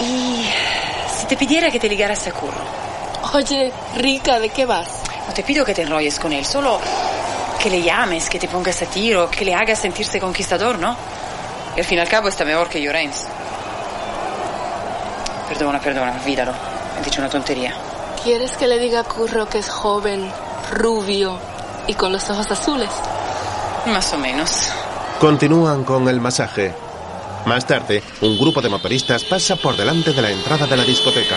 Y 0.00 0.46
si 1.18 1.26
te 1.26 1.36
pidiera 1.36 1.68
que 1.72 1.80
te 1.80 1.88
ligaras 1.88 2.28
a 2.28 2.30
Curro. 2.30 2.62
Oye, 3.34 3.72
rica, 3.96 4.38
¿de 4.38 4.50
qué 4.50 4.66
vas? 4.66 4.88
No 5.26 5.34
te 5.34 5.42
pido 5.42 5.64
que 5.64 5.74
te 5.74 5.82
enrolles 5.82 6.20
con 6.20 6.32
él, 6.32 6.46
solo 6.46 6.78
que 7.60 7.70
le 7.70 7.82
llames, 7.82 8.30
que 8.30 8.38
te 8.38 8.46
pongas 8.46 8.80
a 8.82 8.86
tiro, 8.86 9.28
que 9.28 9.44
le 9.44 9.52
hagas 9.52 9.80
sentirse 9.80 10.20
conquistador, 10.20 10.78
¿no? 10.78 10.94
Y 11.74 11.80
al 11.80 11.84
fin 11.84 11.98
y 11.98 12.00
al 12.00 12.08
cabo 12.08 12.28
está 12.28 12.44
mejor 12.44 12.68
que 12.68 12.80
Llorens. 12.80 13.24
Perdona, 15.48 15.80
perdona, 15.80 16.12
olvídalo. 16.22 16.52
He 17.00 17.04
dicho 17.04 17.20
una 17.20 17.28
tontería. 17.28 17.74
¿Quieres 18.22 18.52
que 18.52 18.68
le 18.68 18.78
diga 18.78 19.00
a 19.00 19.04
Curro 19.04 19.48
que 19.48 19.58
es 19.58 19.68
joven, 19.68 20.30
rubio 20.70 21.38
y 21.86 21.94
con 21.94 22.12
los 22.12 22.28
ojos 22.30 22.50
azules? 22.50 22.90
Más 23.86 24.12
o 24.12 24.18
menos. 24.18 24.70
Continúan 25.20 25.84
con 25.84 26.08
el 26.08 26.20
masaje. 26.20 26.74
Más 27.46 27.66
tarde, 27.66 28.02
un 28.20 28.38
grupo 28.38 28.60
de 28.60 28.68
motoristas 28.68 29.24
pasa 29.24 29.56
por 29.56 29.76
delante 29.76 30.12
de 30.12 30.22
la 30.22 30.30
entrada 30.30 30.66
de 30.66 30.76
la 30.76 30.84
discoteca. 30.84 31.36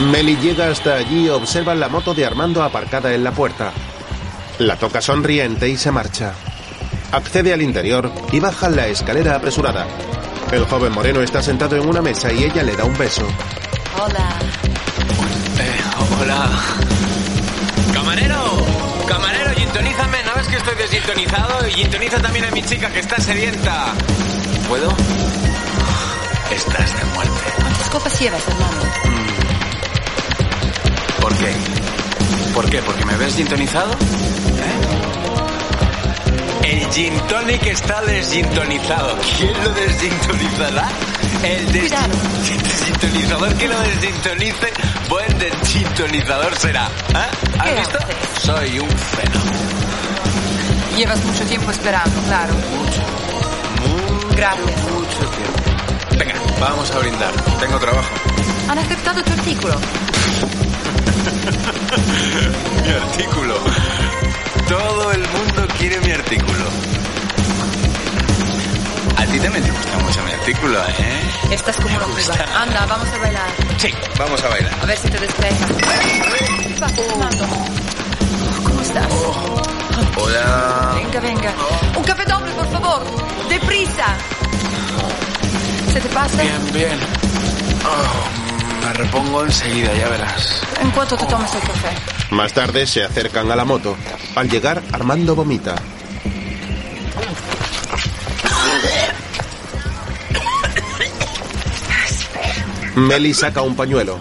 Meli 0.00 0.36
llega 0.36 0.68
hasta 0.68 0.96
allí 0.96 1.26
y 1.26 1.28
observa 1.28 1.74
la 1.74 1.88
moto 1.88 2.14
de 2.14 2.26
Armando 2.26 2.62
aparcada 2.62 3.12
en 3.14 3.24
la 3.24 3.32
puerta. 3.32 3.72
La 4.58 4.76
toca 4.76 5.00
sonriente 5.00 5.68
y 5.68 5.76
se 5.76 5.90
marcha. 5.90 6.32
Accede 7.12 7.52
al 7.52 7.62
interior 7.62 8.10
y 8.32 8.40
baja 8.40 8.68
la 8.68 8.88
escalera 8.88 9.36
apresurada. 9.36 9.86
El 10.52 10.64
joven 10.66 10.92
moreno 10.92 11.20
está 11.20 11.42
sentado 11.42 11.76
en 11.76 11.88
una 11.88 12.02
mesa 12.02 12.32
y 12.32 12.44
ella 12.44 12.62
le 12.62 12.76
da 12.76 12.84
un 12.84 12.96
beso. 12.96 13.26
Hola. 14.00 14.38
Eh, 16.04 16.16
hola. 16.20 16.50
Camarero, 17.92 18.66
camarero, 19.06 19.54
sintonízame. 19.54 20.22
¿No 20.24 20.34
ves 20.34 20.46
que 20.48 20.56
estoy 20.56 20.74
desintonizado? 20.76 21.68
Y 21.68 21.72
sintoniza 21.72 22.20
también 22.20 22.44
a 22.44 22.50
mi 22.50 22.62
chica 22.62 22.90
que 22.90 23.00
está 23.00 23.20
sedienta. 23.20 23.92
¿Puedo? 24.68 24.94
Estás 26.50 26.96
de 26.96 27.04
muerte. 27.14 27.52
¿Cuántas 27.60 27.88
copas 27.90 28.20
llevas, 28.20 28.48
Armando? 28.48 28.86
¿Por 31.20 31.36
qué? 31.36 31.52
¿Por 32.54 32.70
qué? 32.70 32.82
¿Porque 32.82 33.04
me 33.04 33.16
ves 33.16 33.34
sintonizado? 33.34 33.92
El 36.62 36.90
gin 36.92 37.18
tonic 37.28 37.66
está 37.66 38.02
desintonizado. 38.02 39.16
¿Quién 39.38 39.64
lo 39.64 39.70
desintonizará? 39.70 40.88
El 41.44 41.72
des- 41.72 41.90
desintonizador 42.62 43.54
que 43.56 43.68
lo 43.68 43.78
desintonice, 43.80 44.72
buen 45.08 45.38
desintonizador 45.38 46.56
será. 46.56 46.86
¿Eh? 46.86 47.28
¿Has 47.58 47.68
¿Qué 47.68 47.74
visto? 47.80 47.98
Soy 48.42 48.78
un 48.78 48.88
fenómeno. 48.88 49.58
Llevas 50.96 51.24
mucho 51.24 51.44
tiempo 51.44 51.70
esperando, 51.70 52.20
claro. 52.22 52.54
Gracias. 54.36 54.82
Mucho 54.92 55.18
tiempo. 55.18 56.18
Venga, 56.18 56.34
vamos 56.60 56.90
a 56.90 56.98
brindar. 56.98 57.32
Tengo 57.60 57.78
trabajo. 57.78 58.08
Han 58.68 58.78
aceptado 58.78 59.22
tu 59.22 59.32
artículo. 59.32 59.74
mi 62.84 62.90
artículo. 62.90 63.54
Todo 64.68 65.12
el 65.12 65.20
mundo 65.20 65.66
quiere 65.78 66.00
mi 66.00 66.10
artículo. 66.12 66.64
¿A 69.16 69.26
ti 69.26 69.38
también 69.40 69.64
te 69.64 69.70
gusta 69.70 69.98
mucho 69.98 70.22
mi 70.24 70.32
artículo, 70.32 70.78
¿eh? 70.82 71.20
Estás 71.52 71.76
como 71.76 71.96
una 71.96 72.06
gusta. 72.06 72.44
Anda, 72.62 72.86
vamos 72.86 73.08
a 73.08 73.18
bailar. 73.18 73.50
Sí, 73.78 73.88
vamos 74.18 74.42
a 74.42 74.48
bailar. 74.48 74.72
A 74.82 74.86
ver 74.86 74.98
si 74.98 75.08
te 75.08 75.18
despejas. 75.18 75.70
¿Qué 76.66 76.74
pasa, 76.80 76.94
Fernando? 76.96 77.46
¿Cómo 78.64 78.80
estás? 78.80 79.08
Hola. 80.16 80.92
Venga, 80.96 81.20
venga. 81.20 81.52
Un 81.96 82.04
café 82.04 82.24
doble, 82.24 82.52
por 82.52 82.70
favor. 82.72 83.02
Deprisa. 83.48 84.16
¿Se 85.92 86.00
te 86.00 86.08
pasa? 86.08 86.42
Bien, 86.42 86.72
bien. 86.72 86.98
Oh, 87.84 88.84
me 88.86 88.92
repongo 88.94 89.44
enseguida, 89.44 89.94
ya 89.94 90.08
verás. 90.08 90.60
En 90.80 90.90
cuanto 90.90 91.16
te 91.16 91.26
tomes 91.26 91.54
el 91.54 91.60
café. 91.60 91.88
Más 92.30 92.52
tarde 92.52 92.86
se 92.86 93.04
acercan 93.04 93.50
a 93.50 93.56
la 93.56 93.64
moto. 93.64 93.96
Al 94.34 94.48
llegar, 94.50 94.82
Armando 94.92 95.34
vomita. 95.36 95.76
Meli 102.96 103.34
saca 103.34 103.62
un 103.62 103.74
pañuelo. 103.74 104.18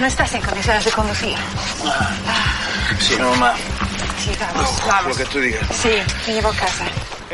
No 0.00 0.06
estás 0.06 0.34
en 0.34 0.42
condiciones 0.42 0.84
de 0.84 0.90
conducir. 0.90 1.36
Sí, 2.98 3.16
mamá. 3.16 3.54
Sí, 4.18 4.30
vamos, 4.38 4.82
vamos. 4.86 5.08
Lo 5.18 5.24
que 5.24 5.30
tú 5.30 5.38
digas. 5.38 5.62
Sí, 5.70 5.90
llevo 6.30 6.48
a 6.48 6.54
casa. 6.54 6.84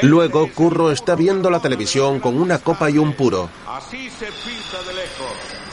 Luego, 0.03 0.51
Curro 0.53 0.91
está 0.91 1.15
viendo 1.15 1.51
la 1.51 1.61
televisión 1.61 2.21
con 2.21 2.41
una 2.41 2.59
copa 2.59 2.89
y 2.91 2.99
un 2.99 3.15
puro. 3.15 3.49
Así 3.67 4.11
se 4.11 4.27
pinta 4.27 4.83
de 4.87 4.95
lejos. 4.95 5.33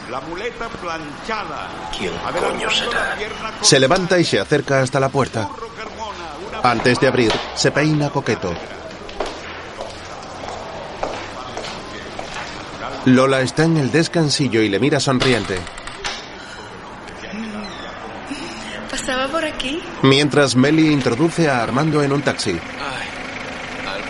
La 0.10 0.22
muleta 0.22 0.68
planchada. 0.70 1.68
¿Quién 1.98 2.14
coño 2.40 2.70
será? 2.72 3.16
Se 3.62 3.80
levanta 3.80 4.18
y 4.18 4.24
se 4.26 4.40
acerca 4.40 4.82
hasta 4.82 5.00
la 5.00 5.10
puerta. 5.10 5.50
Antes 6.64 7.00
de 7.00 7.08
abrir, 7.08 7.32
se 7.56 7.72
peina 7.72 8.10
coqueto. 8.10 8.54
Lola 13.06 13.42
está 13.42 13.64
en 13.64 13.78
el 13.78 13.92
descansillo 13.92 14.62
y 14.62 14.70
le 14.70 14.80
mira 14.80 15.00
sonriente. 15.00 15.58
¿Pasaba 18.92 19.28
por 19.28 19.46
aquí? 19.46 19.82
Mientras 20.04 20.56
Meli 20.56 20.92
introduce 20.92 21.50
a 21.50 21.64
Armando 21.64 22.04
en 22.04 22.12
un 22.12 22.22
taxi. 22.22 22.52
Al 22.52 22.58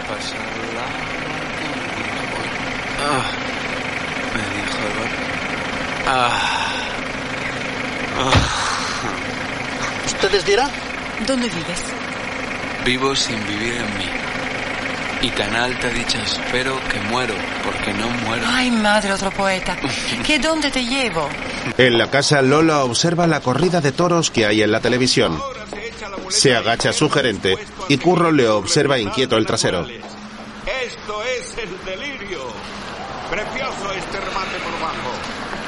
pasar 0.07 0.39
la... 0.75 0.85
Ah, 3.05 3.23
me 4.35 4.41
dijo 4.57 4.77
Ah. 6.07 6.71
Ah. 8.17 8.31
¿Ustedes 10.05 10.45
dirán? 10.45 10.69
¿Dónde 11.27 11.47
vives? 11.47 11.83
Vivo 12.83 13.15
sin 13.15 13.45
vivir 13.47 13.73
en 13.73 13.97
mí. 13.97 14.05
Y 15.21 15.29
tan 15.31 15.55
alta 15.55 15.89
dicha 15.89 16.21
espero 16.23 16.79
que 16.89 16.99
muero, 17.01 17.35
porque 17.79 17.93
no 17.93 18.09
muero. 18.09 18.43
Ay, 18.47 18.71
madre, 18.71 19.13
otro 19.13 19.31
poeta. 19.31 19.75
¿Qué 20.25 20.39
dónde 20.39 20.69
te 20.71 20.83
llevo? 20.83 21.27
En 21.77 21.97
la 21.97 22.09
casa, 22.09 22.41
Lola 22.41 22.83
observa 22.83 23.27
la 23.27 23.41
corrida 23.41 23.81
de 23.81 23.91
toros 23.91 24.31
que 24.31 24.45
hay 24.45 24.61
en 24.61 24.71
la 24.71 24.79
televisión. 24.79 25.41
Se 26.29 26.55
agacha 26.55 26.93
sugerente 26.93 27.57
y 27.87 27.97
Curro 27.97 28.31
le 28.31 28.47
observa 28.47 28.99
inquieto 28.99 29.37
el 29.37 29.45
trasero. 29.45 29.85
Esto 29.87 31.23
es 31.23 31.57
el 31.57 31.85
delirio. 31.85 32.41
Precioso 33.29 33.93
este 33.93 34.19
remate 34.19 34.57
por 34.63 34.73
bajo. 34.81 35.11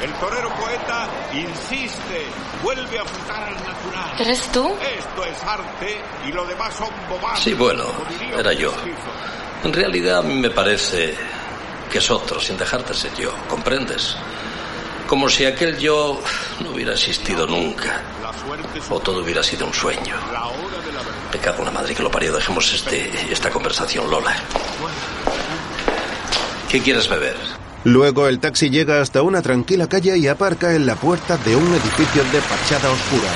El 0.04 0.12
torero 0.14 0.50
poeta 0.56 1.08
insiste, 1.34 2.26
vuelve 2.64 2.98
a 2.98 3.02
apuntar 3.02 3.44
al 3.44 3.54
natural. 3.54 4.20
¿Eres 4.20 4.52
tú? 4.52 4.76
Esto 4.98 5.26
es 5.26 5.44
arte 5.44 6.02
y 6.28 6.32
lo 6.32 6.46
demás 6.46 6.74
son 6.74 6.90
bobadas. 7.08 7.40
Sí, 7.40 7.54
bueno, 7.54 7.86
era 8.36 8.52
yo. 8.54 8.74
En 9.64 9.74
realidad 9.74 10.20
a 10.20 10.22
mí 10.24 10.40
me 10.40 10.50
parece 10.50 11.16
que 11.92 11.98
es 11.98 12.10
otro, 12.10 12.40
sin 12.40 12.58
dejarte 12.58 12.94
ser 12.94 13.14
yo, 13.16 13.34
¿comprendes? 13.50 14.16
Como 15.08 15.30
si 15.30 15.46
aquel 15.46 15.78
yo 15.78 16.22
no 16.64 16.72
hubiera 16.72 16.94
existido 16.94 17.46
nunca. 17.46 18.02
O 18.90 19.00
todo 19.00 19.22
hubiera 19.22 19.44
sido 19.44 19.66
un 19.68 19.74
sueño. 19.74 20.16
Pecado 21.32 21.62
una 21.62 21.72
madre 21.72 21.94
que 21.94 22.02
lo 22.02 22.10
parió. 22.10 22.34
Dejemos 22.34 22.74
este, 22.74 23.12
esta 23.30 23.50
conversación, 23.50 24.10
Lola. 24.10 24.34
¿Qué 26.70 26.82
quieres 26.82 27.10
beber? 27.10 27.36
Luego 27.84 28.28
el 28.28 28.40
taxi 28.40 28.70
llega 28.70 29.02
hasta 29.02 29.22
una 29.22 29.42
tranquila 29.42 29.88
calle 29.88 30.18
y 30.18 30.28
aparca 30.28 30.74
en 30.74 30.86
la 30.86 30.96
puerta 30.96 31.36
de 31.38 31.56
un 31.56 31.74
edificio 31.74 32.24
de 32.32 32.42
fachada 32.42 32.90
oscura. 32.90 33.30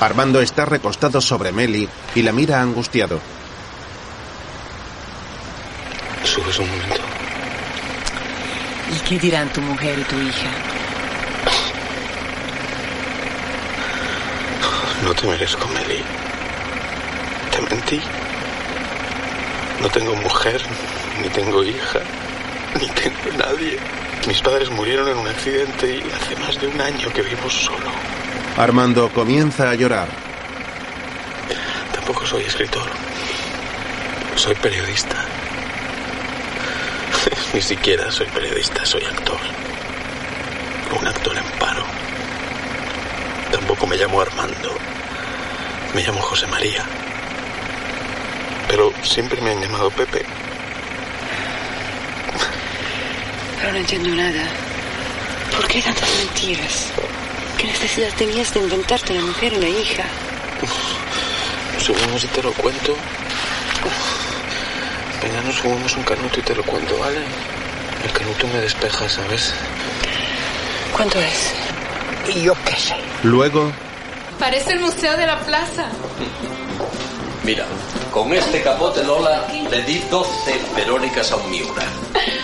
Armando 0.00 0.40
está 0.40 0.64
recostado 0.64 1.20
sobre 1.20 1.52
Meli 1.52 1.88
y 2.14 2.22
la 2.22 2.32
mira 2.32 2.60
angustiado. 2.60 3.20
Un 6.46 6.70
momento. 6.70 7.00
¿Y 8.94 9.00
qué 9.00 9.18
dirán 9.18 9.52
tu 9.52 9.60
mujer 9.60 9.98
y 9.98 10.04
tu 10.04 10.16
hija? 10.22 10.48
No 15.02 15.12
te 15.12 15.26
merezco, 15.26 15.66
Meli. 15.68 16.02
Te 17.50 17.60
mentí. 17.62 18.00
No 19.82 19.88
tengo 19.88 20.14
mujer, 20.14 20.62
ni 21.20 21.28
tengo 21.30 21.64
hija, 21.64 21.98
ni 22.80 22.88
tengo 22.90 23.36
nadie. 23.36 23.76
Mis 24.28 24.40
padres 24.40 24.70
murieron 24.70 25.08
en 25.08 25.18
un 25.18 25.26
accidente 25.26 25.96
y 25.96 26.10
hace 26.10 26.36
más 26.36 26.58
de 26.60 26.68
un 26.68 26.80
año 26.80 27.12
que 27.12 27.22
vivo 27.22 27.50
solo. 27.50 27.90
Armando 28.56 29.10
comienza 29.10 29.68
a 29.68 29.74
llorar. 29.74 30.08
Tampoco 31.92 32.24
soy 32.24 32.44
escritor. 32.44 32.88
Soy 34.36 34.54
periodista. 34.54 35.16
Ni 37.56 37.62
siquiera 37.62 38.12
soy 38.12 38.26
periodista, 38.26 38.84
soy 38.84 39.02
actor. 39.02 39.38
Un 41.00 41.08
actor 41.08 41.34
en 41.38 41.58
paro. 41.58 41.82
Tampoco 43.50 43.86
me 43.86 43.96
llamo 43.96 44.20
Armando. 44.20 44.76
Me 45.94 46.02
llamo 46.02 46.20
José 46.20 46.46
María. 46.48 46.84
Pero 48.68 48.92
siempre 49.02 49.40
me 49.40 49.52
han 49.52 49.62
llamado 49.62 49.90
Pepe. 49.90 50.22
Pero 53.58 53.72
no 53.72 53.78
entiendo 53.78 54.10
nada. 54.10 54.44
¿Por 55.50 55.66
qué 55.66 55.80
tantas 55.80 56.10
mentiras? 56.18 56.92
¿Qué 57.56 57.68
necesidad 57.68 58.12
tenías 58.18 58.52
de 58.52 58.60
inventarte 58.60 59.14
una 59.14 59.24
mujer 59.24 59.54
y 59.54 59.56
una 59.56 59.68
hija? 59.70 60.04
Subimos 61.78 62.22
y 62.22 62.26
te 62.26 62.42
lo 62.42 62.52
cuento. 62.52 62.94
Nos 65.46 65.56
fumamos 65.56 65.96
un 65.96 66.02
canuto 66.02 66.40
y 66.40 66.42
te 66.42 66.54
lo 66.54 66.62
cuento, 66.64 66.98
¿vale? 66.98 67.18
El 68.04 68.12
canuto 68.12 68.46
me 68.48 68.60
despeja, 68.60 69.08
¿sabes? 69.08 69.52
¿Cuánto 70.94 71.18
es? 71.20 71.52
Y 72.34 72.42
yo 72.42 72.54
qué 72.64 72.74
sé. 72.76 72.94
Luego, 73.22 73.72
Parece 74.38 74.72
el 74.72 74.80
Museo 74.80 75.16
de 75.16 75.26
la 75.26 75.38
Plaza. 75.40 75.86
Mira, 77.42 77.64
con 78.12 78.32
este 78.34 78.60
capote, 78.60 79.02
Lola, 79.04 79.46
le 79.70 79.82
di 79.82 79.98
12 80.10 80.60
Verónicas 80.76 81.30
a 81.32 81.36
un 81.36 81.50
Miura. 81.50 81.84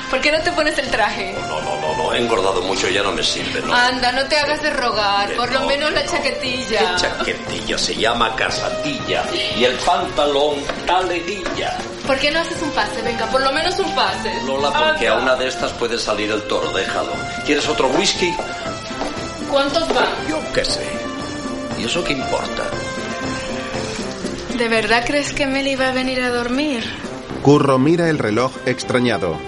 ¿Por 0.08 0.20
qué 0.20 0.32
no 0.32 0.40
te 0.40 0.52
pones 0.52 0.78
el 0.78 0.88
traje? 0.90 1.34
No, 1.48 1.60
no, 1.60 1.76
no, 1.80 1.96
no, 1.96 2.14
he 2.14 2.18
engordado 2.18 2.62
mucho, 2.62 2.88
ya 2.88 3.02
no 3.02 3.12
me 3.12 3.22
sirve, 3.22 3.60
¿no? 3.66 3.74
Anda, 3.74 4.10
no 4.12 4.24
te 4.26 4.38
hagas 4.38 4.62
de 4.62 4.70
rogar. 4.70 5.28
Que 5.28 5.34
Por 5.34 5.52
lo 5.52 5.60
no. 5.60 5.66
menos 5.66 5.92
la 5.92 6.06
chaquetilla. 6.06 6.78
¿Qué 6.78 7.02
chaquetilla? 7.02 7.76
Se 7.76 7.94
llama 7.94 8.34
casatilla. 8.36 9.24
Y 9.56 9.64
el 9.64 9.74
pantalón, 9.78 10.54
talerilla. 10.86 11.76
¿Por 12.12 12.20
qué 12.20 12.30
no 12.30 12.40
haces 12.40 12.60
un 12.60 12.70
pase? 12.72 13.00
Venga, 13.00 13.24
por 13.30 13.40
lo 13.40 13.50
menos 13.52 13.78
un 13.78 13.90
pase. 13.94 14.30
Lola, 14.44 14.70
porque 14.70 15.08
Anda. 15.08 15.18
a 15.18 15.22
una 15.22 15.34
de 15.34 15.48
estas 15.48 15.72
puede 15.72 15.96
salir 15.98 16.30
el 16.30 16.42
toro, 16.42 16.70
déjalo. 16.70 17.10
¿Quieres 17.46 17.66
otro 17.66 17.88
whisky? 17.88 18.30
¿Cuántos 19.50 19.88
van? 19.94 20.08
Yo 20.28 20.38
qué 20.52 20.62
sé. 20.62 20.86
¿Y 21.78 21.84
eso 21.84 22.04
qué 22.04 22.12
importa? 22.12 22.64
¿De 24.58 24.68
verdad 24.68 25.04
crees 25.06 25.32
que 25.32 25.46
Meli 25.46 25.74
va 25.74 25.88
a 25.88 25.92
venir 25.92 26.20
a 26.20 26.28
dormir? 26.28 26.84
Curro 27.40 27.78
mira 27.78 28.10
el 28.10 28.18
reloj 28.18 28.52
extrañado. 28.66 29.38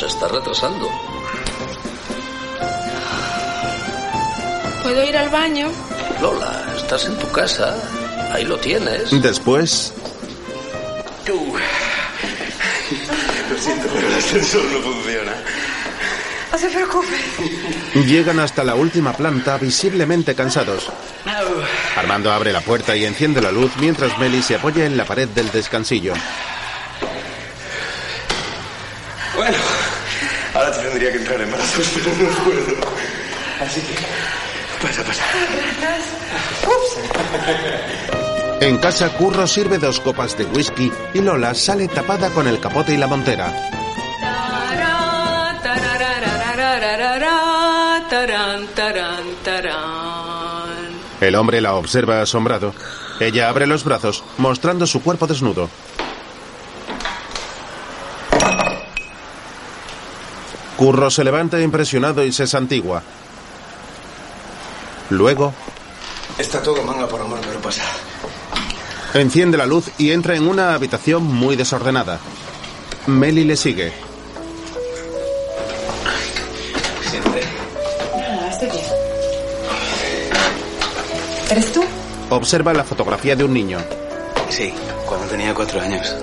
Se 0.00 0.06
está 0.06 0.26
retrasando. 0.28 0.88
¿Puedo 4.82 5.04
ir 5.04 5.18
al 5.18 5.28
baño? 5.28 5.68
Lola, 6.22 6.64
estás 6.78 7.04
en 7.04 7.18
tu 7.18 7.30
casa. 7.30 7.76
Ahí 8.32 8.44
lo 8.44 8.56
tienes. 8.56 9.10
Después, 9.20 9.92
siento, 13.64 13.88
pero 13.92 14.06
el 14.08 14.14
ascensor 14.14 14.64
no 14.64 14.80
funciona. 14.80 15.32
No 16.52 16.58
se 16.58 16.68
preocupe. 16.68 17.16
llegan 18.06 18.38
hasta 18.38 18.62
la 18.62 18.74
última 18.74 19.12
planta 19.12 19.58
visiblemente 19.58 20.34
cansados. 20.34 20.90
Armando 21.96 22.32
abre 22.32 22.52
la 22.52 22.60
puerta 22.60 22.94
y 22.94 23.04
enciende 23.04 23.40
la 23.40 23.50
luz 23.50 23.72
mientras 23.80 24.16
Meli 24.18 24.42
se 24.42 24.56
apoya 24.56 24.84
en 24.84 24.96
la 24.96 25.04
pared 25.04 25.28
del 25.28 25.50
descansillo. 25.50 26.14
Bueno, 29.34 29.56
ahora 30.54 30.70
te 30.70 30.82
tendría 30.82 31.10
que 31.10 31.18
entrar 31.18 31.40
en 31.40 31.50
brazos, 31.50 31.90
pero 31.94 32.10
no 32.16 32.36
puedo. 32.44 32.76
Así 33.60 33.80
que 33.80 33.94
Pasa, 34.84 35.02
pasa. 35.02 35.22
En 38.64 38.78
casa, 38.78 39.10
Curro 39.10 39.46
sirve 39.46 39.76
dos 39.76 40.00
copas 40.00 40.38
de 40.38 40.46
whisky 40.46 40.90
y 41.12 41.20
Lola 41.20 41.52
sale 41.52 41.86
tapada 41.86 42.30
con 42.30 42.48
el 42.48 42.58
capote 42.58 42.94
y 42.94 42.96
la 42.96 43.06
montera. 43.06 43.52
El 51.20 51.34
hombre 51.34 51.60
la 51.60 51.74
observa 51.74 52.22
asombrado. 52.22 52.74
Ella 53.20 53.50
abre 53.50 53.66
los 53.66 53.84
brazos, 53.84 54.24
mostrando 54.38 54.86
su 54.86 55.02
cuerpo 55.02 55.26
desnudo. 55.26 55.68
Curro 60.78 61.10
se 61.10 61.22
levanta 61.22 61.60
impresionado 61.60 62.24
y 62.24 62.32
se 62.32 62.46
santigua. 62.46 63.02
Luego, 65.10 65.52
Está 66.38 66.60
todo 66.62 66.82
manga 66.82 67.06
por 67.06 67.20
amor, 67.20 67.38
pero 67.46 67.60
pasa. 67.60 67.82
Enciende 69.20 69.56
la 69.56 69.66
luz 69.66 69.90
y 69.98 70.10
entra 70.10 70.34
en 70.36 70.46
una 70.46 70.74
habitación 70.74 71.24
muy 71.24 71.56
desordenada. 71.56 72.18
Meli 73.06 73.44
le 73.44 73.56
sigue. 73.56 73.92
Ah, 78.14 78.48
estoy 78.50 78.70
bien. 78.70 78.84
¿Eres 81.50 81.72
tú? 81.72 81.84
Observa 82.30 82.72
la 82.72 82.84
fotografía 82.84 83.36
de 83.36 83.44
un 83.44 83.52
niño. 83.52 83.78
Sí, 84.50 84.72
cuando 85.06 85.26
tenía 85.26 85.54
cuatro 85.54 85.80
años. 85.80 86.14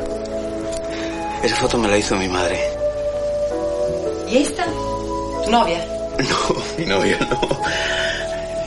Esa 1.43 1.55
foto 1.55 1.77
me 1.77 1.87
la 1.87 1.97
hizo 1.97 2.15
mi 2.15 2.27
madre. 2.27 2.59
¿Y 4.29 4.37
esta? 4.37 4.65
¿Tu 5.45 5.51
novia? 5.51 5.85
No, 6.21 6.55
mi 6.77 6.85
novia 6.85 7.17
no. 7.19 7.39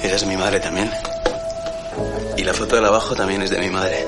Esa 0.03 0.17
es 0.17 0.27
mi 0.27 0.37
madre 0.37 0.59
también. 0.59 0.91
Y 2.37 2.43
la 2.43 2.53
foto 2.53 2.81
de 2.81 2.87
abajo 2.87 3.15
también 3.15 3.43
es 3.43 3.51
de 3.51 3.59
mi 3.61 3.71
madre. 3.71 4.05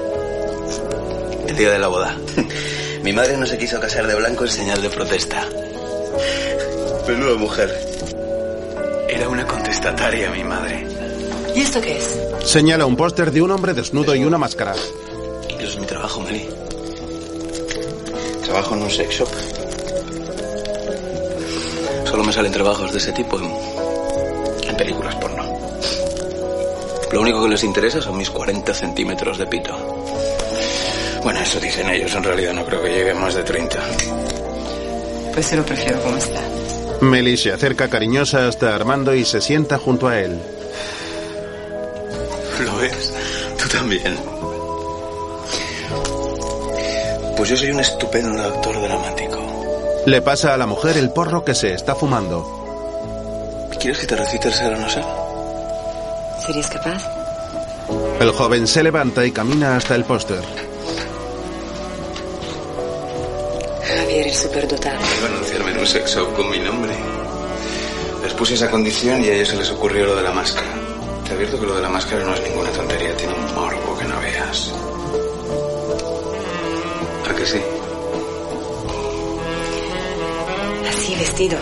El 1.48 1.56
día 1.56 1.70
de 1.70 1.78
la 1.78 1.88
boda. 1.88 2.16
Mi 3.02 3.12
madre 3.12 3.36
no 3.36 3.46
se 3.46 3.56
quiso 3.58 3.80
casar 3.80 4.06
de 4.06 4.14
blanco 4.14 4.44
en 4.44 4.50
señal 4.50 4.82
de 4.82 4.90
protesta. 4.90 5.48
Menuda 7.08 7.36
mujer. 7.36 7.72
Era 9.08 9.28
una 9.28 9.46
contestataria 9.46 10.30
mi 10.30 10.42
madre. 10.42 10.86
¿Y 11.54 11.60
esto 11.60 11.80
qué 11.80 11.96
es? 11.96 12.20
Señala 12.44 12.84
un 12.84 12.96
póster 12.96 13.30
de 13.30 13.40
un 13.40 13.50
hombre 13.52 13.74
desnudo 13.74 14.14
y 14.14 14.24
una 14.24 14.38
máscara. 14.38 14.74
Eso 14.74 15.68
es 15.68 15.78
mi 15.78 15.86
trabajo, 15.86 16.20
Meli. 16.20 16.48
Trabajo 18.44 18.74
en 18.74 18.82
un 18.82 18.90
sex 18.90 19.14
shop. 19.14 19.28
Solo 22.10 22.24
me 22.24 22.32
salen 22.32 22.52
trabajos 22.52 22.92
de 22.92 22.98
ese 22.98 23.12
tipo 23.12 23.38
en, 23.38 24.68
en 24.68 24.76
películas 24.76 25.14
porno. 25.16 25.44
Lo 27.12 27.20
único 27.20 27.42
que 27.42 27.48
les 27.48 27.64
interesa 27.64 28.02
son 28.02 28.18
mis 28.18 28.30
40 28.30 28.74
centímetros 28.74 29.38
de 29.38 29.46
pito. 29.46 29.85
Bueno, 31.26 31.40
eso 31.40 31.58
dicen 31.58 31.90
ellos. 31.90 32.14
En 32.14 32.22
realidad 32.22 32.52
no 32.52 32.64
creo 32.64 32.80
que 32.80 32.88
llegue 32.88 33.10
a 33.10 33.14
más 33.16 33.34
de 33.34 33.42
30. 33.42 33.80
Pues 35.34 35.44
se 35.44 35.56
lo 35.56 35.66
prefiero 35.66 36.00
como 36.00 36.16
está. 36.16 36.40
Meli 37.00 37.36
se 37.36 37.50
acerca 37.52 37.88
cariñosa 37.88 38.46
hasta 38.46 38.72
Armando 38.72 39.12
y 39.12 39.24
se 39.24 39.40
sienta 39.40 39.76
junto 39.76 40.06
a 40.06 40.20
él. 40.20 40.40
¿Lo 42.64 42.76
ves? 42.76 43.12
Tú 43.60 43.68
también. 43.68 44.16
Pues 47.36 47.50
yo 47.50 47.56
soy 47.56 47.72
un 47.72 47.80
estupendo 47.80 48.40
actor 48.44 48.80
dramático. 48.80 50.04
Le 50.06 50.22
pasa 50.22 50.54
a 50.54 50.56
la 50.56 50.68
mujer 50.68 50.96
el 50.96 51.10
porro 51.10 51.44
que 51.44 51.56
se 51.56 51.74
está 51.74 51.96
fumando. 51.96 53.66
¿Quieres 53.80 53.98
que 53.98 54.06
te 54.06 54.14
recite 54.14 54.46
el 54.46 54.54
ser 54.54 54.74
o 54.74 54.78
no 54.78 54.88
ser? 54.88 55.04
¿Serías 56.46 56.70
capaz? 56.70 57.02
El 58.20 58.30
joven 58.30 58.68
se 58.68 58.84
levanta 58.84 59.26
y 59.26 59.32
camina 59.32 59.76
hasta 59.76 59.96
el 59.96 60.04
póster. 60.04 60.65
Anunciarme 65.96 66.02
en 66.02 66.02
un 66.02 66.08
sex 66.08 66.14
shop 66.14 66.34
con 66.34 66.50
mi 66.50 66.58
nombre. 66.58 66.92
Les 68.22 68.32
puse 68.34 68.54
esa 68.54 68.70
condición 68.70 69.22
y 69.22 69.28
a 69.28 69.34
ellos 69.34 69.48
se 69.48 69.56
les 69.56 69.70
ocurrió 69.70 70.06
lo 70.06 70.16
de 70.16 70.22
la 70.22 70.32
máscara. 70.32 70.68
Te 71.26 71.34
advierto 71.34 71.60
que 71.60 71.66
lo 71.66 71.76
de 71.76 71.82
la 71.82 71.88
máscara 71.88 72.24
no 72.24 72.34
es 72.34 72.42
ninguna 72.42 72.70
tontería, 72.70 73.16
tiene 73.16 73.34
un 73.34 73.54
morbo 73.54 73.98
que 73.98 74.04
no 74.04 74.20
veas. 74.20 74.72
¿A 77.28 77.34
que 77.34 77.46
sí? 77.46 77.60
Así 80.88 81.14
vestido. 81.16 81.58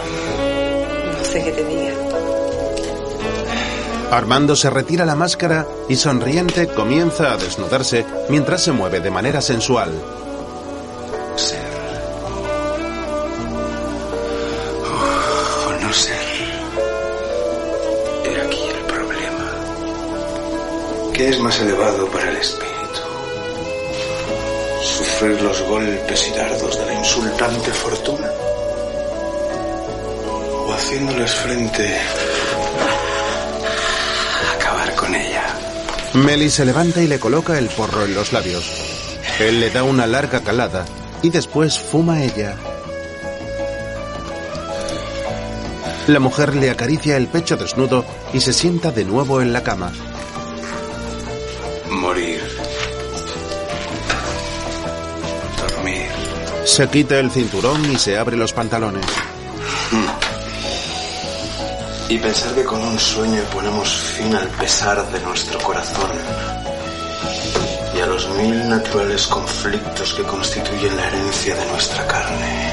No 1.19 1.25
sé 1.25 1.45
qué 1.45 1.53
te 1.53 1.65
diga. 1.65 1.95
Armando 4.11 4.55
se 4.55 4.71
retira 4.71 5.05
la 5.05 5.17
máscara 5.17 5.67
y 5.89 5.97
sonriente 5.97 6.69
comienza 6.69 7.33
a 7.33 7.37
desnudarse 7.37 8.05
mientras 8.29 8.63
se 8.63 8.71
mueve 8.71 9.01
de 9.01 9.11
manera 9.11 9.41
sensual. 9.41 9.91
¿Qué 21.25 21.31
es 21.31 21.41
más 21.41 21.59
elevado 21.59 22.07
para 22.09 22.29
el 22.29 22.37
espíritu? 22.37 23.01
¿Sufrir 24.83 25.41
los 25.41 25.63
golpes 25.63 26.29
y 26.29 26.37
dardos 26.37 26.79
de 26.79 26.85
la 26.85 26.93
insultante 26.93 27.71
fortuna? 27.71 28.29
¿O 30.67 30.73
haciéndoles 30.75 31.35
frente 31.35 31.97
acabar 34.55 34.95
con 34.97 35.15
ella? 35.15 35.47
Meli 36.13 36.51
se 36.51 36.67
levanta 36.67 37.01
y 37.01 37.07
le 37.07 37.19
coloca 37.19 37.59
el 37.59 37.71
porro 37.71 38.05
en 38.05 38.15
los 38.15 38.35
labios. 38.35 38.71
Él 39.41 39.61
le 39.61 39.71
da 39.71 39.83
una 39.83 40.07
larga 40.07 40.41
calada 40.41 40.85
y 41.23 41.31
después 41.31 41.79
fuma 41.79 42.23
ella. 42.23 42.55
La 46.07 46.21
mujer 46.21 46.55
le 46.55 46.69
acaricia 46.69 47.17
el 47.17 47.29
pecho 47.29 47.57
desnudo 47.57 48.05
y 48.35 48.41
se 48.41 48.53
sienta 48.53 48.91
de 48.91 49.07
nuevo 49.07 49.41
en 49.41 49.55
la 49.55 49.63
cama. 49.63 49.91
Se 56.75 56.89
quita 56.89 57.21
el 57.21 57.31
cinturón 57.31 57.89
y 57.93 57.97
se 57.97 58.19
abre 58.19 58.37
los 58.37 58.53
pantalones. 58.53 59.07
Y 62.09 62.19
pensar 62.19 62.53
que 62.53 62.65
con 62.65 62.83
un 62.83 62.99
sueño 62.99 63.43
ponemos 63.53 63.89
fin 63.89 64.35
al 64.35 64.49
pesar 64.49 65.09
de 65.13 65.21
nuestro 65.21 65.61
corazón 65.61 66.11
y 67.97 68.01
a 68.01 68.07
los 68.07 68.29
mil 68.31 68.69
naturales 68.69 69.29
conflictos 69.29 70.15
que 70.15 70.25
constituyen 70.25 70.97
la 70.97 71.07
herencia 71.07 71.55
de 71.55 71.65
nuestra 71.67 72.05
carne. 72.09 72.73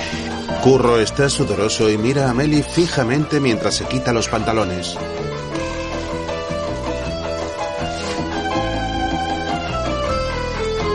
Curro 0.64 1.00
está 1.00 1.30
sudoroso 1.30 1.88
y 1.88 2.00
mira 2.00 2.28
a 2.28 2.34
Meli 2.34 2.64
fijamente 2.64 3.40
mientras 3.40 3.76
se 3.76 3.86
quita 3.86 4.12
los 4.12 4.28
pantalones. 4.28 4.98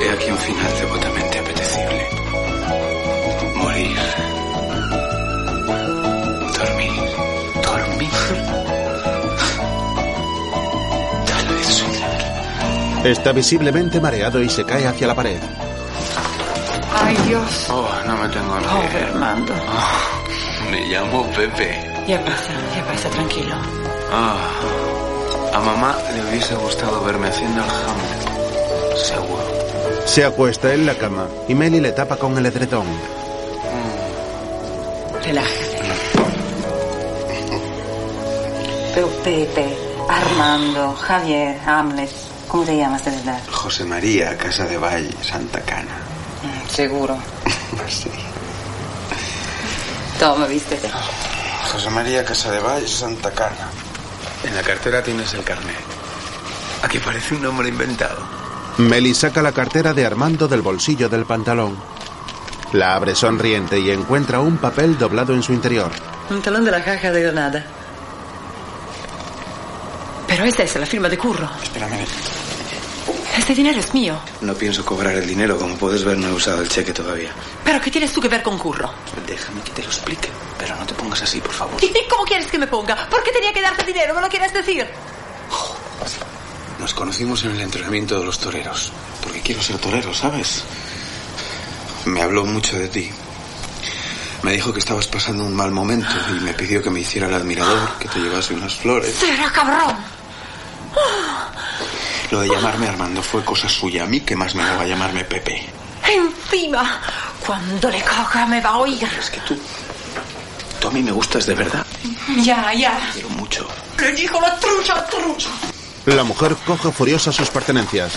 He 0.02 0.10
aquí 0.10 0.28
un 0.28 0.38
final 0.38 0.72
devotamente 0.80 1.35
Está 13.06 13.30
visiblemente 13.30 14.00
mareado 14.00 14.42
y 14.42 14.48
se 14.48 14.64
cae 14.64 14.84
hacia 14.84 15.06
la 15.06 15.14
pared. 15.14 15.38
Ay, 16.92 17.16
Dios. 17.28 17.68
Oh, 17.70 17.88
no 18.04 18.16
me 18.16 18.28
tengo 18.30 18.58
ni 18.58 18.66
Pobre 18.66 19.04
Armando. 19.04 19.54
Me 20.72 20.80
llamo 20.88 21.24
Pepe. 21.30 22.04
Ya 22.08 22.20
pasa, 22.24 22.52
ya 22.74 22.84
pasa, 22.84 23.08
tranquilo. 23.10 23.54
Ah, 24.10 24.50
a 25.54 25.60
mamá 25.60 25.96
le 26.16 26.28
hubiese 26.28 26.56
gustado 26.56 27.04
verme 27.04 27.28
haciendo 27.28 27.62
el 27.62 27.70
Hamlet. 27.70 28.96
Seguro. 28.96 29.44
Se 30.04 30.24
acuesta 30.24 30.74
en 30.74 30.84
la 30.84 30.96
cama 30.96 31.28
y 31.46 31.54
Meli 31.54 31.78
le 31.78 31.92
tapa 31.92 32.16
con 32.16 32.36
el 32.36 32.46
edredón. 32.46 32.86
Relájate. 35.22 35.80
Pero 38.96 39.06
Pepe, 39.22 39.76
Armando, 40.08 40.92
Javier, 40.94 41.56
Hamlet, 41.64 42.25
¿cómo 42.48 42.64
te 42.64 42.76
llamas 42.76 43.04
de 43.04 43.10
verdad? 43.12 43.40
José 43.50 43.84
María, 43.84 44.36
Casa 44.36 44.64
de 44.64 44.76
Valle, 44.78 45.10
Santa 45.22 45.60
Cana. 45.60 45.96
Mm, 46.42 46.68
Seguro. 46.68 47.16
Sí. 47.88 48.10
Toma, 50.18 50.46
vístete. 50.46 50.90
José 51.72 51.90
María, 51.90 52.24
Casa 52.24 52.50
de 52.50 52.58
Valle, 52.58 52.88
Santa 52.88 53.30
Cana. 53.32 53.68
En 54.44 54.54
la 54.54 54.62
cartera 54.62 55.02
tienes 55.02 55.32
el 55.34 55.44
carnet. 55.44 55.76
Aquí 56.82 56.98
parece 56.98 57.34
un 57.34 57.42
nombre 57.42 57.68
inventado. 57.68 58.16
Meli 58.78 59.14
saca 59.14 59.42
la 59.42 59.52
cartera 59.52 59.92
de 59.92 60.04
Armando 60.06 60.48
del 60.48 60.62
bolsillo 60.62 61.08
del 61.08 61.26
pantalón. 61.26 61.76
La 62.72 62.94
abre 62.94 63.14
sonriente 63.14 63.78
y 63.78 63.90
encuentra 63.90 64.40
un 64.40 64.56
papel 64.58 64.98
doblado 64.98 65.34
en 65.34 65.42
su 65.42 65.52
interior. 65.52 65.90
Un 66.30 66.42
talón 66.42 66.64
de 66.64 66.70
la 66.72 66.82
caja 66.82 67.10
de 67.10 67.22
Granada. 67.22 67.64
Pero 70.36 70.48
esa 70.48 70.64
es 70.64 70.76
la 70.76 70.84
firma 70.84 71.08
de 71.08 71.16
Curro. 71.16 71.48
Espérame. 71.62 72.04
Este 73.38 73.54
dinero 73.54 73.80
es 73.80 73.94
mío. 73.94 74.20
No 74.42 74.52
pienso 74.52 74.84
cobrar 74.84 75.14
el 75.14 75.26
dinero. 75.26 75.56
Como 75.56 75.78
puedes 75.78 76.04
ver, 76.04 76.18
no 76.18 76.28
he 76.28 76.32
usado 76.32 76.60
el 76.60 76.68
cheque 76.68 76.92
todavía. 76.92 77.30
¿Pero 77.64 77.80
qué 77.80 77.90
tienes 77.90 78.12
tú 78.12 78.20
que 78.20 78.28
ver 78.28 78.42
con 78.42 78.58
Curro? 78.58 78.92
Déjame 79.26 79.62
que 79.62 79.70
te 79.70 79.82
lo 79.82 79.88
explique. 79.88 80.28
Pero 80.58 80.76
no 80.76 80.84
te 80.84 80.92
pongas 80.92 81.22
así, 81.22 81.40
por 81.40 81.54
favor. 81.54 81.82
¿Y 81.82 81.90
cómo 82.06 82.24
quieres 82.24 82.48
que 82.48 82.58
me 82.58 82.66
ponga? 82.66 83.08
¿Por 83.08 83.22
qué 83.22 83.32
tenía 83.32 83.50
que 83.50 83.62
darte 83.62 83.82
dinero? 83.86 84.12
¿No 84.12 84.20
lo 84.20 84.28
quieres 84.28 84.52
decir? 84.52 84.86
Nos 86.80 86.92
conocimos 86.92 87.42
en 87.44 87.52
el 87.52 87.60
entrenamiento 87.62 88.20
de 88.20 88.26
los 88.26 88.38
toreros. 88.38 88.92
Porque 89.22 89.40
quiero 89.40 89.62
ser 89.62 89.78
torero, 89.78 90.12
¿sabes? 90.12 90.64
Me 92.04 92.20
habló 92.20 92.44
mucho 92.44 92.78
de 92.78 92.88
ti. 92.88 93.10
Me 94.42 94.52
dijo 94.52 94.70
que 94.70 94.80
estabas 94.80 95.06
pasando 95.06 95.46
un 95.46 95.56
mal 95.56 95.70
momento 95.70 96.14
y 96.36 96.40
me 96.40 96.52
pidió 96.52 96.82
que 96.82 96.90
me 96.90 97.00
hiciera 97.00 97.26
el 97.26 97.34
admirador, 97.34 97.96
que 97.98 98.06
te 98.06 98.18
llevase 98.18 98.52
unas 98.52 98.74
flores. 98.74 99.14
Será 99.14 99.50
cabrón. 99.50 100.15
Lo 102.30 102.40
de 102.40 102.48
llamarme 102.48 102.88
Armando 102.88 103.22
fue 103.22 103.44
cosa 103.44 103.68
suya. 103.68 104.04
A 104.04 104.06
mí, 104.06 104.20
¿qué 104.20 104.34
más 104.34 104.54
me 104.54 104.64
daba 104.64 104.84
llamarme 104.84 105.24
Pepe? 105.24 105.68
Encima, 106.04 107.00
cuando 107.44 107.90
le 107.90 108.02
coja 108.02 108.46
me 108.46 108.60
va 108.60 108.70
a 108.70 108.78
oír. 108.78 109.08
Es 109.18 109.30
que 109.30 109.40
tú. 109.40 109.56
Tú 110.80 110.88
a 110.88 110.90
mí 110.90 111.02
me 111.02 111.12
gustas 111.12 111.46
de 111.46 111.54
verdad. 111.54 111.86
Ya, 112.42 112.72
ya. 112.74 113.10
Quiero 113.12 113.28
mucho. 113.30 113.66
Le 113.98 114.12
dijo 114.12 114.40
la 114.40 114.58
trucha, 114.58 115.04
trucha. 115.06 115.48
La 116.06 116.24
mujer 116.24 116.56
coge 116.66 116.92
furiosa 116.92 117.32
sus 117.32 117.48
pertenencias. 117.50 118.12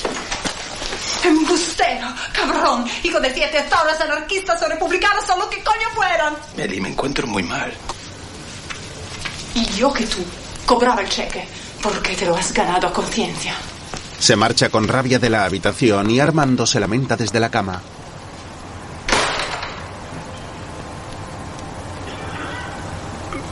Embustero, 1.23 2.07
cabrón, 2.33 2.85
hijo 3.03 3.19
de 3.19 3.33
siete 3.33 3.65
toros, 3.69 3.99
anarquistas 3.99 4.61
o 4.61 4.67
republicanos, 4.67 5.29
o 5.29 5.37
lo 5.37 5.49
que 5.49 5.61
coño 5.63 5.89
fueran. 5.93 6.35
Meli, 6.55 6.79
me 6.79 6.89
encuentro 6.89 7.27
muy 7.27 7.43
mal. 7.43 7.73
Y 9.53 9.65
yo 9.73 9.91
que 9.91 10.05
tú 10.05 10.23
cobraba 10.65 11.01
el 11.01 11.09
cheque, 11.09 11.47
porque 11.81 12.15
te 12.15 12.25
lo 12.25 12.35
has 12.35 12.53
ganado 12.53 12.87
a 12.87 12.93
conciencia. 12.93 13.53
Se 14.19 14.35
marcha 14.35 14.69
con 14.69 14.87
rabia 14.87 15.19
de 15.19 15.29
la 15.29 15.45
habitación 15.45 16.09
y 16.09 16.19
Armando 16.19 16.65
se 16.65 16.79
lamenta 16.79 17.15
desde 17.15 17.39
la 17.39 17.49
cama. 17.49 17.81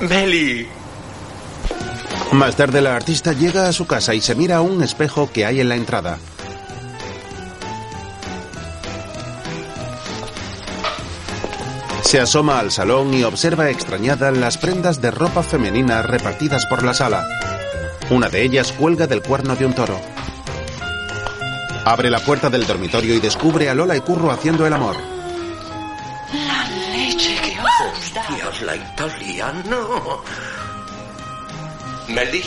Meli. 0.02 0.68
Más 2.34 2.56
tarde 2.56 2.82
la 2.82 2.96
artista 2.96 3.32
llega 3.34 3.68
a 3.68 3.74
su 3.74 3.88
casa 3.88 4.14
y 4.14 4.22
se 4.22 4.36
mira 4.36 4.58
a 4.58 4.62
un 4.62 4.84
espejo 4.84 5.32
que 5.32 5.46
hay 5.46 5.62
en 5.62 5.70
la 5.70 5.76
entrada. 5.76 6.20
Se 12.02 12.20
asoma 12.20 12.60
al 12.60 12.72
salón 12.72 13.14
y 13.14 13.24
observa 13.24 13.70
extrañada 13.70 14.32
las 14.32 14.58
prendas 14.58 15.02
de 15.02 15.12
ropa 15.12 15.44
femenina 15.44 16.02
repartidas 16.02 16.66
por 16.68 16.84
la 16.84 16.94
sala. 16.94 17.28
Una 18.10 18.30
de 18.30 18.42
ellas 18.42 18.72
cuelga 18.72 19.06
del 19.06 19.22
cuerno 19.22 19.56
de 19.56 19.66
un 19.66 19.74
toro. 19.74 20.00
Abre 21.84 22.10
la 22.10 22.20
puerta 22.20 22.50
del 22.50 22.66
dormitorio 22.66 23.14
y 23.14 23.20
descubre 23.20 23.70
a 23.70 23.74
Lola 23.74 23.98
y 23.98 24.00
Curro 24.00 24.32
haciendo 24.32 24.66
el 24.66 24.72
amor. 24.72 24.96
La 26.34 26.70
leche 26.96 27.36
que 27.42 27.58
os 27.60 28.14
da. 28.14 28.26
Dios, 28.34 28.62
la 28.62 28.76
italiana. 28.78 29.78
Meli, 32.08 32.42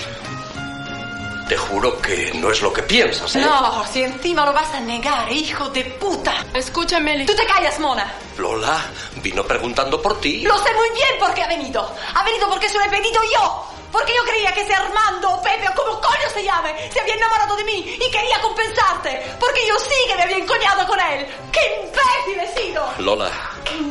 te 1.50 1.56
juro 1.56 2.00
que 2.00 2.30
no 2.34 2.52
es 2.52 2.62
lo 2.62 2.72
que 2.72 2.80
piensas, 2.84 3.34
¿eh? 3.34 3.40
No, 3.40 3.84
si 3.92 4.04
encima 4.04 4.46
lo 4.46 4.52
vas 4.52 4.72
a 4.72 4.78
negar, 4.78 5.32
hijo 5.32 5.68
de 5.70 5.82
puta. 5.84 6.46
Escúchame. 6.54 7.26
Tú 7.26 7.34
te 7.34 7.44
callas, 7.44 7.76
mona. 7.80 8.06
Lola 8.38 8.80
vino 9.16 9.42
preguntando 9.42 10.00
por 10.00 10.20
ti. 10.20 10.42
Lo 10.42 10.56
sé 10.58 10.72
muy 10.74 10.88
bien 10.90 11.08
por 11.18 11.34
qué 11.34 11.42
ha 11.42 11.48
venido. 11.48 11.92
Ha 12.14 12.22
venido 12.22 12.48
porque 12.48 12.68
se 12.68 12.78
lo 12.78 12.84
he 12.84 12.88
pedido 12.88 13.20
yo. 13.34 13.66
Porque 13.90 14.12
yo 14.14 14.22
creía 14.30 14.54
que 14.54 14.60
ese 14.60 14.72
Armando 14.74 15.28
o 15.28 15.42
Pepe 15.42 15.68
o 15.68 15.74
como 15.74 16.00
coño 16.00 16.30
se 16.32 16.44
llame 16.44 16.72
se 16.92 17.00
había 17.00 17.14
enamorado 17.14 17.56
de 17.56 17.64
mí 17.64 17.98
y 18.00 18.10
quería 18.12 18.40
compensarte. 18.40 19.34
Porque 19.40 19.66
yo 19.66 19.74
sí 19.80 20.08
que 20.08 20.14
me 20.14 20.22
había 20.22 20.36
encoñado 20.38 20.86
con 20.86 21.00
él. 21.00 21.26
¡Qué 21.50 21.82
imbécil 21.82 22.38
he 22.44 22.62
sido! 22.62 22.88
Lola, 22.98 23.28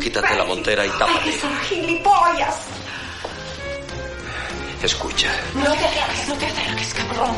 quítate 0.02 0.34
la 0.34 0.46
montera 0.46 0.86
y 0.86 0.90
Ay, 0.90 0.98
tápate. 0.98 1.42
son 1.42 1.60
gilipollas. 1.64 2.56
Escucha, 4.84 5.30
No 5.54 5.74
te 5.74 5.86
acerques, 5.86 6.28
no 6.30 6.36
te 6.36 6.46
acerques, 6.46 6.94
cabrón. 6.94 7.36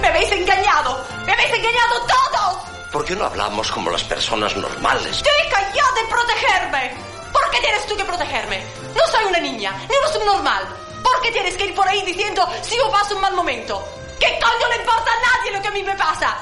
Me 0.00 0.08
habéis 0.08 0.32
engañado. 0.32 1.04
Me 1.26 1.32
habéis 1.32 1.52
engañado 1.52 2.06
todos. 2.06 2.70
¿por 2.90 3.04
qué 3.04 3.14
no 3.14 3.24
hablamos 3.24 3.70
como 3.70 3.90
las 3.90 4.02
personas 4.04 4.56
normales? 4.56 5.22
Deja 5.22 5.72
ya 5.72 5.84
de 5.94 6.08
protegerme. 6.08 6.92
¿Por 7.32 7.50
qué 7.50 7.60
tienes 7.60 7.86
tú 7.86 7.96
que 7.96 8.04
protegerme? 8.04 8.64
No 8.94 9.06
soy 9.12 9.24
una 9.26 9.38
niña, 9.38 9.72
ni 9.88 9.96
una 9.96 10.08
subnormal. 10.12 10.64
¿Por 11.02 11.20
qué 11.22 11.30
tienes 11.30 11.56
que 11.56 11.66
ir 11.66 11.74
por 11.74 11.86
ahí 11.88 12.02
diciendo 12.04 12.48
si 12.62 12.76
yo 12.76 12.90
paso 12.90 13.14
un 13.14 13.20
mal 13.20 13.34
momento? 13.34 13.82
¿Qué 14.18 14.38
coño 14.42 14.68
le 14.70 14.76
importa 14.76 15.10
a 15.10 15.38
nadie 15.38 15.52
lo 15.52 15.62
que 15.62 15.68
a 15.68 15.70
mí 15.70 15.82
me 15.82 15.94
pasa? 15.94 16.36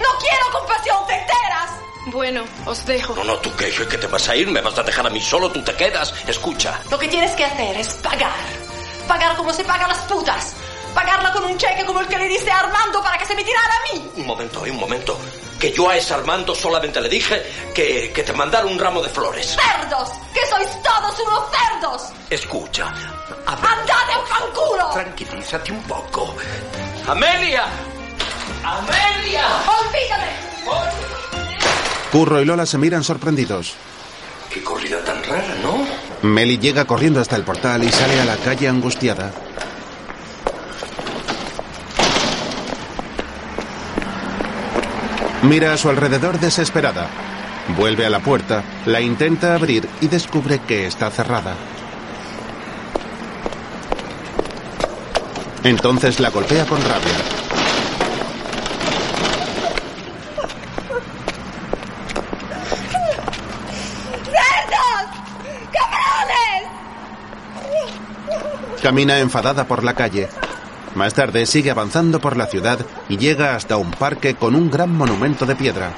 No 0.00 0.08
quiero 0.18 0.50
compasión, 0.52 1.06
¿te 1.06 1.14
enteras? 1.14 1.70
Bueno, 2.06 2.44
os 2.64 2.86
dejo. 2.86 3.14
No, 3.14 3.24
no, 3.24 3.36
tú 3.38 3.54
qué, 3.54 3.70
que 3.70 3.98
te 3.98 4.06
vas 4.06 4.28
a 4.28 4.36
ir, 4.36 4.48
me 4.48 4.62
vas 4.62 4.78
a 4.78 4.82
dejar 4.82 5.06
a 5.06 5.10
mí 5.10 5.20
solo, 5.20 5.50
tú 5.50 5.62
te 5.62 5.74
quedas. 5.74 6.14
Escucha, 6.26 6.80
Lo 6.90 6.98
que 6.98 7.08
tienes 7.08 7.32
que 7.32 7.44
hacer 7.44 7.76
es 7.76 7.88
pagar. 7.96 8.69
Pagar 9.10 9.36
como 9.36 9.52
se 9.52 9.64
pagan 9.64 9.88
las 9.88 9.98
putas. 10.02 10.54
Pagarla 10.94 11.32
con 11.32 11.44
un 11.44 11.58
cheque 11.58 11.84
como 11.84 11.98
el 11.98 12.06
que 12.06 12.16
le 12.16 12.28
diste 12.28 12.48
a 12.48 12.60
Armando 12.60 13.02
para 13.02 13.18
que 13.18 13.24
se 13.26 13.34
me 13.34 13.42
tirara 13.42 13.74
a 13.74 13.92
mí. 13.92 14.10
un 14.18 14.24
momento, 14.24 14.64
eh, 14.64 14.70
un 14.70 14.78
momento. 14.78 15.18
Que 15.58 15.72
yo 15.72 15.90
a 15.90 15.96
ese 15.96 16.14
Armando 16.14 16.54
solamente 16.54 17.00
le 17.00 17.08
dije 17.08 17.42
que, 17.74 18.12
que 18.12 18.22
te 18.22 18.32
mandara 18.32 18.66
un 18.66 18.78
ramo 18.78 19.02
de 19.02 19.08
flores. 19.08 19.56
¡Cerdos! 19.56 20.10
¡Que 20.32 20.46
sois 20.46 20.68
todos 20.80 21.18
unos 21.26 21.42
cerdos! 21.50 22.02
Escucha, 22.30 22.86
¡Andad 23.46 24.10
en 24.16 24.26
fanculo! 24.28 24.90
tranquilízate 24.92 25.72
un 25.72 25.82
poco. 25.82 26.36
¡Amelia! 27.08 27.64
¡Amelia! 28.64 29.44
¡Olvídame! 29.66 30.50
Curro 32.12 32.40
y 32.40 32.44
Lola 32.44 32.64
se 32.64 32.78
miran 32.78 33.02
sorprendidos. 33.02 33.74
Qué 34.54 34.62
corrida 34.62 35.04
tan 35.04 35.20
rara, 35.24 35.54
¿no? 35.64 36.09
Meli 36.22 36.58
llega 36.58 36.84
corriendo 36.84 37.20
hasta 37.20 37.36
el 37.36 37.44
portal 37.44 37.82
y 37.82 37.90
sale 37.90 38.20
a 38.20 38.24
la 38.24 38.36
calle 38.36 38.68
angustiada. 38.68 39.32
Mira 45.42 45.72
a 45.72 45.78
su 45.78 45.88
alrededor 45.88 46.38
desesperada. 46.38 47.08
Vuelve 47.78 48.04
a 48.04 48.10
la 48.10 48.20
puerta, 48.20 48.62
la 48.84 49.00
intenta 49.00 49.54
abrir 49.54 49.88
y 50.00 50.08
descubre 50.08 50.58
que 50.60 50.86
está 50.86 51.10
cerrada. 51.10 51.54
Entonces 55.64 56.20
la 56.20 56.30
golpea 56.30 56.66
con 56.66 56.80
rabia. 56.82 57.18
¡Cerdos! 64.24 65.06
¡Cabrones! 65.72 66.64
Camina 68.82 69.18
enfadada 69.18 69.66
por 69.66 69.84
la 69.84 69.94
calle. 69.94 70.28
Más 70.94 71.12
tarde 71.12 71.44
sigue 71.46 71.70
avanzando 71.70 72.20
por 72.20 72.36
la 72.36 72.46
ciudad 72.46 72.78
y 73.08 73.18
llega 73.18 73.54
hasta 73.54 73.76
un 73.76 73.90
parque 73.90 74.34
con 74.34 74.54
un 74.54 74.70
gran 74.70 74.90
monumento 74.90 75.44
de 75.44 75.54
piedra. 75.54 75.92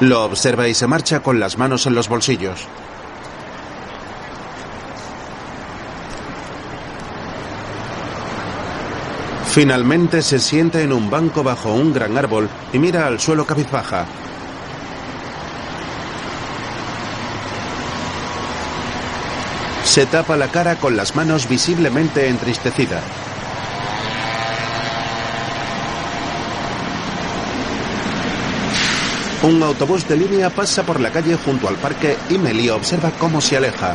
Lo 0.00 0.24
observa 0.24 0.68
y 0.68 0.74
se 0.74 0.86
marcha 0.86 1.20
con 1.20 1.40
las 1.40 1.56
manos 1.56 1.86
en 1.86 1.94
los 1.94 2.08
bolsillos. 2.08 2.68
Finalmente 9.54 10.20
se 10.20 10.40
sienta 10.40 10.80
en 10.80 10.92
un 10.92 11.08
banco 11.08 11.42
bajo 11.42 11.72
un 11.72 11.92
gran 11.92 12.18
árbol 12.18 12.48
y 12.72 12.78
mira 12.78 13.06
al 13.06 13.20
suelo 13.20 13.46
cabizbaja. 13.46 14.04
Se 19.94 20.06
tapa 20.06 20.36
la 20.36 20.48
cara 20.48 20.74
con 20.74 20.96
las 20.96 21.14
manos 21.14 21.48
visiblemente 21.48 22.28
entristecida. 22.28 23.00
Un 29.44 29.62
autobús 29.62 30.08
de 30.08 30.16
línea 30.16 30.50
pasa 30.50 30.82
por 30.82 30.98
la 30.98 31.12
calle 31.12 31.36
junto 31.36 31.68
al 31.68 31.76
parque 31.76 32.16
y 32.28 32.38
Meli 32.38 32.70
observa 32.70 33.12
cómo 33.12 33.40
se 33.40 33.56
aleja. 33.56 33.94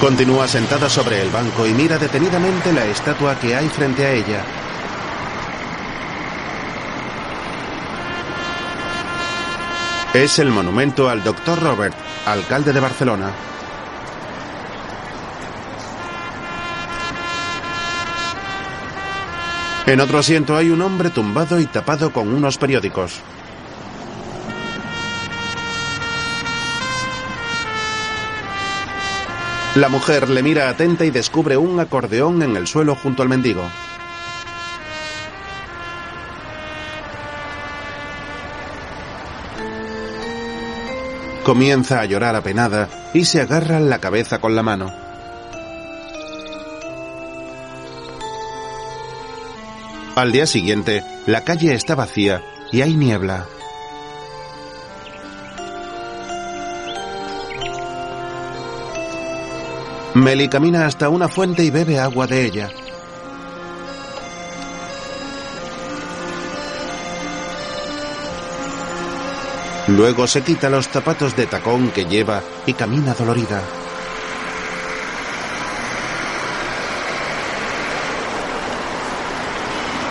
Continúa 0.00 0.48
sentada 0.48 0.88
sobre 0.88 1.20
el 1.20 1.28
banco 1.28 1.66
y 1.66 1.74
mira 1.74 1.98
detenidamente 1.98 2.72
la 2.72 2.86
estatua 2.86 3.38
que 3.38 3.54
hay 3.54 3.68
frente 3.68 4.06
a 4.06 4.12
ella. 4.12 4.65
Es 10.16 10.38
el 10.38 10.48
monumento 10.48 11.10
al 11.10 11.22
Dr. 11.22 11.62
Robert, 11.62 11.94
alcalde 12.24 12.72
de 12.72 12.80
Barcelona. 12.80 13.32
En 19.86 20.00
otro 20.00 20.18
asiento 20.18 20.56
hay 20.56 20.70
un 20.70 20.80
hombre 20.80 21.10
tumbado 21.10 21.60
y 21.60 21.66
tapado 21.66 22.14
con 22.14 22.32
unos 22.32 22.56
periódicos. 22.56 23.20
La 29.74 29.90
mujer 29.90 30.30
le 30.30 30.42
mira 30.42 30.70
atenta 30.70 31.04
y 31.04 31.10
descubre 31.10 31.58
un 31.58 31.78
acordeón 31.78 32.42
en 32.42 32.56
el 32.56 32.66
suelo 32.66 32.94
junto 32.94 33.22
al 33.22 33.28
mendigo. 33.28 33.64
Comienza 41.46 42.00
a 42.00 42.04
llorar 42.06 42.34
apenada 42.34 42.88
y 43.14 43.24
se 43.24 43.40
agarra 43.40 43.78
la 43.78 44.00
cabeza 44.00 44.40
con 44.40 44.56
la 44.56 44.64
mano. 44.64 44.92
Al 50.16 50.32
día 50.32 50.48
siguiente, 50.48 51.04
la 51.26 51.42
calle 51.42 51.72
está 51.72 51.94
vacía 51.94 52.42
y 52.72 52.80
hay 52.80 52.96
niebla. 52.96 53.46
Meli 60.14 60.48
camina 60.48 60.86
hasta 60.86 61.08
una 61.10 61.28
fuente 61.28 61.62
y 61.62 61.70
bebe 61.70 62.00
agua 62.00 62.26
de 62.26 62.44
ella. 62.44 62.70
Luego 69.88 70.26
se 70.26 70.42
quita 70.42 70.68
los 70.68 70.88
zapatos 70.88 71.36
de 71.36 71.46
tacón 71.46 71.90
que 71.90 72.06
lleva 72.06 72.42
y 72.66 72.72
camina 72.72 73.14
dolorida. 73.14 73.62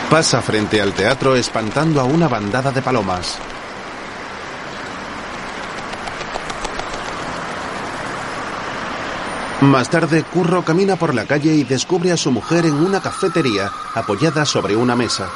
Pasa 0.10 0.41
frente 0.41 0.81
al 0.81 0.93
teatro 0.93 1.35
espantando 1.35 1.99
a 1.99 2.06
una 2.06 2.30
bandada 2.30 2.72
de 2.72 2.81
palomas. 2.81 3.38
Más 9.60 9.89
tarde, 9.89 10.23
Curro 10.23 10.64
camina 10.64 10.95
por 10.95 11.14
la 11.14 11.26
calle 11.26 11.53
y 11.53 11.64
descubre 11.64 12.11
a 12.11 12.18
su 12.18 12.31
mujer 12.31 12.65
en 12.65 12.76
una 12.76 13.02
cafetería 13.02 13.69
apoyada 13.93 14.45
sobre 14.45 14.76
una 14.76 14.95
mesa. 14.95 15.30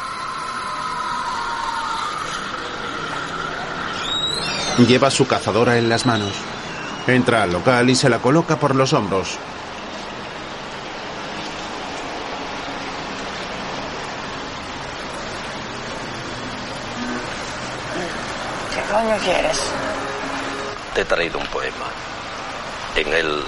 Lleva 4.88 5.11
su 5.11 5.27
cazadora 5.27 5.77
en 5.77 5.89
las 5.89 6.06
manos. 6.06 6.31
Entra 7.06 7.43
al 7.43 7.51
local 7.51 7.89
y 7.89 7.95
se 7.95 8.10
la 8.10 8.19
coloca 8.19 8.57
por 8.57 8.76
los 8.76 8.93
hombros. 8.93 9.38
¿Qué 18.73 18.93
coño 18.93 19.18
quieres? 19.23 19.60
Te 20.95 21.01
he 21.01 21.06
traído 21.06 21.39
un 21.39 21.47
poema. 21.47 21.85
En 22.95 23.14
él 23.14 23.43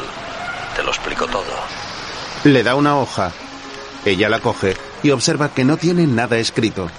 te 0.76 0.84
lo 0.84 0.90
explico 0.90 1.28
todo. 1.28 1.54
Le 2.44 2.64
da 2.64 2.76
una 2.76 2.98
hoja. 2.98 3.32
Ella 4.04 4.30
la 4.30 4.40
coge 4.40 4.76
y 5.04 5.12
observa 5.12 5.50
que 5.50 5.64
no 5.64 5.78
tiene 5.78 6.08
nada 6.08 6.38
escrito. 6.38 6.90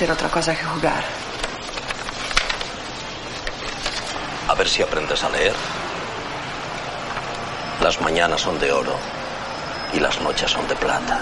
Hacer 0.00 0.12
otra 0.12 0.30
cosa 0.30 0.56
que 0.56 0.64
jugar. 0.64 1.04
A 4.48 4.54
ver 4.54 4.66
si 4.66 4.82
aprendes 4.82 5.22
a 5.22 5.28
leer. 5.28 5.52
Las 7.82 8.00
mañanas 8.00 8.40
son 8.40 8.58
de 8.58 8.72
oro 8.72 8.96
y 9.92 10.00
las 10.00 10.18
noches 10.22 10.50
son 10.50 10.66
de 10.68 10.74
plata. 10.76 11.20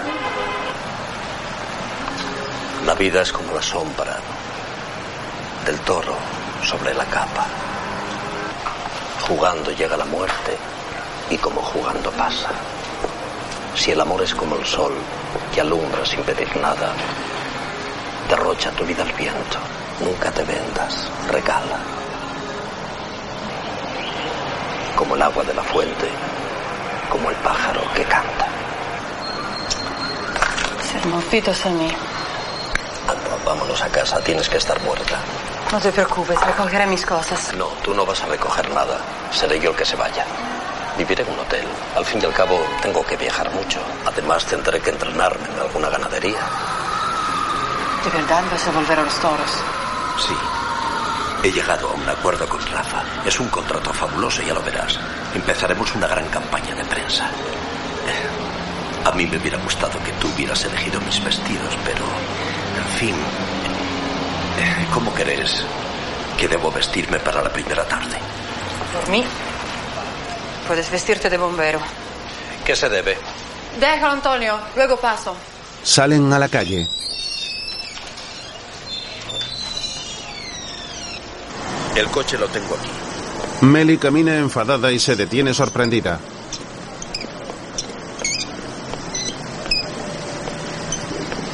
La 2.85 2.93
vida 2.93 3.21
es 3.21 3.33
como 3.33 3.53
la 3.53 3.61
sombra 3.61 4.17
del 5.65 5.77
toro 5.81 6.15
sobre 6.63 6.93
la 6.93 7.03
capa. 7.03 7.47
Jugando 9.27 9.71
llega 9.71 9.97
la 9.97 10.05
muerte 10.05 10.57
y 11.29 11.37
como 11.37 11.61
jugando 11.61 12.11
pasa. 12.11 12.51
Si 13.75 13.91
el 13.91 13.99
amor 13.99 14.21
es 14.21 14.33
como 14.33 14.55
el 14.55 14.65
sol 14.65 14.93
que 15.53 15.59
alumbra 15.59 16.05
sin 16.05 16.23
pedir 16.23 16.55
nada, 16.55 16.93
derrocha 18.49 18.71
tu 18.71 18.83
vida 18.83 19.03
al 19.03 19.11
viento, 19.13 19.59
nunca 19.99 20.31
te 20.31 20.43
vendas, 20.43 21.07
regala. 21.29 21.77
Como 24.95 25.15
el 25.15 25.21
agua 25.21 25.43
de 25.43 25.53
la 25.53 25.61
fuente, 25.61 26.09
como 27.11 27.29
el 27.29 27.35
pájaro 27.37 27.81
que 27.93 28.03
canta. 28.05 28.47
Ser 30.91 31.05
morfitos 31.05 31.63
a 31.63 31.69
mí. 31.69 31.91
Anda, 33.07 33.45
vámonos 33.45 33.81
a 33.83 33.89
casa, 33.89 34.19
tienes 34.21 34.49
que 34.49 34.57
estar 34.57 34.81
muerta. 34.81 35.19
No 35.71 35.79
te 35.79 35.91
preocupes, 35.91 36.41
recogeré 36.41 36.87
mis 36.87 37.05
cosas. 37.05 37.53
No, 37.53 37.67
tú 37.83 37.93
no 37.93 38.03
vas 38.03 38.23
a 38.23 38.25
recoger 38.25 38.67
nada. 38.71 38.97
Seré 39.31 39.59
yo 39.59 39.69
el 39.69 39.75
que 39.75 39.85
se 39.85 39.95
vaya. 39.95 40.25
Viviré 40.97 41.21
en 41.21 41.29
un 41.29 41.39
hotel. 41.39 41.67
Al 41.95 42.03
fin 42.03 42.19
y 42.19 42.25
al 42.25 42.33
cabo, 42.33 42.59
tengo 42.81 43.05
que 43.05 43.15
viajar 43.15 43.51
mucho. 43.51 43.79
Además, 44.07 44.43
tendré 44.45 44.79
que 44.79 44.89
entrenarme 44.89 45.47
en 45.53 45.59
alguna 45.59 45.89
ganadería. 45.89 46.39
¿De 48.03 48.09
verdad 48.11 48.43
vas 48.51 48.67
a 48.67 48.71
volver 48.71 48.99
a 48.99 49.03
los 49.03 49.13
toros? 49.19 49.51
Sí. 50.17 50.33
He 51.43 51.51
llegado 51.51 51.89
a 51.89 51.93
un 51.93 52.07
acuerdo 52.09 52.47
con 52.47 52.59
Rafa. 52.67 53.03
Es 53.25 53.39
un 53.39 53.47
contrato 53.49 53.93
fabuloso, 53.93 54.41
ya 54.41 54.53
lo 54.53 54.61
verás. 54.63 54.97
Empezaremos 55.33 55.93
una 55.95 56.07
gran 56.07 56.27
campaña 56.29 56.75
de 56.75 56.83
prensa. 56.85 57.25
Eh, 58.07 59.05
A 59.07 59.11
mí 59.13 59.25
me 59.25 59.37
hubiera 59.37 59.57
gustado 59.59 59.97
que 60.03 60.11
tú 60.13 60.27
hubieras 60.35 60.63
elegido 60.65 60.99
mis 61.01 61.23
vestidos, 61.23 61.77
pero, 61.85 62.03
en 62.77 62.97
fin, 62.99 63.15
eh, 64.59 64.87
¿cómo 64.93 65.11
crees 65.13 65.63
que 66.37 66.47
debo 66.49 66.69
vestirme 66.71 67.17
para 67.19 67.41
la 67.41 67.49
primera 67.51 67.85
tarde? 67.85 68.17
Por 68.93 69.09
mí. 69.09 69.23
Puedes 70.67 70.89
vestirte 70.91 71.29
de 71.29 71.37
bombero. 71.37 71.79
¿Qué 72.65 72.75
se 72.75 72.89
debe? 72.89 73.17
Déjalo, 73.79 74.11
Antonio. 74.13 74.59
Luego 74.75 74.97
paso. 74.97 75.33
Salen 75.83 76.31
a 76.33 76.37
la 76.39 76.49
calle. 76.49 76.87
El 81.99 82.07
coche 82.07 82.37
lo 82.37 82.47
tengo 82.47 82.75
aquí. 82.75 83.65
Meli 83.65 83.97
camina 83.97 84.37
enfadada 84.37 84.89
y 84.89 84.99
se 84.99 85.17
detiene 85.17 85.53
sorprendida. 85.53 86.17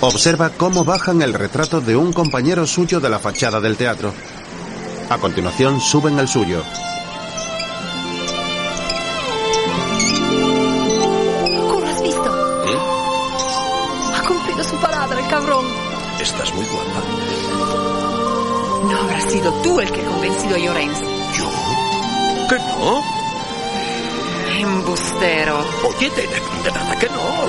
Observa 0.01 0.51
cómo 0.51 0.85
bajan 0.85 1.23
el 1.23 1.33
retrato 1.33 1.81
de 1.81 1.95
un 1.95 2.13
compañero 2.13 2.67
suyo 2.67 2.99
de 2.99 3.09
la 3.09 3.17
fachada 3.17 3.59
del 3.59 3.75
teatro. 3.75 4.13
A 5.09 5.17
continuación 5.17 5.81
suben 5.81 6.19
el 6.19 6.27
suyo. 6.27 6.61
Tú 19.65 19.81
el 19.81 19.91
que 19.91 20.01
ha 20.01 20.05
convencido 20.05 20.55
a 20.55 20.59
Llorens. 20.59 20.99
¿Yo? 21.35 21.49
¿Que 22.47 22.59
no? 22.59 23.03
Embustero. 24.59 25.65
Oye, 25.83 26.11
de, 26.11 26.71
nada 26.71 26.95
que 26.99 27.09
no. 27.09 27.47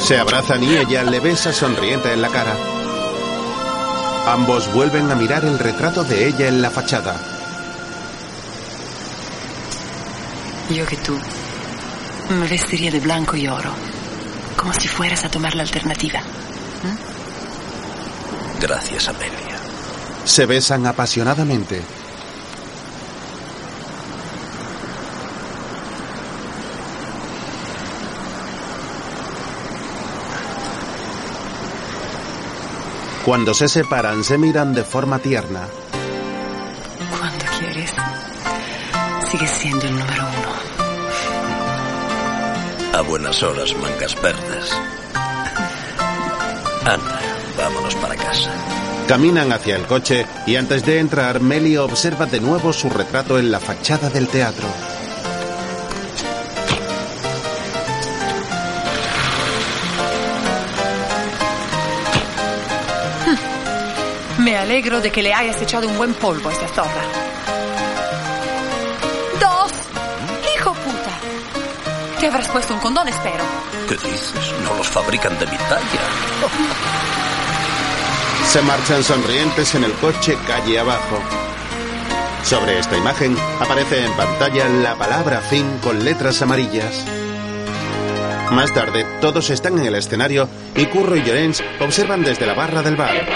Se 0.00 0.18
abrazan 0.18 0.64
y 0.64 0.76
ella 0.76 1.04
le 1.04 1.20
besa 1.20 1.52
sonriente 1.52 2.12
en 2.12 2.20
la 2.20 2.28
cara. 2.30 2.56
Ambos 4.26 4.72
vuelven 4.72 5.08
a 5.12 5.14
mirar 5.14 5.44
el 5.44 5.56
retrato 5.56 6.02
de 6.02 6.26
ella 6.26 6.48
en 6.48 6.60
la 6.60 6.70
fachada. 6.70 7.14
Yo 10.70 10.84
que 10.84 10.96
tú 10.96 11.16
me 12.30 12.48
vestiría 12.48 12.90
de 12.90 12.98
blanco 12.98 13.36
y 13.36 13.46
oro, 13.46 13.70
como 14.56 14.72
si 14.72 14.88
fueras 14.88 15.24
a 15.24 15.30
tomar 15.30 15.54
la 15.54 15.62
alternativa. 15.62 16.20
Gracias, 18.60 19.08
Amelia. 19.08 19.53
Se 20.24 20.46
besan 20.46 20.86
apasionadamente. 20.86 21.82
Cuando 33.24 33.54
se 33.54 33.68
separan, 33.68 34.22
se 34.22 34.36
miran 34.36 34.74
de 34.74 34.84
forma 34.84 35.18
tierna. 35.18 35.62
Cuando 37.18 37.44
quieres, 37.58 37.90
sigues 39.30 39.50
siendo 39.50 39.86
el 39.86 39.98
número 39.98 40.24
uno. 40.26 40.52
A 42.98 43.00
buenas 43.00 43.42
horas, 43.42 43.74
mangas 43.76 44.20
verdes. 44.20 44.70
Anda, 46.84 47.18
vámonos 47.56 47.94
para 47.94 48.14
casa. 48.14 48.50
Caminan 49.08 49.52
hacia 49.52 49.76
el 49.76 49.84
coche 49.86 50.26
y 50.46 50.56
antes 50.56 50.84
de 50.86 50.98
entrar, 50.98 51.40
Meli 51.40 51.76
observa 51.76 52.24
de 52.24 52.40
nuevo 52.40 52.72
su 52.72 52.88
retrato 52.88 53.38
en 53.38 53.50
la 53.50 53.60
fachada 53.60 54.08
del 54.08 54.28
teatro. 54.28 54.66
Me 64.38 64.56
alegro 64.56 65.00
de 65.02 65.12
que 65.12 65.22
le 65.22 65.34
hayas 65.34 65.60
echado 65.60 65.86
un 65.86 65.96
buen 65.98 66.14
polvo 66.14 66.48
a 66.48 66.52
esta 66.52 66.68
zorra. 66.68 67.02
Dos. 69.38 69.72
Hijo 70.54 70.72
puta. 70.72 72.20
Te 72.20 72.26
habrás 72.26 72.48
puesto 72.48 72.74
un 72.74 72.80
condón, 72.80 73.08
espero. 73.08 73.44
¿Qué 73.86 73.96
dices? 73.96 74.54
No 74.62 74.74
los 74.76 74.88
fabrican 74.88 75.38
de 75.38 75.46
mi 75.46 75.56
talla. 75.56 77.20
Se 78.54 78.62
marchan 78.62 79.02
sonrientes 79.02 79.74
en 79.74 79.82
el 79.82 79.92
coche 79.94 80.38
calle 80.46 80.78
abajo. 80.78 81.18
Sobre 82.44 82.78
esta 82.78 82.96
imagen 82.96 83.36
aparece 83.58 84.04
en 84.04 84.12
pantalla 84.12 84.68
la 84.68 84.94
palabra 84.94 85.40
fin 85.40 85.66
con 85.82 86.04
letras 86.04 86.40
amarillas. 86.40 87.04
Más 88.52 88.72
tarde, 88.72 89.04
todos 89.20 89.50
están 89.50 89.80
en 89.80 89.86
el 89.86 89.96
escenario 89.96 90.48
y 90.76 90.86
Curro 90.86 91.16
y 91.16 91.24
Llorens 91.24 91.64
observan 91.80 92.22
desde 92.22 92.46
la 92.46 92.54
barra 92.54 92.82
del 92.82 92.94
bar. 92.94 93.26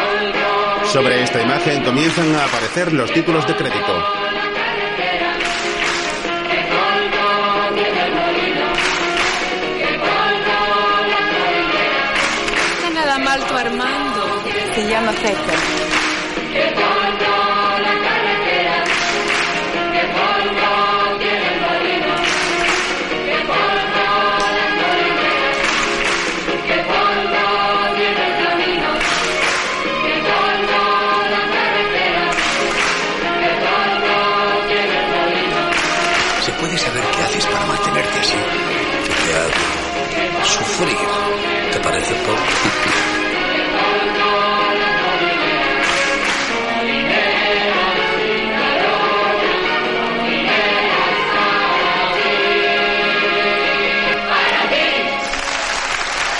Sobre 0.93 1.24
esta 1.24 1.43
imagen 1.43 1.82
comienzan 1.82 2.36
a 2.36 2.45
aparecer 2.45 2.93
los 2.93 3.12
títulos 3.12 3.45
de 3.49 3.57
crédito. 3.57 4.18
Se 14.99 15.05
llama 15.05 15.12
Pepe. 15.12 15.48